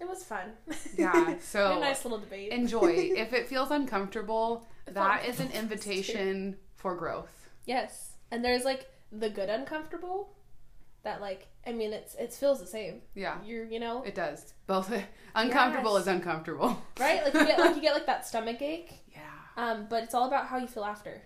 it 0.00 0.08
was 0.08 0.24
fun. 0.24 0.52
Yeah, 0.96 1.12
had 1.26 1.38
a 1.38 1.42
so 1.42 1.78
nice 1.80 2.04
little 2.04 2.18
debate. 2.18 2.52
enjoy 2.52 2.92
if 3.16 3.32
it 3.32 3.48
feels 3.48 3.70
uncomfortable 3.70 4.66
that 4.86 5.24
is 5.26 5.40
an 5.40 5.50
invitation 5.62 6.56
for 6.76 6.94
growth 6.94 7.48
Yes, 7.66 8.12
and 8.30 8.42
there's 8.44 8.64
like 8.64 8.88
the 9.12 9.28
good 9.28 9.48
uncomfortable, 9.50 10.34
that 11.02 11.20
like 11.20 11.48
I 11.66 11.72
mean 11.72 11.92
it's 11.92 12.14
it 12.14 12.32
feels 12.32 12.60
the 12.60 12.66
same. 12.66 13.02
yeah 13.14 13.36
You're 13.44 13.64
you 13.66 13.78
know 13.80 14.02
it 14.04 14.14
does 14.14 14.54
both 14.66 14.90
uncomfortable 15.34 15.92
Yes. 15.94 16.02
is 16.02 16.08
uncomfortable 16.08 16.82
right 16.98 17.22
like 17.24 17.34
you 17.34 17.44
get 17.46 17.58
like 17.58 17.76
you 17.76 17.82
get 17.82 17.94
like 17.94 18.06
that 18.06 18.26
stomach 18.26 18.62
ache. 18.62 18.92
yeah 19.12 19.20
Um, 19.56 19.86
but 19.90 20.02
it's 20.04 20.14
all 20.14 20.26
about 20.28 20.46
how 20.46 20.56
you 20.56 20.66
feel 20.66 20.84
after. 20.84 21.20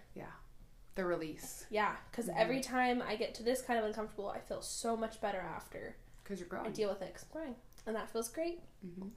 The 0.95 1.05
release 1.05 1.67
Yeah, 1.71 1.97
because 2.11 2.29
Mhm. 2.29 2.37
every 2.37 2.61
time 2.61 3.03
I 3.03 3.17
get 3.17 3.35
to 3.37 3.43
this 3.43 3.63
kind 3.63 3.79
of 3.79 3.85
uncomfortable, 3.87 4.29
I 4.29 4.41
feel 4.41 4.61
so 4.63 4.97
much 4.97 5.21
better 5.21 5.41
after 5.41 5.97
because 6.23 6.39
you're 6.39 6.49
growing. 6.49 6.67
I 6.67 6.71
deal 6.71 6.89
with 6.89 7.03
it. 7.03 7.15
'cause 7.15 7.25
I'm 7.25 7.31
growing, 7.33 7.57
and 7.87 7.97
that 7.97 8.11
feels 8.11 8.29
great. 8.29 8.61
hmm 8.83 9.09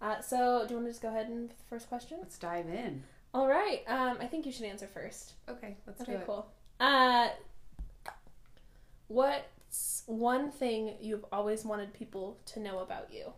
Uh, 0.00 0.20
so 0.22 0.64
do 0.66 0.70
you 0.74 0.76
want 0.76 0.86
to 0.86 0.90
just 0.92 1.02
go 1.02 1.08
ahead 1.08 1.28
and 1.28 1.50
the 1.50 1.54
first 1.68 1.88
question? 1.88 2.18
let's 2.20 2.38
dive 2.38 2.68
in 2.68 3.04
All 3.34 3.46
right. 3.48 3.84
Um, 3.88 4.16
I 4.20 4.26
think 4.26 4.44
you 4.46 4.52
should 4.52 4.64
answer 4.66 4.86
first. 4.88 5.34
okay 5.48 5.76
let's 5.86 6.00
Okay, 6.00 6.12
do 6.14 6.18
it 6.18 6.26
cool. 6.26 6.50
Uh, 6.80 7.28
what's 9.08 10.02
one 10.06 10.50
thing 10.50 10.96
you've 11.00 11.24
always 11.32 11.64
wanted 11.64 11.92
people 11.92 12.38
to 12.46 12.60
know 12.60 12.78
about 12.80 13.12
you? 13.12 13.32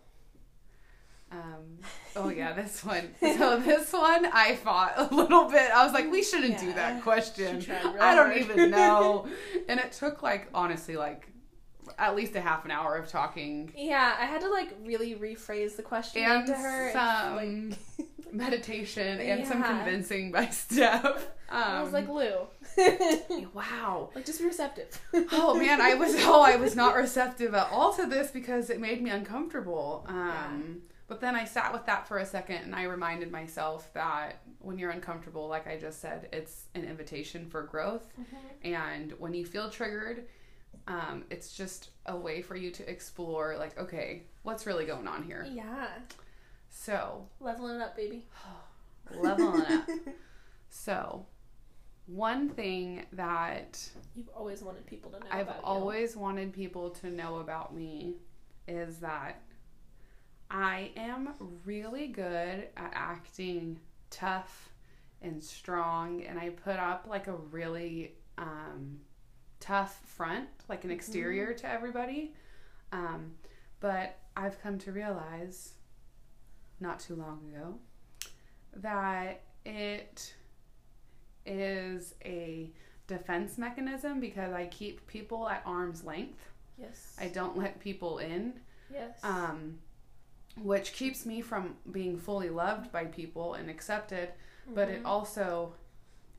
Um 1.32 1.78
oh 2.16 2.28
yeah 2.28 2.52
this 2.52 2.84
one 2.84 3.08
so 3.20 3.58
this 3.58 3.92
one 3.92 4.26
i 4.32 4.54
fought 4.56 4.92
a 4.96 5.14
little 5.14 5.50
bit 5.50 5.70
i 5.72 5.82
was 5.84 5.92
like 5.94 6.10
we 6.12 6.22
shouldn't 6.22 6.58
do 6.58 6.72
that 6.74 7.02
question 7.02 7.56
I 8.00 8.14
don't 8.14 8.26
hard. 8.26 8.36
even 8.36 8.70
know. 8.70 9.26
and 9.68 9.80
it 9.80 9.92
took 9.92 10.22
like 10.22 10.48
honestly 10.54 10.96
like 10.96 11.28
at 11.98 12.14
least 12.14 12.34
a 12.36 12.40
half 12.40 12.64
an 12.64 12.70
hour 12.70 12.96
of 12.96 13.08
talking 13.08 13.72
Yeah, 13.76 14.14
I 14.18 14.24
had 14.26 14.40
to 14.42 14.48
like 14.50 14.70
really 14.84 15.14
rephrase 15.16 15.76
the 15.76 15.82
question 15.82 16.22
and 16.22 16.46
to 16.46 16.54
her. 16.54 16.92
some 16.92 17.36
like, 17.36 17.78
meditation 18.32 19.20
and 19.20 19.46
some 19.46 19.62
convincing 19.62 20.30
by 20.32 20.46
Steph. 20.46 21.26
I 21.50 21.82
was 21.82 21.92
like, 21.92 22.08
Um, 22.08 22.14
Lou. 22.14 23.46
wow. 23.52 24.10
like, 24.14 24.24
just 24.24 24.38
be 24.38 24.46
receptive. 24.46 24.98
oh 25.32 25.54
man, 25.54 25.80
I 25.80 25.94
was 25.94 26.14
oh 26.18 26.40
I 26.42 26.56
was 26.56 26.74
not 26.76 26.94
receptive 26.96 27.54
at 27.54 27.68
all 27.70 27.92
to 27.94 28.06
this 28.06 28.30
because 28.30 28.70
it 28.70 28.80
made 28.80 29.02
me 29.02 29.10
uncomfortable. 29.10 30.04
Um, 30.08 30.82
But 31.12 31.20
then 31.20 31.36
I 31.36 31.44
sat 31.44 31.74
with 31.74 31.84
that 31.84 32.08
for 32.08 32.20
a 32.20 32.24
second 32.24 32.62
and 32.64 32.74
I 32.74 32.84
reminded 32.84 33.30
myself 33.30 33.92
that 33.92 34.40
when 34.60 34.78
you're 34.78 34.92
uncomfortable, 34.92 35.46
like 35.46 35.66
I 35.66 35.76
just 35.76 36.00
said, 36.00 36.26
it's 36.32 36.68
an 36.74 36.86
invitation 36.86 37.44
for 37.50 37.64
growth. 37.64 38.00
And 38.62 39.12
when 39.18 39.34
you 39.34 39.44
feel 39.44 39.68
triggered, 39.68 40.24
um, 40.88 41.24
it's 41.28 41.54
just 41.54 41.90
a 42.06 42.16
way 42.16 42.40
for 42.40 42.56
you 42.56 42.70
to 42.70 42.90
explore, 42.90 43.58
like, 43.58 43.78
okay, 43.78 44.22
what's 44.42 44.64
really 44.64 44.86
going 44.86 45.06
on 45.06 45.22
here? 45.22 45.46
Yeah. 45.52 45.88
So, 46.70 47.28
Leveling 47.40 47.76
it 47.76 47.82
up, 47.82 47.94
baby. 47.94 48.24
leveling 49.14 49.60
it 49.60 49.70
up. 49.70 49.88
So, 50.70 51.26
one 52.06 52.48
thing 52.48 53.04
that 53.12 53.86
You've 54.14 54.30
always 54.34 54.62
wanted 54.62 54.86
people 54.86 55.10
to 55.10 55.18
know 55.18 55.26
I've 55.30 55.42
about 55.48 55.56
you. 55.58 55.62
always 55.64 56.16
wanted 56.16 56.54
people 56.54 56.88
to 56.88 57.10
know 57.10 57.40
about 57.40 57.76
me 57.76 58.14
is 58.66 58.96
that 59.00 59.42
I 60.52 60.90
am 60.96 61.30
really 61.64 62.08
good 62.08 62.68
at 62.76 62.92
acting 62.92 63.80
tough 64.10 64.68
and 65.22 65.42
strong, 65.42 66.22
and 66.24 66.38
I 66.38 66.50
put 66.50 66.76
up 66.76 67.06
like 67.08 67.26
a 67.26 67.32
really 67.32 68.12
um, 68.36 68.98
tough 69.60 69.98
front, 70.04 70.48
like 70.68 70.84
an 70.84 70.90
exterior 70.90 71.54
to 71.54 71.68
everybody. 71.68 72.34
Um, 72.92 73.32
but 73.80 74.18
I've 74.36 74.60
come 74.62 74.78
to 74.80 74.92
realize 74.92 75.72
not 76.80 77.00
too 77.00 77.14
long 77.14 77.40
ago 77.50 77.78
that 78.76 79.40
it 79.64 80.34
is 81.46 82.14
a 82.24 82.70
defense 83.06 83.56
mechanism 83.56 84.20
because 84.20 84.52
I 84.52 84.66
keep 84.66 85.06
people 85.06 85.48
at 85.48 85.62
arm's 85.64 86.04
length. 86.04 86.44
Yes. 86.78 87.16
I 87.18 87.28
don't 87.28 87.56
let 87.56 87.80
people 87.80 88.18
in, 88.18 88.54
yes. 88.92 89.18
um, 89.22 89.78
which 90.60 90.92
keeps 90.92 91.24
me 91.24 91.40
from 91.40 91.76
being 91.90 92.18
fully 92.18 92.50
loved 92.50 92.92
by 92.92 93.04
people 93.06 93.54
and 93.54 93.70
accepted, 93.70 94.30
but 94.74 94.88
it 94.88 95.02
Mhm. 95.02 95.06
also 95.06 95.74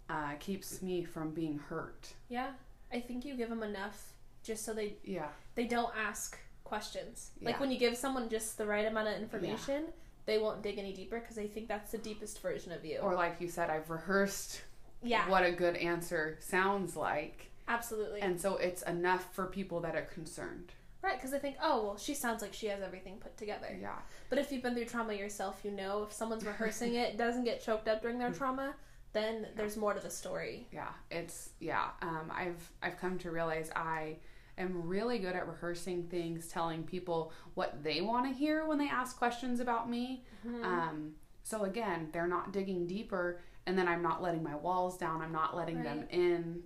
uh, 0.10 0.34
keeps 0.40 0.82
me 0.82 1.04
from 1.04 1.32
being 1.32 1.58
hurt. 1.58 2.14
Yeah. 2.30 2.54
I 2.92 3.00
think 3.00 3.24
you 3.26 3.36
give 3.36 3.50
them 3.50 3.64
enough 3.64 4.14
just 4.44 4.64
so 4.66 4.74
they 4.74 4.98
Yeah. 5.04 5.30
they 5.56 5.66
don't 5.66 5.96
ask 5.96 6.38
questions. 6.64 7.32
Like 7.42 7.60
when 7.60 7.72
you 7.72 7.78
give 7.80 7.96
someone 7.98 8.30
just 8.30 8.58
the 8.58 8.66
right 8.66 8.86
amount 8.86 9.08
of 9.08 9.16
information, 9.22 9.94
they 10.26 10.38
won't 10.40 10.62
dig 10.62 10.78
any 10.78 10.94
deeper 10.94 11.20
because 11.20 11.36
they 11.36 11.48
think 11.48 11.68
that's 11.68 11.92
the 11.92 11.98
deepest 11.98 12.42
version 12.42 12.72
of 12.72 12.84
you. 12.86 13.00
Or, 13.00 13.14
like 13.16 13.40
you 13.40 13.48
said, 13.48 13.70
I've 13.70 13.90
rehearsed 13.90 14.62
yeah. 15.02 15.28
what 15.30 15.44
a 15.46 15.52
good 15.52 15.76
answer 15.78 16.38
sounds 16.42 16.96
like. 16.96 17.50
Absolutely. 17.68 18.22
And 18.22 18.40
so 18.40 18.58
it's 18.58 18.82
enough 18.84 19.34
for 19.34 19.46
people 19.48 19.80
that 19.82 19.96
are 19.96 20.04
concerned. 20.06 20.74
Right, 21.04 21.18
because 21.18 21.34
I 21.34 21.40
think, 21.40 21.58
oh, 21.62 21.84
well, 21.84 21.98
she 21.98 22.14
sounds 22.14 22.42
like 22.42 22.54
she 22.54 22.68
has 22.68 22.82
everything 22.82 23.18
put 23.18 23.38
together. 23.38 23.78
Yeah. 23.80 23.98
But 24.30 24.40
if 24.40 24.52
you've 24.52 24.64
been 24.64 24.74
through 24.74 24.86
trauma 24.86 25.14
yourself, 25.14 25.60
you 25.64 25.72
know 25.72 26.04
if 26.04 26.14
someone's 26.14 26.46
rehearsing 26.46 26.96
it, 26.96 27.18
doesn't 27.18 27.44
get 27.44 27.64
choked 27.64 27.88
up 27.88 28.02
during 28.02 28.18
their 28.18 28.32
trauma, 28.32 28.74
then 29.12 29.48
there's 29.56 29.78
more 29.78 29.94
to 29.94 30.00
the 30.00 30.10
story. 30.10 30.68
Yeah, 30.72 30.90
it's 31.12 31.52
yeah. 31.60 31.90
Um, 32.02 32.32
I've 32.34 32.72
I've 32.82 32.98
come 32.98 33.20
to 33.20 33.32
realize 33.32 33.70
I 33.76 34.18
am 34.58 34.88
really 34.88 35.20
good 35.20 35.36
at 35.36 35.48
rehearsing 35.48 36.04
things, 36.04 36.48
telling 36.48 36.84
people 36.84 37.32
what 37.54 37.84
they 37.84 38.02
want 38.02 38.32
to 38.32 38.38
hear 38.38 38.66
when 38.66 38.80
they 38.80 38.90
ask 38.90 39.18
questions 39.18 39.60
about 39.60 39.90
me. 39.90 40.24
Mm-hmm. 40.48 40.64
Um, 40.64 41.12
so 41.44 41.64
again, 41.64 42.10
they're 42.12 42.28
not 42.28 42.54
digging 42.54 42.88
deeper, 42.88 43.40
and 43.68 43.78
then 43.78 43.88
I'm 43.88 44.02
not 44.02 44.24
letting 44.24 44.42
my 44.42 44.56
walls 44.56 44.98
down. 44.98 45.22
I'm 45.22 45.32
not 45.32 45.56
letting 45.56 45.84
them 45.84 46.06
in. 46.10 46.64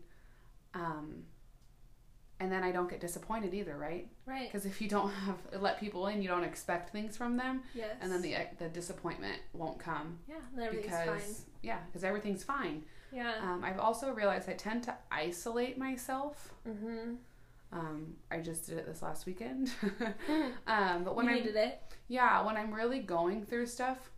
Um, 0.73 1.23
and 2.39 2.51
then 2.51 2.63
I 2.63 2.71
don't 2.71 2.89
get 2.89 2.99
disappointed 3.01 3.53
either, 3.53 3.75
right? 3.77 4.07
Right. 4.25 4.47
Because 4.51 4.65
if 4.65 4.79
you 4.81 4.87
don't 4.87 5.09
have 5.11 5.37
let 5.59 5.79
people 5.79 6.07
in, 6.07 6.21
you 6.21 6.27
don't 6.27 6.43
expect 6.43 6.91
things 6.91 7.17
from 7.17 7.37
them, 7.37 7.63
Yes. 7.73 7.95
and 8.01 8.11
then 8.11 8.21
the 8.21 8.35
the 8.59 8.69
disappointment 8.69 9.39
won't 9.53 9.79
come 9.79 10.19
yeah, 10.27 10.69
because 10.69 11.07
fine. 11.23 11.35
yeah, 11.63 11.79
because 11.87 12.03
everything's 12.03 12.43
fine. 12.43 12.83
Yeah. 13.11 13.33
Um, 13.41 13.63
I've 13.63 13.79
also 13.79 14.11
realized 14.11 14.49
I 14.49 14.53
tend 14.53 14.83
to 14.83 14.95
isolate 15.11 15.77
myself. 15.77 16.53
mm-hmm. 16.67 17.15
Um, 17.71 18.15
I 18.31 18.39
just 18.39 18.65
did 18.67 18.77
it 18.77 18.85
this 18.85 19.01
last 19.01 19.25
weekend. 19.25 19.71
um, 20.67 21.03
but 21.03 21.15
when 21.15 21.25
you 21.25 21.31
I'm 21.31 21.37
needed 21.39 21.55
it. 21.55 21.81
yeah, 22.07 22.41
when 22.45 22.55
I'm 22.55 22.73
really 22.73 22.99
going 22.99 23.43
through 23.45 23.65
stuff, 23.65 24.09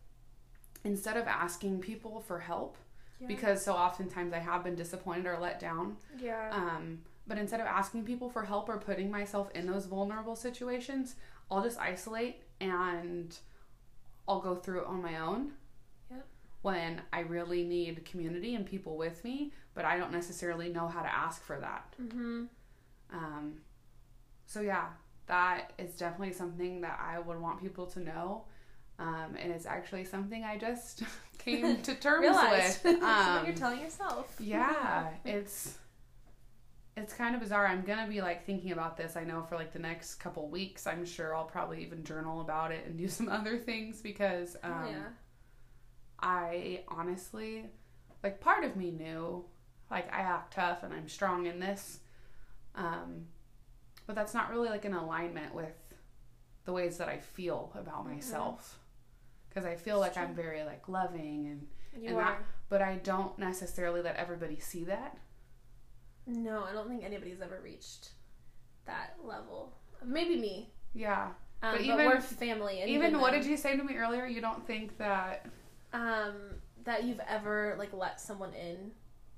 instead 0.84 1.16
of 1.16 1.26
asking 1.26 1.80
people 1.80 2.20
for 2.20 2.38
help, 2.38 2.76
Yeah. 3.20 3.26
because 3.28 3.64
so 3.64 3.72
oftentimes 3.74 4.32
I 4.32 4.38
have 4.38 4.62
been 4.64 4.76
disappointed 4.76 5.26
or 5.26 5.38
let 5.38 5.58
down. 5.60 5.96
yeah. 6.18 6.50
Um, 6.52 7.00
but 7.30 7.38
instead 7.38 7.60
of 7.60 7.66
asking 7.66 8.04
people 8.04 8.28
for 8.28 8.42
help 8.42 8.68
or 8.68 8.76
putting 8.76 9.08
myself 9.08 9.50
in 9.54 9.64
those 9.68 9.86
vulnerable 9.86 10.34
situations, 10.34 11.14
I'll 11.48 11.62
just 11.62 11.78
isolate 11.78 12.42
and 12.60 13.32
I'll 14.26 14.40
go 14.40 14.56
through 14.56 14.80
it 14.80 14.86
on 14.88 15.00
my 15.00 15.18
own. 15.20 15.52
Yep. 16.10 16.26
When 16.62 17.02
I 17.12 17.20
really 17.20 17.62
need 17.62 18.04
community 18.04 18.56
and 18.56 18.66
people 18.66 18.96
with 18.96 19.22
me, 19.22 19.52
but 19.74 19.84
I 19.84 19.96
don't 19.96 20.10
necessarily 20.10 20.70
know 20.70 20.88
how 20.88 21.02
to 21.02 21.14
ask 21.14 21.42
for 21.44 21.60
that. 21.60 21.94
mm-hmm. 22.02 22.46
Um, 23.12 23.60
so 24.46 24.60
yeah, 24.60 24.86
that 25.26 25.72
is 25.78 25.94
definitely 25.96 26.32
something 26.34 26.80
that 26.80 26.98
I 27.00 27.20
would 27.20 27.40
want 27.40 27.60
people 27.60 27.86
to 27.86 28.00
know. 28.00 28.44
Um, 28.98 29.36
and 29.40 29.52
it's 29.52 29.66
actually 29.66 30.04
something 30.04 30.42
I 30.42 30.58
just 30.58 31.04
came 31.38 31.80
to 31.82 31.94
terms 31.94 32.26
with. 32.50 32.80
what 33.00 33.02
Um, 33.04 33.46
you're 33.46 33.54
telling 33.54 33.80
yourself. 33.80 34.34
yeah, 34.40 35.10
it's 35.24 35.78
it's 37.00 37.12
kind 37.14 37.34
of 37.34 37.40
bizarre. 37.40 37.66
I'm 37.66 37.82
gonna 37.82 38.06
be 38.08 38.20
like 38.20 38.44
thinking 38.46 38.72
about 38.72 38.96
this. 38.96 39.16
I 39.16 39.24
know 39.24 39.42
for 39.42 39.56
like 39.56 39.72
the 39.72 39.78
next 39.78 40.16
couple 40.16 40.48
weeks. 40.48 40.86
I'm 40.86 41.04
sure 41.04 41.34
I'll 41.34 41.44
probably 41.44 41.82
even 41.82 42.04
journal 42.04 42.40
about 42.40 42.70
it 42.72 42.84
and 42.86 42.96
do 42.98 43.08
some 43.18 43.28
other 43.28 43.58
things 43.58 44.00
because 44.00 44.56
um, 44.62 44.72
Oh, 44.86 44.90
yeah. 44.90 45.02
I 46.22 46.84
honestly, 46.88 47.66
like, 48.22 48.40
part 48.40 48.64
of 48.64 48.76
me 48.76 48.90
knew, 48.90 49.44
like, 49.90 50.12
I 50.12 50.20
act 50.20 50.52
tough 50.54 50.82
and 50.82 50.92
I'm 50.92 51.08
strong 51.08 51.46
in 51.46 51.58
this, 51.60 52.00
um, 52.74 53.26
but 54.06 54.14
that's 54.14 54.34
not 54.34 54.50
really 54.50 54.68
like 54.68 54.84
in 54.84 54.92
alignment 54.92 55.54
with 55.54 55.72
the 56.64 56.72
ways 56.72 56.98
that 56.98 57.08
I 57.08 57.18
feel 57.18 57.72
about 57.74 58.04
Mhm. 58.06 58.14
myself. 58.14 58.78
Because 59.48 59.64
I 59.64 59.74
feel 59.76 59.98
like 59.98 60.10
It's 60.10 60.18
I'm 60.18 60.34
very 60.34 60.62
like 60.62 60.88
loving 60.88 61.46
and 61.46 61.68
You 62.02 62.10
and 62.10 62.18
are. 62.18 62.24
that- 62.24 62.42
but 62.68 62.82
I 62.82 62.96
don't 62.96 63.36
necessarily 63.38 64.00
let 64.02 64.14
everybody 64.16 64.58
see 64.60 64.84
that. 64.84 65.16
No, 66.26 66.64
I 66.64 66.72
don't 66.72 66.88
think 66.88 67.04
anybody's 67.04 67.40
ever 67.40 67.60
reached 67.62 68.10
that 68.86 69.16
level. 69.22 69.72
Maybe 70.04 70.36
me. 70.36 70.70
Yeah. 70.94 71.24
Um, 71.62 71.72
But 71.72 71.72
but, 71.72 71.80
even- 71.82 72.06
we're 72.06 72.20
family. 72.20 72.80
And 72.80 72.90
even 72.90 73.20
what 73.20 73.32
then, 73.32 73.42
did 73.42 73.50
you 73.50 73.56
say 73.56 73.76
to 73.76 73.82
me 73.82 73.96
earlier? 73.96 74.26
You 74.26 74.40
don't 74.40 74.66
think 74.66 74.96
that 74.98 75.46
Um, 75.92 76.34
that 76.84 77.04
you've 77.04 77.20
ever 77.28 77.74
like 77.78 77.92
let 77.92 78.20
someone 78.20 78.54
in 78.54 78.92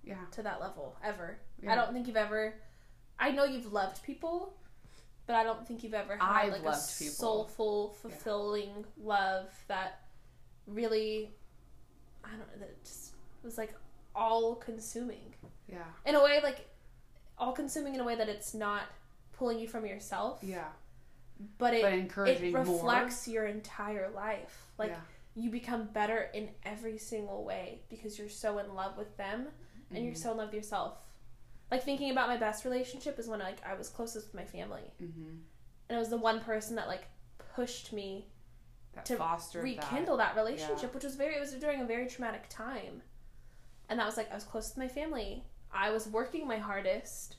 yeah. 0.04 0.24
to 0.32 0.42
that 0.42 0.60
level 0.60 0.96
ever. 1.02 1.38
yeah. 1.60 1.72
I 1.72 1.74
don't 1.74 1.92
think 1.92 2.06
you've 2.06 2.16
ever. 2.16 2.54
I 3.18 3.30
know 3.30 3.44
you've 3.44 3.72
loved 3.72 4.02
people, 4.02 4.54
but 5.26 5.34
I 5.36 5.44
don't 5.44 5.66
think 5.66 5.82
you've 5.82 5.94
ever 5.94 6.16
had 6.16 6.22
I've 6.22 6.52
like 6.52 6.60
a 6.60 6.62
people. 6.64 6.76
soulful, 6.76 7.90
fulfilling 7.94 8.84
love 8.96 9.50
that 9.68 10.00
really. 10.66 11.32
I 12.24 12.30
don't 12.30 12.38
know. 12.40 12.58
That 12.60 12.84
just 12.84 13.14
was 13.42 13.58
like 13.58 13.74
all 14.14 14.54
consuming 14.56 15.34
Yeah. 15.68 15.84
in 16.06 16.14
a 16.14 16.22
way, 16.22 16.40
like 16.42 16.68
all 17.38 17.52
consuming 17.52 17.94
in 17.94 18.00
a 18.00 18.04
way 18.04 18.14
that 18.14 18.28
it's 18.28 18.54
not 18.54 18.82
pulling 19.32 19.58
you 19.58 19.66
from 19.68 19.84
yourself, 19.86 20.38
Yeah. 20.42 20.68
but 21.58 21.74
it 21.74 21.82
But 21.82 21.92
encouraging 21.94 22.54
it 22.54 22.58
reflects 22.58 23.26
your 23.28 23.46
entire 23.46 24.10
life. 24.10 24.68
more. 24.78 24.88
Like 24.88 24.96
you 25.34 25.50
become 25.50 25.84
better 25.86 26.28
in 26.34 26.50
every 26.64 26.98
single 26.98 27.44
way 27.44 27.80
because 27.88 28.18
you're 28.18 28.28
so 28.28 28.58
in 28.58 28.74
love 28.74 28.96
with 28.98 29.16
them 29.16 29.48
yeah. 29.90 29.96
and 29.96 30.06
you're 30.06 30.14
so 30.14 30.30
in 30.32 30.36
love 30.36 30.48
with 30.48 30.54
yourself. 30.54 30.98
Like 31.70 31.82
thinking 31.84 32.10
about 32.10 32.28
my 32.28 32.36
best 32.36 32.64
relationship 32.66 33.18
is 33.18 33.28
when 33.28 33.40
like 33.40 33.64
I 33.66 33.74
was 33.74 33.88
closest 33.88 34.26
with 34.26 34.34
my 34.34 34.44
family, 34.44 34.92
hmm 34.98 35.38
and 35.88 35.96
it 35.96 35.98
was 35.98 36.10
the 36.10 36.16
one 36.16 36.40
person 36.40 36.76
that 36.76 36.86
like 36.88 37.06
pushed 37.54 37.92
me 37.92 38.26
that 38.94 39.04
to 39.06 39.16
fostered 39.16 39.62
rekindle 39.64 40.16
that, 40.18 40.36
relationship, 40.36 40.82
Yeah. 40.82 40.88
which 40.90 41.04
was 41.04 41.16
very 41.16 41.34
it 41.36 41.40
was 41.40 41.52
during 41.54 41.80
a 41.80 41.84
very 41.86 42.06
traumatic 42.06 42.48
time, 42.50 43.02
and 43.88 43.98
that 43.98 44.04
was 44.06 44.16
like 44.18 44.30
I 44.30 44.34
was 44.34 44.44
close 44.44 44.70
to 44.70 44.78
my 44.78 44.88
family. 44.88 45.44
I 45.74 45.90
was 45.90 46.06
working 46.08 46.46
my 46.46 46.58
hardest. 46.58 47.36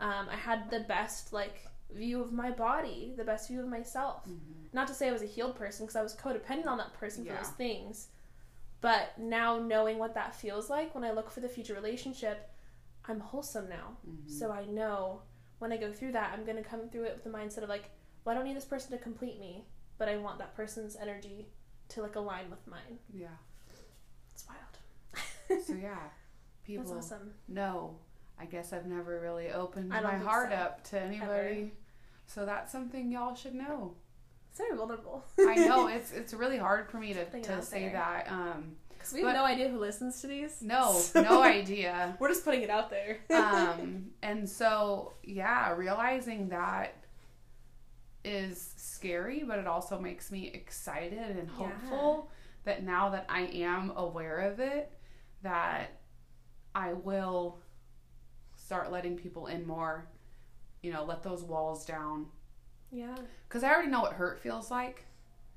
Um, 0.00 0.26
I 0.30 0.36
had 0.36 0.70
the 0.70 0.80
best 0.80 1.32
like 1.32 1.66
view 1.92 2.20
of 2.22 2.32
my 2.32 2.50
body, 2.50 3.14
the 3.16 3.24
best 3.24 3.48
view 3.48 3.60
of 3.60 3.68
myself. 3.68 4.24
That. 4.24 4.30
hmm 4.32 4.66
Not 4.72 4.88
to 4.88 4.94
say 4.94 5.08
I 5.08 5.12
was 5.12 5.22
a 5.22 5.26
healed 5.26 5.56
person 5.56 5.86
because 5.86 5.96
I 5.96 6.02
was 6.02 6.14
codependent 6.14 6.66
on 6.66 6.78
that 6.78 6.92
person 6.94 7.24
for 7.24 7.32
those 7.32 7.48
things. 7.50 8.08
But 8.80 9.18
now 9.18 9.58
knowing 9.58 9.98
what 9.98 10.14
that 10.14 10.34
feels 10.36 10.70
like 10.70 10.94
when 10.94 11.02
I 11.04 11.10
look 11.10 11.30
for 11.30 11.40
the 11.40 11.48
future 11.48 11.74
relationship, 11.74 12.50
I'm 13.06 13.20
wholesome 13.20 13.68
now. 13.68 13.96
hmm 14.04 14.28
So 14.28 14.50
I 14.52 14.64
know 14.66 15.22
when 15.58 15.72
I 15.72 15.76
go 15.76 15.92
through 15.92 16.12
that, 16.12 16.32
I'm 16.32 16.44
going 16.44 16.62
to 16.62 16.68
come 16.68 16.88
through 16.88 17.04
it 17.04 17.14
with 17.14 17.24
the 17.24 17.30
mindset 17.30 17.62
of 17.64 17.68
like, 17.68 17.90
well, 18.24 18.34
I 18.34 18.38
don't 18.38 18.46
need 18.46 18.56
this 18.56 18.64
person 18.64 18.92
to 18.92 18.98
complete 18.98 19.40
me, 19.40 19.64
but 19.98 20.08
I 20.08 20.16
want 20.18 20.38
that 20.38 20.54
person's 20.54 20.94
energy 20.96 21.48
to 21.88 22.02
like 22.02 22.14
align 22.16 22.50
with 22.50 22.64
mine. 22.66 22.98
Yeah. 23.12 23.28
It's 24.32 24.44
wild. 24.46 25.64
So 25.66 25.72
yeah, 25.74 25.96
people 26.68 26.84
That's 26.94 27.06
awesome. 27.06 27.32
know. 27.48 27.96
I 28.38 28.44
guess 28.44 28.72
I've 28.72 28.86
never 28.86 29.18
really 29.20 29.50
opened 29.50 29.88
my 29.88 30.00
heart 30.18 30.50
so. 30.50 30.56
up 30.56 30.84
to 30.90 31.00
anybody. 31.00 31.72
So 32.26 32.46
that's 32.46 32.70
something 32.70 33.10
y'all 33.10 33.34
should 33.34 33.54
know. 33.54 33.94
It's 34.50 34.58
very 34.58 34.76
vulnerable. 34.76 35.24
I 35.40 35.54
know 35.56 35.88
it's 35.96 36.12
it's 36.12 36.32
really 36.34 36.58
hard 36.58 36.88
for 36.90 36.98
me 36.98 37.14
to, 37.14 37.24
to 37.42 37.62
say 37.62 37.84
there. 37.84 37.92
that. 37.94 38.30
Um, 38.30 38.76
Because 38.90 39.12
we 39.12 39.20
have 39.22 39.30
But- 39.30 39.34
no 39.40 39.44
idea 39.44 39.68
who 39.70 39.78
listens 39.78 40.20
to 40.20 40.26
these. 40.28 40.62
no, 40.62 40.92
So- 40.98 41.22
no 41.22 41.42
idea. 41.42 42.16
We're 42.20 42.28
just 42.28 42.44
putting 42.44 42.62
it 42.62 42.70
out 42.70 42.90
there. 42.90 43.18
um, 43.30 44.10
and 44.22 44.48
so 44.48 45.14
yeah, 45.24 45.72
realizing 45.74 46.50
that 46.50 46.94
is 48.24 48.74
scary, 48.76 49.42
but 49.46 49.58
it 49.58 49.66
also 49.66 49.98
makes 49.98 50.30
me 50.30 50.48
excited 50.52 51.18
and 51.18 51.48
Yeah. 51.58 51.66
hopeful 51.70 52.30
that 52.64 52.82
now 52.84 53.08
that 53.10 53.24
I 53.28 53.42
am 53.42 53.92
aware 53.96 54.38
of 54.40 54.60
it, 54.60 54.92
that 55.42 55.97
I 56.78 56.92
will 56.92 57.58
start 58.56 58.92
letting 58.92 59.16
people 59.16 59.46
in 59.48 59.66
more. 59.66 60.06
You 60.82 60.92
know, 60.92 61.04
let 61.04 61.24
those 61.24 61.42
walls 61.42 61.84
down 61.84 62.26
yeah. 62.92 63.16
because 63.48 63.64
I 63.64 63.70
already 63.72 63.90
know 63.90 64.00
what 64.00 64.12
hurt 64.12 64.38
feels 64.38 64.70
like. 64.70 65.04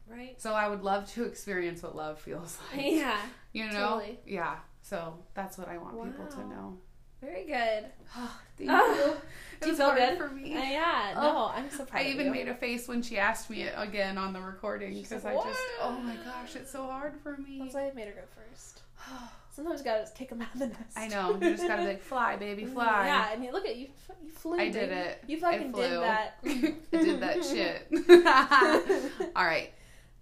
Right. 0.07 0.41
So 0.41 0.53
I 0.53 0.67
would 0.67 0.81
love 0.81 1.07
to 1.13 1.25
experience 1.25 1.83
what 1.83 1.95
love 1.95 2.19
feels 2.19 2.57
like. 2.75 2.91
Yeah. 2.91 3.17
You 3.53 3.67
know? 3.67 3.71
Totally. 3.89 4.19
Yeah. 4.25 4.55
So 4.81 5.19
that's 5.35 5.59
what 5.59 5.67
I 5.69 5.77
want 5.77 6.03
people 6.03 6.25
to 6.25 6.39
know. 6.47 6.77
Very 7.21 7.45
good. 7.45 7.85
Oh, 8.17 8.37
Thank 8.57 8.71
Ah, 8.71 8.83
you. 8.95 9.03
you 9.05 9.13
It's 9.61 9.77
feel 9.77 9.85
hard 9.91 9.99
good? 9.99 10.17
for 10.17 10.29
me. 10.29 10.57
Uh, 10.57 10.63
yeah. 10.63 11.13
Oh, 11.15 11.21
No, 11.21 11.51
I'm 11.53 11.69
so 11.69 11.85
proud 11.85 12.01
I 12.01 12.05
even 12.09 12.25
you. 12.25 12.31
made 12.31 12.47
a 12.47 12.55
face 12.55 12.87
when 12.87 13.03
she 13.03 13.19
asked 13.19 13.47
me 13.51 13.61
it 13.61 13.75
again 13.77 14.17
on 14.17 14.33
the 14.33 14.41
recording 14.41 14.95
because 14.99 15.23
like, 15.23 15.37
I 15.37 15.43
just, 15.43 15.61
oh 15.83 15.91
my 15.99 16.15
gosh, 16.15 16.55
it's 16.55 16.71
so 16.71 16.87
hard 16.87 17.13
for 17.21 17.37
me. 17.37 17.59
That's 17.61 17.75
why 17.75 17.89
I 17.89 17.93
made 17.93 18.07
her 18.07 18.13
go 18.13 18.21
first. 18.35 18.81
Sometimes 19.53 19.79
you 19.79 19.85
gotta 19.85 20.01
just 20.01 20.15
kick 20.15 20.29
them 20.29 20.41
out 20.41 20.53
of 20.53 20.59
the 20.59 20.67
nest. 20.67 20.97
I 20.97 21.07
know. 21.09 21.33
You 21.33 21.51
just 21.51 21.67
gotta 21.67 21.81
be 21.81 21.87
like, 21.89 22.01
fly, 22.03 22.37
baby, 22.37 22.65
fly. 22.73 23.05
Yeah, 23.07 23.27
I 23.31 23.35
mean, 23.37 23.51
look 23.51 23.65
at 23.65 23.75
you. 23.75 23.87
You 24.23 24.31
flew. 24.31 24.57
I 24.57 24.69
did 24.69 24.89
baby. 24.89 24.93
it. 24.93 25.23
You 25.27 25.39
fucking 25.39 25.71
did 25.73 25.91
that. 26.01 26.37
I 26.45 26.75
did 26.91 27.19
that 27.19 27.43
shit. 27.43 27.87
All 29.35 29.45
right. 29.45 29.71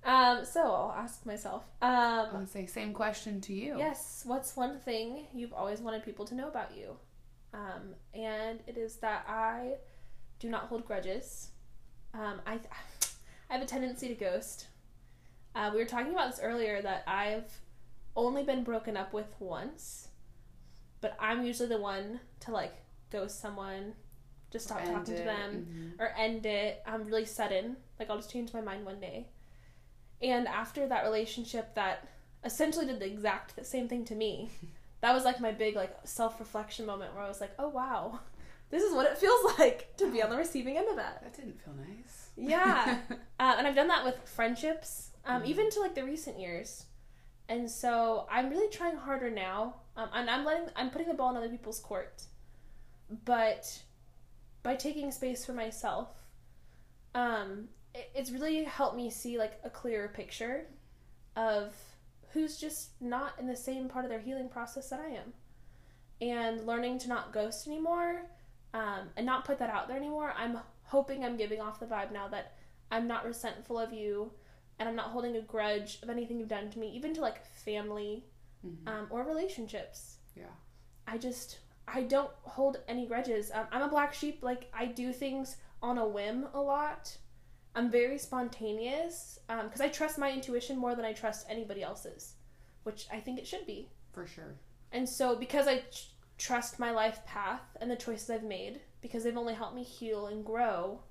Um, 0.03 0.45
so 0.45 0.61
I'll 0.61 0.95
ask 0.97 1.25
myself. 1.25 1.65
I'm 1.81 2.25
Um, 2.27 2.31
gonna 2.31 2.47
say 2.47 2.65
same 2.65 2.93
question 2.93 3.41
to 3.41 3.53
you. 3.53 3.77
yes. 3.77 4.23
What's 4.25 4.55
one 4.55 4.79
thing 4.79 5.27
you've 5.33 5.53
always 5.53 5.79
wanted 5.81 6.03
people 6.03 6.25
to 6.25 6.35
know 6.35 6.47
about 6.47 6.75
you? 6.75 6.95
Um, 7.53 7.95
and 8.13 8.59
it 8.67 8.77
is 8.77 8.95
that 8.97 9.25
I 9.27 9.73
do 10.39 10.49
not 10.49 10.63
hold 10.63 10.85
grudges. 10.85 11.49
Um, 12.13 12.41
I 12.47 12.53
I 13.49 13.53
have 13.53 13.61
a 13.61 13.65
tendency 13.65 14.07
to 14.07 14.13
ghost. 14.15 14.67
Uh, 15.55 15.69
we 15.73 15.79
were 15.79 15.85
talking 15.85 16.13
about 16.13 16.31
this 16.31 16.39
earlier 16.41 16.81
that 16.81 17.03
I've 17.07 17.51
only 18.15 18.43
been 18.43 18.63
broken 18.63 18.97
up 18.97 19.13
with 19.13 19.27
once, 19.39 20.07
but 21.01 21.15
I'm 21.19 21.45
usually 21.45 21.69
the 21.69 21.77
one 21.79 22.19
to 22.41 22.51
like 22.51 22.73
ghost 23.11 23.39
someone, 23.39 23.93
just 24.51 24.65
stop 24.65 24.81
End 24.81 24.87
talking 24.91 25.15
to 25.15 25.21
it. 25.21 25.25
them, 25.25 25.95
Mhm. 25.97 26.01
or 26.01 26.09
end 26.17 26.45
it. 26.45 26.81
I'm 26.85 27.03
really 27.05 27.25
sudden. 27.25 27.77
Like 27.99 28.09
I'll 28.09 28.17
just 28.17 28.31
change 28.31 28.53
my 28.53 28.61
mind 28.61 28.85
one 28.85 28.99
day. 28.99 29.27
And 30.21 30.47
after 30.47 30.87
that 30.87 31.03
relationship 31.03 31.75
that 31.75 32.07
essentially 32.43 32.85
did 32.85 32.99
the 32.99 33.05
exact 33.07 33.65
same 33.65 33.87
thing 33.87 34.05
to 34.05 34.15
me, 34.15 34.49
that 35.01 35.13
was 35.13 35.23
like 35.23 35.39
my 35.39 35.51
big 35.51 35.75
like 35.75 35.95
self 36.03 36.39
reflection 36.39 36.85
moment 36.85 37.13
where 37.13 37.23
I 37.23 37.27
was 37.27 37.39
like, 37.41 37.51
oh 37.59 37.69
wow, 37.69 38.19
this 38.69 38.83
is 38.83 38.93
what 38.93 39.05
it 39.05 39.17
feels 39.17 39.57
like 39.59 39.95
to 39.97 40.11
be 40.11 40.21
on 40.21 40.29
the 40.29 40.35
receiving 40.37 40.77
end 40.77 40.89
of 40.89 40.95
that. 40.97 41.23
That 41.23 41.33
didn't 41.35 41.61
feel 41.61 41.73
nice. 41.75 42.29
Yeah. 42.35 42.99
Uh, 43.41 43.55
and 43.57 43.65
I've 43.65 43.75
done 43.75 43.87
that 43.87 44.03
with 44.03 44.17
friendships, 44.27 45.11
um, 45.23 45.43
Mhm. 45.43 45.45
even 45.47 45.69
to 45.69 45.79
like 45.79 45.95
the 45.95 46.03
recent 46.03 46.37
years. 46.41 46.87
And 47.49 47.69
so 47.69 48.27
I'm 48.31 48.51
really 48.51 48.69
trying 48.69 48.95
harder 48.95 49.31
now, 49.31 49.77
um, 49.97 50.09
and 50.13 50.29
I'm 50.29 50.45
letting 50.45 50.67
I'm 50.75 50.91
putting 50.91 51.07
the 51.07 51.15
ball 51.15 51.31
in 51.31 51.37
other 51.37 51.49
people's 51.49 51.79
court, 51.79 52.21
but 53.25 53.81
by 54.61 54.75
taking 54.75 55.11
space 55.11 55.47
for 55.47 55.53
myself, 55.53 56.09
um, 57.15 57.69
it, 57.95 58.11
it's 58.13 58.29
really 58.29 58.63
helped 58.65 58.95
me 58.95 59.09
see 59.09 59.39
like 59.39 59.59
a 59.63 59.69
clearer 59.69 60.09
picture 60.09 60.67
of 61.35 61.73
who's 62.33 62.59
just 62.59 62.91
not 63.01 63.33
in 63.39 63.47
the 63.47 63.55
same 63.55 63.89
part 63.89 64.05
of 64.05 64.11
their 64.11 64.19
healing 64.19 64.47
process 64.47 64.91
that 64.91 64.99
I 64.99 65.09
am, 65.15 65.33
and 66.21 66.67
learning 66.67 66.99
to 66.99 67.09
not 67.09 67.33
ghost 67.33 67.65
anymore, 67.65 68.27
um, 68.75 69.09
and 69.17 69.25
not 69.25 69.43
put 69.43 69.57
that 69.57 69.71
out 69.71 69.87
there 69.87 69.97
anymore. 69.97 70.35
I'm 70.37 70.59
hoping 70.83 71.25
I'm 71.25 71.35
giving 71.35 71.61
off 71.61 71.79
the 71.79 71.87
vibe 71.87 72.11
now 72.11 72.27
that 72.27 72.53
I'm 72.91 73.07
not 73.07 73.25
resentful 73.25 73.79
of 73.79 73.91
you 73.91 74.33
and 74.79 74.87
I'm 74.89 74.95
not 74.95 75.11
holding 75.11 75.35
a 75.35 75.41
grudge 75.41 75.99
of 76.01 76.09
anything 76.09 76.39
you've 76.39 76.47
done 76.49 76.69
to 76.71 76.79
me, 76.79 76.89
even 76.95 77.13
to 77.15 77.21
like 77.21 77.45
family 77.45 78.25
Mhm. 78.65 78.87
um, 78.87 79.07
or 79.09 79.23
relationships. 79.23 80.17
Yeah. 80.35 80.51
I 81.07 81.17
just, 81.17 81.59
I 81.87 82.03
don't 82.03 82.31
hold 82.43 82.77
any 82.87 83.05
grudges. 83.05 83.51
Um, 83.53 83.67
I'm 83.71 83.81
a 83.81 83.87
black 83.89 84.13
sheep. 84.13 84.43
Like, 84.43 84.69
I 84.73 84.85
do 84.85 85.11
things 85.13 85.57
on 85.81 85.97
a 85.97 86.07
whim 86.07 86.47
a 86.53 86.61
lot. 86.61 87.17
I'm 87.75 87.89
very 87.89 88.17
spontaneous 88.17 89.39
because 89.47 89.81
I 89.81 89.89
trust 89.89 90.17
my 90.17 90.31
intuition 90.31 90.77
more 90.77 90.95
than 90.95 91.05
I 91.05 91.13
trust 91.13 91.45
anybody 91.49 91.83
else's, 91.83 92.35
which 92.83 93.07
I 93.11 93.19
think 93.19 93.39
it 93.39 93.47
should 93.47 93.65
be. 93.65 93.89
For 94.11 94.25
sure. 94.27 94.55
And 94.91 95.07
so, 95.07 95.35
because 95.35 95.67
I 95.67 95.77
tr- 95.79 96.09
trust 96.37 96.79
my 96.79 96.91
life 96.91 97.23
path 97.25 97.61
and 97.79 97.89
the 97.89 97.95
choices 97.95 98.29
I've 98.29 98.43
made, 98.43 98.81
because 99.01 99.23
they've 99.23 99.37
only 99.37 99.53
helped 99.53 99.75
me 99.75 99.83
heal 99.83 100.27
and 100.27 100.43
grow, 100.43 101.03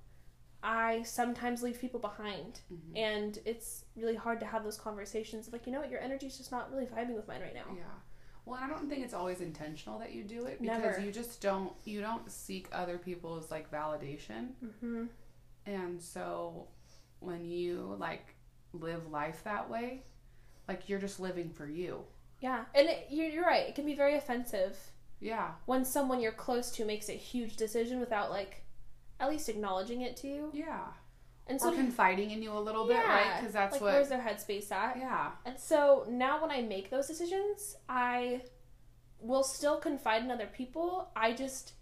I 0.63 1.03
sometimes 1.05 1.63
leave 1.63 1.79
people 1.81 2.01
behind. 2.01 2.61
Mhm. 2.73 2.97
And 2.99 3.39
it's 3.45 3.85
really 3.97 4.17
hard 4.17 4.41
to 4.41 4.47
have 4.47 4.65
those 4.65 4.77
conversations 4.77 5.53
like, 5.53 5.67
you 5.67 5.73
know 5.73 5.81
what, 5.81 5.91
your 5.91 6.01
energy's 6.01 6.37
just 6.37 6.51
not 6.51 6.71
really 6.73 6.87
vibing 6.87 7.15
with 7.15 7.29
mine 7.29 7.41
right 7.41 7.55
now. 7.55 7.67
Yeah. 7.77 7.85
Well, 8.45 8.59
I 8.61 8.67
don't 8.69 8.89
think 8.89 9.05
it's 9.05 9.15
always 9.15 9.41
intentional 9.41 9.99
that 9.99 10.13
you 10.15 10.25
do 10.25 10.47
it 10.47 10.61
because 10.61 10.83
Never. 10.83 11.01
you 11.01 11.13
just 11.13 11.41
don't 11.43 11.73
you 11.85 12.01
don't 12.01 12.31
seek 12.31 12.67
other 12.73 12.99
people's 12.99 13.51
like 13.51 13.71
validation. 13.71 14.53
Mm-hmm. 14.65 15.05
And 15.67 16.03
so 16.03 16.69
when 17.21 17.45
you 17.45 17.95
like 17.99 18.35
live 18.73 19.09
life 19.11 19.43
that 19.45 19.69
way, 19.69 20.03
like 20.67 20.89
you're 20.89 20.99
just 20.99 21.21
living 21.21 21.51
for 21.51 21.67
you. 21.67 22.05
Yeah. 22.41 22.65
And 22.75 22.89
it, 22.89 23.07
you're, 23.11 23.29
you're 23.29 23.45
right. 23.45 23.69
It 23.69 23.75
can 23.75 23.85
be 23.85 23.95
very 23.95 24.17
offensive 24.17 24.77
Yeah. 25.21 25.53
when 25.67 25.85
someone 25.85 26.21
you're 26.21 26.33
close 26.33 26.71
to 26.73 26.85
makes 26.85 27.09
a 27.09 27.13
huge 27.13 27.57
decision 27.57 28.01
without 28.01 28.31
like 28.31 28.65
at 29.21 29.29
least 29.29 29.49
acknowledging 29.49 30.03
it 30.03 30.17
to 30.19 30.29
you. 30.29 30.51
Yeah. 30.53 30.87
And 31.47 31.57
or 31.57 31.71
so, 31.71 31.75
confiding 31.75 32.31
in 32.31 32.43
you 32.43 32.53
a 32.53 32.59
little 32.59 32.87
bit, 32.87 32.97
right? 32.97 33.39
Because 33.39 33.55
that's 33.55 33.73
like, 33.73 33.81
what. 33.81 33.93
where's 33.95 34.09
their 34.11 34.21
headspace 34.21 34.71
at? 34.71 34.99
Yeah. 34.99 35.31
And 35.47 35.59
so 35.59 36.07
now 36.09 36.41
when 36.43 36.51
I 36.51 36.61
make 36.61 36.91
those 36.91 37.07
decisions, 37.07 37.77
I 37.89 38.43
will 39.19 39.43
still 39.43 39.79
confide 39.79 40.23
in 40.23 40.31
other 40.31 40.47
people. 40.47 41.11
I 41.17 41.33
just 41.33 41.73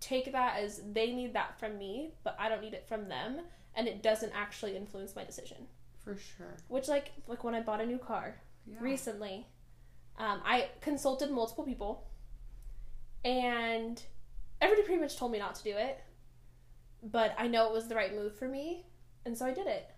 take 0.00 0.32
that 0.32 0.58
as 0.58 0.82
they 0.92 1.12
need 1.12 1.32
that 1.34 1.58
from 1.60 1.78
me, 1.78 2.10
but 2.24 2.36
I 2.38 2.48
don't 2.48 2.60
need 2.60 2.74
it 2.74 2.86
from 2.88 3.08
them, 3.08 3.40
and 3.74 3.86
it 3.86 4.02
doesn't 4.02 4.32
actually 4.34 4.76
influence 4.76 5.14
my 5.14 5.24
decision. 5.24 5.68
For 6.04 6.16
sure. 6.16 6.56
Which 6.68 6.88
like 6.88 7.12
like 7.28 7.44
when 7.44 7.54
I 7.54 7.60
bought 7.60 7.80
a 7.80 7.86
new 7.86 7.98
car 7.98 8.34
Yeah. 8.66 8.76
recently, 8.80 9.46
um, 10.18 10.42
I 10.44 10.70
consulted 10.80 11.30
multiple 11.30 11.64
people, 11.64 12.08
and 13.24 14.02
everybody 14.60 14.86
pretty 14.86 15.00
much 15.00 15.16
told 15.16 15.32
me 15.32 15.38
not 15.38 15.54
to 15.54 15.62
do 15.62 15.76
it, 15.76 16.00
but 17.04 17.34
I 17.38 17.46
know 17.46 17.66
it 17.68 17.72
was 17.72 17.88
the 17.88 17.94
right 17.94 18.14
move 18.14 18.34
for 18.36 18.48
me, 18.48 18.86
and 19.24 19.36
so 19.36 19.46
I 19.46 19.52
did 19.52 19.66
it. 19.66 19.90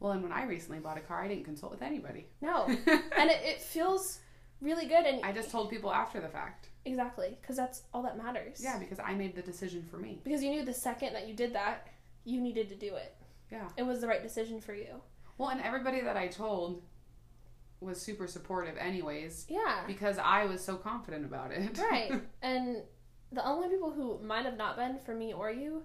Well, 0.00 0.12
and 0.12 0.22
when 0.22 0.32
I 0.32 0.44
recently 0.44 0.80
bought 0.80 0.98
a 0.98 1.00
car, 1.00 1.22
I 1.22 1.28
didn't 1.28 1.44
consult 1.44 1.72
with 1.72 1.82
anybody. 1.82 2.26
No, 2.40 2.64
and 2.66 3.30
it, 3.30 3.40
it 3.44 3.60
feels 3.60 4.18
really 4.60 4.86
good, 4.86 5.04
and 5.06 5.24
I 5.24 5.32
just 5.32 5.50
told 5.50 5.70
people 5.70 5.92
after 5.92 6.20
the 6.20 6.28
fact. 6.28 6.68
Exactly, 6.84 7.38
because 7.40 7.56
that's 7.56 7.82
all 7.92 8.02
that 8.02 8.18
matters. 8.18 8.60
Yeah, 8.62 8.78
because 8.78 8.98
I 8.98 9.14
made 9.14 9.34
the 9.34 9.42
decision 9.42 9.82
for 9.90 9.96
me. 9.98 10.20
Because 10.24 10.42
you 10.42 10.50
knew 10.50 10.64
the 10.64 10.74
second 10.74 11.14
that 11.14 11.28
you 11.28 11.34
did 11.34 11.54
that, 11.54 11.88
you 12.24 12.40
needed 12.40 12.68
to 12.70 12.74
do 12.74 12.94
it. 12.96 13.14
Yeah. 13.50 13.68
It 13.76 13.82
was 13.84 14.00
the 14.00 14.06
right 14.06 14.22
decision 14.22 14.60
for 14.60 14.74
you. 14.74 15.00
Well, 15.38 15.50
and 15.50 15.60
everybody 15.60 16.00
that 16.00 16.16
I 16.16 16.28
told 16.28 16.82
was 17.80 18.00
super 18.00 18.26
supportive, 18.26 18.76
anyways, 18.78 19.46
Yeah. 19.48 19.82
because 19.86 20.18
I 20.18 20.46
was 20.46 20.62
so 20.64 20.76
confident 20.76 21.24
about 21.24 21.50
it. 21.52 21.78
Right. 21.78 22.12
and 22.42 22.82
the 23.32 23.44
only 23.46 23.68
people 23.68 23.92
who 23.92 24.20
might 24.22 24.44
have 24.44 24.56
not 24.56 24.76
been 24.76 24.98
for 24.98 25.14
me 25.14 25.32
or 25.32 25.50
you 25.50 25.82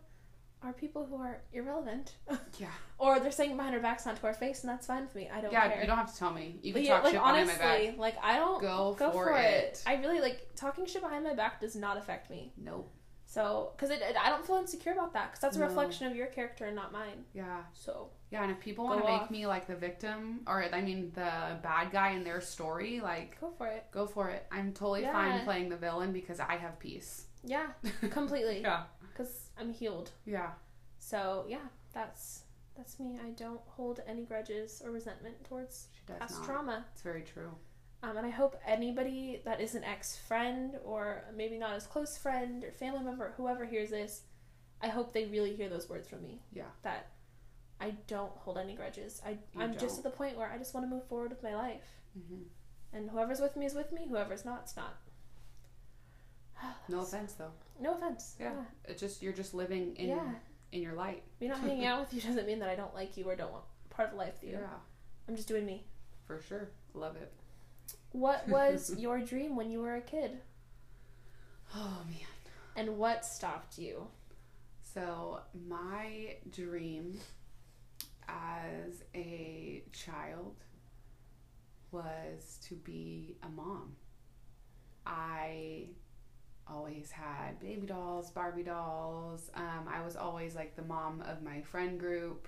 are 0.62 0.74
people 0.74 1.06
who 1.06 1.16
are 1.16 1.42
irrelevant. 1.54 2.16
yeah. 2.60 2.68
or 2.98 3.20
they're 3.20 3.32
saying 3.32 3.56
behind 3.56 3.74
our 3.76 3.82
backs, 3.82 4.06
not 4.06 4.18
to 4.18 4.28
our 4.28 4.34
face, 4.34 4.62
and 4.64 4.70
that's 4.70 4.88
fine 4.88 5.04
with 5.04 5.16
me. 5.16 5.30
I 5.34 5.40
don't 5.42 5.52
Yeah, 5.52 5.70
care. 5.70 5.82
you 5.82 5.88
don't 5.88 5.98
have 5.98 6.12
to 6.12 6.20
tell 6.20 6.32
me. 6.32 6.60
You 6.62 6.74
can 6.74 6.84
yeah, 6.84 6.96
talk 6.96 7.04
like 7.06 7.14
shit 7.14 7.22
behind 7.22 7.38
honestly, 7.50 7.66
my 7.66 7.86
back. 7.92 7.98
like 7.98 8.16
I 8.22 8.36
don't 8.38 8.62
Go, 8.62 8.96
go 9.00 9.12
for, 9.12 9.26
for 9.28 9.38
it. 9.38 9.46
it. 9.74 9.84
I 9.88 9.96
really 9.96 10.20
like 10.20 10.50
talking 10.56 10.86
shit 10.86 11.02
behind 11.02 11.24
my 11.24 11.34
back 11.34 11.62
does 11.62 11.76
not 11.76 11.98
affect 11.98 12.30
me. 12.30 12.52
Nope. 12.58 12.92
So, 13.26 13.74
because 13.76 13.92
it, 13.92 14.02
it, 14.02 14.16
I 14.20 14.30
don't 14.30 14.44
feel 14.46 14.56
insecure 14.56 14.92
about 14.92 15.14
that, 15.14 15.28
because 15.30 15.40
that's 15.40 15.56
a 15.56 15.60
No. 15.60 15.68
reflection 15.68 16.08
of 16.08 16.16
your 16.16 16.26
character 16.28 16.66
and 16.66 16.76
not 16.76 16.92
mine. 16.92 17.26
Yeah. 17.34 17.60
So, 17.74 18.10
Yeah, 18.32 18.42
and 18.42 18.52
if 18.52 18.60
people 18.60 18.86
want 18.86 19.02
to 19.02 19.06
make 19.06 19.22
off. 19.22 19.30
me 19.32 19.46
like 19.46 19.68
the 19.68 19.76
victim, 19.76 20.42
or 20.48 20.66
I 20.74 20.82
mean 20.82 21.12
the 21.14 21.32
bad 21.62 21.92
guy 21.92 22.10
in 22.14 22.24
their 22.24 22.42
story, 22.42 23.00
like 23.02 23.40
go 23.40 23.52
for 23.56 23.68
it. 23.68 23.86
go 23.92 24.08
for 24.08 24.30
it. 24.30 24.46
I'm 24.52 24.74
totally 24.74 25.04
Yeah. 25.04 25.12
fine 25.14 25.44
playing 25.46 25.70
the 25.70 25.78
villain 25.78 26.12
because 26.12 26.40
I 26.40 26.56
have 26.58 26.80
peace. 26.80 27.28
Yeah, 27.46 27.68
completely. 28.10 28.62
yeah. 28.64 28.84
Because 29.20 29.49
I'm 29.60 29.74
healed. 29.74 30.12
Yeah. 30.26 30.52
So 31.00 31.46
yeah, 31.48 31.68
that's 31.94 32.44
that's 32.78 33.00
me. 33.00 33.20
I 33.24 33.30
don't 33.32 33.62
hold 33.68 34.02
any 34.08 34.24
grudges 34.24 34.82
or 34.84 34.92
resentment 34.92 35.44
towards 35.44 35.88
past 36.08 36.38
not. 36.40 36.46
trauma. 36.46 36.86
It's 36.94 37.02
very 37.02 37.24
true. 37.24 37.52
Um, 38.02 38.16
and 38.16 38.26
I 38.26 38.30
hope 38.30 38.58
anybody 38.66 39.42
that 39.44 39.60
is 39.60 39.76
an 39.76 39.84
ex 39.84 40.16
friend 40.16 40.78
or 40.86 41.26
maybe 41.36 41.58
not 41.58 41.74
as 41.74 41.86
close 41.86 42.18
friend 42.18 42.64
or 42.64 42.72
family 42.72 43.04
member, 43.04 43.34
whoever 43.36 43.66
hears 43.66 43.90
this, 43.90 44.22
I 44.82 44.88
hope 44.88 45.12
they 45.12 45.26
really 45.26 45.54
hear 45.54 45.68
those 45.68 45.90
words 45.90 46.08
from 46.08 46.24
me. 46.24 46.40
Yeah. 46.54 46.64
That 46.84 47.08
I 47.82 47.92
don't 48.08 48.32
hold 48.38 48.58
any 48.58 48.74
grudges. 48.76 49.22
I, 49.26 49.32
You 49.32 49.38
I'm 49.62 49.74
just 49.74 49.98
don't. 49.98 49.98
at 49.98 50.04
the 50.12 50.18
point 50.18 50.38
where 50.38 50.50
I 50.50 50.58
just 50.58 50.74
want 50.74 50.86
to 50.86 50.90
move 50.90 51.06
forward 51.10 51.32
with 51.32 51.44
my 51.44 51.56
life. 51.56 51.84
hmm 52.14 52.44
And 52.94 53.10
whoever's 53.10 53.42
with 53.42 53.58
me 53.58 53.66
is 53.66 53.74
with 53.74 53.92
me, 53.92 54.06
whoever's 54.08 54.46
not, 54.46 54.62
it's 54.64 54.78
not. 54.78 54.96
No 56.90 57.02
offense 57.02 57.34
though. 57.34 57.52
No 57.80 57.96
offense. 57.96 58.36
Yeah. 58.40 58.52
It's 58.86 59.00
just 59.00 59.22
you're 59.22 59.34
just 59.34 59.54
living 59.54 59.96
in 59.96 60.10
yeah. 60.10 60.32
in 60.72 60.82
your 60.82 60.94
light. 60.94 61.24
Me 61.40 61.48
not 61.48 61.60
hanging 61.60 61.86
out 61.86 62.02
with 62.02 62.14
you 62.14 62.22
doesn't 62.28 62.46
mean 62.46 62.60
that 62.60 62.70
I 62.70 62.76
don't 62.76 62.94
like 62.94 63.18
you 63.18 63.26
or 63.26 63.36
don't 63.36 63.52
want 63.52 63.64
part 63.90 64.12
of 64.12 64.16
life 64.16 64.34
with 64.42 64.52
you. 64.52 64.58
Yeah, 64.58 64.68
I'm 65.28 65.36
just 65.36 65.48
doing 65.48 65.66
me. 65.66 65.86
for 66.26 66.42
sure. 66.42 66.70
Love 66.94 67.16
it. 67.16 67.32
What 68.12 68.48
was 68.50 68.96
your 68.98 69.20
dream 69.20 69.56
when 69.56 69.72
you 69.72 69.82
were 69.82 69.96
a 69.96 70.02
kid? 70.02 70.40
Oh 71.76 72.02
man. 72.08 72.28
And 72.76 72.98
what 72.98 73.26
stopped 73.26 73.78
you? 73.78 74.08
So 74.94 75.42
my 75.68 76.36
dream 76.52 77.20
as 78.28 79.04
a 79.14 79.84
child 79.92 80.56
was 81.92 82.60
to 82.68 82.76
be 82.76 83.36
a 83.44 83.50
mom. 83.50 83.96
I 85.06 85.88
always 86.74 87.12
had 87.12 87.60
baby 87.60 87.88
dolls, 87.88 88.32
Barbie 88.32 88.64
dolls. 88.64 89.50
Um, 89.56 89.88
I 89.92 90.02
was 90.04 90.16
always 90.16 90.56
like 90.56 90.76
the 90.76 90.84
mom 90.84 91.22
of 91.22 91.42
my 91.44 91.62
friend 91.62 92.00
group. 92.00 92.48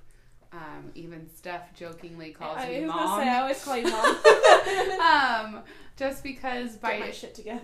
Um, 0.54 0.92
even 0.96 1.30
Steph 1.34 1.74
jokingly 1.74 2.32
calls 2.32 2.58
I 2.60 2.70
me 2.70 2.82
was 2.82 2.88
mom. 2.90 3.22
say 3.22 3.30
I 3.30 3.40
always 3.42 3.64
call 3.64 3.78
you 3.78 3.90
mom. 3.90 5.56
um, 5.56 5.64
just 5.96 6.24
because 6.24 6.76
by 6.76 7.14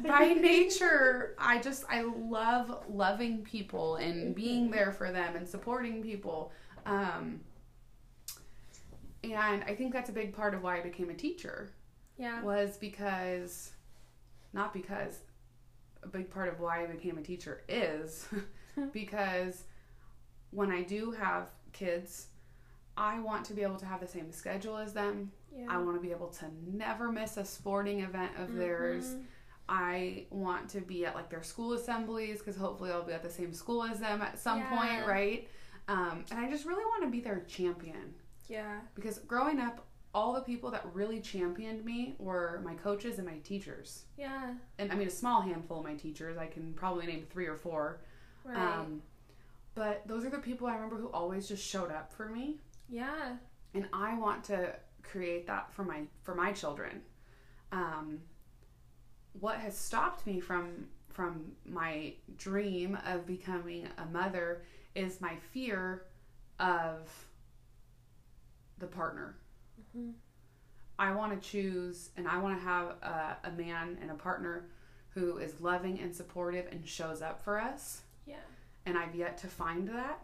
by 0.08 0.34
nature, 0.40 1.36
I 1.38 1.60
just 1.60 1.84
I 1.90 2.04
love 2.04 2.86
loving 2.90 3.44
people 3.44 3.96
and 3.98 4.34
being 4.34 4.72
there 4.72 4.94
for 4.94 5.12
them 5.12 5.36
and 5.36 5.48
supporting 5.48 6.02
people. 6.02 6.52
Um, 6.86 7.42
and 9.24 9.64
I 9.64 9.76
think 9.76 9.92
that's 9.92 10.10
a 10.10 10.14
big 10.14 10.34
part 10.34 10.54
of 10.54 10.64
why 10.64 10.78
I 10.78 10.82
became 10.82 11.10
a 11.10 11.14
teacher 11.14 11.72
Yeah. 12.18 12.42
was 12.42 12.78
because, 12.78 13.72
not 14.54 14.74
because, 14.74 15.20
a 16.04 16.08
big 16.08 16.30
part 16.30 16.50
of 16.50 16.60
why 16.60 16.84
I 16.84 16.86
became 16.88 17.18
a 17.18 17.22
teacher 17.22 17.62
is 17.68 18.28
because 18.92 19.64
when 20.52 20.72
I 20.72 20.84
do 20.84 21.12
have 21.12 21.50
kids, 21.74 22.28
I 22.96 23.20
want 23.20 23.46
to 23.46 23.54
be 23.54 23.62
able 23.64 23.78
to 23.78 23.86
have 23.86 24.00
the 24.00 24.08
same 24.08 24.32
schedule 24.32 24.78
as 24.78 24.94
them. 24.94 25.32
Yeah. 25.56 25.68
I 25.70 25.78
want 25.78 25.96
to 25.96 26.02
be 26.02 26.12
able 26.12 26.28
to 26.30 26.46
never 26.66 27.12
miss 27.12 27.38
a 27.38 27.46
sporting 27.46 28.02
event 28.02 28.32
of 28.38 28.56
theirs. 28.56 29.16
Mhm. 29.16 29.24
I 29.70 30.26
want 30.30 30.70
to 30.70 30.82
be 30.82 31.06
at 31.06 31.14
like 31.16 31.30
their 31.30 31.44
school 31.44 31.74
assemblies 31.74 32.40
because 32.40 32.56
hopefully 32.56 32.92
I'll 32.92 33.04
be 33.04 33.14
at 33.14 33.24
the 33.24 33.30
same 33.30 33.54
school 33.54 33.84
as 33.84 34.00
them 34.00 34.22
at 34.22 34.40
some 34.40 34.60
Yeah. 34.60 34.70
point, 34.78 35.08
right? 35.08 35.48
Um, 35.90 36.24
and 36.32 36.40
I 36.40 36.50
just 36.50 36.66
really 36.66 36.86
want 36.86 37.04
to 37.04 37.10
be 37.10 37.20
their 37.20 37.42
champion 37.48 38.14
Yeah. 38.48 38.80
because 38.96 39.20
growing 39.20 39.60
up, 39.60 39.86
all 40.18 40.34
the 40.34 40.42
people 40.42 40.72
that 40.72 40.84
really 40.94 41.22
championed 41.22 41.86
me 41.86 42.16
were 42.18 42.60
my 42.66 42.74
coaches 42.74 43.20
and 43.20 43.28
my 43.28 43.38
teachers. 43.44 44.06
Yeah. 44.18 44.56
And 44.80 44.92
I 44.92 44.96
mean, 44.96 45.08
a 45.08 45.12
small 45.12 45.42
handful 45.42 45.78
of 45.78 45.86
my 45.86 45.94
teachers. 45.94 46.40
I 46.40 46.48
can 46.48 46.74
probably 46.74 47.06
name 47.06 47.28
three 47.30 47.46
or 47.46 47.56
four. 47.56 48.02
Right. 48.44 48.58
Um, 48.58 49.04
but 49.76 50.02
those 50.08 50.26
are 50.26 50.32
the 50.32 50.40
people 50.40 50.66
I 50.66 50.74
remember 50.74 50.98
who 50.98 51.10
always 51.10 51.48
just 51.48 51.64
showed 51.64 51.92
up 51.92 52.12
for 52.12 52.30
me 52.30 52.58
yeah. 52.90 53.36
and 53.76 53.88
I 53.94 54.18
want 54.18 54.44
to 54.46 54.74
create 55.04 55.46
that 55.46 55.72
for 55.72 55.84
my 55.84 56.02
for 56.24 56.34
my 56.34 56.52
children. 56.52 57.02
Um, 57.72 58.20
what 59.40 59.58
has 59.58 59.78
stopped 59.78 60.26
me 60.26 60.40
from 60.40 60.88
from 61.10 61.52
my 61.64 62.14
dream 62.38 62.98
of 63.06 63.28
becoming 63.28 63.88
a 64.00 64.06
mother 64.06 64.64
is 64.96 65.22
my 65.22 65.36
fear 65.52 66.06
of 66.60 67.10
the 68.80 68.88
partner. 68.88 69.36
Mhm. 69.98 70.14
I 71.00 71.12
want 71.14 71.40
to 71.42 71.50
choose 71.50 72.10
and 72.18 72.28
I 72.28 72.38
want 72.40 72.58
to 72.58 72.64
have 72.64 72.88
a, 73.02 73.38
a 73.46 73.52
man 73.52 73.98
and 74.02 74.10
a 74.12 74.16
partner 74.16 74.68
who 75.10 75.38
is 75.38 75.60
loving 75.62 76.00
and 76.00 76.16
supportive 76.16 76.68
and 76.72 76.88
shows 76.88 77.22
up 77.22 77.44
for 77.44 77.60
us 77.60 78.02
Yeah. 78.26 78.36
and 78.86 78.98
I've 78.98 79.16
yet 79.16 79.38
to 79.40 79.48
find 79.48 79.88
that. 79.90 80.20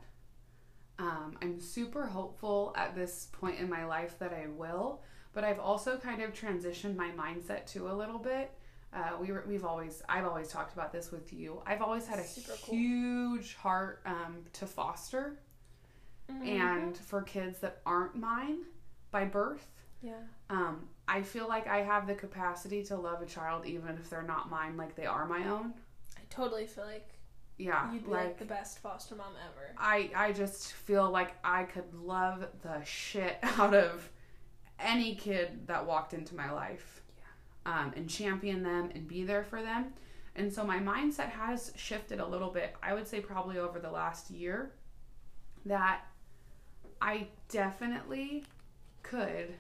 Um, 1.00 1.38
I'm 1.42 1.60
super 1.60 2.06
hopeful 2.06 2.74
at 2.78 2.94
this 2.96 3.28
point 3.32 3.60
in 3.60 3.70
my 3.70 3.86
life 3.86 4.18
that 4.20 4.32
I 4.34 4.48
will, 4.48 5.02
but 5.34 5.44
I've 5.44 5.60
also 5.60 5.98
kind 5.98 6.22
of 6.22 6.34
transitioned 6.34 6.96
my 6.96 7.10
mindset 7.12 7.66
to 7.74 7.90
a 7.90 7.94
little 7.94 8.20
bit. 8.20 8.52
Uh, 8.94 9.18
we 9.20 9.32
were, 9.32 9.44
we've 9.48 9.66
always, 9.66 10.04
I've 10.08 10.26
always 10.26 10.50
talked 10.50 10.74
about 10.74 10.92
this 10.92 11.12
with 11.12 11.34
you. 11.34 11.64
I've 11.66 11.82
always 11.82 12.06
had 12.06 12.20
a 12.20 12.24
Super 12.24 12.54
cool. 12.64 12.76
huge 12.76 13.56
heart 13.56 14.02
um, 14.06 14.44
to 14.54 14.68
foster 14.68 15.40
Mhm. 16.30 16.48
and 16.48 16.98
for 16.98 17.22
kids 17.24 17.60
that 17.60 17.82
aren't 17.86 18.16
mine 18.16 18.60
by 19.14 19.24
birth. 19.26 19.66
yeah. 20.02 20.24
Um, 20.50 20.90
I 21.08 21.22
feel 21.22 21.48
like 21.48 21.68
I 21.68 21.80
have 21.84 22.08
the 22.08 22.16
capacity 22.16 22.84
to 22.86 22.98
love 22.98 23.22
a 23.22 23.26
child 23.26 23.66
even 23.66 23.96
if 23.98 24.10
they're 24.10 24.22
not 24.24 24.50
mine, 24.50 24.76
like 24.78 24.96
they 24.96 25.06
are 25.06 25.26
my 25.26 25.48
own. 25.48 25.74
I 26.18 26.22
totally 26.30 26.66
feel 26.68 26.86
like 26.86 27.10
Yeah, 27.58 27.92
you'd 27.94 28.06
be 28.06 28.12
like, 28.12 28.38
the 28.38 28.46
best 28.46 28.80
foster 28.80 29.16
mom 29.16 29.34
ever. 29.50 29.74
I 29.78 30.12
I 30.16 30.34
just 30.34 30.74
feel 30.74 31.10
like 31.10 31.34
I 31.44 31.64
could 31.64 31.94
love 31.94 32.46
the 32.64 32.84
shit 32.84 33.38
out 33.44 33.74
of 33.74 34.10
any 34.80 35.16
kid 35.16 35.68
that 35.68 35.86
walked 35.86 36.14
into 36.14 36.36
my 36.36 36.52
life. 36.52 37.02
Um, 37.66 37.94
and 37.96 38.10
champion 38.10 38.62
them 38.62 38.90
and 38.94 39.08
be 39.08 39.24
there 39.24 39.44
for 39.46 39.62
them. 39.62 39.94
And 40.36 40.52
so 40.52 40.66
my 40.66 40.80
mindset 40.80 41.30
has 41.30 41.72
shifted 41.78 42.20
a 42.20 42.26
little 42.26 42.50
bit. 42.50 42.76
I 42.84 42.94
would 42.94 43.08
say 43.08 43.22
probably 43.22 43.58
over 43.58 43.80
the 43.80 43.90
last 43.92 44.30
year 44.30 44.74
that 45.66 46.02
I 47.02 47.28
definitely 47.50 48.44
could 49.14 49.54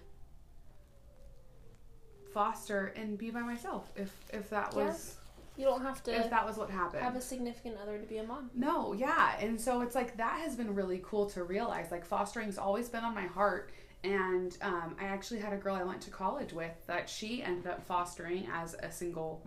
foster 2.34 2.88
and 2.96 3.18
be 3.18 3.30
by 3.30 3.42
myself 3.42 3.92
if 3.96 4.12
if 4.34 4.50
that 4.50 4.74
Yeah. 4.76 4.86
was 4.86 5.18
You 5.56 5.66
don't 5.66 5.84
have 5.84 6.02
to 6.06 6.12
if 6.20 6.32
that 6.32 6.46
was 6.48 6.58
what 6.58 6.72
happened. 6.72 7.04
have 7.04 7.16
a 7.16 7.22
significant 7.22 7.78
other 7.78 8.00
to 8.00 8.06
be 8.08 8.18
a 8.18 8.24
mom. 8.24 8.50
No, 8.56 8.94
yeah. 8.94 9.38
And 9.40 9.62
so 9.62 9.82
it's 9.82 9.94
like 9.94 10.18
that 10.18 10.40
has 10.40 10.56
been 10.56 10.74
really 10.74 11.00
cool 11.06 11.30
to 11.32 11.44
realize. 11.44 11.92
Like 11.92 12.04
fostering's 12.06 12.58
always 12.58 12.90
been 12.90 13.04
on 13.04 13.14
my 13.14 13.28
heart. 13.28 13.72
And 14.04 14.58
um, 14.62 14.98
I 15.00 15.06
actually 15.06 15.40
had 15.40 15.54
a 15.54 15.58
girl 15.58 15.76
I 15.76 15.84
went 15.84 16.02
to 16.02 16.10
college 16.10 16.52
with 16.54 16.74
that 16.88 17.08
she 17.08 17.44
ended 17.44 17.68
up 17.68 17.86
fostering 17.86 18.48
as 18.52 18.74
a 18.82 18.92
single 18.92 19.46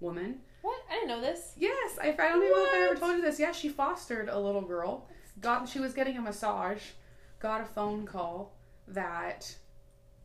woman. 0.00 0.40
What? 0.62 0.80
I 0.90 0.94
didn't 0.94 1.08
know 1.08 1.20
this. 1.20 1.52
Yes, 1.56 1.98
I, 2.02 2.08
I 2.08 2.12
don't 2.12 2.42
even 2.42 2.50
know 2.50 2.64
if 2.66 2.74
I 2.74 2.86
ever 2.90 2.96
told 2.96 3.16
you 3.16 3.22
this. 3.22 3.38
Yeah, 3.38 3.52
she 3.52 3.68
fostered 3.68 4.28
a 4.28 4.38
little 4.38 4.60
girl. 4.62 5.06
Got 5.40 5.68
she 5.68 5.78
was 5.78 5.94
getting 5.94 6.16
a 6.18 6.20
massage. 6.20 6.82
Got 7.38 7.60
a 7.60 7.64
phone 7.64 8.04
call 8.06 8.52
that 8.88 9.56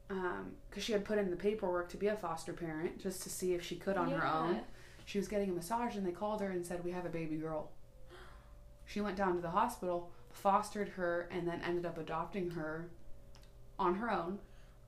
um 0.10 0.52
because 0.70 0.84
she 0.84 0.92
had 0.92 1.06
put 1.06 1.18
in 1.18 1.30
the 1.30 1.36
paperwork 1.36 1.90
to 1.90 1.98
be 1.98 2.08
a 2.08 2.16
foster 2.16 2.54
parent 2.54 3.00
just 3.00 3.22
to 3.24 3.30
see 3.30 3.54
if 3.54 3.64
she 3.64 3.76
could 3.76 3.98
on 3.98 4.10
her 4.12 4.26
own. 4.28 4.62
She 5.06 5.18
was 5.18 5.28
getting 5.28 5.50
a 5.50 5.54
massage 5.54 5.96
and 5.96 6.06
they 6.06 6.12
called 6.12 6.42
her 6.42 6.50
and 6.52 6.64
said, 6.66 6.84
We 6.84 6.92
have 6.92 7.06
a 7.06 7.10
baby 7.10 7.36
girl. 7.38 7.72
She 8.86 9.02
went 9.02 9.18
down 9.18 9.36
to 9.36 9.42
the 9.42 9.50
hospital, 9.50 10.12
fostered 10.32 10.90
her, 10.90 11.28
and 11.32 11.48
then 11.48 11.62
ended 11.66 11.86
up 11.86 11.98
adopting 11.98 12.52
her 12.52 12.90
on 13.80 13.96
her 13.96 14.12
own. 14.12 14.40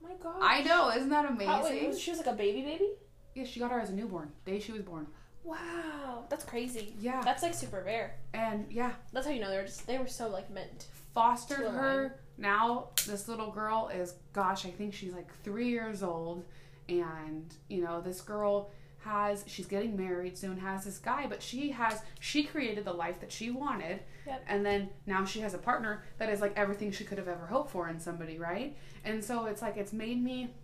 Oh 0.04 0.08
my 0.08 0.14
god. 0.22 0.36
I 0.40 0.62
know, 0.62 0.90
isn't 0.90 1.08
that 1.10 1.24
amazing? 1.24 1.46
How, 1.48 1.64
wait, 1.64 1.88
was- 1.88 2.00
she 2.00 2.10
was 2.10 2.18
like 2.18 2.28
a 2.28 2.32
baby 2.34 2.62
baby? 2.62 2.90
yeah, 3.34 3.44
she 3.44 3.60
got 3.60 3.70
her 3.70 3.80
as 3.80 3.90
a 3.90 3.94
newborn, 3.94 4.30
day 4.44 4.58
she 4.60 4.72
was 4.72 4.82
born. 4.82 5.06
Wow. 5.44 6.24
That's 6.28 6.44
crazy. 6.44 6.94
Yeah. 7.00 7.20
That's 7.24 7.42
like 7.42 7.54
super 7.54 7.82
rare. 7.84 8.16
And 8.32 8.66
yeah, 8.70 8.92
That's 9.12 9.26
how 9.26 9.32
you 9.32 9.40
know 9.40 9.50
they're 9.50 9.64
just 9.64 9.86
they 9.88 9.98
were 9.98 10.06
so 10.06 10.28
like 10.28 10.50
meant. 10.50 10.86
fostered 11.14 11.66
her. 11.68 12.20
Now 12.38 12.88
this 13.06 13.28
little 13.28 13.50
girl 13.50 13.90
is, 13.94 14.14
gosh, 14.32 14.66
I 14.66 14.70
think 14.70 14.94
she's 14.94 15.12
like 15.12 15.32
three 15.42 15.68
years 15.68 16.02
old, 16.02 16.44
and 16.88 17.54
you 17.68 17.82
know 17.82 18.00
this 18.00 18.20
girl 18.20 18.70
has 19.04 19.44
she's 19.48 19.66
getting 19.66 19.96
married 19.96 20.38
soon 20.38 20.56
has 20.56 20.84
this 20.84 20.98
guy 20.98 21.26
but 21.26 21.42
she 21.42 21.70
has 21.70 22.02
she 22.20 22.44
created 22.44 22.84
the 22.84 22.92
life 22.92 23.20
that 23.20 23.32
she 23.32 23.50
wanted. 23.50 24.00
Yep. 24.26 24.44
and 24.46 24.64
then 24.64 24.88
now 25.06 25.24
she 25.24 25.40
has 25.40 25.52
a 25.54 25.58
partner 25.58 26.04
that 26.18 26.28
is 26.28 26.40
like 26.40 26.52
everything 26.56 26.92
she 26.92 27.02
could 27.02 27.18
have 27.18 27.26
ever 27.26 27.46
hoped 27.46 27.70
for 27.70 27.88
in 27.88 27.98
somebody 27.98 28.38
right? 28.38 28.76
And 29.04 29.22
so 29.24 29.46
it's 29.46 29.60
like 29.62 29.76
it's 29.76 29.92
made 29.92 30.22
me 30.22 30.54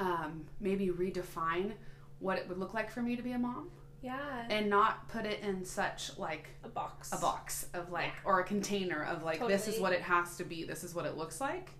um, 0.00 0.46
maybe 0.60 0.88
redefine 0.88 1.72
what 2.18 2.38
it 2.38 2.48
would 2.48 2.58
look 2.58 2.74
like 2.74 2.90
for 2.90 3.00
me 3.00 3.14
to 3.14 3.22
be 3.22 3.32
a 3.32 3.38
mom 3.38 3.70
Yeah. 4.00 4.46
and 4.48 4.70
not 4.70 5.08
put 5.08 5.26
it 5.26 5.40
in 5.40 5.64
such 5.64 6.16
like 6.18 6.50
A 6.64 6.68
box. 6.68 7.12
a 7.12 7.16
box 7.18 7.66
of 7.74 7.90
like 7.90 8.12
or 8.24 8.40
a 8.40 8.44
container 8.44 9.02
of 9.04 9.22
like 9.24 9.46
this 9.46 9.66
is 9.68 9.80
what 9.80 9.92
it 9.92 10.02
has 10.02 10.36
to 10.36 10.44
be 10.44 10.64
this 10.64 10.84
is 10.84 10.94
what 10.94 11.04
it 11.04 11.16
looks 11.16 11.40
like 11.40 11.70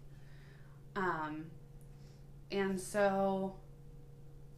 um 0.97 1.45
and 2.51 2.81
so 2.81 3.55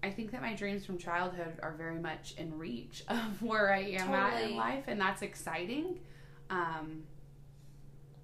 i 0.03 0.09
think 0.11 0.31
that 0.31 0.41
my 0.41 0.55
dreams 0.55 0.87
from 0.87 0.97
childhood 0.97 1.59
are 1.63 1.73
very 1.73 1.99
much 1.99 2.35
in 2.39 2.57
reach 2.57 3.05
of 3.09 3.43
where 3.43 3.73
i 3.75 3.81
am 3.81 4.11
at 4.15 4.43
in 4.51 4.57
life 4.57 4.85
and 4.87 5.01
that's 5.01 5.23
exciting 5.23 5.99
um 6.49 7.03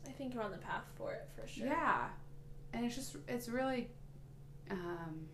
I 0.08 0.12
think 0.12 0.32
you're 0.32 0.42
on 0.44 0.52
the 0.52 0.56
path 0.58 0.84
for 0.96 1.12
it 1.12 1.28
for 1.38 1.46
sure. 1.46 1.66
yeah 1.66 2.06
and 2.72 2.86
it's 2.86 2.94
just 2.94 3.16
it's 3.28 3.48
really 3.50 3.88
um 4.70 5.26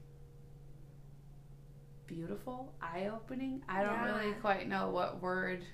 beautiful, 2.17 2.75
eye 2.83 3.09
opening. 3.13 3.63
I 3.69 3.83
don't 3.83 3.93
Yeah. 3.95 4.05
really 4.21 4.33
quite 4.35 4.69
know 4.69 4.91
what 4.91 5.23
word 5.23 5.65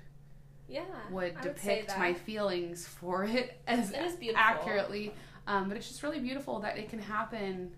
Yeah. 0.69 0.85
would 1.11 1.35
would 1.35 1.41
depict 1.43 1.99
my 1.99 2.15
feelings 2.15 2.87
for 2.87 3.25
it 3.25 3.61
as 3.67 3.91
It 3.91 4.01
is 4.03 4.17
beautiful. 4.17 4.41
accurately. 4.45 5.15
Um, 5.47 5.69
but 5.69 5.77
it's 5.77 5.89
just 5.89 6.03
really 6.03 6.21
beautiful 6.21 6.61
that 6.61 6.79
it 6.79 6.89
can 6.91 6.99
happen 7.01 7.75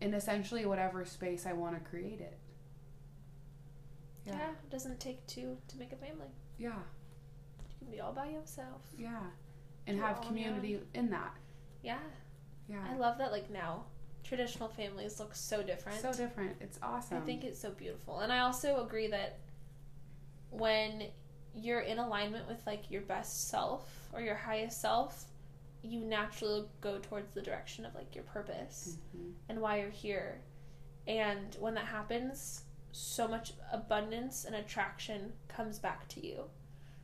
in 0.00 0.12
essentially 0.14 0.66
whatever 0.66 1.04
space 1.04 1.46
I 1.46 1.54
want 1.54 1.74
to 1.76 1.80
create 1.90 2.20
it. 2.20 2.38
Yeah. 4.26 4.50
It 4.50 4.70
doesn't 4.70 5.00
take 5.00 5.26
two 5.26 5.58
to 5.68 5.78
make 5.78 5.92
a 5.92 5.96
family. 5.96 6.28
Yeah. 6.58 6.78
You 7.70 7.78
can 7.78 7.90
be 7.90 8.00
all 8.00 8.12
by 8.12 8.26
yourself. 8.28 8.82
Yeah. 8.96 9.20
And 9.86 9.96
You're 9.96 10.06
have 10.06 10.20
community 10.22 10.80
in 10.94 11.10
that. 11.10 11.34
Yeah. 11.82 11.98
Yeah. 12.68 12.84
I 12.88 12.96
love 12.96 13.18
that 13.18 13.32
like 13.32 13.50
now 13.50 13.86
traditional 14.24 14.68
families 14.68 15.20
look 15.20 15.34
so 15.34 15.62
different. 15.62 16.00
So 16.00 16.12
different. 16.12 16.56
It's 16.60 16.78
awesome. 16.82 17.18
I 17.18 17.20
think 17.20 17.44
it's 17.44 17.58
so 17.60 17.70
beautiful. 17.70 18.20
And 18.20 18.32
I 18.32 18.40
also 18.40 18.82
agree 18.84 19.06
that 19.08 19.38
when 20.50 21.04
you're 21.54 21.80
in 21.80 21.98
alignment 21.98 22.48
with 22.48 22.60
like 22.66 22.90
your 22.90 23.02
best 23.02 23.48
self 23.48 23.88
or 24.12 24.20
your 24.20 24.34
highest 24.34 24.80
self, 24.80 25.24
you 25.82 26.00
naturally 26.00 26.64
go 26.80 26.98
towards 26.98 27.32
the 27.34 27.42
direction 27.42 27.84
of 27.84 27.94
like 27.94 28.14
your 28.14 28.24
purpose 28.24 28.96
Mhm. 29.16 29.34
and 29.48 29.60
why 29.60 29.78
you're 29.80 29.90
here. 29.90 30.40
And 31.06 31.54
when 31.60 31.74
that 31.74 31.86
happens, 31.86 32.64
so 32.92 33.28
much 33.28 33.52
abundance 33.72 34.44
and 34.44 34.54
attraction 34.56 35.32
comes 35.48 35.78
back 35.78 36.08
to 36.08 36.26
you. 36.26 36.48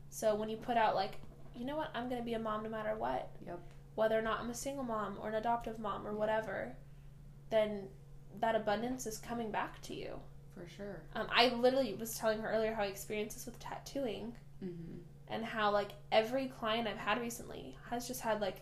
So 0.09 0.35
when 0.35 0.49
you 0.49 0.57
put 0.57 0.77
out 0.77 0.95
like, 0.95 1.21
you 1.55 1.65
know 1.67 1.77
what, 1.77 1.91
I'm 1.95 2.09
going 2.09 2.21
to 2.21 2.25
be 2.25 2.35
a 2.35 2.39
mom 2.39 2.63
no 2.63 2.69
matter 2.71 2.95
what. 2.97 3.29
Yep. 3.47 3.61
Whether 3.97 4.19
or 4.19 4.23
not 4.23 4.41
I'm 4.41 4.51
a 4.51 4.55
single 4.55 4.85
mom 4.85 5.19
or 5.21 5.29
an 5.29 5.35
adoptive 5.35 5.79
mom 5.79 6.07
or 6.07 6.13
whatever, 6.15 6.75
then 7.51 7.89
that 8.41 8.55
abundance 8.55 9.07
is 9.07 9.19
coming 9.19 9.51
back 9.51 9.81
to 9.83 9.95
you. 9.95 10.19
For 10.55 10.67
sure. 10.69 11.01
Um, 11.15 11.27
I 11.35 11.49
literally 11.49 11.95
was 11.95 12.15
telling 12.17 12.41
her 12.41 12.51
earlier 12.51 12.73
how 12.75 12.83
I 12.83 12.87
experienced 12.87 13.37
this 13.37 13.47
with 13.47 13.59
tattooing 13.59 14.33
Mm-hmm. 14.65 14.99
and 15.29 15.43
how 15.45 15.71
like 15.71 15.93
every 16.13 16.47
client 16.49 16.87
I've 16.87 16.99
had 16.99 17.19
recently 17.19 17.77
has 17.89 18.07
just 18.07 18.21
had 18.21 18.41
like 18.43 18.61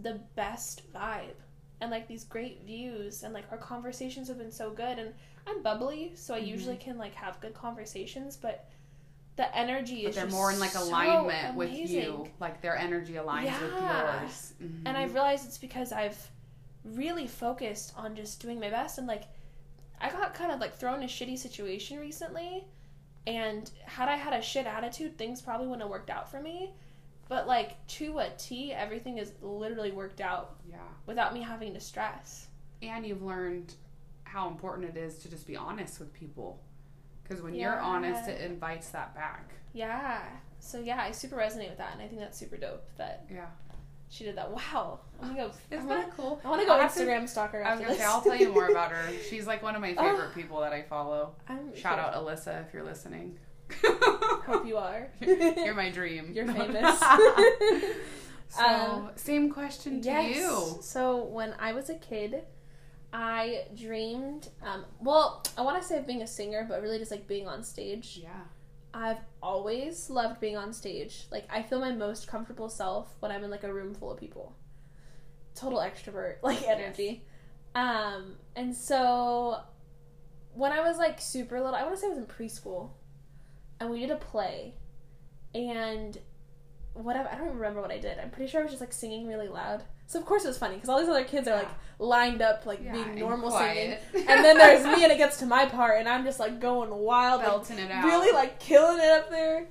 the 0.00 0.20
best 0.36 0.92
vibe 0.92 1.34
and 1.80 1.90
like 1.90 2.06
these 2.06 2.22
great 2.24 2.62
views 2.64 3.24
and 3.24 3.34
like 3.34 3.44
our 3.50 3.58
conversations 3.58 4.28
have 4.28 4.38
been 4.38 4.52
so 4.52 4.70
good 4.70 4.98
and 5.00 5.12
I'm 5.46 5.60
bubbly 5.62 6.12
so 6.14 6.34
I 6.34 6.40
Mhm. 6.40 6.46
usually 6.46 6.76
can 6.76 6.98
like 6.98 7.14
have 7.16 7.40
good 7.40 7.52
conversations 7.52 8.36
but 8.36 8.68
the 9.36 9.52
energy 9.56 10.02
But 10.04 10.10
is 10.10 10.14
they're 10.14 10.24
just 10.26 10.36
more 10.36 10.52
in 10.52 10.60
like 10.60 10.70
so 10.70 10.84
alignment 10.84 11.56
with 11.56 11.70
amazing. 11.70 12.00
you. 12.00 12.28
Like 12.38 12.62
their 12.62 12.76
energy 12.76 13.14
aligns 13.14 13.60
with 13.60 13.72
Yeah. 13.72 14.20
yours. 14.22 14.54
Mhm. 14.62 14.82
and 14.86 14.96
I've 14.96 15.14
realized 15.14 15.46
it's 15.46 15.58
because 15.58 15.90
I've 15.90 16.30
really 16.84 17.26
focused 17.26 17.92
on 17.96 18.14
just 18.14 18.40
doing 18.40 18.60
my 18.60 18.70
best 18.70 18.98
and 18.98 19.06
like 19.06 19.24
I 20.00 20.10
got 20.10 20.34
kind 20.34 20.52
of 20.52 20.60
like 20.60 20.74
thrown 20.74 20.98
in 20.98 21.04
a 21.04 21.06
shitty 21.06 21.38
situation 21.38 21.98
recently 21.98 22.64
and 23.26 23.70
had 23.86 24.08
I 24.08 24.16
had 24.16 24.34
a 24.34 24.42
shit 24.42 24.66
attitude 24.66 25.16
things 25.16 25.40
probably 25.40 25.66
wouldn't 25.66 25.82
have 25.82 25.90
worked 25.90 26.10
out 26.10 26.30
for 26.30 26.40
me 26.40 26.72
but 27.28 27.46
like 27.46 27.84
to 27.86 28.18
a 28.18 28.28
T 28.36 28.72
everything 28.72 29.18
is 29.18 29.32
literally 29.40 29.92
worked 29.92 30.20
out 30.20 30.56
yeah. 30.68 30.76
without 31.06 31.32
me 31.32 31.40
having 31.40 31.72
to 31.74 31.80
stress 31.80 32.48
And 32.82 33.06
you've 33.06 33.22
learned 33.22 33.74
how 34.24 34.48
important 34.48 34.94
it 34.94 34.98
is 34.98 35.18
to 35.20 35.30
just 35.30 35.46
be 35.46 35.56
honest 35.56 36.00
with 36.00 36.12
people. 36.12 36.60
Because 37.22 37.40
when 37.40 37.54
you're 37.54 37.78
honest, 37.80 38.28
it 38.28 38.40
invites 38.42 38.90
that 38.90 39.14
back. 39.14 39.54
yeah 39.72 40.20
so 40.60 40.80
yeah 40.80 41.00
I 41.00 41.12
super 41.12 41.36
resonate 41.36 41.70
with 41.70 41.78
that 41.78 41.92
and 41.94 42.02
I 42.02 42.06
think 42.08 42.20
that's 42.20 42.38
super 42.38 42.56
dope 42.58 42.84
that 42.98 43.24
Yeah. 43.32 43.46
She 44.14 44.24
did 44.24 44.36
that 44.36 44.50
wow 44.50 45.00
I'm 45.20 45.34
gonna 45.34 45.48
go 45.48 45.52
Isn't 45.76 45.88
that 45.88 46.14
cool? 46.16 46.40
I 46.44 46.48
want 46.48 46.60
to 46.60 46.66
go 46.66 46.76
to- 46.78 46.84
Instagram 46.84 47.28
stalker 47.28 47.62
I 47.64 47.70
was 47.72 47.80
gonna 47.80 47.90
this. 47.92 47.98
say 47.98 48.04
I'll 48.04 48.20
tell 48.20 48.36
you 48.36 48.52
more 48.52 48.68
about 48.68 48.90
her. 48.92 49.02
She's 49.30 49.46
like 49.46 49.62
one 49.62 49.74
of 49.74 49.80
my 49.80 49.94
favorite 49.94 50.28
Oh. 50.30 50.34
people 50.34 50.60
that 50.60 50.72
I 50.72 50.82
follow. 50.82 51.34
I'm 51.48 51.74
Shout 51.74 51.98
out 51.98 52.14
Alyssa 52.14 52.66
if 52.66 52.72
you're 52.74 52.84
listening. 52.84 53.38
hope 53.82 54.66
you 54.66 54.76
are 54.76 55.08
You're 55.20 55.74
my 55.74 55.90
dream. 55.90 56.32
You're 56.34 56.46
famous. 56.46 57.00
so 58.48 58.62
Um, 58.64 59.10
same 59.16 59.50
question 59.50 60.00
to 60.02 60.08
yes. 60.08 60.36
you. 60.36 60.78
So 60.82 61.24
when 61.24 61.54
I 61.58 61.72
was 61.72 61.88
a 61.90 61.94
kid, 61.94 62.42
I 63.12 63.64
dreamed. 63.76 64.48
Um, 64.62 64.84
well, 65.00 65.42
I 65.56 65.62
want 65.62 65.80
to 65.80 65.86
say 65.88 65.98
of 65.98 66.06
being 66.06 66.22
a 66.22 66.26
singer, 66.26 66.66
but 66.68 66.82
really 66.82 66.98
just 66.98 67.10
like 67.10 67.26
being 67.26 67.48
on 67.48 67.62
stage. 67.64 68.20
Yeah. 68.22 68.28
I've 68.94 69.18
always 69.42 70.08
loved 70.08 70.40
being 70.40 70.56
on 70.56 70.72
stage. 70.72 71.26
Like 71.30 71.46
I 71.50 71.62
feel 71.62 71.80
my 71.80 71.90
most 71.90 72.28
comfortable 72.28 72.68
self 72.68 73.12
when 73.18 73.32
I'm 73.32 73.42
in 73.42 73.50
like 73.50 73.64
a 73.64 73.74
room 73.74 73.92
full 73.92 74.12
of 74.12 74.20
people. 74.20 74.56
Total 75.56 75.80
extrovert 75.80 76.36
like 76.42 76.62
energy. 76.62 77.24
Um, 77.74 78.36
and 78.54 78.74
so 78.74 79.58
when 80.54 80.70
I 80.70 80.80
was 80.80 80.96
like 80.96 81.20
super 81.20 81.58
little, 81.60 81.74
I 81.74 81.82
want 81.82 81.96
to 81.96 82.00
say 82.00 82.06
I 82.06 82.10
was 82.10 82.18
in 82.18 82.26
preschool, 82.26 82.90
and 83.80 83.90
we 83.90 83.98
did 83.98 84.12
a 84.12 84.16
play, 84.16 84.74
and 85.52 86.16
whatever 86.92 87.28
I 87.28 87.36
don't 87.36 87.54
remember 87.54 87.80
what 87.80 87.90
I 87.90 87.98
did. 87.98 88.18
I'm 88.20 88.30
pretty 88.30 88.48
sure 88.50 88.60
I 88.60 88.62
was 88.62 88.72
just 88.72 88.80
like 88.80 88.92
singing 88.92 89.26
really 89.26 89.48
loud. 89.48 89.82
So 90.06 90.18
of 90.18 90.26
course 90.26 90.44
it 90.44 90.48
was 90.48 90.58
funny 90.58 90.74
because 90.74 90.88
all 90.88 90.98
these 91.00 91.08
other 91.08 91.24
kids 91.24 91.48
are 91.48 91.56
like 91.56 91.68
lined 91.98 92.42
up 92.42 92.66
like 92.66 92.80
Yeah, 92.82 92.92
being 92.92 93.08
and 93.10 93.18
normal 93.18 93.50
singing, 93.50 93.96
and 94.14 94.44
then 94.44 94.58
there's 94.58 94.84
me 94.84 95.02
and 95.02 95.12
it 95.12 95.18
gets 95.18 95.38
to 95.38 95.46
my 95.46 95.66
part 95.66 95.98
and 95.98 96.08
I'm 96.08 96.24
just 96.24 96.38
like 96.40 96.60
going 96.60 96.90
wild, 96.90 97.42
like 97.42 97.78
it 97.78 97.90
out. 97.90 98.04
really 98.04 98.32
like 98.32 98.60
killing 98.60 98.98
it 98.98 99.10
up 99.10 99.30
there. 99.30 99.66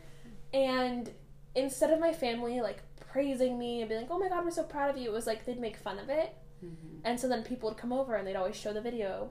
And 0.54 1.12
instead 1.56 1.92
of 1.92 2.00
my 2.00 2.14
family 2.14 2.62
like 2.62 2.82
praising 3.00 3.58
me 3.60 3.82
and 3.82 3.90
being 3.90 4.02
like, 4.02 4.12
"Oh 4.12 4.18
my 4.20 4.30
god, 4.30 4.44
we're 4.44 4.52
so 4.52 4.64
proud 4.64 4.90
of 4.90 4.98
you," 4.98 5.10
it 5.10 5.14
was 5.14 5.28
like 5.28 5.46
they'd 5.46 5.60
make 5.60 5.78
fun 5.78 6.00
of 6.00 6.10
it. 6.10 6.36
Mhm. 6.64 7.02
And 7.04 7.20
so 7.20 7.28
then 7.28 7.44
people 7.44 7.70
would 7.70 7.78
come 7.78 7.94
over 7.94 8.16
and 8.16 8.26
they'd 8.28 8.36
always 8.36 8.56
show 8.56 8.74
the 8.74 8.82
video 8.82 9.30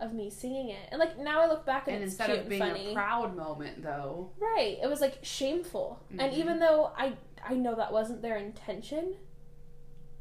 of 0.00 0.12
me 0.12 0.28
singing 0.30 0.68
it. 0.70 0.88
And 0.90 0.98
like 1.00 1.18
now 1.18 1.40
I 1.42 1.46
look 1.46 1.64
back 1.64 1.86
and, 1.88 1.96
And 1.96 2.04
it's 2.04 2.12
instead 2.14 2.26
cute 2.26 2.38
of 2.40 2.48
being 2.48 2.60
funny. 2.62 2.90
a 2.90 2.94
proud 2.94 3.36
moment, 3.36 3.82
though, 3.82 4.30
right. 4.38 4.76
It 4.82 4.88
was 4.88 5.00
like 5.00 5.18
shameful. 5.22 6.00
And 6.10 6.32
Mhm. 6.32 6.36
even 6.36 6.58
though 6.58 6.92
I 6.96 7.14
I 7.46 7.54
know 7.54 7.74
that 7.74 7.92
wasn't 7.92 8.22
their 8.22 8.36
intention, 8.36 9.16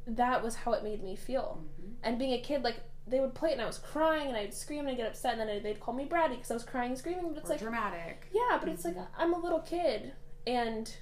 that 0.06 0.44
was 0.44 0.56
how 0.56 0.74
it 0.74 0.84
made 0.84 1.04
me 1.04 1.16
feel. 1.16 1.64
Mhm. 1.80 1.96
And 2.04 2.20
being 2.20 2.34
a 2.34 2.42
kid, 2.42 2.64
like 2.64 2.82
they 3.06 3.20
would 3.20 3.34
play 3.34 3.50
it 3.50 3.54
and 3.54 3.62
I 3.62 3.66
was 3.66 3.78
crying 3.78 4.28
and 4.28 4.38
I'd 4.38 4.54
scream 4.54 4.82
and 4.82 4.90
I'd 4.90 4.98
get 4.98 5.08
upset 5.08 5.38
and 5.38 5.50
then 5.50 5.62
they'd 5.62 5.80
call 5.80 5.94
me 5.94 6.06
bratty 6.06 6.32
because 6.36 6.52
I 6.52 6.54
was 6.54 6.64
crying 6.64 6.92
and 6.92 6.98
screaming. 6.98 7.28
But 7.30 7.38
it's 7.40 7.50
or 7.50 7.54
like 7.54 7.60
dramatic. 7.60 8.28
Yeah, 8.32 8.58
but 8.60 8.70
it's 8.70 8.86
like 8.86 8.96
Mhm. 8.96 9.08
I'm 9.18 9.34
a 9.34 9.40
little 9.40 9.60
kid 9.60 10.14
and 10.48 10.96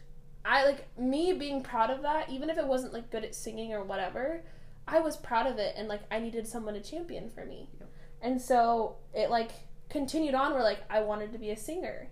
I 0.43 0.65
like 0.65 0.97
me 0.97 1.33
being 1.33 1.61
proud 1.61 1.91
of 1.91 2.01
that, 2.01 2.29
even 2.29 2.49
if 2.49 2.57
it 2.57 2.65
wasn't 2.65 2.93
like 2.93 3.11
good 3.11 3.23
at 3.23 3.35
singing 3.35 3.73
or 3.73 3.83
whatever, 3.83 4.43
I 4.87 4.99
was 4.99 5.15
proud 5.15 5.45
of 5.45 5.59
it 5.59 5.75
and 5.77 5.87
like 5.87 6.01
I 6.09 6.19
needed 6.19 6.47
someone 6.47 6.73
to 6.73 6.81
champion 6.81 7.29
for 7.29 7.45
me. 7.45 7.69
Yep. 7.79 7.89
And 8.21 8.41
so 8.41 8.97
it 9.13 9.29
like 9.29 9.51
continued 9.89 10.33
on 10.33 10.53
where 10.53 10.63
like 10.63 10.83
I 10.89 11.01
wanted 11.01 11.31
to 11.33 11.37
be 11.39 11.51
a 11.51 11.57
singer. 11.57 12.09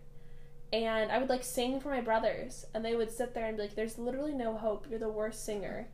And 0.71 1.11
I 1.11 1.17
would 1.17 1.29
like 1.29 1.43
sing 1.43 1.79
for 1.79 1.89
my 1.89 2.01
brothers 2.01 2.65
and 2.75 2.85
they 2.85 2.95
would 2.95 3.09
sit 3.11 3.33
there 3.33 3.47
and 3.47 3.57
be 3.57 3.63
like, 3.63 3.75
There's 3.75 3.97
literally 3.97 4.33
no 4.35 4.55
hope, 4.55 4.85
you're 4.87 4.99
the 4.99 5.09
worst 5.09 5.43
singer. 5.43 5.87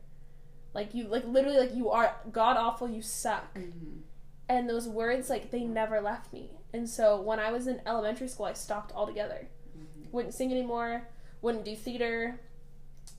Like 0.76 0.94
you 0.94 1.08
like 1.08 1.24
literally 1.26 1.58
like 1.58 1.74
you 1.74 1.90
are 1.90 2.14
god 2.30 2.56
awful, 2.58 2.88
you 2.88 3.02
suck. 3.02 3.54
Mhm. 3.54 4.02
and 4.48 4.68
those 4.70 4.86
words 4.86 5.28
like 5.28 5.50
they 5.50 5.64
never 5.64 6.00
left 6.00 6.32
me. 6.32 6.50
And 6.72 6.88
so 6.88 7.20
when 7.20 7.40
i 7.40 7.50
was 7.50 7.66
in 7.66 7.80
elementary 7.86 8.28
school 8.28 8.46
i 8.46 8.52
stopped 8.52 8.92
altogether. 8.94 9.48
Mhm. 9.76 10.12
wouldn't 10.12 10.34
sing 10.34 10.52
anymore 10.52 11.08
wouldn't 11.42 11.64
do 11.64 11.74
theater. 11.74 12.38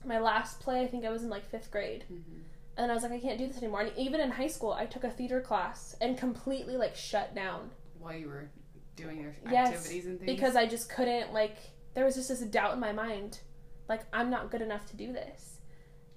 My 0.04 0.18
last 0.20 0.60
play 0.60 0.80
i 0.82 0.86
think 0.86 1.04
i 1.04 1.10
was 1.10 1.22
in 1.24 1.28
like 1.30 1.44
fifth 1.44 1.70
grade. 1.72 2.04
Mhm. 2.10 2.42
and 2.76 2.90
i 2.92 2.94
was 2.94 3.02
like 3.02 3.12
i 3.12 3.18
can't 3.20 3.38
do 3.38 3.46
this 3.48 3.58
anymore. 3.58 3.80
And 3.82 3.92
even 3.98 4.20
in 4.20 4.30
high 4.30 4.46
school 4.56 4.72
i 4.72 4.86
took 4.86 5.02
a 5.04 5.10
theater 5.10 5.40
class 5.40 5.96
and 6.00 6.16
completely 6.16 6.76
like 6.76 6.94
shut 6.94 7.34
down. 7.34 7.70
While 7.98 8.14
you 8.14 8.28
were 8.28 8.48
doing 8.94 9.20
your 9.20 9.34
Yes, 9.50 9.74
activities 9.74 10.06
and 10.06 10.18
things. 10.20 10.30
because 10.32 10.54
i 10.56 10.64
just 10.66 10.88
couldn't 10.88 11.32
like 11.32 11.56
there 11.94 12.04
was 12.04 12.14
just 12.14 12.28
this 12.28 12.40
doubt 12.42 12.74
in 12.74 12.80
my 12.80 12.92
mind. 12.92 13.40
Like 13.88 14.02
i'm 14.12 14.30
not 14.30 14.50
good 14.52 14.62
enough 14.62 14.86
to 14.90 14.96
do 14.96 15.12
this 15.12 15.57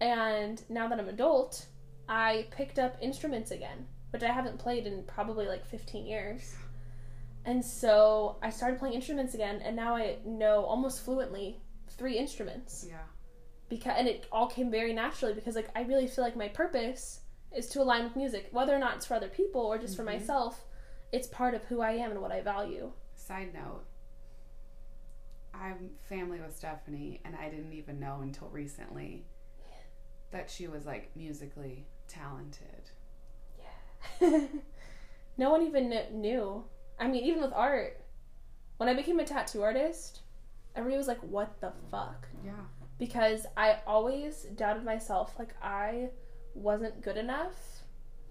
and 0.01 0.63
now 0.69 0.87
that 0.87 0.99
i'm 0.99 1.07
adult 1.07 1.65
i 2.09 2.45
picked 2.51 2.77
up 2.79 2.97
instruments 3.01 3.51
again 3.51 3.85
which 4.09 4.23
i 4.23 4.27
haven't 4.27 4.57
played 4.59 4.85
in 4.85 5.03
probably 5.03 5.47
like 5.47 5.65
15 5.65 6.05
years 6.05 6.55
and 7.45 7.63
so 7.63 8.37
i 8.41 8.49
started 8.49 8.77
playing 8.79 8.95
instruments 8.95 9.33
again 9.33 9.61
and 9.63 9.75
now 9.75 9.95
i 9.95 10.17
know 10.25 10.65
almost 10.65 11.05
fluently 11.05 11.61
three 11.97 12.17
instruments 12.17 12.85
yeah. 12.89 12.97
because 13.69 13.93
and 13.97 14.07
it 14.07 14.25
all 14.31 14.47
came 14.47 14.69
very 14.71 14.91
naturally 14.93 15.33
because 15.33 15.55
like 15.55 15.69
i 15.75 15.81
really 15.83 16.07
feel 16.07 16.23
like 16.23 16.35
my 16.35 16.47
purpose 16.49 17.21
is 17.55 17.67
to 17.67 17.81
align 17.81 18.03
with 18.03 18.15
music 18.15 18.47
whether 18.51 18.75
or 18.75 18.79
not 18.79 18.95
it's 18.97 19.05
for 19.05 19.13
other 19.13 19.27
people 19.29 19.61
or 19.61 19.77
just 19.77 19.95
for 19.95 20.03
Mhm. 20.03 20.13
myself 20.17 20.65
it's 21.11 21.27
part 21.27 21.53
of 21.53 21.63
who 21.65 21.79
i 21.81 21.91
am 21.91 22.11
and 22.11 22.21
what 22.21 22.31
i 22.31 22.41
value 22.41 22.91
Side 23.15 23.53
note. 23.53 23.83
I'm 25.53 25.91
family 26.09 26.39
with 26.39 26.55
Stephanie, 26.57 27.21
and 27.23 27.35
I 27.35 27.49
didn't 27.49 27.73
even 27.73 27.99
know 27.99 28.19
until 28.23 28.47
recently 28.49 29.25
that 30.31 30.49
she 30.49 30.67
was 30.67 30.85
like 30.85 31.11
musically 31.15 31.85
talented. 32.07 32.89
Yeah. 33.59 34.39
no 35.37 35.49
one 35.49 35.63
even 35.63 35.89
kn- 35.89 36.21
knew. 36.21 36.63
I 36.99 37.07
mean, 37.07 37.23
even 37.23 37.41
with 37.41 37.53
art, 37.53 37.99
when 38.77 38.89
I 38.89 38.93
became 38.93 39.19
a 39.19 39.25
tattoo 39.25 39.61
artist, 39.63 40.21
everybody 40.75 40.97
was 40.97 41.07
like, 41.07 41.21
"What 41.21 41.59
the 41.61 41.71
fuck?" 41.89 42.27
Yeah. 42.45 42.51
Because 42.97 43.45
I 43.57 43.79
always 43.87 44.43
doubted 44.55 44.83
myself, 44.85 45.35
like 45.39 45.55
I 45.61 46.09
wasn't 46.53 47.01
good 47.01 47.17
enough 47.17 47.55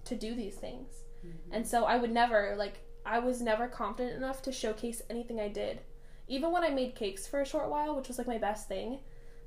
to 0.04 0.14
do 0.14 0.34
these 0.34 0.54
things, 0.56 1.02
Mhm. 1.24 1.32
and 1.52 1.66
so 1.66 1.84
I 1.84 1.96
would 1.96 2.10
never 2.12 2.54
like 2.56 2.80
I 3.04 3.18
was 3.18 3.40
never 3.40 3.66
confident 3.68 4.16
enough 4.16 4.42
to 4.42 4.52
showcase 4.52 5.02
anything 5.10 5.40
I 5.40 5.48
did. 5.48 5.80
Even 6.28 6.52
when 6.52 6.62
I 6.62 6.70
made 6.70 6.94
cakes 6.94 7.26
for 7.26 7.40
a 7.40 7.46
short 7.46 7.68
while, 7.70 7.96
which 7.96 8.08
was 8.08 8.18
like 8.18 8.26
my 8.26 8.38
best 8.38 8.68
thing, 8.68 9.00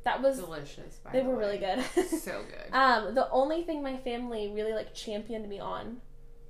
that 0.03 0.21
was 0.21 0.37
Delicious. 0.39 0.97
By 1.03 1.11
they 1.11 1.19
the 1.19 1.25
were 1.29 1.35
way. 1.35 1.45
really 1.45 1.57
good. 1.59 2.09
so 2.19 2.43
good. 2.49 2.73
um, 2.73 3.15
the 3.15 3.29
only 3.31 3.63
thing 3.63 3.81
my 3.83 3.97
family 3.97 4.51
really 4.53 4.73
like 4.73 4.93
championed 4.93 5.47
me 5.47 5.59
on 5.59 6.01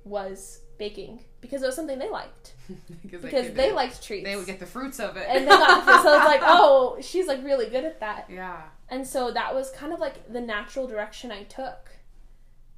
was 0.04 0.60
baking 0.76 1.20
because 1.40 1.62
it 1.62 1.66
was 1.66 1.76
something 1.76 1.98
they 1.98 2.10
liked 2.10 2.54
because 3.02 3.22
because 3.22 3.46
could 3.46 3.54
they 3.56 3.70
liked 3.72 4.02
treats. 4.02 4.24
they 4.24 4.34
would 4.36 4.44
get 4.46 4.58
the 4.58 4.66
fruits 4.66 4.98
of 4.98 5.16
it. 5.16 5.26
and 5.28 5.44
they 5.44 5.48
got 5.50 5.84
so 6.02 6.10
I 6.12 6.16
was 6.18 6.24
like, 6.26 6.40
oh, 6.44 6.98
she's 7.00 7.26
like 7.26 7.42
really 7.44 7.66
good 7.66 7.84
at 7.84 8.00
that. 8.00 8.26
yeah. 8.28 8.62
And 8.88 9.06
so 9.06 9.30
that 9.32 9.54
was 9.54 9.70
kind 9.70 9.92
of 9.92 10.00
like 10.00 10.30
the 10.32 10.40
natural 10.40 10.86
direction 10.86 11.30
I 11.32 11.44
took. 11.44 11.90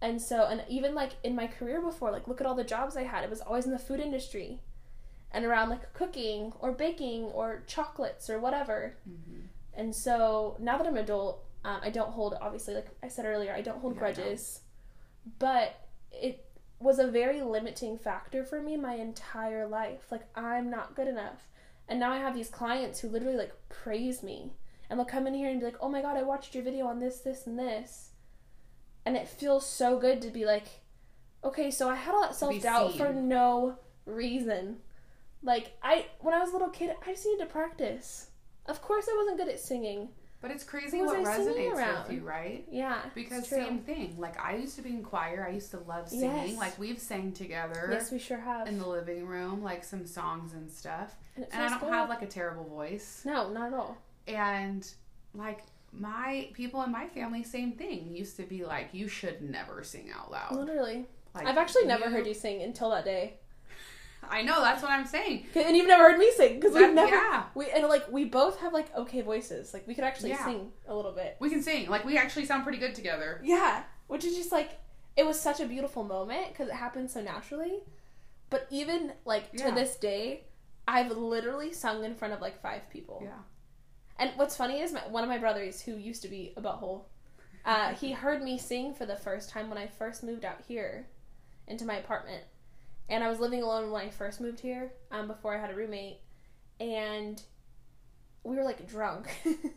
And 0.00 0.20
so, 0.20 0.44
and 0.46 0.62
even 0.68 0.94
like 0.94 1.12
in 1.24 1.34
my 1.34 1.46
career 1.46 1.80
before, 1.80 2.12
like 2.12 2.28
look 2.28 2.40
at 2.40 2.46
all 2.46 2.54
the 2.54 2.64
jobs 2.64 2.96
I 2.96 3.02
had. 3.04 3.24
It 3.24 3.30
was 3.30 3.40
always 3.40 3.64
in 3.64 3.72
the 3.72 3.78
food 3.78 3.98
industry 3.98 4.60
and 5.32 5.44
around 5.44 5.70
like 5.70 5.92
cooking 5.94 6.52
or 6.60 6.70
baking 6.72 7.24
or 7.24 7.62
chocolates 7.66 8.28
or 8.30 8.38
whatever. 8.38 8.96
Mhm. 9.08 9.46
And 9.76 9.94
so 9.94 10.56
now 10.58 10.78
that 10.78 10.86
I'm 10.86 10.96
an 10.96 11.04
adult, 11.04 11.44
um, 11.64 11.80
I 11.82 11.90
don't 11.90 12.10
hold, 12.10 12.34
obviously, 12.40 12.74
like 12.74 12.88
I 13.02 13.08
said 13.08 13.26
earlier, 13.26 13.52
I 13.52 13.60
don't 13.60 13.80
hold 13.80 13.94
Yeah, 13.94 13.98
grudges. 14.00 14.60
But 15.38 15.88
it 16.10 16.44
was 16.78 16.98
a 16.98 17.06
very 17.06 17.42
limiting 17.42 17.98
factor 17.98 18.44
for 18.44 18.60
me 18.60 18.76
my 18.76 18.94
entire 18.94 19.66
life. 19.66 20.10
Like, 20.10 20.26
I'm 20.34 20.70
not 20.70 20.94
good 20.94 21.08
enough. 21.08 21.48
And 21.88 22.00
now 22.00 22.12
I 22.12 22.18
have 22.18 22.34
these 22.34 22.48
clients 22.48 23.00
who 23.00 23.08
literally 23.08 23.36
like 23.36 23.52
praise 23.68 24.22
me. 24.22 24.52
And 24.88 24.98
they'll 24.98 25.06
come 25.06 25.26
in 25.26 25.34
here 25.34 25.50
and 25.50 25.60
be 25.60 25.66
like, 25.66 25.76
oh 25.80 25.88
my 25.88 26.02
god, 26.02 26.16
I 26.16 26.22
watched 26.22 26.54
your 26.54 26.64
video 26.64 26.86
on 26.86 27.00
this, 27.00 27.20
this, 27.20 27.46
and 27.46 27.58
this. 27.58 28.10
And 29.04 29.16
it 29.16 29.28
feels 29.28 29.66
so 29.68 29.98
good 29.98 30.22
to 30.22 30.30
be 30.30 30.44
like, 30.44 30.66
okay, 31.44 31.70
so 31.70 31.88
I 31.88 31.96
had 31.96 32.14
all 32.14 32.22
that 32.22 32.34
self 32.34 32.60
doubt 32.62 32.96
for 32.96 33.12
no 33.12 33.78
reason. 34.04 34.78
Like, 35.42 35.76
I, 35.82 36.06
when 36.20 36.34
I 36.34 36.40
was 36.40 36.50
a 36.50 36.52
little 36.52 36.70
kid, 36.70 36.94
I 37.06 37.12
just 37.12 37.26
needed 37.26 37.40
to 37.40 37.46
practice. 37.46 38.30
Of 38.68 38.82
course, 38.82 39.06
I 39.10 39.16
wasn't 39.16 39.38
good 39.38 39.48
at 39.48 39.60
singing. 39.60 40.08
But 40.42 40.50
it's 40.50 40.64
crazy 40.64 41.00
what 41.00 41.16
resonates 41.24 42.04
with 42.04 42.12
you, 42.12 42.20
right? 42.20 42.64
Yeah. 42.70 43.00
Because 43.14 43.48
same 43.48 43.78
thing. 43.80 44.16
Like 44.18 44.38
I 44.40 44.56
used 44.56 44.76
to 44.76 44.82
be 44.82 44.90
in 44.90 45.02
choir. 45.02 45.46
I 45.48 45.52
used 45.52 45.70
to 45.70 45.78
love 45.80 46.08
singing. 46.08 46.50
Yes. 46.50 46.58
Like 46.58 46.78
we've 46.78 46.98
sang 47.00 47.32
together 47.32 47.88
Yes, 47.90 48.12
we 48.12 48.18
sure 48.18 48.38
have. 48.38 48.68
in 48.68 48.78
the 48.78 48.86
living 48.86 49.26
room, 49.26 49.62
like 49.62 49.82
some 49.82 50.06
songs 50.06 50.52
and 50.52 50.70
stuff. 50.70 51.16
And, 51.36 51.46
And 51.52 51.74
I 51.74 51.78
don't 51.80 51.92
have 51.92 52.08
like 52.08 52.22
a 52.22 52.26
terrible 52.26 52.64
voice. 52.64 53.22
No, 53.24 53.50
not 53.50 53.68
at 53.68 53.74
all. 53.74 53.96
And 54.28 54.88
like 55.34 55.62
my 55.92 56.50
people 56.52 56.82
in 56.82 56.92
my 56.92 57.08
family, 57.08 57.42
same 57.42 57.72
thing. 57.72 58.14
Used 58.14 58.36
to 58.36 58.42
be 58.42 58.64
like, 58.64 58.90
you 58.92 59.08
should 59.08 59.42
never 59.42 59.82
sing 59.82 60.10
out 60.14 60.30
loud. 60.30 60.54
Literally. 60.54 61.06
Like, 61.34 61.46
I've 61.46 61.58
actually 61.58 61.86
never 61.86 62.08
heard 62.08 62.26
you 62.26 62.34
sing 62.34 62.62
until 62.62 62.90
that 62.90 63.04
day. 63.04 63.34
I 64.28 64.42
know 64.42 64.60
that's 64.60 64.82
what 64.82 64.90
I'm 64.90 65.06
saying. 65.06 65.46
And 65.54 65.76
you've 65.76 65.86
never 65.86 66.10
heard 66.10 66.18
me 66.18 66.30
sing 66.36 66.58
because 66.58 66.74
we've 66.74 66.92
never. 66.92 67.14
yeah. 67.14 67.44
We 67.54 67.70
and 67.70 67.86
like 67.86 68.10
we 68.10 68.24
both 68.24 68.58
have 68.60 68.72
like 68.72 68.94
okay 68.96 69.20
voices. 69.22 69.72
Like 69.72 69.86
we 69.86 69.94
could 69.94 70.04
actually 70.04 70.30
Yeah. 70.30 70.44
sing 70.44 70.72
a 70.88 70.94
little 70.94 71.12
bit. 71.12 71.36
We 71.40 71.48
can 71.50 71.62
sing. 71.62 71.88
Like 71.88 72.04
we 72.04 72.16
actually 72.18 72.44
sound 72.46 72.64
pretty 72.64 72.78
good 72.78 72.94
together. 72.94 73.40
Yeah, 73.44 73.84
which 74.08 74.24
is 74.24 74.36
just 74.36 74.50
like 74.52 74.78
it 75.16 75.24
was 75.24 75.38
such 75.40 75.60
a 75.60 75.66
beautiful 75.66 76.02
moment 76.04 76.48
because 76.48 76.68
it 76.68 76.74
happened 76.74 77.10
so 77.10 77.22
naturally. 77.22 77.80
But 78.50 78.66
even 78.70 79.12
like 79.24 79.52
to 79.52 79.64
Yeah. 79.64 79.70
this 79.70 79.96
day, 79.96 80.44
I've 80.88 81.10
literally 81.10 81.72
sung 81.72 82.04
in 82.04 82.14
front 82.14 82.34
of 82.34 82.40
like 82.40 82.60
five 82.60 82.88
people. 82.90 83.20
Yeah. 83.22 83.38
And 84.18 84.30
what's 84.36 84.56
funny 84.56 84.80
is 84.80 84.92
my, 84.92 85.06
one 85.08 85.22
of 85.24 85.28
my 85.28 85.38
brothers, 85.38 85.82
who 85.82 85.92
used 85.96 86.22
to 86.22 86.28
be 86.28 86.52
a 86.56 86.62
butthole, 86.62 87.02
uh, 87.64 87.92
he 87.94 88.12
heard 88.12 88.42
me 88.42 88.56
sing 88.58 88.94
for 88.94 89.04
the 89.04 89.16
first 89.16 89.50
time 89.50 89.68
when 89.68 89.76
I 89.78 89.86
first 89.88 90.22
moved 90.22 90.44
out 90.44 90.62
here 90.66 91.08
into 91.68 91.84
my 91.84 91.96
apartment. 91.96 92.44
And 93.08 93.22
I 93.22 93.28
was 93.28 93.38
living 93.38 93.62
alone 93.62 93.90
when 93.90 94.06
I 94.06 94.10
first 94.10 94.40
moved 94.40 94.60
here, 94.60 94.92
um, 95.10 95.28
before 95.28 95.56
I 95.56 95.60
had 95.60 95.70
a 95.70 95.74
roommate. 95.74 96.18
And 96.80 97.40
we 98.42 98.56
were 98.56 98.64
like 98.64 98.88
drunk. 98.88 99.28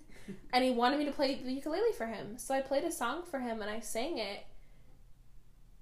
and 0.53 0.63
he 0.63 0.71
wanted 0.71 0.99
me 0.99 1.05
to 1.05 1.11
play 1.11 1.35
the 1.35 1.51
ukulele 1.51 1.93
for 1.97 2.07
him. 2.07 2.37
So 2.37 2.53
I 2.53 2.61
played 2.61 2.83
a 2.83 2.91
song 2.91 3.23
for 3.29 3.39
him 3.39 3.61
and 3.61 3.69
I 3.69 3.79
sang 3.79 4.17
it. 4.17 4.45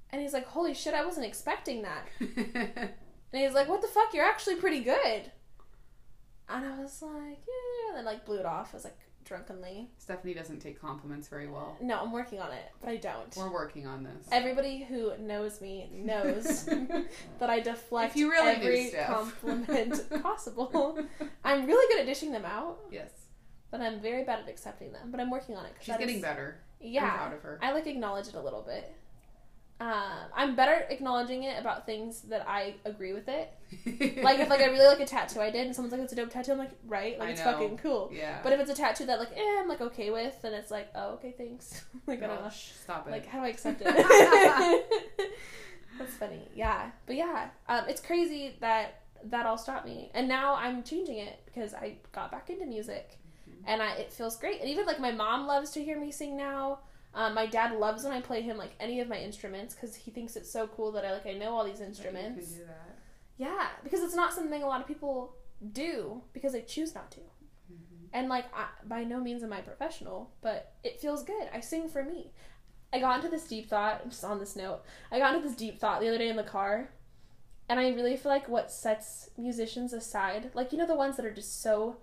And 0.10 0.22
he's 0.22 0.34
like, 0.34 0.48
Holy 0.48 0.74
shit, 0.74 0.94
I 0.94 1.06
wasn't 1.06 1.26
expecting 1.26 1.84
that. 1.84 2.94
And 3.32 3.42
he's 3.42 3.54
like, 3.54 3.68
"What 3.68 3.82
the 3.82 3.88
fuck? 3.88 4.14
You're 4.14 4.26
actually 4.26 4.56
pretty 4.56 4.82
good." 4.82 5.32
And 6.50 6.66
I 6.66 6.80
was 6.80 7.02
like, 7.02 7.40
"Yeah," 7.46 7.90
and 7.90 7.98
then 7.98 8.06
like 8.06 8.26
blew 8.26 8.40
it 8.40 8.46
off. 8.46 8.70
I 8.74 8.78
was 8.78 8.84
like 8.86 8.98
drunkenly. 9.28 9.90
Stephanie 9.98 10.34
doesn't 10.34 10.60
take 10.60 10.80
compliments 10.80 11.28
very 11.28 11.48
well. 11.48 11.78
No, 11.82 12.00
I'm 12.02 12.12
working 12.12 12.40
on 12.40 12.52
it, 12.52 12.72
but 12.82 12.90
I 12.90 12.98
don't. 12.98 13.36
We're 13.36 13.52
working 13.52 13.86
on 13.86 14.04
this. 14.04 14.28
Everybody 14.32 14.84
who 14.84 15.12
knows 15.20 15.62
me 15.62 15.90
knows 15.94 16.66
that 17.40 17.50
I 17.50 17.60
deflect 17.60 18.12
If 18.12 18.18
you 18.18 18.32
really 18.32 18.56
every 18.56 18.92
compliment 19.06 20.10
possible. 20.24 20.98
I'm 21.44 21.66
really 21.66 21.94
good 21.94 22.02
at 22.02 22.08
dishing 22.08 22.32
them 22.32 22.46
out, 22.46 22.80
yes. 22.92 23.10
but 23.70 23.82
I'm 23.82 24.00
very 24.00 24.24
bad 24.24 24.40
at 24.40 24.50
accepting 24.50 24.92
them. 24.94 25.12
But 25.12 25.20
I'm 25.20 25.30
working 25.30 25.56
on 25.56 25.66
it. 25.66 25.74
She's 25.82 25.98
getting 25.98 26.18
is- 26.18 26.22
better. 26.22 26.60
I'm 26.84 26.94
proud 26.94 27.34
of 27.34 27.42
her. 27.42 27.60
I 27.62 27.74
like 27.74 27.88
acknowledge 27.88 28.28
it 28.28 28.36
a 28.36 28.42
little 28.42 28.62
bit. 28.62 28.96
Uh, 29.80 30.24
I'm 30.36 30.56
better 30.56 30.86
acknowledging 30.90 31.44
it 31.44 31.60
about 31.60 31.86
things 31.86 32.22
that 32.30 32.44
I 32.48 32.74
agree 32.84 33.14
with 33.14 33.28
it. 33.30 33.54
Like 34.24 34.40
if 34.40 34.50
like 34.50 34.62
I 34.62 34.66
really 34.66 34.88
like 34.88 35.00
a 35.00 35.06
tattoo 35.06 35.40
I 35.40 35.52
did, 35.52 35.68
and 35.68 35.76
someone's 35.76 35.92
like, 35.92 36.02
"It's 36.02 36.14
a 36.14 36.16
dope 36.16 36.32
tattoo," 36.32 36.54
I'm 36.54 36.58
like, 36.58 36.72
"Right, 36.88 37.20
like 37.20 37.28
I 37.28 37.32
it's 37.32 37.42
know. 37.46 37.52
fucking 37.52 37.78
cool." 37.78 38.10
yeah. 38.14 38.40
But 38.44 38.54
if 38.54 38.60
it's 38.60 38.72
a 38.72 38.76
tattoo 38.76 39.06
that 39.06 39.20
like, 39.20 39.32
eh, 39.36 39.58
I'm 39.60 39.68
like 39.68 39.82
okay 39.82 40.10
with, 40.10 40.42
then 40.42 40.54
it's 40.54 40.72
like, 40.72 40.90
"Oh, 40.96 41.12
okay, 41.16 41.34
thanks." 41.38 41.84
like 42.08 42.24
I 42.24 42.28
don't 42.28 42.42
know, 42.44 42.50
stop 42.50 43.08
it. 43.08 43.12
like 43.12 43.26
how 43.28 43.40
do 43.40 43.46
I 43.46 43.50
accept 43.50 43.82
it? 43.86 44.86
That's 46.00 46.14
funny, 46.16 46.48
yeah. 46.56 46.92
But 47.06 47.16
yeah, 47.16 47.50
um, 47.68 47.86
it's 47.88 48.02
crazy 48.02 48.56
that 48.62 49.02
that 49.26 49.46
all 49.46 49.58
stopped 49.58 49.86
me, 49.86 50.12
and 50.14 50.28
now 50.28 50.56
I'm 50.56 50.84
changing 50.84 51.18
it 51.18 51.40
because 51.46 51.74
I 51.74 51.96
got 52.12 52.32
back 52.32 52.50
into 52.50 52.66
music, 52.66 53.20
Mm-hmm. 53.50 53.70
and 53.70 53.82
I 53.82 53.92
it 53.94 54.12
feels 54.12 54.38
great. 54.38 54.60
And 54.60 54.70
even 54.70 54.86
like 54.86 55.00
my 55.00 55.12
mom 55.12 55.48
loves 55.48 55.72
to 55.72 55.84
hear 55.84 56.00
me 56.00 56.12
sing 56.12 56.36
now. 56.36 56.80
Um, 57.14 57.34
my 57.34 57.46
dad 57.48 57.76
loves 57.78 58.04
when 58.04 58.14
I 58.14 58.22
play 58.22 58.42
him 58.42 58.58
like 58.58 58.74
any 58.80 59.00
of 59.00 59.08
my 59.08 59.18
instruments 59.18 59.74
because 59.74 59.96
he 59.96 60.12
thinks 60.12 60.36
it's 60.36 60.52
so 60.52 60.68
cool 60.68 60.92
that 60.92 61.04
I 61.06 61.14
like 61.14 61.26
I 61.26 61.34
know 61.34 61.56
all 61.56 61.64
these 61.66 61.82
instruments. 61.82 62.52
do 62.52 62.66
that. 62.66 62.98
Yeah, 63.38 63.68
because 63.84 64.02
it's 64.02 64.16
not 64.16 64.34
something 64.34 64.62
a 64.64 64.68
lot 64.68 64.82
of 64.82 64.88
people 64.88 65.36
do 65.74 66.22
because 66.34 66.54
they 66.54 66.62
choose 66.62 66.94
not 66.94 67.10
to. 67.12 67.20
Mhm. 67.20 68.08
And 68.14 68.30
like, 68.30 68.46
I, 68.56 68.68
by 68.86 69.04
no 69.04 69.20
means 69.20 69.42
am 69.44 69.54
I 69.54 69.62
professional, 69.62 70.32
but 70.42 70.74
it 70.84 71.00
feels 71.00 71.24
good. 71.24 71.50
I 71.54 71.60
sing 71.60 71.90
for 71.90 72.04
me. 72.04 72.32
I 72.94 73.00
got 73.00 73.18
into 73.18 73.30
this 73.30 73.48
deep 73.48 73.68
thought, 73.70 74.04
just 74.10 74.24
on 74.24 74.40
this 74.40 74.56
note, 74.56 74.82
I 75.12 75.18
got 75.20 75.34
into 75.36 75.48
this 75.48 75.58
deep 75.58 75.80
thought 75.80 76.02
the 76.02 76.08
other 76.08 76.18
day 76.20 76.30
in 76.30 76.36
the 76.36 76.44
car, 76.44 76.90
and 77.70 77.80
I 77.80 77.90
really 77.90 78.16
feel 78.16 78.32
like 78.32 78.48
what 78.48 78.72
sets 78.72 79.30
musicians 79.38 79.92
aside, 79.94 80.52
like, 80.54 80.72
you 80.72 80.78
know, 80.78 80.88
the 80.88 80.96
ones 80.96 81.18
that 81.18 81.26
are 81.26 81.34
just 81.34 81.62
so 81.62 81.98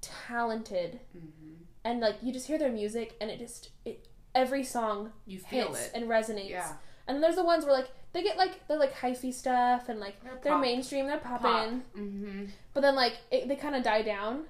talented, 0.00 1.00
Mhm. 1.16 1.64
and 1.84 2.00
like, 2.00 2.16
you 2.22 2.32
just 2.32 2.46
hear 2.46 2.58
their 2.58 2.70
music, 2.72 3.16
and 3.20 3.30
it 3.30 3.38
just, 3.38 3.70
it, 3.84 4.06
every 4.34 4.64
song 4.64 5.12
You 5.26 5.38
feel 5.38 5.68
hits 5.74 5.86
it. 5.86 5.92
and 5.94 6.08
resonates. 6.08 6.50
Yeah. 6.50 6.72
And 7.06 7.14
then 7.16 7.20
there's 7.20 7.36
the 7.36 7.44
ones 7.44 7.64
where 7.64 7.74
like, 7.74 7.88
they 8.12 8.22
get 8.22 8.36
like, 8.36 8.66
they're 8.68 8.78
like 8.78 8.94
hyphy 8.94 9.32
stuff, 9.32 9.88
and 9.88 10.00
like, 10.00 10.22
They're 10.22 10.38
they're 10.42 10.58
mainstream, 10.58 11.06
they're 11.06 11.18
popping. 11.18 11.80
Pop. 11.80 11.96
Mm-hmm. 11.96 12.44
But 12.72 12.80
then 12.80 12.94
like 12.96 13.14
it, 13.30 13.48
they 13.48 13.56
kind 13.56 13.74
of 13.76 13.82
die 13.82 14.02
down. 14.02 14.44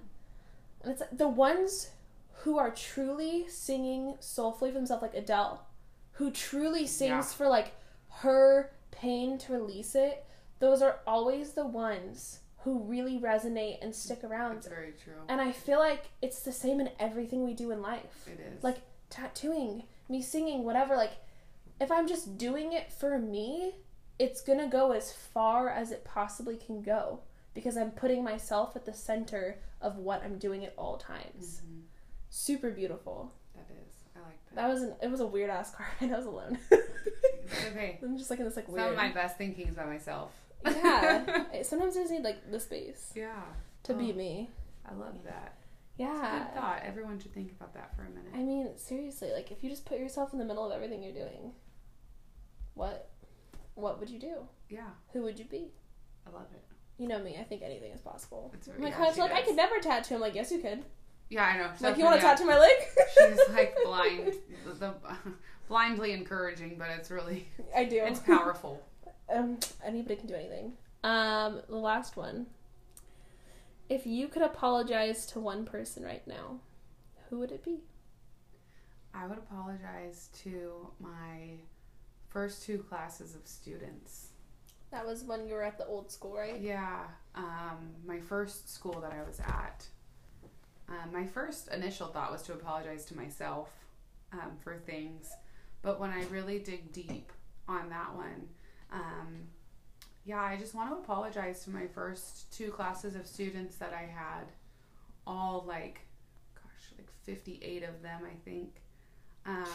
And 0.83 0.93
it's 0.93 1.03
the 1.13 1.29
ones 1.29 1.91
who 2.43 2.59
are 2.59 2.71
truly 2.71 3.47
singing 3.49 4.17
soulfully 4.21 4.71
for 4.71 4.75
themselves, 4.79 5.03
like 5.03 5.15
Adele, 5.15 5.65
who 6.13 6.31
truly 6.31 6.87
sings 6.87 7.11
Yeah. 7.11 7.23
for 7.23 7.49
like 7.49 7.73
her 8.21 8.71
pain 8.91 9.39
to 9.39 9.53
release 9.53 9.95
it. 9.95 10.25
Those 10.61 10.83
are 10.83 11.01
always 11.07 11.53
the 11.53 11.67
ones 11.67 12.41
who 12.59 12.79
really 12.85 13.19
resonate 13.19 13.79
and 13.83 13.95
stick 13.95 14.23
around. 14.25 14.57
That's 14.57 14.69
very 14.69 14.93
true. 15.03 15.15
And 15.29 15.41
I 15.41 15.53
feel 15.53 15.79
like 15.79 16.05
it's 16.23 16.41
the 16.41 16.53
same 16.53 16.81
in 16.81 16.91
everything 17.01 17.45
we 17.45 17.53
do 17.55 17.71
in 17.73 17.83
life. 17.83 18.27
It 18.27 18.41
is. 18.41 18.63
Like 18.63 18.77
tattooing, 19.11 19.85
me 20.09 20.23
singing, 20.23 20.65
whatever. 20.65 20.97
Like 20.97 21.13
if 21.81 21.91
I'm 21.91 22.07
just 22.09 22.39
doing 22.39 22.73
it 22.73 22.93
for 22.93 23.19
me, 23.19 23.75
it's 24.19 24.41
gonna 24.41 24.69
go 24.69 24.93
as 24.93 25.13
far 25.13 25.69
as 25.71 25.91
it 25.91 26.05
possibly 26.05 26.57
can 26.57 26.83
go 26.83 27.21
because 27.55 27.77
I'm 27.77 27.91
putting 27.91 28.23
myself 28.25 28.75
at 28.77 28.85
the 28.87 28.95
center 28.95 29.59
of 29.81 29.97
what 29.97 30.23
I'm 30.25 30.39
doing 30.39 30.65
at 30.65 30.75
all 30.77 30.97
times. 30.99 31.63
Mhm. 31.67 31.83
Super 32.31 32.71
beautiful. 32.71 33.33
That 33.55 33.67
is. 33.87 33.93
I 34.17 34.21
like 34.21 34.45
that. 34.47 34.55
That 34.57 34.69
was 34.69 34.83
an 34.83 34.95
it 35.03 35.11
was 35.11 35.21
a 35.21 35.27
weird 35.27 35.51
ass 35.51 35.75
car 35.75 35.87
ride. 36.01 36.11
I 36.13 36.17
was 36.17 36.27
alone. 36.27 36.59
Okay. 37.71 37.99
I'm 38.03 38.17
just 38.19 38.31
like 38.31 38.39
in 38.39 38.45
this 38.45 38.57
like 38.57 38.67
Some 38.67 38.79
of 38.79 38.97
my 38.97 39.11
best 39.13 39.37
thinkings 39.39 39.75
by 39.77 39.85
myself. 39.85 40.33
yeah. 40.65 41.45
Sometimes 41.63 41.97
I 41.97 42.01
just 42.01 42.13
need 42.13 42.23
like 42.25 42.51
the 42.51 42.59
space 42.61 43.13
yeah. 43.15 43.43
to 43.85 43.95
be 43.95 44.13
Oh. 44.13 44.17
me. 44.17 44.51
I 44.87 44.95
love 44.95 45.15
that. 45.25 45.55
Yeah. 45.97 46.39
Good 46.39 46.55
thought. 46.55 46.83
Everyone 46.85 47.19
should 47.21 47.33
think 47.33 47.53
about 47.53 47.75
that 47.75 47.95
for 47.95 48.03
a 48.03 48.09
minute. 48.09 48.33
I 48.35 48.43
mean, 48.43 48.71
seriously, 48.77 49.31
like 49.33 49.51
if 49.53 49.63
you 49.63 49.71
just 49.71 49.85
put 49.85 49.99
yourself 49.99 50.33
in 50.33 50.39
the 50.39 50.45
middle 50.45 50.65
of 50.65 50.73
everything 50.73 51.03
you're 51.03 51.13
doing, 51.13 51.53
what 52.75 53.11
what 53.75 54.01
would 54.01 54.11
you 54.11 54.19
do? 54.19 54.35
Yeah. 54.69 54.91
Who 55.13 55.23
would 55.23 55.39
you 55.39 55.45
be? 55.45 55.73
I 56.27 56.31
love 56.31 56.47
it. 56.53 56.63
You 56.99 57.09
know 57.09 57.19
me, 57.19 57.37
I 57.41 57.45
think 57.45 57.63
anything 57.63 57.93
is 57.93 58.01
possible. 58.01 58.53
It's 58.55 58.69
My 58.79 58.89
yeah, 58.89 58.95
clients 58.95 59.17
she 59.17 59.23
are 59.23 59.29
like, 59.29 59.37
I 59.37 59.43
could 59.43 59.57
never 59.57 59.79
tattoo. 59.81 60.15
I'm 60.15 60.21
like, 60.21 60.35
yes, 60.35 60.53
you 60.53 60.59
could. 60.59 60.85
Yeah, 61.29 61.45
I 61.45 61.57
know. 61.57 61.71
like, 61.81 61.97
you 61.99 62.05
want 62.05 62.21
to 62.21 62.23
tattoo 62.27 62.45
my 62.45 62.59
leg? 62.59 62.71
She's 63.19 63.39
like 63.53 63.75
blind, 63.85 64.35
the, 64.65 64.73
the 64.75 64.95
blindly 65.69 66.13
encouraging, 66.13 66.77
but 66.79 66.89
it's 66.91 67.11
really 67.11 67.49
I 67.75 67.85
do. 67.85 68.01
it's 68.05 68.21
powerful. 68.21 68.81
Um, 69.33 69.59
anybody 69.85 70.17
can 70.17 70.29
do 70.29 70.35
anything. 70.35 70.75
Um, 71.03 71.63
the 71.69 71.77
last 71.77 72.17
one. 72.17 72.47
If 73.89 74.07
you 74.07 74.29
could 74.29 74.43
apologize 74.43 75.27
to 75.27 75.41
one 75.41 75.65
person 75.65 76.05
right 76.05 76.27
now, 76.27 76.61
who 77.29 77.39
would 77.39 77.53
it 77.53 77.65
be? 77.65 77.81
I 79.13 79.27
would 79.27 79.39
apologize 79.39 80.31
to 80.43 80.89
my 80.99 81.59
first 82.29 82.65
two 82.65 82.79
classes 82.79 83.35
of 83.35 83.47
students. 83.47 84.29
That 84.91 85.07
was 85.07 85.25
when 85.25 85.47
you 85.47 85.55
were 85.55 85.63
at 85.63 85.77
the 85.77 85.87
old 85.87 86.11
school, 86.11 86.35
right? 86.35 86.61
Yeah, 86.61 87.01
um, 87.35 87.95
my 88.07 88.21
first 88.21 88.73
school 88.73 89.01
that 89.01 89.13
I 89.13 89.23
was 89.23 89.41
at. 89.41 89.87
Um, 90.89 91.13
my 91.13 91.27
first 91.27 91.69
initial 91.69 92.09
thought 92.09 92.33
was 92.33 92.43
to 92.43 92.53
apologize 92.53 93.05
to 93.07 93.17
myself 93.17 93.71
um, 94.33 94.53
for 94.61 94.77
things, 94.77 95.31
but 95.83 96.01
when 96.01 96.11
I 96.11 96.25
really 96.25 96.59
dig 96.59 96.93
deep 96.93 97.33
on 97.69 97.89
that 97.91 98.15
one, 98.15 98.49
um, 98.93 99.49
yeah, 100.25 100.41
I 100.41 100.57
just 100.57 100.75
want 100.75 100.91
to 100.91 100.97
apologize 100.97 101.65
to 101.65 101.71
my 101.71 101.87
first 101.87 102.53
two 102.53 102.71
classes 102.71 103.15
of 103.15 103.27
students 103.27 103.77
that 103.77 103.93
I 103.93 104.03
had. 104.03 104.45
All 105.27 105.65
like, 105.67 106.01
gosh, 106.55 106.93
like 106.99 107.09
58 107.25 107.83
of 107.85 108.03
them, 108.03 108.23
I 108.25 108.35
think. 108.45 108.81
Um, 109.47 109.67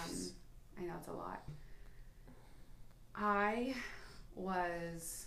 I 0.80 0.84
know 0.84 0.94
it's 1.00 1.08
a 1.08 1.14
lot. 1.14 1.44
I 3.16 3.76
was 4.36 5.26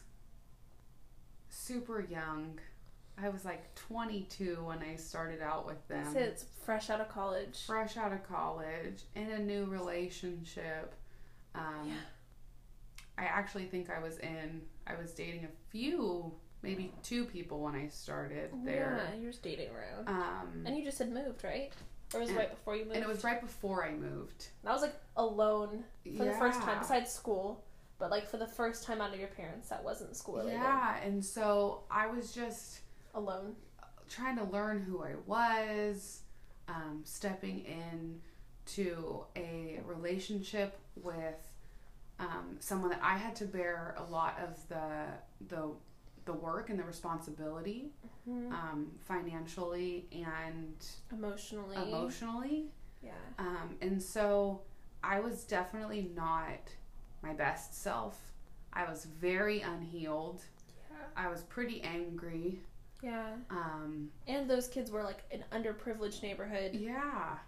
super 1.48 2.00
young. 2.00 2.58
I 3.22 3.28
was 3.28 3.44
like 3.44 3.74
22 3.74 4.64
when 4.64 4.78
I 4.78 4.96
started 4.96 5.42
out 5.42 5.66
with 5.66 5.86
them. 5.88 6.06
So 6.12 6.18
it's 6.18 6.46
fresh 6.64 6.88
out 6.90 7.00
of 7.00 7.08
college. 7.08 7.62
Fresh 7.66 7.96
out 7.96 8.12
of 8.12 8.26
college, 8.26 9.02
in 9.14 9.30
a 9.30 9.38
new 9.38 9.66
relationship. 9.66 10.94
Um, 11.54 11.86
Yeah. 11.86 11.94
I 13.18 13.24
actually 13.24 13.66
think 13.66 13.90
I 13.90 13.98
was 14.02 14.18
in, 14.18 14.62
I 14.86 14.94
was 15.00 15.12
dating 15.12 15.44
a 15.44 15.70
few, 15.70 16.32
maybe 16.62 16.92
two 17.02 17.24
people 17.24 17.60
when 17.60 17.74
I 17.74 17.88
started 17.88 18.50
there. 18.64 19.08
Yeah, 19.12 19.18
you 19.20 19.26
were 19.26 19.32
dating 19.42 19.68
around. 19.70 20.08
Um, 20.08 20.64
and 20.66 20.76
you 20.76 20.84
just 20.84 20.98
had 20.98 21.12
moved, 21.12 21.44
right? 21.44 21.72
Or 22.14 22.20
was 22.20 22.28
it 22.28 22.32
and- 22.32 22.38
right 22.38 22.50
before 22.50 22.76
you 22.76 22.84
moved? 22.84 22.96
and 22.96 23.04
it 23.04 23.08
was 23.08 23.24
right 23.24 23.40
before 23.40 23.84
I 23.84 23.92
moved. 23.92 24.48
That 24.64 24.72
was 24.72 24.82
like 24.82 24.94
alone 25.16 25.84
for 26.16 26.24
the 26.24 26.32
first 26.32 26.60
time, 26.60 26.78
besides 26.78 27.10
school. 27.10 27.64
But 27.98 28.10
like 28.10 28.28
for 28.28 28.36
the 28.36 28.46
first 28.48 28.82
time 28.84 29.00
out 29.00 29.14
of 29.14 29.18
your 29.20 29.28
parents, 29.28 29.68
that 29.68 29.82
wasn't 29.84 30.16
school 30.16 30.36
related. 30.38 30.58
Yeah, 30.58 30.96
and 31.04 31.24
so 31.24 31.84
I 31.90 32.08
was 32.08 32.32
just 32.34 32.80
Alone. 33.14 33.54
trying 34.08 34.36
to 34.38 34.44
learn 34.44 34.80
who 34.82 35.04
I 35.04 35.14
was, 35.26 36.22
um, 36.66 37.02
stepping 37.04 37.60
in 37.60 38.20
to 38.74 39.24
a 39.36 39.80
relationship 39.84 40.78
with 40.96 41.51
um, 42.22 42.56
someone 42.60 42.90
that 42.90 43.00
I 43.02 43.16
had 43.18 43.34
to 43.36 43.44
bear 43.44 43.94
a 43.98 44.04
lot 44.10 44.38
of 44.42 44.68
the 44.68 45.06
the 45.48 45.70
the 46.24 46.32
work 46.32 46.70
and 46.70 46.78
the 46.78 46.84
responsibility 46.84 47.90
Mhm. 48.28 48.52
um, 48.52 48.92
financially 49.00 50.06
and 50.12 50.76
Emotionally. 51.10 51.76
emotionally. 51.76 52.70
Yeah. 53.02 53.10
Um, 53.38 53.76
and 53.80 54.00
so 54.00 54.62
I 55.02 55.18
was 55.18 55.42
definitely 55.44 56.12
not 56.14 56.60
my 57.22 57.32
best 57.34 57.74
self. 57.82 58.32
I 58.72 58.88
was 58.88 59.04
very 59.04 59.62
unhealed. 59.62 60.42
Yeah. 60.90 60.96
I 61.16 61.28
was 61.28 61.42
pretty 61.42 61.82
angry. 61.82 62.60
Yeah. 63.02 63.34
Um, 63.50 64.12
And 64.28 64.48
those 64.48 64.68
kids 64.68 64.92
were 64.92 65.02
like 65.02 65.24
an 65.32 65.42
underprivileged 65.50 66.22
neighborhood. 66.22 66.74
yeah. 66.74 67.38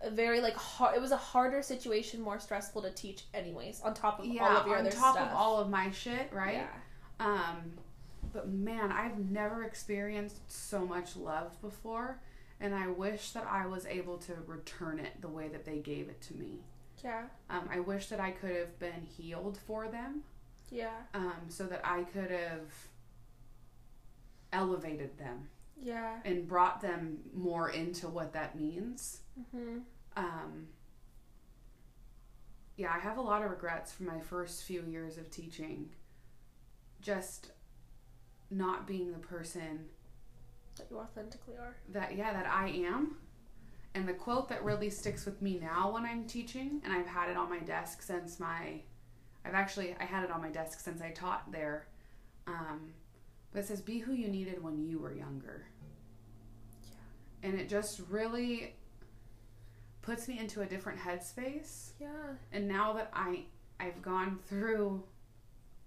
A 0.00 0.10
very 0.10 0.40
like 0.40 0.54
hard. 0.56 0.96
It 0.96 1.00
was 1.00 1.12
a 1.12 1.16
harder 1.16 1.62
situation, 1.62 2.20
more 2.20 2.38
stressful 2.38 2.82
to 2.82 2.90
teach, 2.90 3.24
anyways. 3.34 3.80
On 3.82 3.94
top 3.94 4.18
of 4.20 4.26
Yeah, 4.26 4.48
all 4.48 4.56
of 4.58 4.66
your 4.66 4.76
on 4.78 4.86
other 4.86 4.94
top 4.96 5.14
stuff. 5.16 5.30
of 5.30 5.36
all 5.36 5.58
of 5.58 5.68
my 5.70 5.90
shit, 5.90 6.30
right? 6.32 6.66
Yeah. 7.20 7.26
Um, 7.26 7.72
but 8.32 8.48
man, 8.48 8.90
I've 8.92 9.18
never 9.30 9.62
experienced 9.64 10.40
so 10.50 10.84
much 10.86 11.16
love 11.16 11.60
before, 11.62 12.18
and 12.60 12.74
I 12.74 12.88
wish 12.88 13.30
that 13.32 13.46
I 13.48 13.66
was 13.66 13.86
able 13.86 14.18
to 14.18 14.34
return 14.46 14.98
it 14.98 15.20
the 15.20 15.28
way 15.28 15.48
that 15.48 15.64
they 15.64 15.78
gave 15.78 16.08
it 16.08 16.20
to 16.22 16.34
me. 16.34 16.60
Yeah. 17.02 17.24
Um, 17.50 17.68
I 17.70 17.80
wish 17.80 18.08
that 18.08 18.20
I 18.20 18.30
could 18.32 18.56
have 18.56 18.78
been 18.78 19.02
healed 19.16 19.58
for 19.66 19.88
them, 19.88 20.22
Yeah. 20.70 20.90
um, 21.12 21.34
so 21.48 21.64
that 21.66 21.80
I 21.84 22.02
could 22.04 22.30
have 22.30 22.70
elevated 24.52 25.18
them 25.18 25.48
Yeah. 25.80 26.20
and 26.24 26.46
brought 26.48 26.80
them 26.80 27.18
more 27.34 27.70
into 27.70 28.08
what 28.08 28.32
that 28.32 28.58
means. 28.58 29.20
hmm 29.52 29.78
Um, 30.16 30.68
yeah, 32.76 32.92
I 32.94 32.98
have 32.98 33.18
a 33.18 33.22
lot 33.22 33.42
of 33.44 33.50
regrets 33.50 33.92
from 33.92 34.06
my 34.06 34.20
first 34.20 34.64
few 34.64 34.82
years 34.82 35.16
of 35.18 35.30
teaching. 35.30 35.90
Just 37.00 37.52
not 38.50 38.86
being 38.86 39.12
the 39.12 39.18
person 39.18 39.86
That 40.76 40.86
you 40.90 40.98
authentically 40.98 41.54
are. 41.56 41.76
that, 41.90 42.16
yeah, 42.16 42.32
that 42.32 42.46
I 42.46 42.68
am. 42.68 43.16
And 43.94 44.08
the 44.08 44.14
quote 44.14 44.48
that 44.48 44.64
really 44.64 44.90
sticks 44.90 45.24
with 45.24 45.40
me 45.40 45.58
now 45.60 45.92
when 45.92 46.04
I'm 46.04 46.24
teaching, 46.26 46.80
and 46.84 46.92
I've 46.92 47.06
had 47.06 47.28
it 47.30 47.36
on 47.36 47.48
my 47.48 47.60
desk 47.60 48.02
since 48.02 48.40
my, 48.40 48.80
I've 49.44 49.54
actually, 49.54 49.94
I 50.00 50.04
had 50.04 50.24
it 50.24 50.30
on 50.32 50.40
my 50.42 50.50
desk 50.50 50.80
since 50.80 51.00
I 51.00 51.10
taught 51.10 51.52
there. 51.52 51.86
Um, 52.48 52.92
but 53.54 53.60
it 53.60 53.66
says, 53.66 53.80
be 53.80 53.98
who 54.00 54.12
you 54.12 54.28
needed 54.28 54.62
when 54.62 54.84
you 54.84 54.98
were 54.98 55.14
younger. 55.14 55.64
Yeah. 56.82 57.48
And 57.48 57.58
it 57.58 57.68
just 57.70 58.00
really 58.10 58.74
puts 60.02 60.28
me 60.28 60.38
into 60.38 60.60
a 60.60 60.66
different 60.66 60.98
headspace. 60.98 61.92
Yeah. 61.98 62.08
and 62.52 62.68
now 62.68 62.92
that 62.94 63.10
I 63.14 63.44
I've 63.80 64.02
gone 64.02 64.38
through 64.48 65.02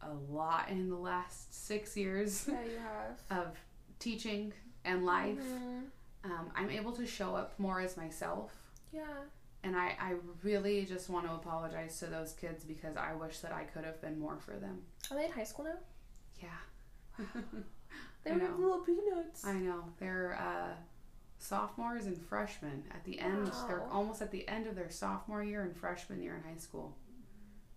a 0.01 0.11
lot 0.31 0.69
in 0.69 0.89
the 0.89 0.95
last 0.95 1.53
six 1.67 1.95
years 1.97 2.45
Yeah, 2.47 2.63
you 2.63 2.77
have. 2.79 3.21
of 3.45 3.57
teaching 3.99 4.53
and 4.85 5.05
life, 5.05 5.37
Mhm. 5.39 5.83
um, 6.23 6.51
I'm 6.55 6.69
able 6.69 6.91
to 6.93 7.05
show 7.05 7.35
up 7.35 7.57
more 7.59 7.79
as 7.81 7.95
myself. 7.97 8.51
Yeah. 8.93 9.03
And 9.63 9.75
I, 9.75 9.95
I 9.99 10.13
really 10.43 10.85
just 10.85 11.09
want 11.09 11.25
to 11.27 11.33
apologize 11.33 11.99
to 11.99 12.05
those 12.07 12.31
kids 12.33 12.63
because 12.63 12.95
I 12.95 13.13
wish 13.15 13.39
that 13.39 13.51
I 13.51 13.63
could 13.63 13.83
have 13.83 13.99
been 14.01 14.17
more 14.19 14.37
for 14.39 14.53
them. 14.53 14.81
Are 15.11 15.17
they 15.17 15.25
in 15.25 15.31
high 15.31 15.43
school 15.43 15.65
now? 15.65 15.77
Yeah. 16.41 16.49
They 18.23 18.33
were 18.33 18.49
little 18.57 18.79
peanuts. 18.79 19.45
I 19.45 19.53
know. 19.53 19.85
They're 19.99 20.37
uh, 20.37 20.75
sophomores 21.37 22.07
and 22.07 22.17
freshmen 22.17 22.83
at 22.91 23.03
the 23.05 23.19
end. 23.19 23.49
They're 23.67 23.83
almost 23.89 24.21
at 24.21 24.31
the 24.31 24.45
end 24.49 24.67
of 24.67 24.75
their 24.75 24.89
sophomore 24.89 25.43
year 25.43 25.61
and 25.61 25.75
freshman 25.75 26.21
year 26.21 26.35
in 26.35 26.51
high 26.51 26.59
school. 26.59 26.97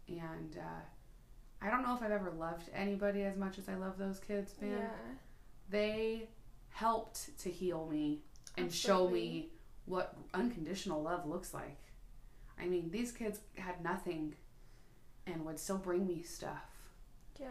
And 0.08 0.56
uh, 0.58 1.64
I 1.64 1.70
don't 1.70 1.82
know 1.82 1.94
if 1.94 2.02
I've 2.02 2.10
ever 2.10 2.32
loved 2.32 2.68
anybody 2.74 3.22
as 3.22 3.36
much 3.36 3.58
as 3.58 3.68
I 3.68 3.76
love 3.76 3.96
those 3.96 4.18
kids, 4.18 4.54
man. 4.60 4.72
Yeah. 4.72 4.88
They 5.70 6.28
helped 6.70 7.38
to 7.40 7.50
heal 7.50 7.86
me 7.90 8.22
and 8.56 8.72
show 8.72 9.08
me 9.08 9.50
what 9.84 10.16
unconditional 10.34 11.00
love 11.02 11.26
looks 11.26 11.54
like. 11.54 11.78
I 12.60 12.66
mean, 12.66 12.90
these 12.90 13.12
kids 13.12 13.38
had 13.56 13.82
nothing 13.84 14.34
and 15.26 15.44
would 15.44 15.60
still 15.60 15.78
bring 15.78 16.06
me 16.06 16.22
stuff 16.22 16.66
Yeah. 17.38 17.46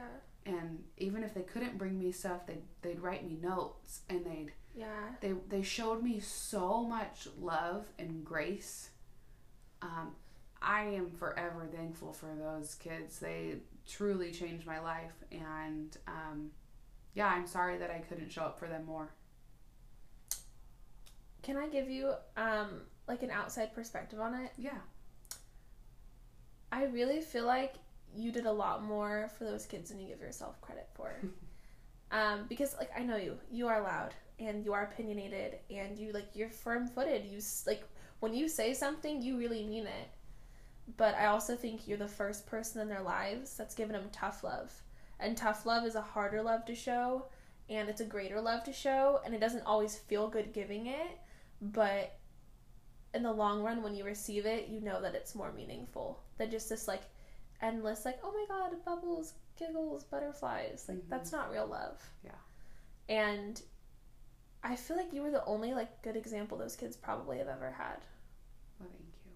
And 0.49 0.84
even 0.97 1.23
if 1.23 1.34
they 1.34 1.41
couldn't 1.41 1.77
bring 1.77 1.99
me 1.99 2.11
stuff 2.11 2.45
they'd, 2.47 2.63
they'd 2.81 2.99
write 2.99 3.23
me 3.26 3.38
notes 3.41 4.01
and 4.09 4.26
they'd 4.26 4.51
Yeah. 4.76 4.88
they, 5.21 5.34
they 5.47 5.61
showed 5.61 6.01
me 6.03 6.19
so 6.19 6.84
much 6.84 7.27
love 7.39 7.85
and 7.99 8.23
grace 8.26 8.89
um, 9.81 10.15
i 10.61 10.81
am 10.81 11.11
forever 11.11 11.67
thankful 11.73 12.11
for 12.13 12.30
those 12.35 12.76
kids 12.76 13.19
they 13.19 13.57
truly 13.88 14.31
changed 14.31 14.65
my 14.65 14.80
life 14.80 15.13
and 15.31 15.97
um, 16.07 16.51
yeah 17.13 17.27
i'm 17.27 17.47
sorry 17.47 17.77
that 17.77 17.91
i 17.91 17.99
couldn't 17.99 18.31
show 18.31 18.41
up 18.43 18.57
for 18.59 18.67
them 18.67 18.85
more 18.85 19.09
Can 21.41 21.55
I 21.57 21.67
give 21.67 21.89
you 21.89 22.13
um 22.38 22.81
like 23.07 23.23
an 23.23 23.31
outside 23.31 23.73
perspective 23.73 24.19
on 24.19 24.34
it? 24.35 24.51
yeah 24.57 24.81
I 26.71 26.84
really 26.85 27.21
feel 27.21 27.45
like 27.45 27.73
you 28.15 28.31
did 28.31 28.45
a 28.45 28.52
lot 28.52 28.84
more 28.84 29.30
for 29.38 29.44
those 29.44 29.65
kids 29.65 29.90
than 29.90 29.99
you 29.99 30.07
give 30.07 30.22
yourself 30.22 30.60
credit 30.61 30.90
for. 30.94 31.14
um, 32.11 32.45
because 32.49 32.76
like 32.77 32.91
I 32.98 33.03
know 33.03 33.18
you, 33.18 33.38
you 33.52 33.68
are 33.68 33.81
loud 33.81 34.14
and 34.40 34.64
you 34.64 34.73
are 34.73 34.84
opinionated 34.84 35.60
and 35.69 35.98
you 35.98 36.11
like 36.11 36.27
you're 36.34 36.49
firm-footed. 36.49 37.26
You 37.26 37.38
s- 37.38 37.64
like 37.68 37.84
when 38.19 38.34
you 38.34 38.48
say 38.48 38.73
something, 38.73 39.22
you 39.22 39.38
really 39.38 39.65
mean 39.65 39.86
it. 39.88 40.10
But 40.98 41.15
I 41.15 41.27
also 41.27 41.56
think 41.56 41.88
you're 41.88 41.98
the 41.98 42.07
first 42.07 42.48
person 42.48 42.81
in 42.81 42.90
their 42.90 43.02
lives 43.02 43.56
that's 43.56 43.76
given 43.76 43.94
them 43.94 44.10
tough 44.11 44.44
love. 44.44 44.73
And 45.19 45.36
tough 45.38 45.65
love 45.65 45.86
is 45.86 45.95
a 45.95 46.02
harder 46.02 46.41
love 46.41 46.65
to 46.65 46.76
show 46.76 47.26
and 47.69 47.90
it's 47.90 48.02
a 48.02 48.06
greater 48.06 48.41
love 48.41 48.64
to 48.64 48.73
show 48.73 49.19
and 49.23 49.36
it 49.36 49.40
doesn't 49.40 49.65
always 49.65 49.95
feel 49.98 50.27
good 50.27 50.53
giving 50.53 50.88
it, 50.88 51.19
but 51.61 52.18
in 53.14 53.23
the 53.23 53.31
long 53.31 53.61
run 53.64 53.84
when 53.84 53.95
you 53.95 54.03
receive 54.03 54.45
it, 54.45 54.68
you 54.69 54.81
know 54.81 55.02
that 55.02 55.15
it's 55.15 55.36
more 55.36 55.52
meaningful 55.52 56.19
than 56.38 56.49
just 56.49 56.69
this 56.69 56.88
like 56.88 57.03
endless 57.61 58.06
like 58.06 58.19
oh 58.23 58.31
my 58.31 58.45
god 58.48 58.73
bubbles 58.86 59.34
giggles 59.57 60.03
butterflies 60.06 60.86
like 60.88 60.98
Mhm. 60.98 61.10
that's 61.10 61.31
not 61.31 61.52
real 61.52 61.68
love 61.68 62.02
Yeah. 62.23 62.31
and 63.10 63.61
i 64.64 64.76
feel 64.76 64.95
like 64.98 65.11
you 65.14 65.22
were 65.22 65.31
the 65.31 65.44
only 65.45 65.73
like 65.73 66.02
good 66.02 66.15
example 66.15 66.57
those 66.57 66.76
kids 66.76 66.95
probably 66.95 67.38
have 67.40 67.48
ever 67.48 67.72
had 67.72 67.98
well 68.80 68.90
thank 68.90 69.14
you 69.26 69.31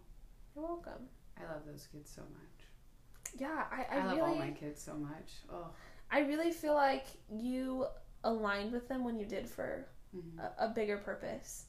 you're 0.56 0.64
welcome 0.66 1.08
i 1.38 1.44
love 1.52 1.66
those 1.66 1.88
kids 1.92 2.10
so 2.14 2.22
much 2.22 3.40
yeah 3.40 3.66
i, 3.72 3.98
i, 3.98 4.00
I, 4.00 4.06
love 4.06 4.16
really 4.18 4.30
all 4.32 4.36
my 4.36 4.52
kids 4.52 4.82
so 4.82 4.94
much 4.96 5.34
oh 5.52 5.68
I 6.12 6.20
really 6.20 6.52
feel 6.52 6.76
like 6.76 7.06
you 7.32 7.88
aligned 8.24 8.72
with 8.72 8.88
them 8.88 9.04
when 9.04 9.18
you 9.18 9.26
did 9.26 9.48
for 9.50 9.88
Mhm. 10.16 10.38
a, 10.40 10.66
a 10.66 10.68
bigger 10.68 10.98
purpose. 10.98 11.66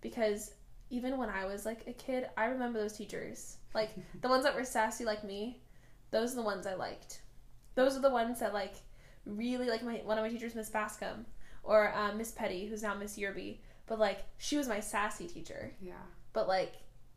Because 0.00 0.54
even 0.90 1.18
when 1.18 1.28
I 1.30 1.44
was 1.44 1.64
like 1.64 1.86
a 1.86 1.92
kid, 1.92 2.28
I 2.36 2.46
remember 2.46 2.80
those 2.80 2.96
teachers. 2.96 3.58
Like 3.74 3.90
the 4.22 4.28
ones 4.28 4.42
that 4.42 4.56
were 4.56 4.64
sassy 4.64 5.04
like 5.04 5.22
me, 5.22 5.62
those 6.10 6.32
are 6.32 6.36
the 6.36 6.42
ones 6.42 6.66
I 6.66 6.74
liked. 6.74 7.20
Those 7.74 7.96
are 7.96 8.00
the 8.00 8.10
ones 8.10 8.40
that 8.40 8.54
like 8.54 8.74
really 9.24 9.68
like 9.68 9.82
my 9.82 9.96
one 10.04 10.18
of 10.18 10.24
my 10.24 10.30
teachers, 10.30 10.54
Miss 10.54 10.70
Bascom, 10.70 11.26
or 11.62 11.92
um, 11.94 12.18
Miss 12.18 12.32
Petty, 12.32 12.66
who's 12.66 12.82
now 12.82 12.94
Miss 12.94 13.16
Yerby. 13.18 13.58
But 13.86 13.98
like 13.98 14.24
she 14.38 14.56
was 14.56 14.68
my 14.68 14.80
sassy 14.80 15.26
teacher. 15.26 15.72
Yeah. 15.80 15.92
But 16.32 16.48
like 16.48 16.74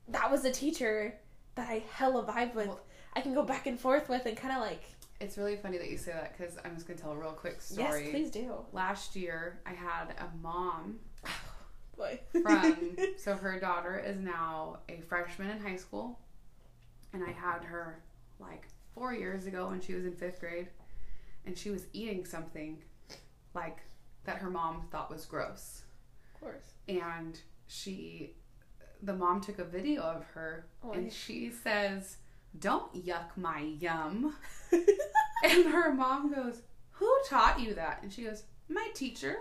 that 0.10 0.30
was 0.32 0.44
a 0.46 0.52
teacher 0.52 1.16
that 1.56 1.70
I 1.70 1.84
hella 1.94 2.24
vibe 2.24 2.56
with. 2.56 2.68
Well- 2.68 2.82
I 3.14 3.22
can 3.22 3.34
go 3.34 3.44
back 3.44 3.66
and 3.66 3.80
forth 3.80 4.08
with 4.08 4.26
and 4.28 4.38
kind 4.38 4.54
of 4.56 4.62
like 4.62 4.84
It's 5.20 5.36
really 5.36 5.56
funny 5.58 5.80
that 5.80 5.90
you 5.90 5.98
say 5.98 6.12
that 6.12 6.38
because 6.38 6.58
I'm 6.64 6.76
just 6.76 6.88
gonna 6.88 7.00
tell 7.00 7.12
a 7.12 7.18
real 7.18 7.32
quick 7.32 7.60
story. 7.60 8.04
yes, 8.04 8.12
please 8.12 8.30
do. 8.30 8.54
Last 8.72 9.16
year, 9.16 9.60
I 9.66 9.72
had 9.74 10.14
a 10.20 10.30
mom 10.44 11.00
Boy. 11.98 12.20
from 12.32 12.96
so 13.18 13.36
her 13.36 13.60
daughter 13.60 13.98
is 13.98 14.20
now 14.20 14.78
a 14.90 15.02
freshman 15.02 15.50
in 15.50 15.60
high 15.60 15.76
school 15.76 16.20
and 17.12 17.22
i 17.24 17.32
had 17.32 17.62
her 17.64 18.02
like 18.40 18.68
four 18.94 19.14
years 19.14 19.46
ago 19.46 19.68
when 19.70 19.82
she 19.82 19.94
was 19.94 20.06
in 20.06 20.14
fifth 20.14 20.40
grade 20.40 20.68
and 21.46 21.58
she 21.58 21.70
was 21.70 21.86
eating 21.94 22.26
something 22.26 22.82
like 23.54 23.80
that 24.26 24.38
her 24.38 24.50
mom 24.50 24.88
thought 24.92 25.10
was 25.10 25.26
gross. 25.26 25.84
Of 26.36 26.42
course. 26.42 26.64
and 26.88 27.40
she 27.68 28.34
the 29.02 29.14
mom 29.16 29.40
took 29.42 29.60
a 29.60 29.64
video 29.64 30.02
of 30.02 30.24
her 30.34 30.66
Oh, 30.84 30.92
and 30.92 31.08
I- 31.08 31.10
she 31.10 31.52
says 31.52 32.18
don't 32.60 32.94
yuck 33.06 33.36
my 33.38 33.60
yum. 33.80 34.36
And 35.44 35.68
her 35.72 35.94
mom 35.94 36.34
goes 36.34 36.62
who 36.92 37.10
taught 37.30 37.60
you 37.62 37.74
that? 37.76 38.00
And 38.04 38.12
she 38.12 38.24
goes 38.24 38.44
my 38.68 38.90
teacher. 38.94 39.38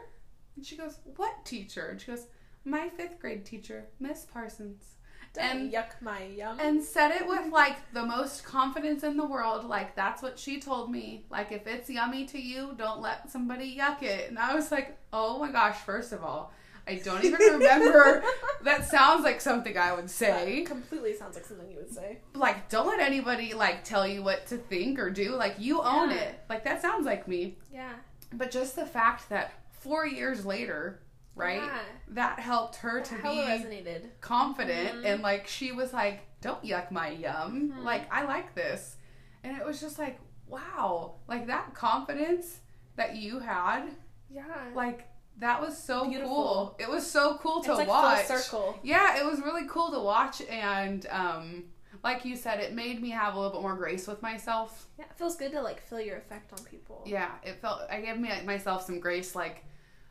And 0.55 0.65
she 0.65 0.77
goes 0.77 0.99
what 1.17 1.45
teacher? 1.45 1.89
And 1.89 2.01
she 2.01 2.07
goes 2.07 2.27
my 2.65 2.89
fifth 2.89 3.19
grade 3.19 3.45
teacher 3.45 3.87
miss 3.99 4.25
parsons 4.25 4.95
And- 5.37 5.73
yuck 5.73 6.01
my 6.01 6.25
yum. 6.25 6.59
and 6.61 6.83
said 6.83 7.11
it 7.13 7.27
with 7.27 7.53
like 7.53 7.77
the 7.93 8.05
most 8.05 8.45
confidence 8.45 9.03
in 9.05 9.17
the 9.17 9.27
world 9.27 9.65
like 9.65 9.95
that's 9.95 10.23
what 10.23 10.39
she 10.39 10.61
told 10.61 10.91
me 10.91 11.25
like 11.31 11.53
if 11.53 11.67
it's 11.67 11.89
yummy 11.91 12.25
to 12.27 12.39
you 12.41 12.75
don't 12.79 13.01
let 13.01 13.31
somebody 13.31 13.77
yuck 13.79 14.03
it 14.03 14.29
and 14.31 14.39
i 14.39 14.55
was 14.55 14.73
like 14.73 14.97
oh 15.13 15.39
my 15.39 15.53
gosh 15.53 15.77
first 15.77 16.13
of 16.13 16.25
all 16.25 16.53
i 16.89 16.95
don't 16.97 17.25
even 17.25 17.39
remember 17.41 18.25
that 18.65 18.89
sounds 18.89 19.23
like 19.23 19.41
something 19.41 19.77
i 19.77 19.93
would 19.95 20.11
say 20.11 20.61
That 20.65 20.71
completely 20.71 21.15
sounds 21.15 21.37
like 21.37 21.45
something 21.45 21.71
you 21.71 21.77
would 21.77 21.93
say. 21.93 22.19
like 22.35 22.69
don't 22.69 22.87
let 22.87 22.99
anybody 23.01 23.55
like 23.55 23.85
tell 23.85 24.07
you 24.07 24.23
what 24.23 24.47
to 24.47 24.57
think 24.57 24.99
or 24.99 25.11
do 25.11 25.35
like 25.37 25.57
you 25.59 25.81
own 25.83 26.11
Yeah. 26.11 26.17
it 26.17 26.41
like 26.49 26.65
that 26.65 26.81
sounds 26.83 27.07
like 27.07 27.29
me 27.29 27.59
Yeah. 27.73 27.93
but 28.33 28.51
just 28.51 28.75
the 28.77 28.87
fact 28.87 29.29
that 29.29 29.53
four 29.81 30.07
years 30.07 30.45
later 30.45 31.01
right 31.39 31.63
Yeah. 31.63 31.79
that 32.09 32.39
helped 32.41 32.77
her 32.77 33.01
to 33.01 33.15
be 33.17 33.21
resonated. 33.23 34.11
confident 34.21 35.03
Mhm. 35.03 35.05
and 35.07 35.23
like 35.23 35.47
she 35.47 35.73
was 35.73 35.93
like 35.93 36.21
don't 36.41 36.63
yuck 36.65 36.91
my 36.91 37.09
yum 37.11 37.73
Mhm. 37.73 37.85
like 37.85 38.13
i 38.13 38.25
like 38.25 38.55
this 38.55 38.97
and 39.45 39.57
it 39.57 39.65
was 39.65 39.81
just 39.81 39.99
like 39.99 40.19
wow 40.47 41.15
like 41.29 41.47
that 41.47 41.75
confidence 41.75 42.61
that 42.97 43.17
you 43.17 43.39
had 43.39 43.91
Yeah. 44.31 44.45
like 44.75 45.07
that 45.39 45.61
was 45.61 45.81
so 45.81 46.09
Beautiful. 46.09 46.29
cool 46.35 46.77
it 46.79 46.89
was 46.91 47.09
so 47.09 47.39
cool 47.39 47.63
to 47.63 47.75
like 47.75 47.87
watch 47.89 48.27
circle. 48.27 48.79
yeah 48.83 49.19
it 49.19 49.25
was 49.25 49.41
really 49.41 49.67
cool 49.69 49.91
to 49.93 50.01
watch 50.01 50.41
and 50.43 51.07
um 51.11 51.65
like 52.05 52.25
you 52.25 52.37
said 52.37 52.61
it 52.61 52.73
made 52.75 53.01
me 53.03 53.11
have 53.11 53.35
a 53.35 53.37
little 53.39 53.53
bit 53.53 53.63
more 53.63 53.75
grace 53.77 54.07
with 54.07 54.21
myself 54.23 54.87
Yeah, 54.99 55.05
it 55.07 55.17
feels 55.17 55.37
good 55.37 55.53
to 55.53 55.61
like 55.63 55.81
feel 55.81 56.01
your 56.01 56.17
effect 56.17 56.53
on 56.53 56.65
people. 56.65 57.03
yeah 57.07 57.31
it 57.43 57.61
felt 57.61 57.83
i 57.91 58.01
gave 58.01 58.19
me 58.19 58.31
myself 58.45 58.85
some 58.85 58.99
grace 59.01 59.35
like 59.37 59.65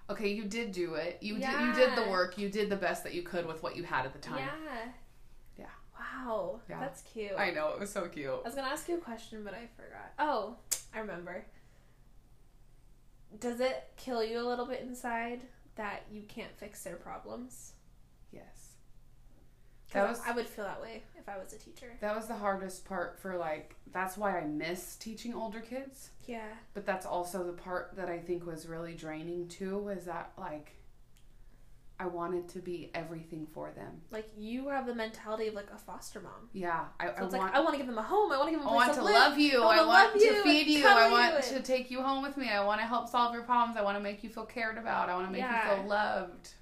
okay 0.10 0.30
you 0.30 0.44
did 0.46 0.72
do 0.72 0.94
it 0.96 1.18
you 1.22 1.36
did 1.38 1.60
you 1.62 1.74
did 1.74 1.96
the 1.96 2.10
work 2.10 2.38
you 2.38 2.50
did 2.50 2.70
the 2.70 2.76
best 2.76 3.04
that 3.04 3.14
you 3.14 3.22
could 3.22 3.46
with 3.46 3.62
what 3.64 3.76
you 3.76 3.84
had 3.84 4.06
at 4.06 4.14
the 4.14 4.20
time 4.20 4.38
Yeah. 4.38 4.92
Yeah. 5.58 5.66
Wow. 6.00 6.62
Yeah. 6.70 6.80
That's 6.80 7.02
cute. 7.02 7.32
i 7.38 7.52
know 7.52 7.70
it 7.70 7.80
was 7.80 7.92
so 7.92 8.08
cute 8.08 8.30
I 8.30 8.48
was 8.48 8.56
gonna 8.56 8.68
ask 8.68 8.88
you 8.88 8.96
a 8.96 9.02
question, 9.02 9.44
but 9.44 9.54
I 9.54 9.68
forgot. 9.76 10.14
Oh, 10.20 10.56
I 10.94 11.00
remember. 11.00 11.46
Does 13.40 13.60
it 13.60 13.90
kill 13.98 14.24
you 14.24 14.40
a 14.40 14.48
little 14.48 14.66
bit 14.66 14.82
inside 14.82 15.42
that 15.76 16.04
you 16.12 16.22
can't 16.28 16.56
fix 16.58 16.84
their 16.84 16.96
problems? 16.96 17.74
yes 18.32 18.67
That 19.94 20.10
was- 20.10 20.22
I 20.26 20.32
would 20.32 20.48
feel 20.48 20.66
that 20.66 20.82
way 20.82 21.04
if 21.18 21.28
I 21.30 21.38
was 21.38 21.54
a 21.54 21.58
teacher. 21.58 21.94
That 22.02 22.16
was 22.16 22.28
the 22.28 22.36
hardest 22.36 22.86
part 22.86 23.18
for 23.20 23.38
like 23.38 23.76
that's 23.92 24.18
why 24.18 24.38
I 24.38 24.46
miss 24.46 24.96
teaching 24.98 25.34
older 25.34 25.62
kids. 25.62 26.12
Yeah. 26.26 26.48
But 26.74 26.86
that's 26.86 27.06
also 27.06 27.44
the 27.46 27.54
part 27.54 27.96
that 27.96 28.10
I 28.10 28.20
think 28.20 28.46
was 28.46 28.68
really 28.68 28.94
draining 28.96 29.48
too 29.48 29.78
was 29.78 30.06
that 30.06 30.32
like 30.38 30.74
I 32.00 32.06
wanted 32.06 32.48
to 32.50 32.60
be 32.60 32.92
everything 32.94 33.48
for 33.48 33.72
them. 33.72 34.02
Like 34.12 34.28
you 34.38 34.68
have 34.68 34.86
the 34.86 34.94
mentality 34.94 35.48
of 35.48 35.56
like 35.56 35.72
a 35.74 35.78
foster 35.80 36.20
mom. 36.20 36.50
Yeah, 36.54 36.86
I, 37.00 37.08
So 37.08 37.14
I 37.16 37.22
want 37.22 37.32
like 37.34 37.54
I 37.56 37.60
want 37.62 37.72
to 37.72 37.78
give 37.78 37.88
them 37.88 37.98
a 37.98 38.04
home. 38.04 38.32
I 38.32 38.38
want 38.38 38.48
to 38.50 38.52
give 38.52 38.60
them 38.60 38.68
a 38.68 38.72
I 38.72 38.76
want 38.76 38.94
to 38.94 39.04
live. 39.04 39.14
love 39.16 39.40
you. 39.40 39.64
I 39.64 39.78
I 39.78 39.86
want 39.86 40.14
love 40.14 40.22
to 40.22 40.44
feed 40.44 40.68
you. 40.68 40.86
I 40.86 41.10
want 41.10 41.44
to 41.46 41.60
take 41.62 41.90
you 41.90 42.04
home 42.04 42.22
with 42.22 42.38
me. 42.38 42.50
I 42.50 42.64
want 42.64 42.82
to 42.82 42.86
help 42.88 43.08
solve 43.10 43.34
your 43.34 43.44
problems. 43.44 43.78
I 43.78 43.82
want 43.82 43.98
to 43.98 44.04
make 44.04 44.24
you 44.24 44.30
feel 44.30 44.46
cared 44.46 44.78
about. 44.78 45.10
I 45.10 45.16
want 45.16 45.28
to 45.28 45.32
make 45.32 45.42
Yeah. 45.42 45.72
you 45.72 45.78
feel 45.82 45.90
loved. 45.90 46.54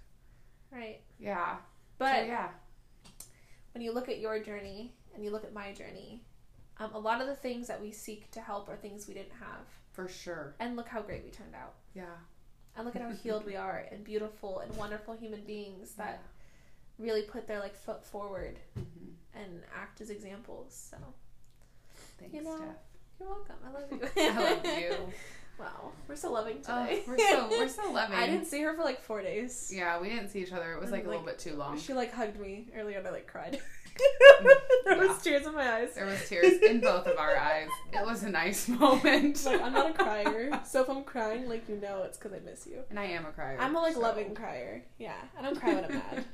Right. 0.72 1.02
Yeah. 1.20 1.58
But 1.98 2.16
so, 2.16 2.22
yeah. 2.24 2.48
When 3.76 3.84
you 3.84 3.92
look 3.92 4.08
at 4.08 4.20
your 4.20 4.40
journey 4.40 4.94
and 5.14 5.24
you 5.24 5.30
look 5.32 5.44
at 5.44 5.54
my 5.54 5.74
journey, 5.74 6.22
um, 6.78 6.92
a 6.94 6.98
lot 7.00 7.20
of 7.20 7.28
the 7.28 7.36
things 7.36 7.68
that 7.68 7.80
we 7.82 7.92
seek 7.92 8.32
to 8.32 8.40
help 8.40 8.70
are 8.70 8.78
things 8.78 9.06
we 9.06 9.14
didn't 9.14 9.34
have. 9.38 9.66
For 9.92 10.08
sure. 10.08 10.56
And 10.62 10.78
look 10.78 10.88
how 10.88 11.02
great 11.02 11.26
we 11.26 11.30
turned 11.30 11.54
out. 11.54 11.74
Yeah. 11.94 12.06
And 12.78 12.86
look 12.86 12.96
at 12.96 13.02
how 13.02 13.12
healed 13.12 13.46
we 13.46 13.58
are 13.58 13.86
and 13.92 14.02
beautiful 14.04 14.60
and 14.60 14.74
wonderful 14.78 15.14
human 15.14 15.42
beings 15.42 15.92
that 15.96 16.22
really 16.98 17.24
put 17.24 17.48
their 17.48 17.60
like 17.60 17.76
foot 17.76 18.06
forward 18.06 18.60
hmm 18.76 18.82
and 19.38 19.62
act 19.78 20.00
as 20.00 20.10
examples. 20.10 20.88
So 20.92 20.98
Thanks, 22.18 22.34
You 22.34 22.44
know, 22.44 22.56
Steph. 22.56 22.68
you're 23.20 23.30
welcome. 23.30 23.56
I 23.66 23.72
love 23.72 23.92
you. 23.92 24.00
I 24.32 24.54
love 24.54 24.66
you. 24.80 25.14
Wow, 25.60 25.92
we're 26.08 26.16
so 26.18 26.32
loving 26.32 26.58
Oh, 26.68 26.84
today. 26.86 27.04
we're 27.08 27.18
so 27.18 27.48
we're 27.50 27.68
so 27.70 27.92
loving. 27.94 28.18
I 28.18 28.28
didn't 28.28 28.46
see 28.46 28.62
her 28.62 28.74
for 28.74 28.84
like 28.84 29.02
four 29.02 29.22
days. 29.22 29.72
Yeah, 29.74 30.00
we 30.02 30.10
didn't 30.10 30.30
see 30.30 30.40
each 30.40 30.52
other. 30.52 30.74
It 30.74 30.80
was 30.80 30.90
And, 30.90 30.98
like 31.00 31.06
a 31.06 31.10
little 31.10 31.24
bit 31.26 31.40
too 31.40 31.56
long. 31.56 31.80
She 31.80 31.94
like 31.94 32.12
hugged 32.14 32.40
me 32.40 32.68
earlier 32.76 32.98
and 33.00 33.08
I 33.08 33.12
like 33.12 33.28
cried. 33.28 33.60
there 34.86 34.98
Yeah. 34.98 35.08
was 35.08 35.22
tears 35.22 35.46
in 35.48 35.54
my 35.54 35.76
eyes. 35.76 35.94
There 35.96 36.06
was 36.06 36.28
tears 36.28 36.62
in 36.62 36.82
both 36.82 37.08
of 37.08 37.18
our 37.18 37.38
eyes. 37.38 37.70
It 37.94 38.06
was 38.06 38.24
a 38.24 38.30
nice 38.30 38.68
moment. 38.70 39.46
Like 39.46 39.62
I'm 39.62 39.72
not 39.72 39.90
a 39.92 39.94
crier, 39.94 40.60
so 40.66 40.82
if 40.82 40.90
I'm 40.90 41.04
crying, 41.06 41.48
like 41.48 41.70
you 41.70 41.78
know, 41.78 42.04
it's 42.04 42.18
because 42.18 42.34
I 42.34 42.40
miss 42.40 42.68
you. 42.68 42.80
and 42.90 43.00
I 43.00 43.06
am 43.06 43.26
a 43.26 43.32
crier. 43.32 43.58
I'm 43.60 43.74
a 43.76 43.80
like 43.80 43.94
so- 43.94 44.02
loving 44.02 44.36
crier. 44.36 44.84
Yeah, 44.98 45.14
I 45.40 45.42
don't 45.42 45.58
cry 45.60 45.74
when 45.76 45.86
I'm 45.86 45.94
mad 45.94 46.26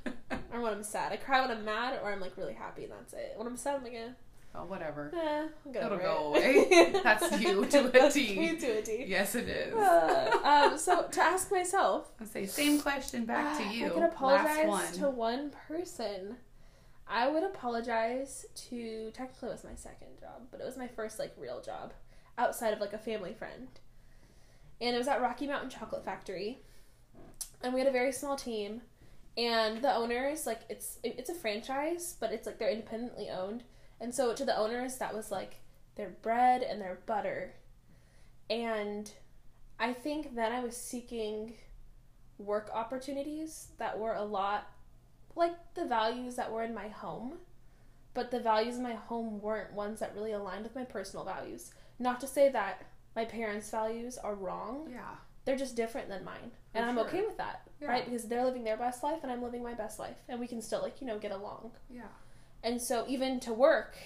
or 0.51 0.61
when 0.61 0.73
I'm 0.73 0.83
sad. 0.83 1.11
I 1.11 1.17
cry 1.17 1.41
when 1.41 1.51
I'm 1.55 1.63
mad 1.63 1.99
or 2.03 2.11
I'm 2.11 2.19
like 2.19 2.35
really 2.37 2.53
happy, 2.53 2.85
and 2.85 2.93
that's 2.93 3.13
it. 3.13 3.33
When 3.37 3.45
I'm 3.45 3.57
sad, 3.57 3.75
I'm 3.75 3.83
like, 3.83 3.93
eh, 3.93 4.09
oh, 4.55 4.65
whatever. 4.65 5.11
eh 5.15 5.47
It'll 5.69 5.97
go 5.97 6.33
it. 6.35 6.69
away. 6.69 7.01
That's 7.03 7.39
you 7.41 7.65
to 7.65 8.05
a 8.07 8.09
T. 8.11 8.37
me 8.37 8.55
to 8.57 8.67
a 8.79 8.81
T. 8.81 9.05
Yes, 9.07 9.35
it 9.35 9.47
is. 9.47 9.73
Uh, 9.73 10.39
um, 10.43 10.77
so 10.77 11.07
to 11.11 11.21
ask 11.21 11.51
myself, 11.51 12.11
I'll 12.19 12.27
say 12.27 12.45
same 12.45 12.79
question 12.79 13.25
back 13.25 13.57
to 13.57 13.63
you. 13.75 13.87
I 13.87 13.99
Last 13.99 14.13
apologize 14.13 14.67
one. 14.67 14.93
to 14.93 15.09
one 15.09 15.51
person. 15.67 16.35
I 17.07 17.27
would 17.29 17.43
apologize 17.43 18.45
to 18.69 19.11
technically 19.13 19.49
it 19.49 19.53
was 19.53 19.63
my 19.63 19.75
second 19.75 20.19
job, 20.19 20.43
but 20.49 20.61
it 20.61 20.65
was 20.65 20.77
my 20.77 20.87
first 20.87 21.19
like 21.19 21.33
real 21.37 21.61
job 21.61 21.93
outside 22.37 22.73
of 22.73 22.79
like 22.79 22.93
a 22.93 22.97
family 22.97 23.33
friend. 23.33 23.67
And 24.79 24.95
it 24.95 24.97
was 24.97 25.07
at 25.07 25.21
Rocky 25.21 25.45
Mountain 25.45 25.69
Chocolate 25.69 26.05
Factory. 26.05 26.59
And 27.61 27.73
we 27.73 27.79
had 27.81 27.87
a 27.87 27.91
very 27.91 28.11
small 28.11 28.35
team 28.35 28.81
and 29.37 29.81
the 29.81 29.93
owners 29.93 30.45
like 30.45 30.61
it's 30.69 30.99
it's 31.03 31.29
a 31.29 31.33
franchise, 31.35 32.15
but 32.19 32.31
it's 32.31 32.45
like 32.45 32.57
they're 32.59 32.69
independently 32.71 33.29
owned. 33.29 33.63
And 34.01 34.13
so 34.13 34.33
to 34.33 34.43
the 34.43 34.57
owners 34.57 34.97
that 34.97 35.13
was 35.15 35.31
like 35.31 35.61
their 35.95 36.09
bread 36.09 36.61
and 36.63 36.81
their 36.81 36.99
butter. 37.05 37.53
And 38.49 39.09
I 39.79 39.93
think 39.93 40.35
then 40.35 40.51
I 40.51 40.59
was 40.59 40.75
seeking 40.75 41.53
work 42.37 42.69
opportunities 42.73 43.67
that 43.77 43.97
were 43.99 44.15
a 44.15 44.23
lot 44.23 44.67
like 45.35 45.53
the 45.75 45.85
values 45.85 46.35
that 46.35 46.51
were 46.51 46.63
in 46.63 46.73
my 46.73 46.87
home, 46.89 47.37
but 48.13 48.31
the 48.31 48.39
values 48.39 48.75
in 48.77 48.83
my 48.83 48.95
home 48.95 49.39
weren't 49.39 49.71
ones 49.73 49.99
that 50.01 50.13
really 50.15 50.33
aligned 50.33 50.63
with 50.63 50.75
my 50.75 50.83
personal 50.83 51.23
values. 51.23 51.71
Not 51.99 52.19
to 52.21 52.27
say 52.27 52.49
that 52.49 52.83
my 53.15 53.23
parents' 53.25 53.69
values 53.69 54.17
are 54.17 54.35
wrong, 54.35 54.89
Yeah. 54.91 55.15
they're 55.45 55.55
just 55.55 55.75
different 55.77 56.09
than 56.09 56.25
mine. 56.25 56.51
For 56.71 56.79
And 56.79 56.85
I'm 56.85 56.95
sure. 56.97 57.05
okay 57.07 57.21
with 57.25 57.37
that, 57.37 57.61
Yeah. 57.79 57.87
right? 57.89 58.03
Because 58.05 58.27
they're 58.27 58.43
living 58.43 58.63
their 58.65 58.75
best 58.77 59.03
life 59.03 59.19
and 59.23 59.31
I'm 59.31 59.41
living 59.43 59.63
my 59.63 59.73
best 59.73 59.99
life, 59.99 60.17
and 60.27 60.39
we 60.39 60.47
can 60.47 60.61
still, 60.61 60.81
like, 60.81 60.99
you 60.99 61.07
know, 61.07 61.17
get 61.19 61.31
along. 61.31 61.71
Yeah. 61.89 62.07
And 62.63 62.81
so, 62.81 63.05
even 63.07 63.39
to 63.41 63.53
work, 63.53 63.97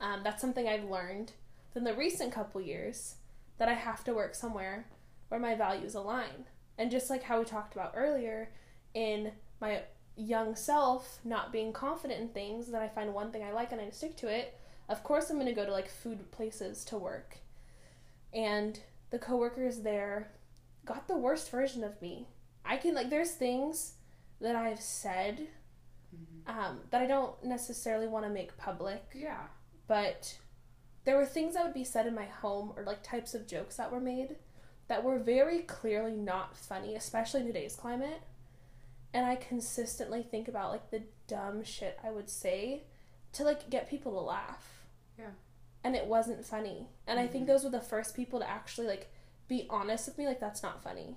um, 0.00 0.20
that's 0.22 0.40
something 0.40 0.68
I've 0.68 0.88
learned 0.88 1.32
in 1.74 1.84
the 1.84 1.94
recent 1.94 2.32
couple 2.32 2.60
years 2.60 3.16
that 3.58 3.68
I 3.68 3.74
have 3.74 4.04
to 4.04 4.14
work 4.14 4.34
somewhere 4.34 4.86
where 5.28 5.40
my 5.40 5.54
values 5.54 5.94
align. 5.94 6.46
And 6.78 6.90
just 6.90 7.10
like 7.10 7.22
how 7.22 7.38
we 7.38 7.44
talked 7.44 7.74
about 7.74 7.94
earlier, 7.96 8.50
in 8.94 9.32
my 9.60 9.82
young 10.16 10.54
self 10.54 11.18
not 11.24 11.52
being 11.52 11.72
confident 11.72 12.20
in 12.20 12.28
things, 12.28 12.70
that 12.70 12.82
I 12.82 12.88
find 12.88 13.12
one 13.12 13.30
thing 13.30 13.42
I 13.42 13.52
like 13.52 13.72
and 13.72 13.80
I 13.80 13.90
stick 13.90 14.16
to 14.18 14.28
it, 14.28 14.58
of 14.88 15.02
course 15.02 15.30
I'm 15.30 15.36
going 15.36 15.46
to 15.46 15.52
go 15.52 15.64
to 15.64 15.72
like 15.72 15.88
food 15.88 16.30
places 16.30 16.84
to 16.86 16.98
work. 16.98 17.38
And 18.32 18.78
the 19.10 19.18
coworkers 19.18 19.80
there 19.80 20.30
got 20.84 21.08
the 21.08 21.16
worst 21.16 21.50
version 21.50 21.82
of 21.84 22.00
me. 22.02 22.28
I 22.64 22.76
can 22.76 22.94
like 22.94 23.10
there's 23.10 23.32
things 23.32 23.94
that 24.40 24.56
I've 24.56 24.80
said. 24.80 25.48
Um, 26.46 26.80
that 26.90 27.00
I 27.02 27.06
don't 27.06 27.42
necessarily 27.44 28.06
want 28.06 28.24
to 28.26 28.30
make 28.30 28.56
public, 28.56 29.02
Yeah. 29.14 29.40
but 29.86 30.38
there 31.04 31.16
were 31.16 31.26
things 31.26 31.54
that 31.54 31.64
would 31.64 31.74
be 31.74 31.84
said 31.84 32.06
in 32.06 32.14
my 32.14 32.24
home 32.26 32.72
or 32.76 32.82
like 32.84 33.02
types 33.02 33.34
of 33.34 33.46
jokes 33.46 33.76
that 33.76 33.90
were 33.92 34.00
made 34.00 34.36
that 34.88 35.02
were 35.02 35.18
very 35.18 35.60
clearly 35.60 36.12
not 36.12 36.56
funny, 36.56 36.94
especially 36.94 37.40
in 37.40 37.46
today's 37.46 37.74
climate. 37.76 38.20
And 39.14 39.24
I 39.24 39.36
consistently 39.36 40.22
think 40.22 40.48
about 40.48 40.70
like 40.72 40.90
the 40.90 41.02
dumb 41.26 41.64
shit 41.64 41.98
I 42.04 42.10
would 42.10 42.28
say 42.28 42.82
to 43.32 43.44
like 43.44 43.70
get 43.70 43.88
people 43.88 44.12
to 44.12 44.20
laugh. 44.20 44.84
Yeah. 45.18 45.30
And 45.82 45.94
it 45.96 46.06
wasn't 46.06 46.44
funny. 46.44 46.88
And 47.06 47.18
I 47.18 47.26
think 47.26 47.44
Mhm. 47.44 47.48
those 47.48 47.64
were 47.64 47.70
the 47.70 47.80
first 47.80 48.14
people 48.14 48.40
to 48.40 48.48
actually 48.48 48.86
like 48.86 49.10
be 49.48 49.66
honest 49.70 50.06
with 50.08 50.18
me 50.18 50.26
like 50.26 50.40
that's 50.40 50.62
not 50.62 50.82
funny. 50.82 51.16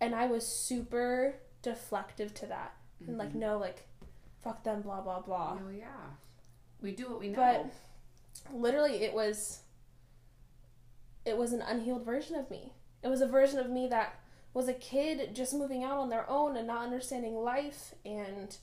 And 0.00 0.14
I 0.14 0.26
was 0.26 0.46
super 0.46 1.36
deflective 1.62 2.32
to 2.34 2.46
that. 2.46 2.74
And 3.06 3.16
like 3.18 3.30
Mhm. 3.32 3.36
no 3.36 3.58
like 3.58 3.86
fuck 4.42 4.62
them 4.64 4.82
blah 4.82 5.00
blah 5.00 5.20
blah. 5.20 5.58
Oh 5.64 5.68
yeah. 5.70 5.86
We 6.80 6.92
do 6.92 7.08
what 7.10 7.20
we 7.20 7.28
know. 7.28 7.36
But 7.36 8.54
literally 8.54 9.02
it 9.02 9.12
was 9.14 9.60
it 11.24 11.36
was 11.36 11.52
an 11.52 11.62
unhealed 11.62 12.04
version 12.04 12.36
of 12.36 12.50
me. 12.50 12.72
It 13.02 13.08
was 13.08 13.20
a 13.20 13.26
version 13.26 13.58
of 13.58 13.68
me 13.70 13.86
that 13.88 14.14
was 14.54 14.68
a 14.68 14.72
kid 14.74 15.34
just 15.34 15.52
moving 15.54 15.84
out 15.84 15.98
on 15.98 16.08
their 16.08 16.28
own 16.28 16.56
and 16.56 16.66
not 16.66 16.82
understanding 16.84 17.34
life 17.36 17.94
and 18.04 18.56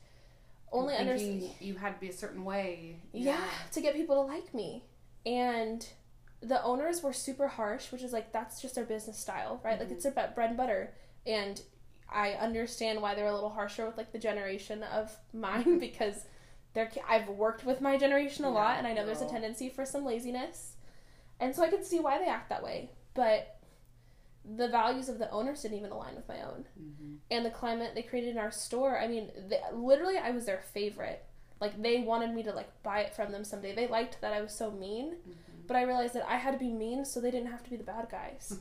only 0.71 0.95
understanding 0.95 1.51
you 1.59 1.75
had 1.75 1.93
to 1.95 1.99
be 2.01 2.09
a 2.09 2.13
certain 2.13 2.43
way. 2.43 2.97
yeah, 3.13 3.45
to 3.71 3.81
get 3.81 3.93
people 3.93 4.15
to 4.15 4.21
like 4.21 4.53
me. 4.53 4.83
And 5.25 5.87
the 6.41 6.61
owners 6.63 7.01
were 7.01 7.13
super 7.13 7.47
harsh, 7.47 7.91
which 7.91 8.01
is 8.03 8.11
like 8.11 8.31
that's 8.33 8.61
just 8.61 8.75
their 8.75 8.83
business 8.85 9.17
style, 9.17 9.61
right? 9.63 9.79
Like 9.79 9.89
Mhm. 9.89 9.93
it's 9.93 10.03
their 10.03 10.11
bread 10.11 10.49
and 10.49 10.57
butter. 10.57 10.93
And 11.25 11.61
I 12.11 12.31
understand 12.31 13.01
why 13.01 13.15
they're 13.15 13.27
a 13.27 13.33
little 13.33 13.49
harsher 13.49 13.85
with 13.85 13.97
like 13.97 14.11
the 14.11 14.19
generation 14.19 14.83
of 14.83 15.15
mine 15.33 15.79
because 15.87 16.25
they're 16.73 16.91
I've 17.07 17.27
worked 17.29 17.65
with 17.65 17.81
my 17.81 17.97
generation 17.97 18.45
a 18.45 18.49
lot 18.49 18.73
Yeah, 18.73 18.77
and 18.79 18.87
I 18.87 18.93
know 18.93 19.05
there's 19.05 19.21
a 19.21 19.29
tendency 19.29 19.69
for 19.69 19.85
some 19.85 20.05
laziness. 20.05 20.73
And 21.39 21.55
so 21.55 21.63
I 21.63 21.69
can 21.69 21.83
see 21.83 21.99
why 21.99 22.17
they 22.17 22.27
act 22.27 22.49
that 22.49 22.63
way. 22.63 22.91
But 23.13 23.57
the 24.57 24.67
values 24.67 25.09
of 25.09 25.17
the 25.17 25.29
owners 25.31 25.61
didn't 25.63 25.77
even 25.79 25.91
align 25.91 26.15
with 26.15 26.27
my 26.27 26.41
own 26.43 26.65
hmm 26.77 27.15
and 27.31 27.43
the 27.43 27.49
climate 27.49 27.93
they 27.95 28.03
created 28.03 28.29
in 28.29 28.37
our 28.37 28.51
store. 28.51 28.99
I 28.99 29.07
mean, 29.07 29.31
they, 29.49 29.59
literally, 29.73 30.17
I 30.19 30.29
was 30.29 30.45
their 30.45 30.61
favorite. 30.73 31.25
Like 31.59 31.81
they 31.81 32.01
wanted 32.01 32.35
me 32.35 32.43
to 32.43 32.51
like 32.51 32.69
buy 32.83 32.99
it 32.99 33.15
from 33.15 33.31
them 33.31 33.43
someday. 33.43 33.73
They 33.73 33.87
liked 33.87 34.21
that 34.21 34.31
I 34.31 34.41
was 34.41 34.53
so 34.53 34.69
mean, 34.69 35.15
hmm 35.23 35.31
but 35.67 35.75
I 35.75 35.81
realized 35.81 36.13
that 36.13 36.29
I 36.29 36.37
had 36.37 36.51
to 36.51 36.59
be 36.59 36.71
mean 36.71 37.03
so 37.05 37.19
they 37.19 37.31
didn't 37.31 37.49
have 37.49 37.63
to 37.63 37.69
be 37.71 37.75
the 37.77 37.83
bad 37.83 38.07
guys. 38.11 38.59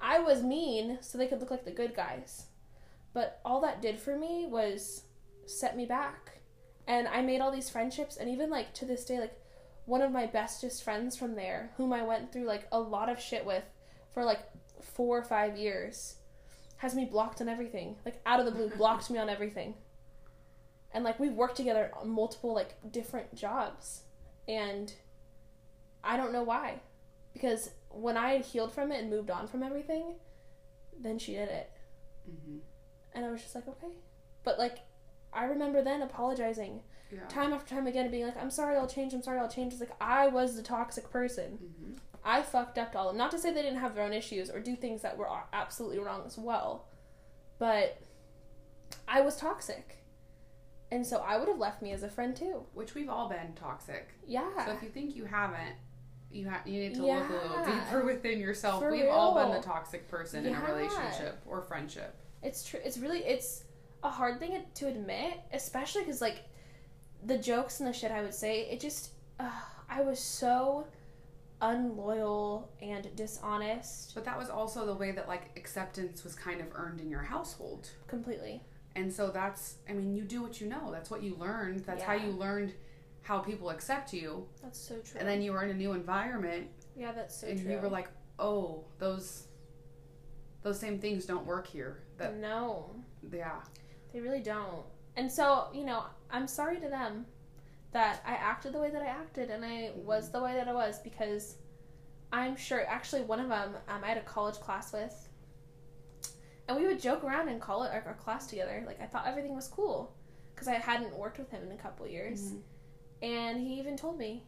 I 0.00 0.18
was 0.18 0.42
mean 0.42 0.98
so 1.00 1.16
they 1.16 1.26
could 1.26 1.40
look 1.40 1.50
like 1.50 1.64
the 1.64 1.70
good 1.70 1.94
guys. 1.96 2.46
But 3.16 3.40
all 3.46 3.62
that 3.62 3.80
did 3.80 3.98
for 3.98 4.14
me 4.14 4.46
was 4.46 5.04
set 5.46 5.74
me 5.74 5.86
back. 5.86 6.40
And 6.86 7.08
I 7.08 7.22
made 7.22 7.40
all 7.40 7.50
these 7.50 7.70
friendships 7.70 8.18
and 8.18 8.28
even 8.28 8.50
like 8.50 8.74
to 8.74 8.84
this 8.84 9.06
day 9.06 9.18
like 9.18 9.40
one 9.86 10.02
of 10.02 10.12
my 10.12 10.26
bestest 10.26 10.84
friends 10.84 11.16
from 11.16 11.34
there 11.34 11.70
whom 11.78 11.94
I 11.94 12.02
went 12.02 12.30
through 12.30 12.44
like 12.44 12.68
a 12.70 12.78
lot 12.78 13.08
of 13.08 13.18
shit 13.18 13.46
with 13.46 13.64
for 14.12 14.22
like 14.22 14.40
4 14.82 15.16
or 15.16 15.22
5 15.22 15.56
years 15.56 16.16
has 16.76 16.94
me 16.94 17.06
blocked 17.06 17.40
on 17.40 17.48
everything. 17.48 17.96
Like 18.04 18.20
out 18.26 18.38
of 18.38 18.44
the 18.44 18.52
blue 18.52 18.68
blocked 18.68 19.08
me 19.08 19.18
on 19.18 19.30
everything. 19.30 19.76
And 20.92 21.02
like 21.02 21.18
we've 21.18 21.32
worked 21.32 21.56
together 21.56 21.92
on 21.98 22.10
multiple 22.10 22.52
like 22.52 22.74
different 22.92 23.34
jobs 23.34 24.02
and 24.46 24.92
I 26.04 26.18
don't 26.18 26.34
know 26.34 26.42
why 26.42 26.82
because 27.32 27.70
when 27.88 28.18
I 28.18 28.32
had 28.32 28.44
healed 28.44 28.72
from 28.72 28.92
it 28.92 29.00
and 29.00 29.08
moved 29.08 29.30
on 29.30 29.48
from 29.48 29.62
everything, 29.62 30.16
then 31.00 31.18
she 31.18 31.32
did 31.32 31.48
it. 31.48 31.70
hmm 32.26 32.58
And 33.16 33.24
I 33.24 33.30
was 33.30 33.42
just 33.42 33.54
like, 33.56 33.66
okay. 33.66 33.92
But 34.44 34.58
like, 34.58 34.78
I 35.32 35.44
remember 35.46 35.82
then 35.82 36.02
apologizing 36.02 36.82
Yeah. 37.10 37.26
time 37.28 37.52
after 37.52 37.74
time 37.74 37.86
again, 37.86 38.02
and 38.04 38.12
being 38.12 38.26
like, 38.26 38.36
I'm 38.36 38.50
sorry, 38.50 38.76
I'll 38.76 38.86
change, 38.86 39.12
I'm 39.14 39.22
sorry, 39.22 39.38
I'll 39.40 39.48
change. 39.48 39.72
It's 39.72 39.80
like, 39.80 39.96
I 40.00 40.28
was 40.28 40.54
the 40.54 40.62
toxic 40.62 41.10
person. 41.10 41.52
hmm 41.58 41.92
I 42.28 42.42
fucked 42.42 42.76
up 42.76 42.90
to 42.92 42.98
all 42.98 43.08
of 43.08 43.12
them. 43.14 43.18
Not 43.18 43.30
to 43.30 43.38
say 43.38 43.52
they 43.52 43.62
didn't 43.62 43.78
have 43.78 43.94
their 43.94 44.04
own 44.04 44.12
issues 44.12 44.50
or 44.50 44.58
do 44.58 44.74
things 44.74 45.00
that 45.02 45.16
were 45.16 45.28
absolutely 45.52 46.00
wrong 46.00 46.24
as 46.26 46.36
well, 46.36 46.88
but 47.60 47.98
I 49.06 49.20
was 49.20 49.36
toxic. 49.36 49.98
And 50.90 51.06
so 51.06 51.18
I 51.18 51.36
would 51.36 51.46
have 51.46 51.58
left 51.58 51.82
me 51.82 51.92
as 51.92 52.02
a 52.02 52.08
friend 52.08 52.34
too. 52.34 52.66
Which 52.74 52.94
we've 52.96 53.08
all 53.08 53.28
been 53.28 53.54
toxic. 53.54 54.08
Yeah. 54.26 54.64
So 54.64 54.72
if 54.72 54.82
you 54.82 54.88
think 54.88 55.14
you 55.14 55.24
haven't, 55.24 55.76
you 56.32 56.48
have 56.48 56.66
you 56.66 56.80
need 56.80 56.94
to 56.96 57.02
look 57.06 57.28
a 57.30 57.32
little 57.32 57.64
deeper 57.64 58.04
within 58.04 58.40
yourself. 58.40 58.80
For 58.82 58.90
We've 58.90 59.08
all 59.08 59.34
been 59.36 59.52
the 59.52 59.64
toxic 59.64 60.08
person 60.08 60.44
in 60.46 60.54
a 60.54 60.60
relationship 60.60 61.40
or 61.46 61.62
friendship. 61.62 62.16
It's 62.42 62.68
true. 62.68 62.80
It's 62.84 62.98
really 62.98 63.20
it's 63.20 63.64
a 64.02 64.10
hard 64.10 64.38
thing 64.38 64.62
to 64.74 64.86
admit, 64.88 65.40
especially 65.52 66.02
because 66.02 66.20
like 66.20 66.44
the 67.24 67.38
jokes 67.38 67.80
and 67.80 67.88
the 67.88 67.92
shit 67.92 68.10
I 68.10 68.22
would 68.22 68.34
say, 68.34 68.62
it 68.70 68.80
just 68.80 69.10
uh, 69.40 69.50
I 69.88 70.02
was 70.02 70.18
so 70.18 70.86
unloyal 71.62 72.70
and 72.82 73.08
dishonest 73.16 74.14
But 74.14 74.26
that 74.26 74.38
was 74.38 74.50
also 74.50 74.84
the 74.84 74.94
way 74.94 75.12
that 75.12 75.26
like 75.26 75.50
acceptance 75.56 76.22
was 76.22 76.34
kind 76.34 76.60
of 76.60 76.66
earned 76.74 77.00
in 77.00 77.08
your 77.10 77.22
household. 77.22 77.90
completely. 78.06 78.62
And 78.94 79.12
so 79.12 79.30
that's 79.30 79.76
I 79.88 79.92
mean, 79.92 80.14
you 80.14 80.22
do 80.22 80.42
what 80.42 80.60
you 80.60 80.68
know. 80.68 80.90
That's 80.90 81.10
what 81.10 81.22
you 81.22 81.34
learned. 81.36 81.80
That's 81.80 82.02
how 82.02 82.14
you 82.14 82.30
learned 82.30 82.72
how 83.22 83.40
people 83.40 83.70
accept 83.70 84.12
you. 84.12 84.46
That's 84.62 84.78
so 84.78 84.96
true. 84.98 85.18
And 85.18 85.28
then 85.28 85.42
you 85.42 85.52
were 85.52 85.64
in 85.64 85.70
a 85.70 85.74
new 85.74 85.92
environment 85.92 86.68
yeah, 86.96 87.12
that's 87.12 87.40
so 87.40 87.46
and 87.46 87.58
true. 87.58 87.66
And 87.66 87.76
you 87.76 87.82
were 87.82 87.90
like, 87.90 88.08
"Oh, 88.38 88.84
those 88.98 89.48
those 90.62 90.80
same 90.80 90.98
things 90.98 91.26
don't 91.26 91.44
work 91.44 91.66
here." 91.66 92.02
That 92.18 92.36
no, 92.38 92.90
yeah. 93.32 93.60
they 94.12 94.20
really 94.20 94.40
don't. 94.40 94.84
And 95.16 95.30
so 95.30 95.68
you 95.74 95.84
know, 95.84 96.04
I'm 96.30 96.46
sorry 96.46 96.78
to 96.80 96.88
them 96.88 97.26
that 97.92 98.22
I 98.26 98.32
acted 98.32 98.72
the 98.72 98.78
way 98.80 98.90
that 98.90 99.02
I 99.02 99.06
acted 99.06 99.50
and 99.50 99.64
I 99.64 99.92
was 99.96 100.30
the 100.30 100.42
way 100.42 100.54
that 100.54 100.68
I 100.68 100.72
was 100.74 100.98
because 101.00 101.56
I'm 102.32 102.56
sure. 102.56 102.84
Actually, 102.86 103.22
one 103.22 103.40
of 103.40 103.48
them 103.48 103.74
um, 103.88 104.04
I 104.04 104.08
had 104.08 104.18
a 104.18 104.22
college 104.22 104.56
class 104.56 104.92
with, 104.92 105.28
and 106.68 106.76
we 106.76 106.86
would 106.86 107.00
joke 107.00 107.22
around 107.24 107.48
in 107.48 107.60
college 107.60 107.90
our, 107.92 108.02
our 108.06 108.14
class 108.14 108.46
together. 108.46 108.82
Like 108.86 109.00
I 109.00 109.06
thought 109.06 109.26
everything 109.26 109.54
was 109.54 109.68
cool 109.68 110.14
because 110.54 110.68
I 110.68 110.74
hadn't 110.74 111.16
worked 111.16 111.38
with 111.38 111.50
him 111.50 111.62
in 111.64 111.72
a 111.72 111.76
couple 111.80 112.06
years, 112.06 112.52
Mhm. 112.52 112.62
and 113.22 113.60
he 113.60 113.78
even 113.78 113.96
told 113.96 114.18
me 114.18 114.42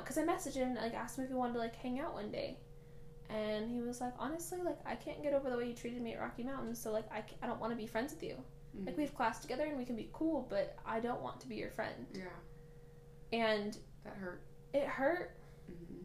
because 0.00 0.18
I 0.18 0.22
messaged 0.22 0.54
him 0.54 0.74
like 0.74 0.94
asked 0.94 1.16
him 1.18 1.24
if 1.24 1.30
he 1.30 1.34
wanted 1.36 1.54
to 1.54 1.58
like 1.60 1.76
hang 1.76 2.00
out 2.00 2.14
one 2.14 2.30
day. 2.30 2.58
And 3.34 3.70
he 3.70 3.80
was 3.80 4.00
like, 4.00 4.12
honestly, 4.18 4.58
like 4.62 4.78
I 4.84 4.94
can't 4.94 5.22
get 5.22 5.32
over 5.34 5.48
the 5.48 5.56
way 5.56 5.68
you 5.68 5.74
treated 5.74 6.02
me 6.02 6.12
at 6.14 6.20
Rocky 6.20 6.42
Mountain, 6.44 6.74
so 6.74 6.90
like 6.92 7.10
I, 7.12 7.22
I 7.42 7.46
don't 7.46 7.60
want 7.60 7.72
to 7.72 7.76
be 7.76 7.86
friends 7.86 8.12
with 8.12 8.22
you. 8.22 8.36
Like 8.84 8.94
Mhm. 8.94 8.96
we 8.98 9.02
have 9.04 9.14
class 9.14 9.38
together 9.40 9.64
and 9.64 9.76
we 9.78 9.84
can 9.84 9.96
be 9.96 10.08
cool, 10.12 10.46
but 10.50 10.76
I 10.86 10.98
don't 11.00 11.20
want 11.22 11.40
to 11.40 11.46
be 11.48 11.56
your 11.56 11.70
friend. 11.70 12.06
Yeah. 12.14 12.24
And 13.32 13.76
That 14.04 14.14
hurt. 14.14 14.42
it 14.74 14.84
hurt. 14.86 15.36
hmm 15.66 15.98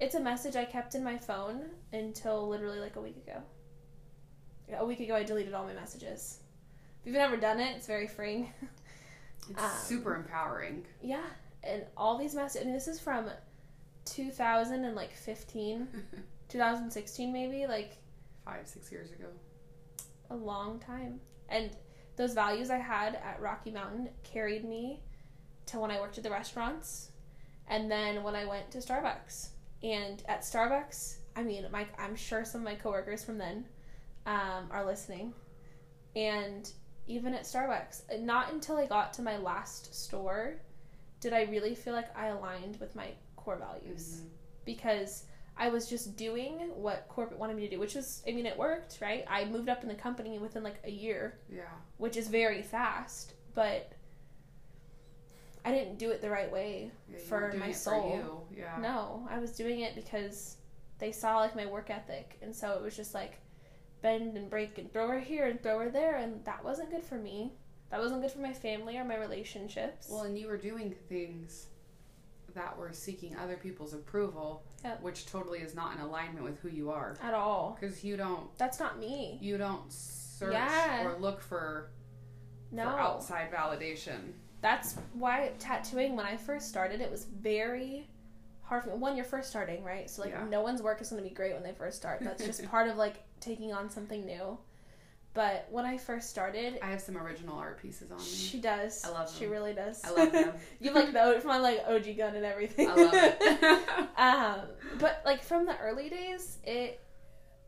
It's 0.00 0.14
a 0.14 0.20
message 0.20 0.56
I 0.56 0.64
kept 0.64 0.94
in 0.94 1.02
my 1.04 1.16
phone 1.18 1.70
until 1.92 2.48
literally 2.48 2.80
like 2.80 2.96
a 2.96 3.00
week 3.00 3.16
ago. 3.16 3.42
A 4.78 4.84
week 4.84 5.00
ago, 5.00 5.14
I 5.14 5.22
deleted 5.22 5.54
all 5.54 5.64
my 5.64 5.72
messages. 5.74 6.40
If 7.00 7.06
you've 7.06 7.14
never 7.14 7.36
done 7.36 7.60
it, 7.60 7.76
it's 7.76 7.86
very 7.86 8.08
freeing. 8.08 8.52
It's 9.48 9.58
Um, 9.62 9.70
super 9.78 10.14
empowering. 10.16 10.84
yeah, 11.02 11.22
and 11.62 11.84
all 11.96 12.18
these 12.18 12.34
messages. 12.34 12.66
And 12.66 12.74
this 12.74 12.88
is 12.88 12.98
from 12.98 13.30
2015, 14.06 15.88
2016 16.48 17.32
maybe, 17.32 17.66
like 17.66 17.96
Five, 18.44 18.68
six 18.68 18.92
years 18.92 19.10
ago. 19.10 19.26
a 20.30 20.36
long 20.36 20.78
time. 20.78 21.20
And 21.48 21.70
those 22.16 22.32
values 22.32 22.70
I 22.70 22.78
had 22.78 23.16
at 23.16 23.40
Rocky 23.40 23.70
Mountain 23.72 24.10
carried 24.22 24.64
me 24.64 25.02
to 25.66 25.80
when 25.80 25.90
I 25.90 25.98
worked 26.00 26.16
at 26.18 26.22
the 26.24 26.30
restaurants 26.30 27.10
and 27.68 27.90
then 27.90 28.22
when 28.22 28.36
I 28.36 28.44
went 28.44 28.70
to 28.70 28.78
Starbucks. 28.78 29.48
And 29.82 30.22
at 30.28 30.42
Starbucks, 30.42 31.16
I 31.34 31.42
mean, 31.42 31.66
my 31.72 31.86
I'm 31.98 32.14
sure 32.14 32.44
some 32.44 32.60
of 32.60 32.64
my 32.64 32.76
coworkers 32.76 33.24
from 33.24 33.36
then 33.38 33.66
um, 34.26 34.68
are 34.70 34.84
listening. 34.86 35.34
And 36.14 36.70
even 37.08 37.34
at 37.34 37.42
Starbucks, 37.42 38.20
not 38.20 38.52
until 38.52 38.76
I 38.76 38.86
got 38.86 39.12
to 39.14 39.22
my 39.22 39.36
last 39.38 39.92
store 39.94 40.54
did 41.20 41.32
I 41.32 41.42
really 41.44 41.74
feel 41.74 41.94
like 41.94 42.16
I 42.16 42.28
aligned 42.28 42.78
with 42.78 42.94
my 42.94 43.08
core 43.36 43.56
values 43.58 44.20
Mhm. 44.22 44.28
because 44.64 45.24
I 45.58 45.68
was 45.70 45.88
just 45.88 46.16
doing 46.16 46.58
what 46.74 47.06
corporate 47.08 47.40
wanted 47.40 47.56
me 47.56 47.62
to 47.62 47.70
do, 47.70 47.78
which 47.80 47.94
was, 47.94 48.22
I 48.28 48.32
mean, 48.32 48.44
it 48.46 48.58
worked, 48.58 48.98
right? 49.00 49.24
I 49.28 49.44
moved 49.46 49.68
up 49.68 49.82
in 49.82 49.88
the 49.88 49.94
company 49.94 50.38
within 50.38 50.62
like 50.62 50.76
a 50.84 50.90
year, 50.90 51.38
Yeah. 51.50 51.62
which 51.96 52.16
is 52.16 52.28
very 52.28 52.60
fast, 52.62 53.32
but 53.54 53.92
I 55.64 55.72
didn't 55.72 55.98
do 55.98 56.10
it 56.10 56.20
the 56.20 56.30
right 56.30 56.50
way. 56.52 56.90
yeah 57.10 57.18
For 57.18 57.54
my 57.58 57.72
soul. 57.72 58.46
For. 58.50 58.54
Yeah. 58.54 58.76
No, 58.80 59.26
I 59.30 59.38
was 59.38 59.52
doing 59.52 59.80
it 59.80 59.94
because 59.94 60.56
they 60.98 61.10
saw 61.10 61.38
like 61.38 61.56
my 61.56 61.66
work 61.66 61.90
ethic, 61.90 62.38
and 62.42 62.54
so 62.54 62.72
it 62.72 62.82
was 62.82 62.96
just 62.96 63.14
like 63.14 63.38
bend 64.02 64.36
and 64.36 64.48
break 64.50 64.78
and 64.78 64.92
throw 64.92 65.08
her 65.08 65.18
here 65.18 65.46
and 65.46 65.60
throw 65.62 65.78
her 65.80 65.90
there, 65.90 66.16
and 66.16 66.44
that 66.44 66.62
wasn't 66.62 66.90
good 66.90 67.02
for 67.02 67.16
me. 67.16 67.52
That 67.90 68.00
wasn't 68.00 68.20
good 68.22 68.30
for 68.30 68.40
my 68.40 68.52
family 68.52 68.98
or 68.98 69.04
my 69.04 69.16
relationships. 69.16 70.08
Well, 70.10 70.22
and 70.24 70.38
you 70.38 70.48
were 70.48 70.56
doing 70.58 70.94
things 71.08 71.68
that 72.56 72.76
we're 72.76 72.92
seeking 72.92 73.36
other 73.36 73.56
people's 73.56 73.92
approval, 73.94 74.64
Yep. 74.82 75.02
which 75.02 75.26
totally 75.26 75.60
is 75.60 75.74
not 75.74 75.94
in 75.94 76.00
alignment 76.00 76.44
with 76.44 76.58
who 76.58 76.68
you 76.68 76.90
are. 76.90 77.16
At 77.22 77.34
all. 77.34 77.76
Because 77.78 78.02
you 78.02 78.16
don't 78.16 78.56
That's 78.58 78.80
not 78.80 78.98
me. 78.98 79.38
you 79.40 79.56
don't 79.58 79.90
search 79.92 80.52
Yeah. 80.54 81.06
or 81.06 81.18
look 81.18 81.40
for 81.40 81.90
No. 82.72 82.90
for 82.90 82.98
outside 82.98 83.50
validation. 83.52 84.32
That's 84.62 84.96
why 85.12 85.52
tattooing, 85.58 86.16
when 86.16 86.26
I 86.26 86.36
first 86.36 86.68
started, 86.68 87.00
it 87.00 87.10
was 87.10 87.24
very 87.24 88.08
hard 88.62 88.82
for 88.82 88.90
me. 88.90 88.96
One, 88.96 89.14
you're 89.16 89.24
first 89.24 89.48
starting, 89.50 89.84
right? 89.84 90.10
So, 90.10 90.22
like, 90.22 90.32
Yeah. 90.32 90.44
no 90.48 90.62
one's 90.62 90.82
work 90.82 91.00
is 91.00 91.10
going 91.10 91.22
to 91.22 91.28
be 91.28 91.34
great 91.34 91.52
when 91.54 91.62
they 91.62 91.72
first 91.72 91.96
start. 91.98 92.20
That's 92.22 92.44
just 92.44 92.64
part 92.70 92.88
of, 92.88 92.96
like, 92.96 93.22
taking 93.38 93.72
on 93.72 93.90
something 93.90 94.24
new. 94.26 94.58
But 95.36 95.68
when 95.70 95.84
I 95.84 95.98
first 95.98 96.30
started, 96.30 96.78
I 96.82 96.86
have 96.86 97.02
some 97.02 97.18
original 97.18 97.58
art 97.58 97.82
pieces 97.82 98.10
on 98.10 98.16
me. 98.16 98.24
she 98.24 98.58
does. 98.58 99.04
I 99.04 99.10
love 99.10 99.26
them. 99.26 99.36
She 99.38 99.44
really 99.44 99.74
does. 99.74 100.02
I 100.02 100.10
love 100.12 100.32
them. 100.32 100.54
you 100.80 100.92
like, 100.92 101.12
the, 101.12 101.38
from 101.40 101.48
my, 101.48 101.58
like, 101.58 101.84
OG 101.86 102.16
gun 102.16 102.34
and 102.36 102.44
everything. 102.46 102.88
I 102.88 102.94
love 102.94 103.12
it. 103.12 104.08
um, 104.16 104.60
but, 104.98 105.20
like, 105.26 105.42
from 105.42 105.66
the 105.66 105.76
early 105.76 106.08
days, 106.08 106.56
it 106.64 107.02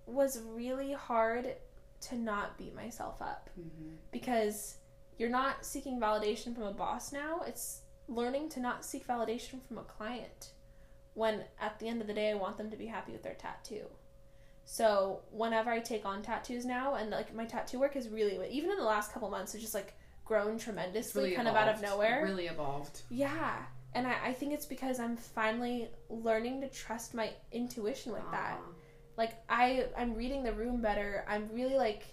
was 0.07 0.41
really 0.51 0.95
hard 0.95 1.57
to 2.01 2.17
not 2.17 2.57
beat 2.57 2.75
myself 2.75 3.21
up 3.21 3.51
hmm 3.55 3.97
because 4.13 4.77
you're 5.19 5.29
not 5.29 5.67
seeking 5.67 6.01
validation 6.01 6.55
from 6.55 6.65
a 6.65 6.73
boss 6.73 7.13
now. 7.13 7.43
It's 7.47 7.83
learning 8.09 8.49
to 8.51 8.61
not 8.61 8.83
seek 8.83 9.07
validation 9.07 9.61
from 9.67 9.77
a 9.77 9.83
client 9.83 10.53
when 11.13 11.45
at 11.61 11.79
the 11.79 11.89
end 11.89 12.01
of 12.01 12.07
the 12.07 12.15
day 12.15 12.31
I 12.31 12.35
want 12.35 12.57
them 12.57 12.71
to 12.71 12.77
be 12.77 12.87
happy 12.87 13.13
with 13.13 13.23
their 13.23 13.35
tattoo. 13.35 13.85
So 14.71 15.23
whenever 15.31 15.71
I 15.71 15.81
take 15.81 16.05
on 16.05 16.21
tattoos 16.21 16.67
now 16.67 16.97
and 16.97 17.09
like 17.11 17.35
my 17.35 17.47
tattoo 17.47 17.79
work 17.81 17.97
is 17.97 18.11
really 18.11 18.39
even 18.51 18.71
in 18.71 18.77
the 18.77 18.85
last 18.85 19.13
couple 19.13 19.31
months 19.31 19.55
it's 19.55 19.63
just 19.63 19.73
like 19.73 19.95
grown 20.27 20.59
tremendously 20.59 21.23
really 21.23 21.35
kind 21.37 21.49
of 21.49 21.55
out 21.55 21.69
of 21.75 21.81
nowhere. 21.81 22.21
Really 22.23 22.49
evolved. 22.49 23.01
Yeah. 23.09 23.65
And 23.95 24.07
I, 24.07 24.17
I 24.27 24.33
think 24.35 24.53
it's 24.53 24.67
because 24.67 25.01
I'm 25.01 25.17
finally 25.17 25.89
learning 26.11 26.61
to 26.61 26.69
trust 26.69 27.15
my 27.15 27.31
intuition 27.51 28.13
with 28.13 28.31
that 28.31 28.59
like 29.17 29.33
i 29.49 29.87
i'm 29.97 30.15
reading 30.15 30.45
the 30.45 30.53
room 30.53 30.81
better 30.81 31.25
i'm 31.27 31.49
really 31.53 31.77
like 31.77 32.05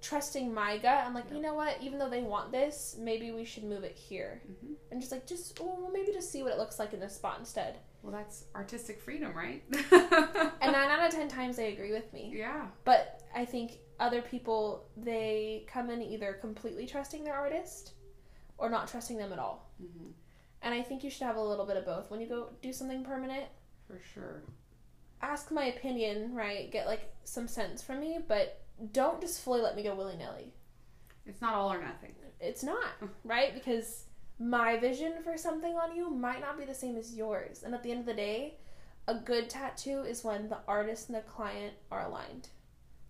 trusting 0.00 0.54
my 0.54 0.78
gut 0.78 1.04
i'm 1.06 1.12
like 1.12 1.24
Yeah. 1.28 1.36
you 1.36 1.42
know 1.42 1.54
what 1.54 1.76
even 1.82 1.98
though 1.98 2.08
they 2.08 2.22
want 2.22 2.50
this 2.50 2.96
maybe 2.98 3.30
we 3.30 3.44
should 3.44 3.64
move 3.64 3.84
it 3.84 3.94
here 3.94 4.40
Mhm. 4.50 4.74
and 4.90 5.00
just 5.02 5.12
like 5.12 5.26
just 5.26 5.58
oh 5.60 5.76
well, 5.80 5.90
maybe 5.92 6.12
just 6.12 6.30
see 6.32 6.42
what 6.42 6.52
it 6.52 6.58
looks 6.58 6.78
like 6.78 6.94
in 6.94 7.00
this 7.00 7.14
spot 7.16 7.36
instead 7.38 7.76
Well, 8.04 8.12
that's 8.12 8.44
artistic 8.54 9.00
freedom, 9.00 9.32
right? 9.34 9.62
and 9.72 10.72
nine 10.72 10.90
out 10.90 11.06
of 11.06 11.10
ten 11.10 11.26
times 11.26 11.56
they 11.56 11.72
agree 11.72 11.90
with 11.92 12.12
me 12.12 12.32
yeah. 12.36 12.66
but 12.84 13.22
i 13.34 13.44
think 13.44 13.78
other 13.98 14.20
people 14.22 14.86
they 14.96 15.64
come 15.66 15.88
in 15.90 16.02
either 16.02 16.34
completely 16.34 16.86
trusting 16.86 17.24
their 17.24 17.34
artist 17.34 17.92
or 18.58 18.68
not 18.68 18.86
trusting 18.88 19.16
them 19.16 19.32
at 19.32 19.38
all 19.38 19.70
hmm 19.80 20.10
and 20.62 20.72
i 20.74 20.82
think 20.82 21.02
you 21.02 21.10
should 21.10 21.22
have 21.26 21.36
a 21.36 21.42
little 21.42 21.64
bit 21.66 21.76
of 21.76 21.84
both 21.86 22.10
when 22.10 22.20
you 22.20 22.26
go 22.28 22.50
do 22.62 22.72
something 22.72 23.02
permanent 23.04 23.44
For 23.88 24.00
sure. 24.14 24.42
ask 25.22 25.50
my 25.50 25.64
opinion 25.66 26.34
right 26.34 26.70
get 26.70 26.86
like 26.86 27.12
some 27.24 27.48
sense 27.48 27.82
from 27.82 28.00
me 28.00 28.18
but 28.28 28.60
don't 28.92 29.20
just 29.20 29.40
fully 29.42 29.60
let 29.62 29.76
me 29.76 29.82
go 29.82 29.94
willy-nilly 29.94 30.52
It's 31.26 31.40
not 31.40 31.54
all 31.54 31.72
or 31.72 31.80
nothing. 31.82 32.14
it's 32.40 32.62
not 32.62 32.84
right 33.24 33.54
because 33.54 34.04
my 34.38 34.76
vision 34.76 35.14
for 35.22 35.36
something 35.36 35.74
on 35.76 35.94
you 35.96 36.10
might 36.10 36.40
not 36.40 36.58
be 36.58 36.64
the 36.64 36.74
same 36.74 36.96
as 36.96 37.14
yours. 37.14 37.62
And 37.62 37.74
at 37.74 37.82
the 37.82 37.90
end 37.90 38.00
of 38.00 38.06
the 38.06 38.14
day 38.14 38.58
a 39.06 39.14
good 39.14 39.50
tattoo 39.50 40.00
is 40.02 40.24
when 40.24 40.48
the 40.48 40.58
artist 40.66 41.08
and 41.08 41.16
the 41.16 41.22
client 41.22 41.74
are 41.90 42.06
aligned. 42.06 42.48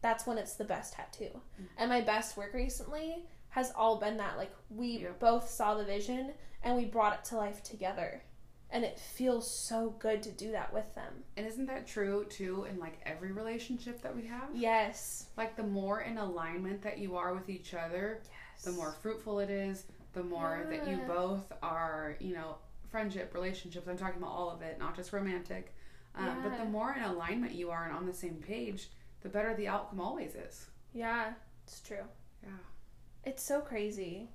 That's 0.02 0.26
when 0.26 0.38
it's 0.38 0.54
the 0.54 0.64
best 0.64 0.92
tattoo. 0.94 1.30
Mm. 1.60 1.66
And 1.78 1.90
my 1.90 2.00
best 2.00 2.36
work 2.36 2.52
recently 2.52 3.26
has 3.50 3.72
all 3.76 3.98
been 4.00 4.16
that 4.16 4.36
like 4.36 4.52
we 4.70 4.98
Yeah. 4.98 5.10
both 5.20 5.48
saw 5.48 5.74
the 5.74 5.84
vision 5.84 6.34
and 6.62 6.76
we 6.76 6.84
brought 6.84 7.14
it 7.18 7.24
to 7.26 7.36
life 7.36 7.62
together. 7.62 8.22
And 8.70 8.84
it 8.84 8.98
feels 8.98 9.48
so 9.48 9.90
good 10.00 10.20
to 10.24 10.32
do 10.32 10.50
that 10.50 10.72
with 10.74 10.92
them. 10.96 11.22
And 11.36 11.46
isn't 11.46 11.66
that 11.66 11.86
true 11.86 12.24
too 12.28 12.64
in 12.68 12.80
like 12.80 12.98
every 13.06 13.30
relationship 13.30 14.02
that 14.02 14.16
we 14.16 14.26
have? 14.26 14.48
yes. 14.52 15.26
Like 15.36 15.54
the 15.56 15.62
more 15.62 16.00
in 16.00 16.18
alignment 16.18 16.82
that 16.82 16.98
you 16.98 17.14
are 17.16 17.32
with 17.34 17.48
each 17.48 17.72
other, 17.72 18.20
yes. 18.24 18.64
the 18.64 18.72
more 18.72 18.92
fruitful 19.00 19.38
it 19.38 19.50
is, 19.50 19.84
the 20.14 20.22
more 20.22 20.66
that 20.70 20.86
you 20.88 20.98
both 21.06 21.52
are, 21.62 22.16
you 22.20 22.32
know, 22.34 22.56
friendship, 22.90 23.34
relationships. 23.34 23.86
I'm 23.88 23.98
talking 23.98 24.18
about 24.22 24.30
all 24.32 24.50
of 24.50 24.62
it, 24.62 24.78
not 24.78 24.94
just 24.96 25.12
romantic. 25.12 25.74
Um, 26.14 26.42
But 26.42 26.56
the 26.58 26.64
more 26.64 26.94
in 26.96 27.02
alignment 27.02 27.52
you 27.54 27.70
are 27.70 27.84
and 27.86 27.92
on 27.96 28.06
the 28.06 28.12
same 28.14 28.36
page, 28.36 28.88
the 29.22 29.28
better 29.28 29.54
the 29.54 29.66
outcome 29.68 30.00
always 30.00 30.34
is. 30.34 30.66
yeah 30.92 31.32
it's 31.66 31.80
true 31.80 32.04
Yeah. 32.42 32.50
It's 33.24 33.42
so 33.42 33.60
crazy. 33.60 34.28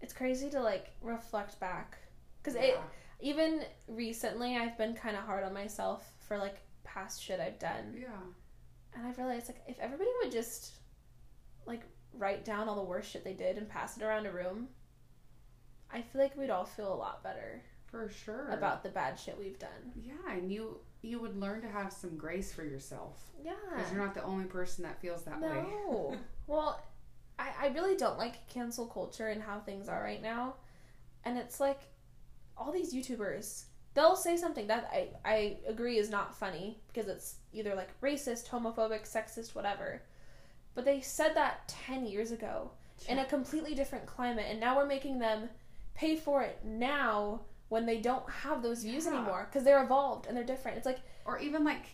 It's 0.00 0.12
crazy 0.12 0.48
to 0.50 0.60
like 0.60 0.92
reflect 1.02 1.58
back 1.60 1.98
because 2.38 2.54
it 2.54 2.74
Yeah. 2.74 2.82
even 3.20 3.64
recently 3.88 4.56
I've 4.56 4.78
been 4.78 4.94
kind 4.94 5.16
of 5.16 5.24
hard 5.24 5.44
on 5.44 5.52
myself 5.52 6.08
for 6.20 6.38
like 6.38 6.58
past 6.84 7.22
shit 7.22 7.40
I've 7.40 7.58
done, 7.58 7.94
Yeah. 7.98 8.08
and 8.94 9.06
I've 9.06 9.18
realized 9.18 9.48
like 9.48 9.62
if 9.66 9.78
everybody 9.80 10.10
would 10.22 10.32
just 10.32 10.72
like 11.66 11.82
write 12.18 12.44
down 12.44 12.68
all 12.68 12.76
the 12.76 12.82
worst 12.82 13.10
shit 13.10 13.24
they 13.24 13.32
did 13.34 13.56
and 13.58 13.68
pass 13.68 13.96
it 13.96 14.02
around 14.02 14.26
a 14.26 14.32
room, 14.32 14.68
I 15.92 16.02
feel 16.02 16.20
like 16.22 16.36
we'd 16.36 16.50
all 16.50 16.64
feel 16.64 16.92
a 16.92 16.94
lot 16.96 17.22
better 17.22 17.62
For 17.90 18.08
sure. 18.08 18.48
about 18.50 18.82
the 18.82 18.88
bad 18.88 19.18
shit 19.18 19.38
we've 19.38 19.58
done. 19.58 19.92
Yeah, 20.02 20.32
and 20.32 20.50
you 20.50 20.78
you 21.02 21.18
would 21.20 21.36
learn 21.38 21.60
to 21.60 21.68
have 21.68 21.92
some 21.92 22.16
grace 22.16 22.50
for 22.52 22.64
yourself 22.64 23.20
Yeah. 23.44 23.52
because 23.76 23.92
you're 23.92 24.02
not 24.02 24.14
the 24.14 24.22
only 24.24 24.46
person 24.46 24.84
that 24.84 25.00
feels 25.02 25.22
that 25.24 25.38
way. 25.40 25.62
No. 25.86 26.16
well, 26.46 26.82
I, 27.38 27.50
I 27.60 27.66
really 27.68 27.94
don't 27.94 28.16
like 28.16 28.48
cancel 28.48 28.86
culture 28.86 29.28
and 29.28 29.42
how 29.42 29.58
things 29.60 29.86
are 29.88 30.02
right 30.02 30.22
now. 30.22 30.54
And 31.24 31.36
it's 31.36 31.60
like 31.60 31.80
all 32.56 32.72
these 32.72 32.94
YouTubers, 32.94 33.64
they'll 33.92 34.16
say 34.16 34.38
something 34.38 34.66
that 34.68 34.88
I, 34.90 35.08
I 35.26 35.56
agree 35.68 35.98
is 35.98 36.08
not 36.08 36.34
funny 36.34 36.78
because 36.88 37.06
it's 37.08 37.36
either 37.52 37.74
like 37.74 37.90
racist, 38.00 38.48
homophobic, 38.48 39.02
sexist, 39.02 39.54
whatever. 39.54 40.00
But 40.74 40.84
they 40.84 41.00
said 41.00 41.34
that 41.34 41.68
10 41.68 42.06
years 42.06 42.30
ago 42.32 42.70
in 43.08 43.18
a 43.18 43.24
completely 43.24 43.74
different 43.74 44.06
climate. 44.06 44.46
And 44.48 44.58
now 44.60 44.76
we're 44.76 44.86
making 44.86 45.18
them 45.18 45.48
pay 45.94 46.16
for 46.16 46.42
it 46.42 46.60
now 46.64 47.40
when 47.68 47.86
they 47.86 47.98
don't 47.98 48.28
have 48.30 48.62
those 48.62 48.82
views 48.82 49.06
Yeah. 49.06 49.14
anymore 49.14 49.48
because 49.50 49.64
they're 49.64 49.82
evolved 49.82 50.26
and 50.26 50.36
they're 50.36 50.44
different. 50.44 50.76
It's 50.76 50.86
like, 50.86 51.00
Or 51.24 51.38
even 51.38 51.64
like 51.64 51.84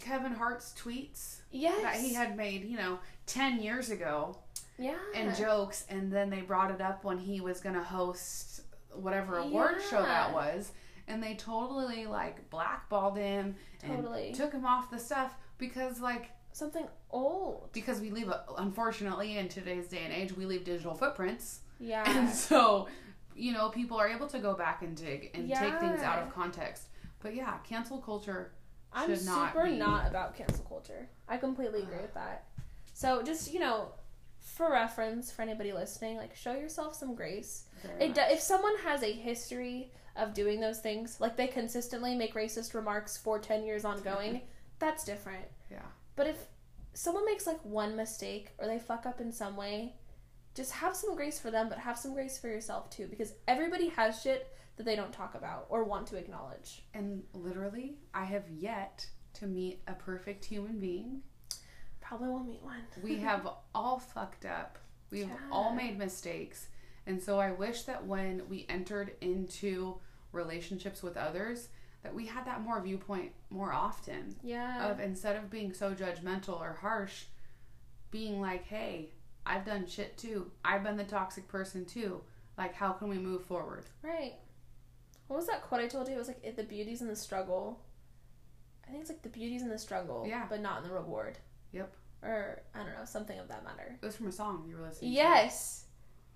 Kevin 0.00 0.32
Hart's 0.32 0.72
tweets 0.78 1.40
yes. 1.50 1.80
that 1.82 1.96
he 1.96 2.14
had 2.14 2.36
made, 2.36 2.64
you 2.64 2.76
know, 2.76 2.98
10 3.26 3.60
years 3.60 3.90
ago 3.90 4.38
Yeah. 4.78 4.96
and 5.14 5.34
jokes 5.36 5.84
and 5.88 6.10
then 6.12 6.30
they 6.30 6.40
brought 6.40 6.70
it 6.70 6.80
up 6.80 7.04
when 7.04 7.18
he 7.18 7.40
was 7.40 7.60
going 7.60 7.74
to 7.74 7.82
host 7.82 8.62
whatever 8.94 9.38
award 9.38 9.80
show 9.88 10.02
that 10.02 10.32
was 10.32 10.72
and 11.06 11.22
they 11.22 11.34
totally 11.34 12.06
like 12.06 12.48
blackballed 12.50 13.16
him 13.16 13.54
Totally. 13.78 14.28
and 14.28 14.34
took 14.34 14.52
him 14.52 14.64
off 14.66 14.90
the 14.90 14.98
stuff 14.98 15.34
because 15.58 16.00
like 16.00 16.30
Something 16.52 16.86
old. 17.10 17.70
because 17.72 18.00
we 18.00 18.10
leave 18.10 18.30
unfortunately 18.58 19.36
in 19.38 19.48
today's 19.48 19.88
day 19.88 20.02
and 20.04 20.12
age 20.12 20.36
we 20.36 20.46
leave 20.46 20.64
digital 20.64 20.94
footprints 20.94 21.60
Yeah. 21.78 22.04
and 22.06 22.28
so 22.48 22.88
you 23.34 23.52
know 23.52 23.68
people 23.70 23.96
are 23.98 24.08
able 24.08 24.26
to 24.28 24.38
go 24.38 24.54
back 24.54 24.82
and 24.82 24.96
dig 24.96 25.30
and 25.34 25.48
take 25.48 25.78
things 25.80 26.00
out 26.02 26.18
of 26.20 26.34
context 26.34 26.84
but 27.22 27.34
yeah 27.34 27.58
cancel 27.64 27.98
culture 27.98 28.52
I'm 28.92 29.10
not 29.24 29.52
super 29.52 29.66
be- 29.66 29.76
not 29.76 30.08
about 30.08 30.36
cancel 30.36 30.64
culture. 30.64 31.08
I 31.28 31.36
completely 31.36 31.82
agree 31.82 31.98
with 32.02 32.14
that. 32.14 32.46
So 32.92 33.22
just 33.22 33.52
you 33.52 33.60
know, 33.60 33.92
for 34.40 34.70
reference 34.72 35.30
for 35.30 35.42
anybody 35.42 35.72
listening, 35.72 36.16
like 36.16 36.34
show 36.34 36.52
yourself 36.54 36.96
some 36.96 37.14
grace. 37.14 37.66
It 38.00 38.18
if 38.18 38.40
someone 38.40 38.76
has 38.84 39.04
a 39.04 39.12
history 39.12 39.92
of 40.16 40.34
doing 40.34 40.58
those 40.58 40.80
things, 40.80 41.20
like 41.20 41.36
they 41.36 41.46
consistently 41.46 42.16
make 42.16 42.34
racist 42.34 42.74
remarks 42.74 43.16
for 43.16 43.38
ten 43.38 43.64
years 43.64 43.84
ongoing, 43.84 44.40
that's 44.80 45.04
different. 45.04 45.44
Yeah. 45.70 45.78
But 46.20 46.26
if 46.26 46.36
someone 46.92 47.24
makes 47.24 47.46
like 47.46 47.64
one 47.64 47.96
mistake 47.96 48.50
or 48.58 48.66
they 48.66 48.78
fuck 48.78 49.06
up 49.06 49.22
in 49.22 49.32
some 49.32 49.56
way, 49.56 49.94
just 50.54 50.70
have 50.72 50.94
some 50.94 51.16
grace 51.16 51.38
for 51.38 51.50
them, 51.50 51.70
but 51.70 51.78
have 51.78 51.96
some 51.96 52.12
grace 52.12 52.36
for 52.36 52.48
yourself 52.48 52.90
too, 52.90 53.06
because 53.06 53.32
everybody 53.48 53.88
has 53.88 54.20
shit 54.20 54.54
that 54.76 54.84
they 54.84 54.96
don't 54.96 55.14
talk 55.14 55.34
about 55.34 55.64
or 55.70 55.82
want 55.82 56.06
to 56.08 56.16
acknowledge. 56.18 56.82
and 56.92 57.22
literally 57.32 57.94
i 58.12 58.24
have 58.24 58.44
yet 58.50 59.06
to 59.32 59.46
meet 59.46 59.80
a 59.88 59.94
perfect 59.94 60.44
human 60.44 60.78
being 60.78 61.22
Probably 62.02 62.28
won't 62.28 62.48
meet 62.48 62.62
one. 62.62 62.82
we 63.02 63.16
have 63.16 63.48
all 63.74 63.98
fucked 63.98 64.44
up 64.44 64.76
we've 65.10 65.30
all 65.50 65.72
made 65.74 65.96
mistakes 65.98 66.68
and 67.06 67.22
so 67.22 67.38
i 67.40 67.50
wish 67.50 67.84
that 67.84 68.06
when 68.06 68.42
we 68.50 68.66
entered 68.68 69.12
into 69.22 69.96
relationships 70.32 71.02
with 71.02 71.16
others 71.16 71.68
that 72.02 72.14
we 72.14 72.26
had 72.26 72.44
that 72.46 72.62
more 72.62 72.80
viewpoint 72.80 73.32
more 73.50 73.72
often 73.72 74.34
Yeah. 74.42 74.90
of 74.90 75.00
instead 75.00 75.36
of 75.36 75.50
being 75.50 75.72
so 75.74 75.92
judgmental 75.94 76.60
or 76.60 76.74
harsh 76.80 77.24
being 78.10 78.40
like 78.40 78.64
hey 78.66 79.10
i've 79.46 79.64
done 79.64 79.86
shit 79.86 80.16
too 80.18 80.50
i've 80.64 80.82
been 80.82 80.96
the 80.96 81.04
toxic 81.04 81.46
person 81.48 81.84
too 81.84 82.20
like 82.58 82.74
how 82.74 82.92
can 82.92 83.08
we 83.08 83.18
move 83.18 83.44
forward 83.44 83.84
Right. 84.02 84.34
What 85.28 85.36
was 85.36 85.46
that 85.46 85.62
quote 85.62 85.80
I 85.80 85.86
told 85.86 86.08
you? 86.08 86.14
It 86.14 86.18
was 86.18 86.26
like 86.26 86.56
the 86.56 86.64
beauty's 86.64 87.02
in 87.02 87.06
the 87.06 87.14
struggle. 87.14 87.80
I 88.84 88.90
think 88.90 89.00
it's 89.02 89.10
like 89.10 89.22
the 89.22 89.28
beauty's 89.28 89.62
in 89.62 89.68
the 89.68 89.78
struggle, 89.78 90.24
Yeah. 90.26 90.46
but 90.50 90.60
not 90.60 90.82
in 90.82 90.88
the 90.88 90.92
reward. 90.94 91.38
Yep. 91.70 91.94
Or 92.24 92.62
I 92.74 92.78
don't 92.78 92.94
know, 92.94 93.04
something 93.04 93.38
of 93.38 93.46
that 93.46 93.62
matter. 93.62 93.96
it 94.02 94.04
was 94.04 94.16
from 94.16 94.26
a 94.26 94.32
song 94.32 94.64
you 94.68 94.74
were 94.76 94.82
listening 94.82 95.12
to 95.12 95.16
Yes. 95.16 95.84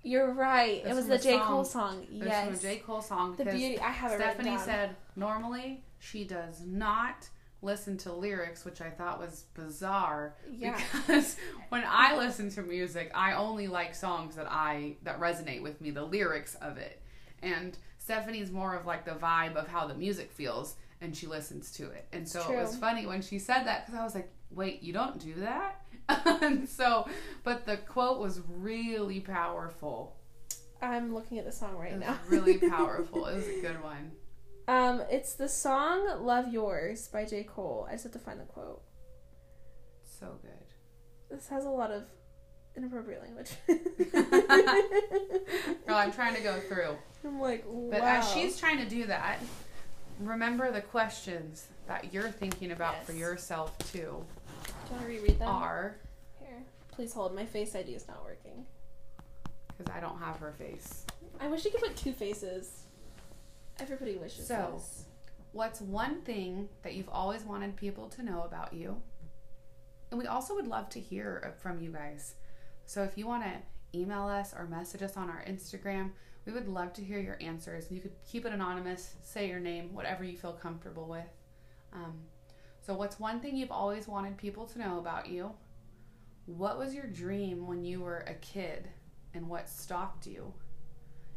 You're 0.05 0.32
right. 0.32 0.85
That's 0.85 0.94
it 0.94 0.97
was 0.97 1.06
the 1.06 1.16
the 1.16 1.22
J. 1.22 1.39
song. 1.39 1.47
Cole 1.47 1.64
song. 1.64 2.02
It 2.02 2.18
was 2.18 2.28
yes. 2.28 2.47
from 2.47 2.55
a 2.55 2.59
J. 2.59 2.76
Cole 2.78 3.02
song. 3.02 3.36
the 3.36 3.44
beauty. 3.47 3.78
I 3.81 3.90
have 3.90 4.12
it 4.12 4.20
Stephanie 4.20 4.59
said 4.59 4.97
normally 5.16 5.82
she 5.98 6.24
does 6.24 6.60
not 6.64 7.28
listen 7.62 7.97
to 7.97 8.12
lyrics, 8.12 8.64
which 8.64 8.81
I 8.81 8.90
thought 8.90 9.18
was 9.18 9.44
bizarre. 9.55 10.35
Yeah. 10.52 10.78
Because 10.93 11.36
when 11.70 11.82
I 11.89 12.16
listen 12.16 12.51
to 12.51 12.62
music, 12.62 13.10
I 13.14 13.32
only 13.32 13.66
like 13.66 13.94
songs 13.94 14.36
that 14.36 14.47
I 14.51 14.97
that 15.02 15.18
resonate 15.18 15.62
with 15.62 15.81
me, 15.81 15.90
the 15.90 16.05
lyrics 16.05 16.55
of 16.56 16.76
it. 16.76 17.01
And 17.43 17.76
Stephanie's 17.98 18.51
more 18.51 18.74
of 18.74 18.86
like 18.86 19.05
the 19.05 19.12
vibe 19.12 19.56
of 19.56 19.66
how 19.66 19.86
the 19.86 19.94
music 19.94 20.31
feels, 20.31 20.76
and 21.01 21.16
she 21.16 21.26
listens 21.26 21.72
to 21.72 21.85
it. 21.85 22.06
And 22.12 22.28
so 22.28 22.52
it 22.52 22.56
was 22.56 22.76
funny 22.76 23.06
when 23.06 23.22
she 23.22 23.39
said 23.39 23.64
that 23.64 23.86
because 23.86 23.98
I 23.98 24.05
was 24.05 24.14
like, 24.14 24.31
"Wait, 24.51 24.82
you 24.82 24.93
don't 24.93 25.18
do 25.18 25.35
that?" 25.40 25.84
And 26.09 26.68
so, 26.78 27.09
but 27.43 27.66
the 27.66 27.76
quote 27.76 28.20
was 28.20 28.40
really 28.48 29.20
powerful. 29.20 30.16
I'm 30.82 31.14
looking 31.14 31.39
at 31.39 31.44
the 31.44 31.52
song 31.52 31.76
right 31.76 31.98
now. 31.98 32.18
really 32.28 32.59
powerful. 32.70 33.26
It 33.26 33.36
was 33.36 33.48
a 33.48 33.60
good 33.60 33.82
one. 33.82 34.12
um, 34.68 35.02
it's 35.10 35.35
the 35.35 35.48
song 35.48 36.24
"Love 36.24 36.52
Yours" 36.52 37.09
by 37.09 37.24
J. 37.24 37.44
Cole. 37.44 37.86
I 37.89 37.93
just 37.93 38.05
have 38.05 38.12
to 38.12 38.18
find 38.18 38.40
the 38.40 38.44
quote. 38.44 38.82
So 40.02 40.39
good. 40.43 40.51
This 41.31 41.48
has 41.48 41.64
a 41.64 41.70
lot 41.70 41.90
of 41.90 42.05
inappropriate 42.76 43.22
language. 43.22 43.51
Girl, 45.86 45.97
I'm 45.97 46.12
trying 46.12 46.35
to 46.35 46.43
go 46.43 46.59
through. 46.60 46.97
I'm 47.24 47.40
like, 47.40 47.64
wow. 47.66 47.89
But 47.90 48.02
as 48.02 48.31
she's 48.32 48.59
trying 48.59 48.78
to 48.78 48.89
do 48.89 49.06
that, 49.06 49.39
remember 50.20 50.70
the 50.70 50.82
questions 50.82 51.68
that 51.86 52.12
you're 52.12 52.31
thinking 52.31 52.72
about 52.72 53.05
for 53.05 53.12
yourself 53.12 53.76
too 53.93 54.24
Do 54.86 54.90
you 54.90 54.97
want 54.97 55.02
to 55.02 55.06
reread 55.09 55.39
them? 55.39 55.48
are 55.48 55.97
Here, 56.40 56.62
please 56.93 57.12
hold. 57.12 57.35
My 57.35 57.47
face 57.47 57.74
ID 57.74 57.94
is 57.94 58.06
not 58.09 58.23
working. 58.24 58.66
because 59.77 59.93
I 59.93 59.98
don't 60.01 60.19
have 60.19 60.36
her 60.36 60.52
face. 60.52 61.05
I 61.40 61.48
wish 61.48 61.65
you 61.65 61.70
could 61.73 61.81
put 61.81 61.97
two 61.97 62.12
faces. 62.12 62.85
Everybody 63.81 64.16
wishes 64.16 64.47
So- 64.47 64.74
this. 64.77 65.05
What's 65.52 65.81
one 65.81 66.23
thing 66.23 66.69
that 66.82 66.94
you've 66.94 67.09
always 67.09 67.43
wanted 67.44 67.77
people 67.77 68.09
to 68.11 68.23
know 68.23 68.43
about 68.43 68.73
you? 68.73 69.01
And 70.11 70.19
we 70.20 70.27
also 70.27 70.55
would 70.55 70.66
love 70.69 70.89
to 70.90 71.01
hear 71.01 71.55
from 71.61 71.81
you 71.81 71.90
guys. 71.93 72.35
So 72.86 73.02
if 73.02 73.16
you 73.19 73.27
want 73.27 73.43
to 73.44 73.98
email 73.98 74.24
us 74.28 74.52
or 74.55 74.66
message 74.66 75.02
us 75.02 75.16
on 75.16 75.28
our 75.31 75.44
Instagram, 75.44 76.11
we 76.44 76.52
would 76.52 76.69
love 76.69 76.93
to 76.94 77.02
hear 77.05 77.19
your 77.19 77.36
answers. 77.40 77.90
You 77.90 78.01
could 78.01 78.12
keep 78.24 78.44
it 78.44 78.52
anonymous, 78.52 79.15
say 79.23 79.48
your 79.48 79.61
name, 79.61 79.93
whatever 79.94 80.23
you 80.24 80.36
feel 80.36 80.52
comfortable 80.52 81.06
with. 81.09 81.27
Um, 81.93 82.27
so, 82.86 82.94
what's 82.94 83.19
one 83.19 83.40
thing 83.40 83.56
you've 83.56 83.73
always 83.73 84.06
wanted 84.06 84.36
people 84.36 84.66
to 84.66 84.78
know 84.78 84.98
about 84.98 85.28
you? 85.28 85.52
What 86.44 86.78
was 86.78 86.94
your 86.94 87.06
dream 87.06 87.66
when 87.66 87.82
you 87.82 88.01
were 88.01 88.24
a 88.27 88.35
kid 88.35 88.89
and 89.32 89.48
what 89.48 89.70
stopped 89.70 90.27
you? 90.27 90.52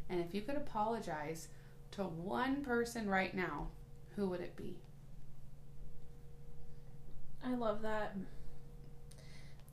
And 0.10 0.20
if 0.20 0.34
you 0.34 0.42
could 0.42 0.58
apologize 0.58 1.48
to 1.92 2.04
one 2.04 2.66
person 2.66 3.10
right 3.10 3.34
now, 3.34 3.70
who 4.18 4.28
would 4.28 4.42
it 4.42 4.58
be? 4.58 4.78
I 7.46 7.56
love 7.56 7.82
that. 7.82 8.18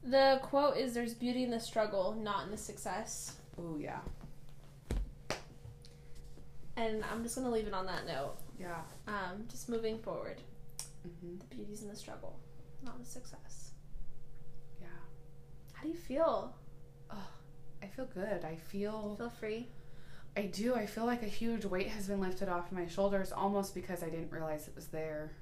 The 0.05 0.39
quote 0.43 0.77
is 0.77 0.95
There's 0.95 1.15
beauty 1.15 1.43
in 1.43 1.51
the 1.51 1.59
struggle, 1.59 2.15
not 2.15 2.45
in 2.45 2.53
the 2.53 2.57
success. 2.57 3.37
Oh, 3.59 3.79
yeah. 3.79 3.99
And 6.77 7.05
I'm 7.11 7.25
just 7.25 7.35
going 7.35 7.49
to 7.49 7.53
leave 7.53 7.67
it 7.67 7.75
on 7.75 7.87
that 7.87 8.07
note. 8.07 8.37
Yeah. 8.61 8.83
Um, 9.09 9.45
just 9.49 9.69
moving 9.69 9.99
forward. 9.99 10.41
Hmm 11.05 11.37
The 11.39 11.47
beauty's 11.47 11.83
in 11.83 11.89
the 11.89 11.97
struggle, 11.97 12.39
not 12.83 12.99
the 12.99 13.05
success. 13.05 13.73
Yeah. 14.81 14.89
How 15.73 15.83
do 15.83 15.89
you 15.89 15.95
feel? 15.95 16.55
Oh, 17.11 17.29
I 17.83 17.87
feel 17.87 18.07
good. 18.07 18.45
I 18.45 18.57
feel, 18.57 19.15
Feel 19.17 19.31
free? 19.31 19.69
I 20.37 20.43
do. 20.47 20.75
I 20.75 20.87
feel 20.87 21.07
like 21.07 21.23
a 21.23 21.27
huge 21.27 21.65
weight 21.65 21.89
has 21.89 22.09
been 22.09 22.21
lifted 22.21 22.49
off 22.49 22.73
my 22.73 22.87
shoulders 22.87 23.31
almost 23.33 23.75
because 23.75 24.03
I 24.03 24.09
didn't 24.09 24.33
realize 24.33 24.67
it 24.67 24.75
was 24.75 24.87
there. 24.89 25.33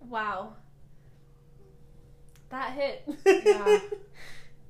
Wow. 0.00 0.54
That 2.50 2.72
hit. 2.72 3.08
Yeah. 3.26 3.78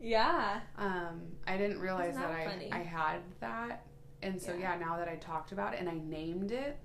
yeah. 0.00 0.60
Um, 0.78 1.20
I 1.46 1.56
didn't 1.58 1.78
realize 1.80 2.14
that, 2.14 2.28
that 2.46 2.74
I. 2.74 2.78
I 2.78 2.82
had 2.82 3.18
that. 3.40 3.84
And 4.22 4.40
so, 4.40 4.52
Yeah. 4.54 4.74
yeah. 4.74 4.84
now 4.86 4.96
that 4.96 5.08
I 5.08 5.16
talked 5.16 5.52
about 5.52 5.74
it 5.74 5.80
and 5.80 5.88
I 5.88 5.94
named 5.98 6.52
it, 6.52 6.78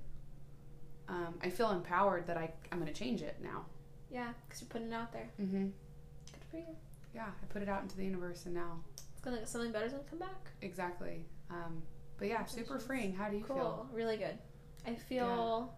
um, 1.07 1.35
I 1.41 1.49
feel 1.49 1.71
empowered 1.71 2.27
that 2.27 2.37
I, 2.37 2.51
I'm 2.71 2.79
going 2.79 2.91
to 2.91 2.97
change 2.99 3.21
it 3.21 3.37
now. 3.43 3.65
Yeah, 4.11 4.29
because 4.47 4.61
you're 4.61 4.69
putting 4.69 4.87
it 4.91 4.93
out 4.93 5.11
there. 5.11 5.29
Mm-hmm. 5.41 5.63
Good 5.65 6.43
for 6.49 6.57
you. 6.57 6.75
Yeah, 7.13 7.25
I 7.27 7.45
put 7.51 7.61
it 7.61 7.69
out 7.69 7.81
into 7.83 7.95
the 7.97 8.03
universe 8.05 8.45
and 8.45 8.53
now. 8.55 8.79
It's 9.13 9.21
gonna 9.21 9.45
something 9.47 9.71
better's 9.71 9.91
gonna 9.93 10.03
come 10.09 10.19
back. 10.19 10.51
Exactly. 10.61 11.25
Um, 11.49 11.81
but 12.17 12.27
yeah, 12.27 12.43
super 12.45 12.77
freeing. 12.79 13.13
How 13.13 13.29
do 13.29 13.37
you 13.37 13.43
Cool. 13.43 13.55
feel? 13.55 13.89
Really 13.93 14.17
good. 14.17 14.37
I 14.85 14.95
feel. 14.95 15.73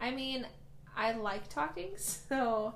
I 0.00 0.10
mean, 0.10 0.46
I 0.96 1.12
like 1.12 1.48
talking, 1.48 1.90
so 1.96 2.74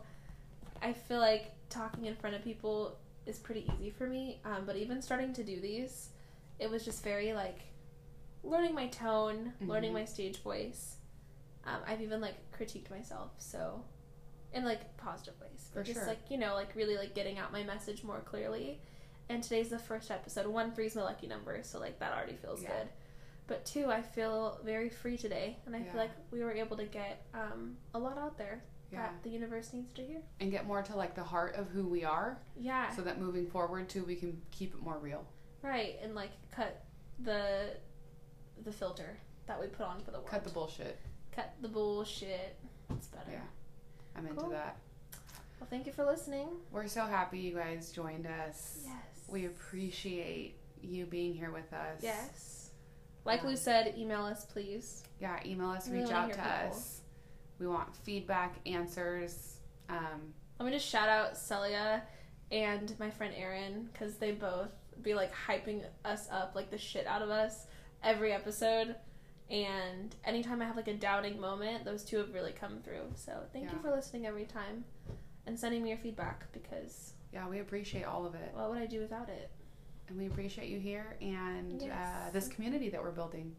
I 0.82 0.92
feel 0.92 1.18
like 1.20 1.52
talking 1.68 2.06
in 2.06 2.14
front 2.16 2.34
of 2.36 2.42
people 2.42 2.96
is 3.26 3.38
pretty 3.38 3.70
easy 3.76 3.90
for 3.90 4.06
me. 4.06 4.40
Um, 4.44 4.64
but 4.66 4.76
even 4.76 5.00
starting 5.00 5.32
to 5.34 5.44
do 5.44 5.60
these, 5.60 6.10
it 6.58 6.68
was 6.70 6.84
just 6.84 7.02
very 7.04 7.32
like 7.32 7.60
learning 8.42 8.74
my 8.74 8.86
tone, 8.88 9.52
learning 9.60 9.90
Mhm. 9.92 9.94
my 9.94 10.04
stage 10.04 10.42
voice. 10.42 10.96
Um, 11.66 11.80
I've 11.86 12.00
even 12.00 12.20
like 12.20 12.34
critiqued 12.52 12.90
myself, 12.90 13.32
so 13.38 13.84
in 14.52 14.64
like 14.64 14.96
positive 14.96 15.34
ways. 15.40 15.70
But 15.74 15.80
For 15.80 15.84
just 15.92 16.00
sure. 16.00 16.08
like 16.08 16.20
you 16.30 16.38
know, 16.38 16.54
like 16.54 16.74
really 16.74 16.96
like 16.96 17.14
getting 17.14 17.38
out 17.38 17.52
my 17.52 17.62
message 17.62 18.02
more 18.04 18.20
clearly. 18.20 18.80
And 19.28 19.42
today's 19.42 19.68
the 19.68 19.78
first 19.78 20.10
episode. 20.10 20.46
One 20.46 20.72
three 20.72 20.86
is 20.86 20.96
my 20.96 21.02
lucky 21.02 21.26
number, 21.28 21.60
so 21.62 21.78
like 21.78 21.98
that 22.00 22.12
already 22.12 22.34
feels 22.36 22.62
Yeah. 22.62 22.70
good. 22.70 22.88
But 23.46 23.64
two, 23.64 23.90
I 23.90 24.00
feel 24.02 24.60
very 24.64 24.88
free 24.88 25.16
today, 25.16 25.58
and 25.66 25.74
I 25.76 25.80
Yeah. 25.80 25.92
feel 25.92 26.00
like 26.00 26.10
we 26.30 26.40
were 26.42 26.52
able 26.52 26.76
to 26.76 26.84
get 26.86 27.24
um, 27.34 27.76
a 27.94 27.98
lot 27.98 28.16
out 28.18 28.36
there 28.38 28.62
Yeah. 28.90 29.02
that 29.02 29.22
the 29.22 29.30
universe 29.30 29.72
needs 29.72 29.92
to 29.94 30.02
hear. 30.04 30.22
And 30.40 30.50
get 30.50 30.66
more 30.66 30.82
to 30.82 30.96
like 30.96 31.14
the 31.14 31.22
heart 31.22 31.54
of 31.56 31.68
who 31.68 31.86
we 31.86 32.04
are 32.04 32.38
Yeah, 32.56 32.90
so 32.90 33.02
that 33.02 33.18
moving 33.20 33.46
forward 33.46 33.88
too, 33.88 34.04
we 34.04 34.16
can 34.16 34.40
keep 34.50 34.74
it 34.74 34.80
more 34.80 34.98
real. 34.98 35.24
right. 35.62 35.98
And 36.02 36.14
like 36.14 36.30
cut 36.50 36.84
the 37.20 37.76
the 38.64 38.72
filter 38.72 39.16
that 39.46 39.60
we 39.60 39.66
put 39.68 39.86
on 39.86 40.00
for 40.00 40.10
the 40.10 40.18
world. 40.18 40.30
Cut 40.30 40.44
the 40.44 40.50
bullshit. 40.50 40.98
Cut 41.32 41.54
the 41.60 41.68
bullshit. 41.68 42.56
It's 42.90 43.06
better. 43.08 43.30
Yeah. 43.32 43.38
I'm 44.16 44.26
into 44.26 44.48
that. 44.50 44.76
Well, 45.60 45.68
thank 45.70 45.86
you 45.86 45.92
for 45.92 46.04
listening. 46.04 46.48
We're 46.72 46.88
so 46.88 47.04
happy 47.04 47.38
you 47.38 47.54
guys 47.54 47.92
joined 47.92 48.26
us. 48.26 48.80
Yes. 48.84 48.94
We 49.28 49.46
appreciate 49.46 50.56
you 50.82 51.06
being 51.06 51.34
here 51.34 51.50
with 51.52 51.72
us. 51.72 52.00
Yes. 52.02 52.70
Like 53.24 53.42
Um, 53.42 53.48
Lou 53.48 53.56
said, 53.56 53.94
email 53.98 54.24
us, 54.24 54.44
please. 54.46 55.04
Yeah, 55.20 55.38
email 55.44 55.70
us, 55.70 55.88
We 55.88 55.98
reach 55.98 56.06
wanna 56.06 56.16
out 56.18 56.30
to 56.32 56.36
people. 56.36 56.50
us. 56.50 57.00
We 57.58 57.66
want 57.66 57.94
feedback, 57.94 58.56
answers. 58.66 59.58
Um, 59.90 60.32
Let 60.58 60.66
me 60.66 60.72
just 60.72 60.86
shout 60.88 61.08
out 61.08 61.36
Celia 61.36 62.02
and 62.50 62.94
my 62.98 63.10
friend 63.10 63.34
Erin 63.36 63.88
because 63.92 64.16
they 64.16 64.32
both 64.32 64.70
be 65.02 65.14
like 65.14 65.32
hyping 65.34 65.84
us 66.04 66.28
up 66.30 66.52
like 66.54 66.70
the 66.70 66.78
shit 66.78 67.06
out 67.06 67.22
of 67.22 67.30
us 67.30 67.66
every 68.02 68.32
episode. 68.32 68.96
And 69.50 70.14
anytime 70.24 70.62
I 70.62 70.64
have 70.64 70.76
like 70.76 70.88
a 70.88 70.94
doubting 70.94 71.40
moment, 71.40 71.84
those 71.84 72.04
two 72.04 72.18
have 72.18 72.32
really 72.32 72.52
come 72.52 72.78
through. 72.84 73.12
So 73.16 73.32
thank 73.52 73.70
you 73.72 73.78
for 73.82 73.90
listening 73.90 74.26
every 74.26 74.44
time 74.44 74.84
and 75.46 75.58
sending 75.58 75.82
me 75.82 75.88
your 75.88 75.98
feedback 75.98 76.50
because 76.52 77.14
yeah, 77.32 77.48
we 77.48 77.58
appreciate 77.60 78.04
all 78.04 78.26
of 78.26 78.34
it. 78.34 78.52
what 78.54 78.70
would 78.70 78.78
I 78.78 78.86
do 78.86 79.00
without 79.00 79.28
it? 79.28 79.50
And 80.08 80.18
we 80.18 80.26
appreciate 80.26 80.68
you 80.68 80.78
here 80.80 81.16
and 81.20 81.82
uh, 81.82 82.30
this 82.32 82.48
community 82.48 82.90
that 82.90 83.02
we're 83.02 83.12
building. 83.12 83.54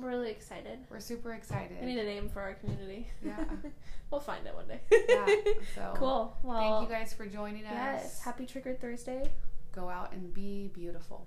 We're 0.00 0.08
really 0.08 0.30
excited. 0.30 0.78
We're 0.90 1.00
super 1.00 1.34
excited. 1.34 1.76
We 1.80 1.86
need 1.86 1.98
a 1.98 2.04
name 2.04 2.28
for 2.28 2.40
our 2.40 2.54
community. 2.54 3.08
Yeah. 3.24 3.44
we'll 4.10 4.20
find 4.20 4.46
it 4.46 4.54
one 4.54 4.66
day. 4.66 4.80
Yeah, 5.08 5.26
so 5.74 5.92
cool. 5.96 6.36
Well, 6.42 6.78
Thank 6.78 6.88
you 6.90 6.96
guys 6.96 7.12
for 7.12 7.26
joining 7.26 7.64
us. 7.66 7.72
Yes. 7.72 8.22
Happy 8.22 8.46
Triggered 8.46 8.80
Thursday. 8.80 9.30
Go 9.72 9.88
out 9.88 10.12
and 10.12 10.32
be 10.32 10.70
beautiful. 10.74 11.26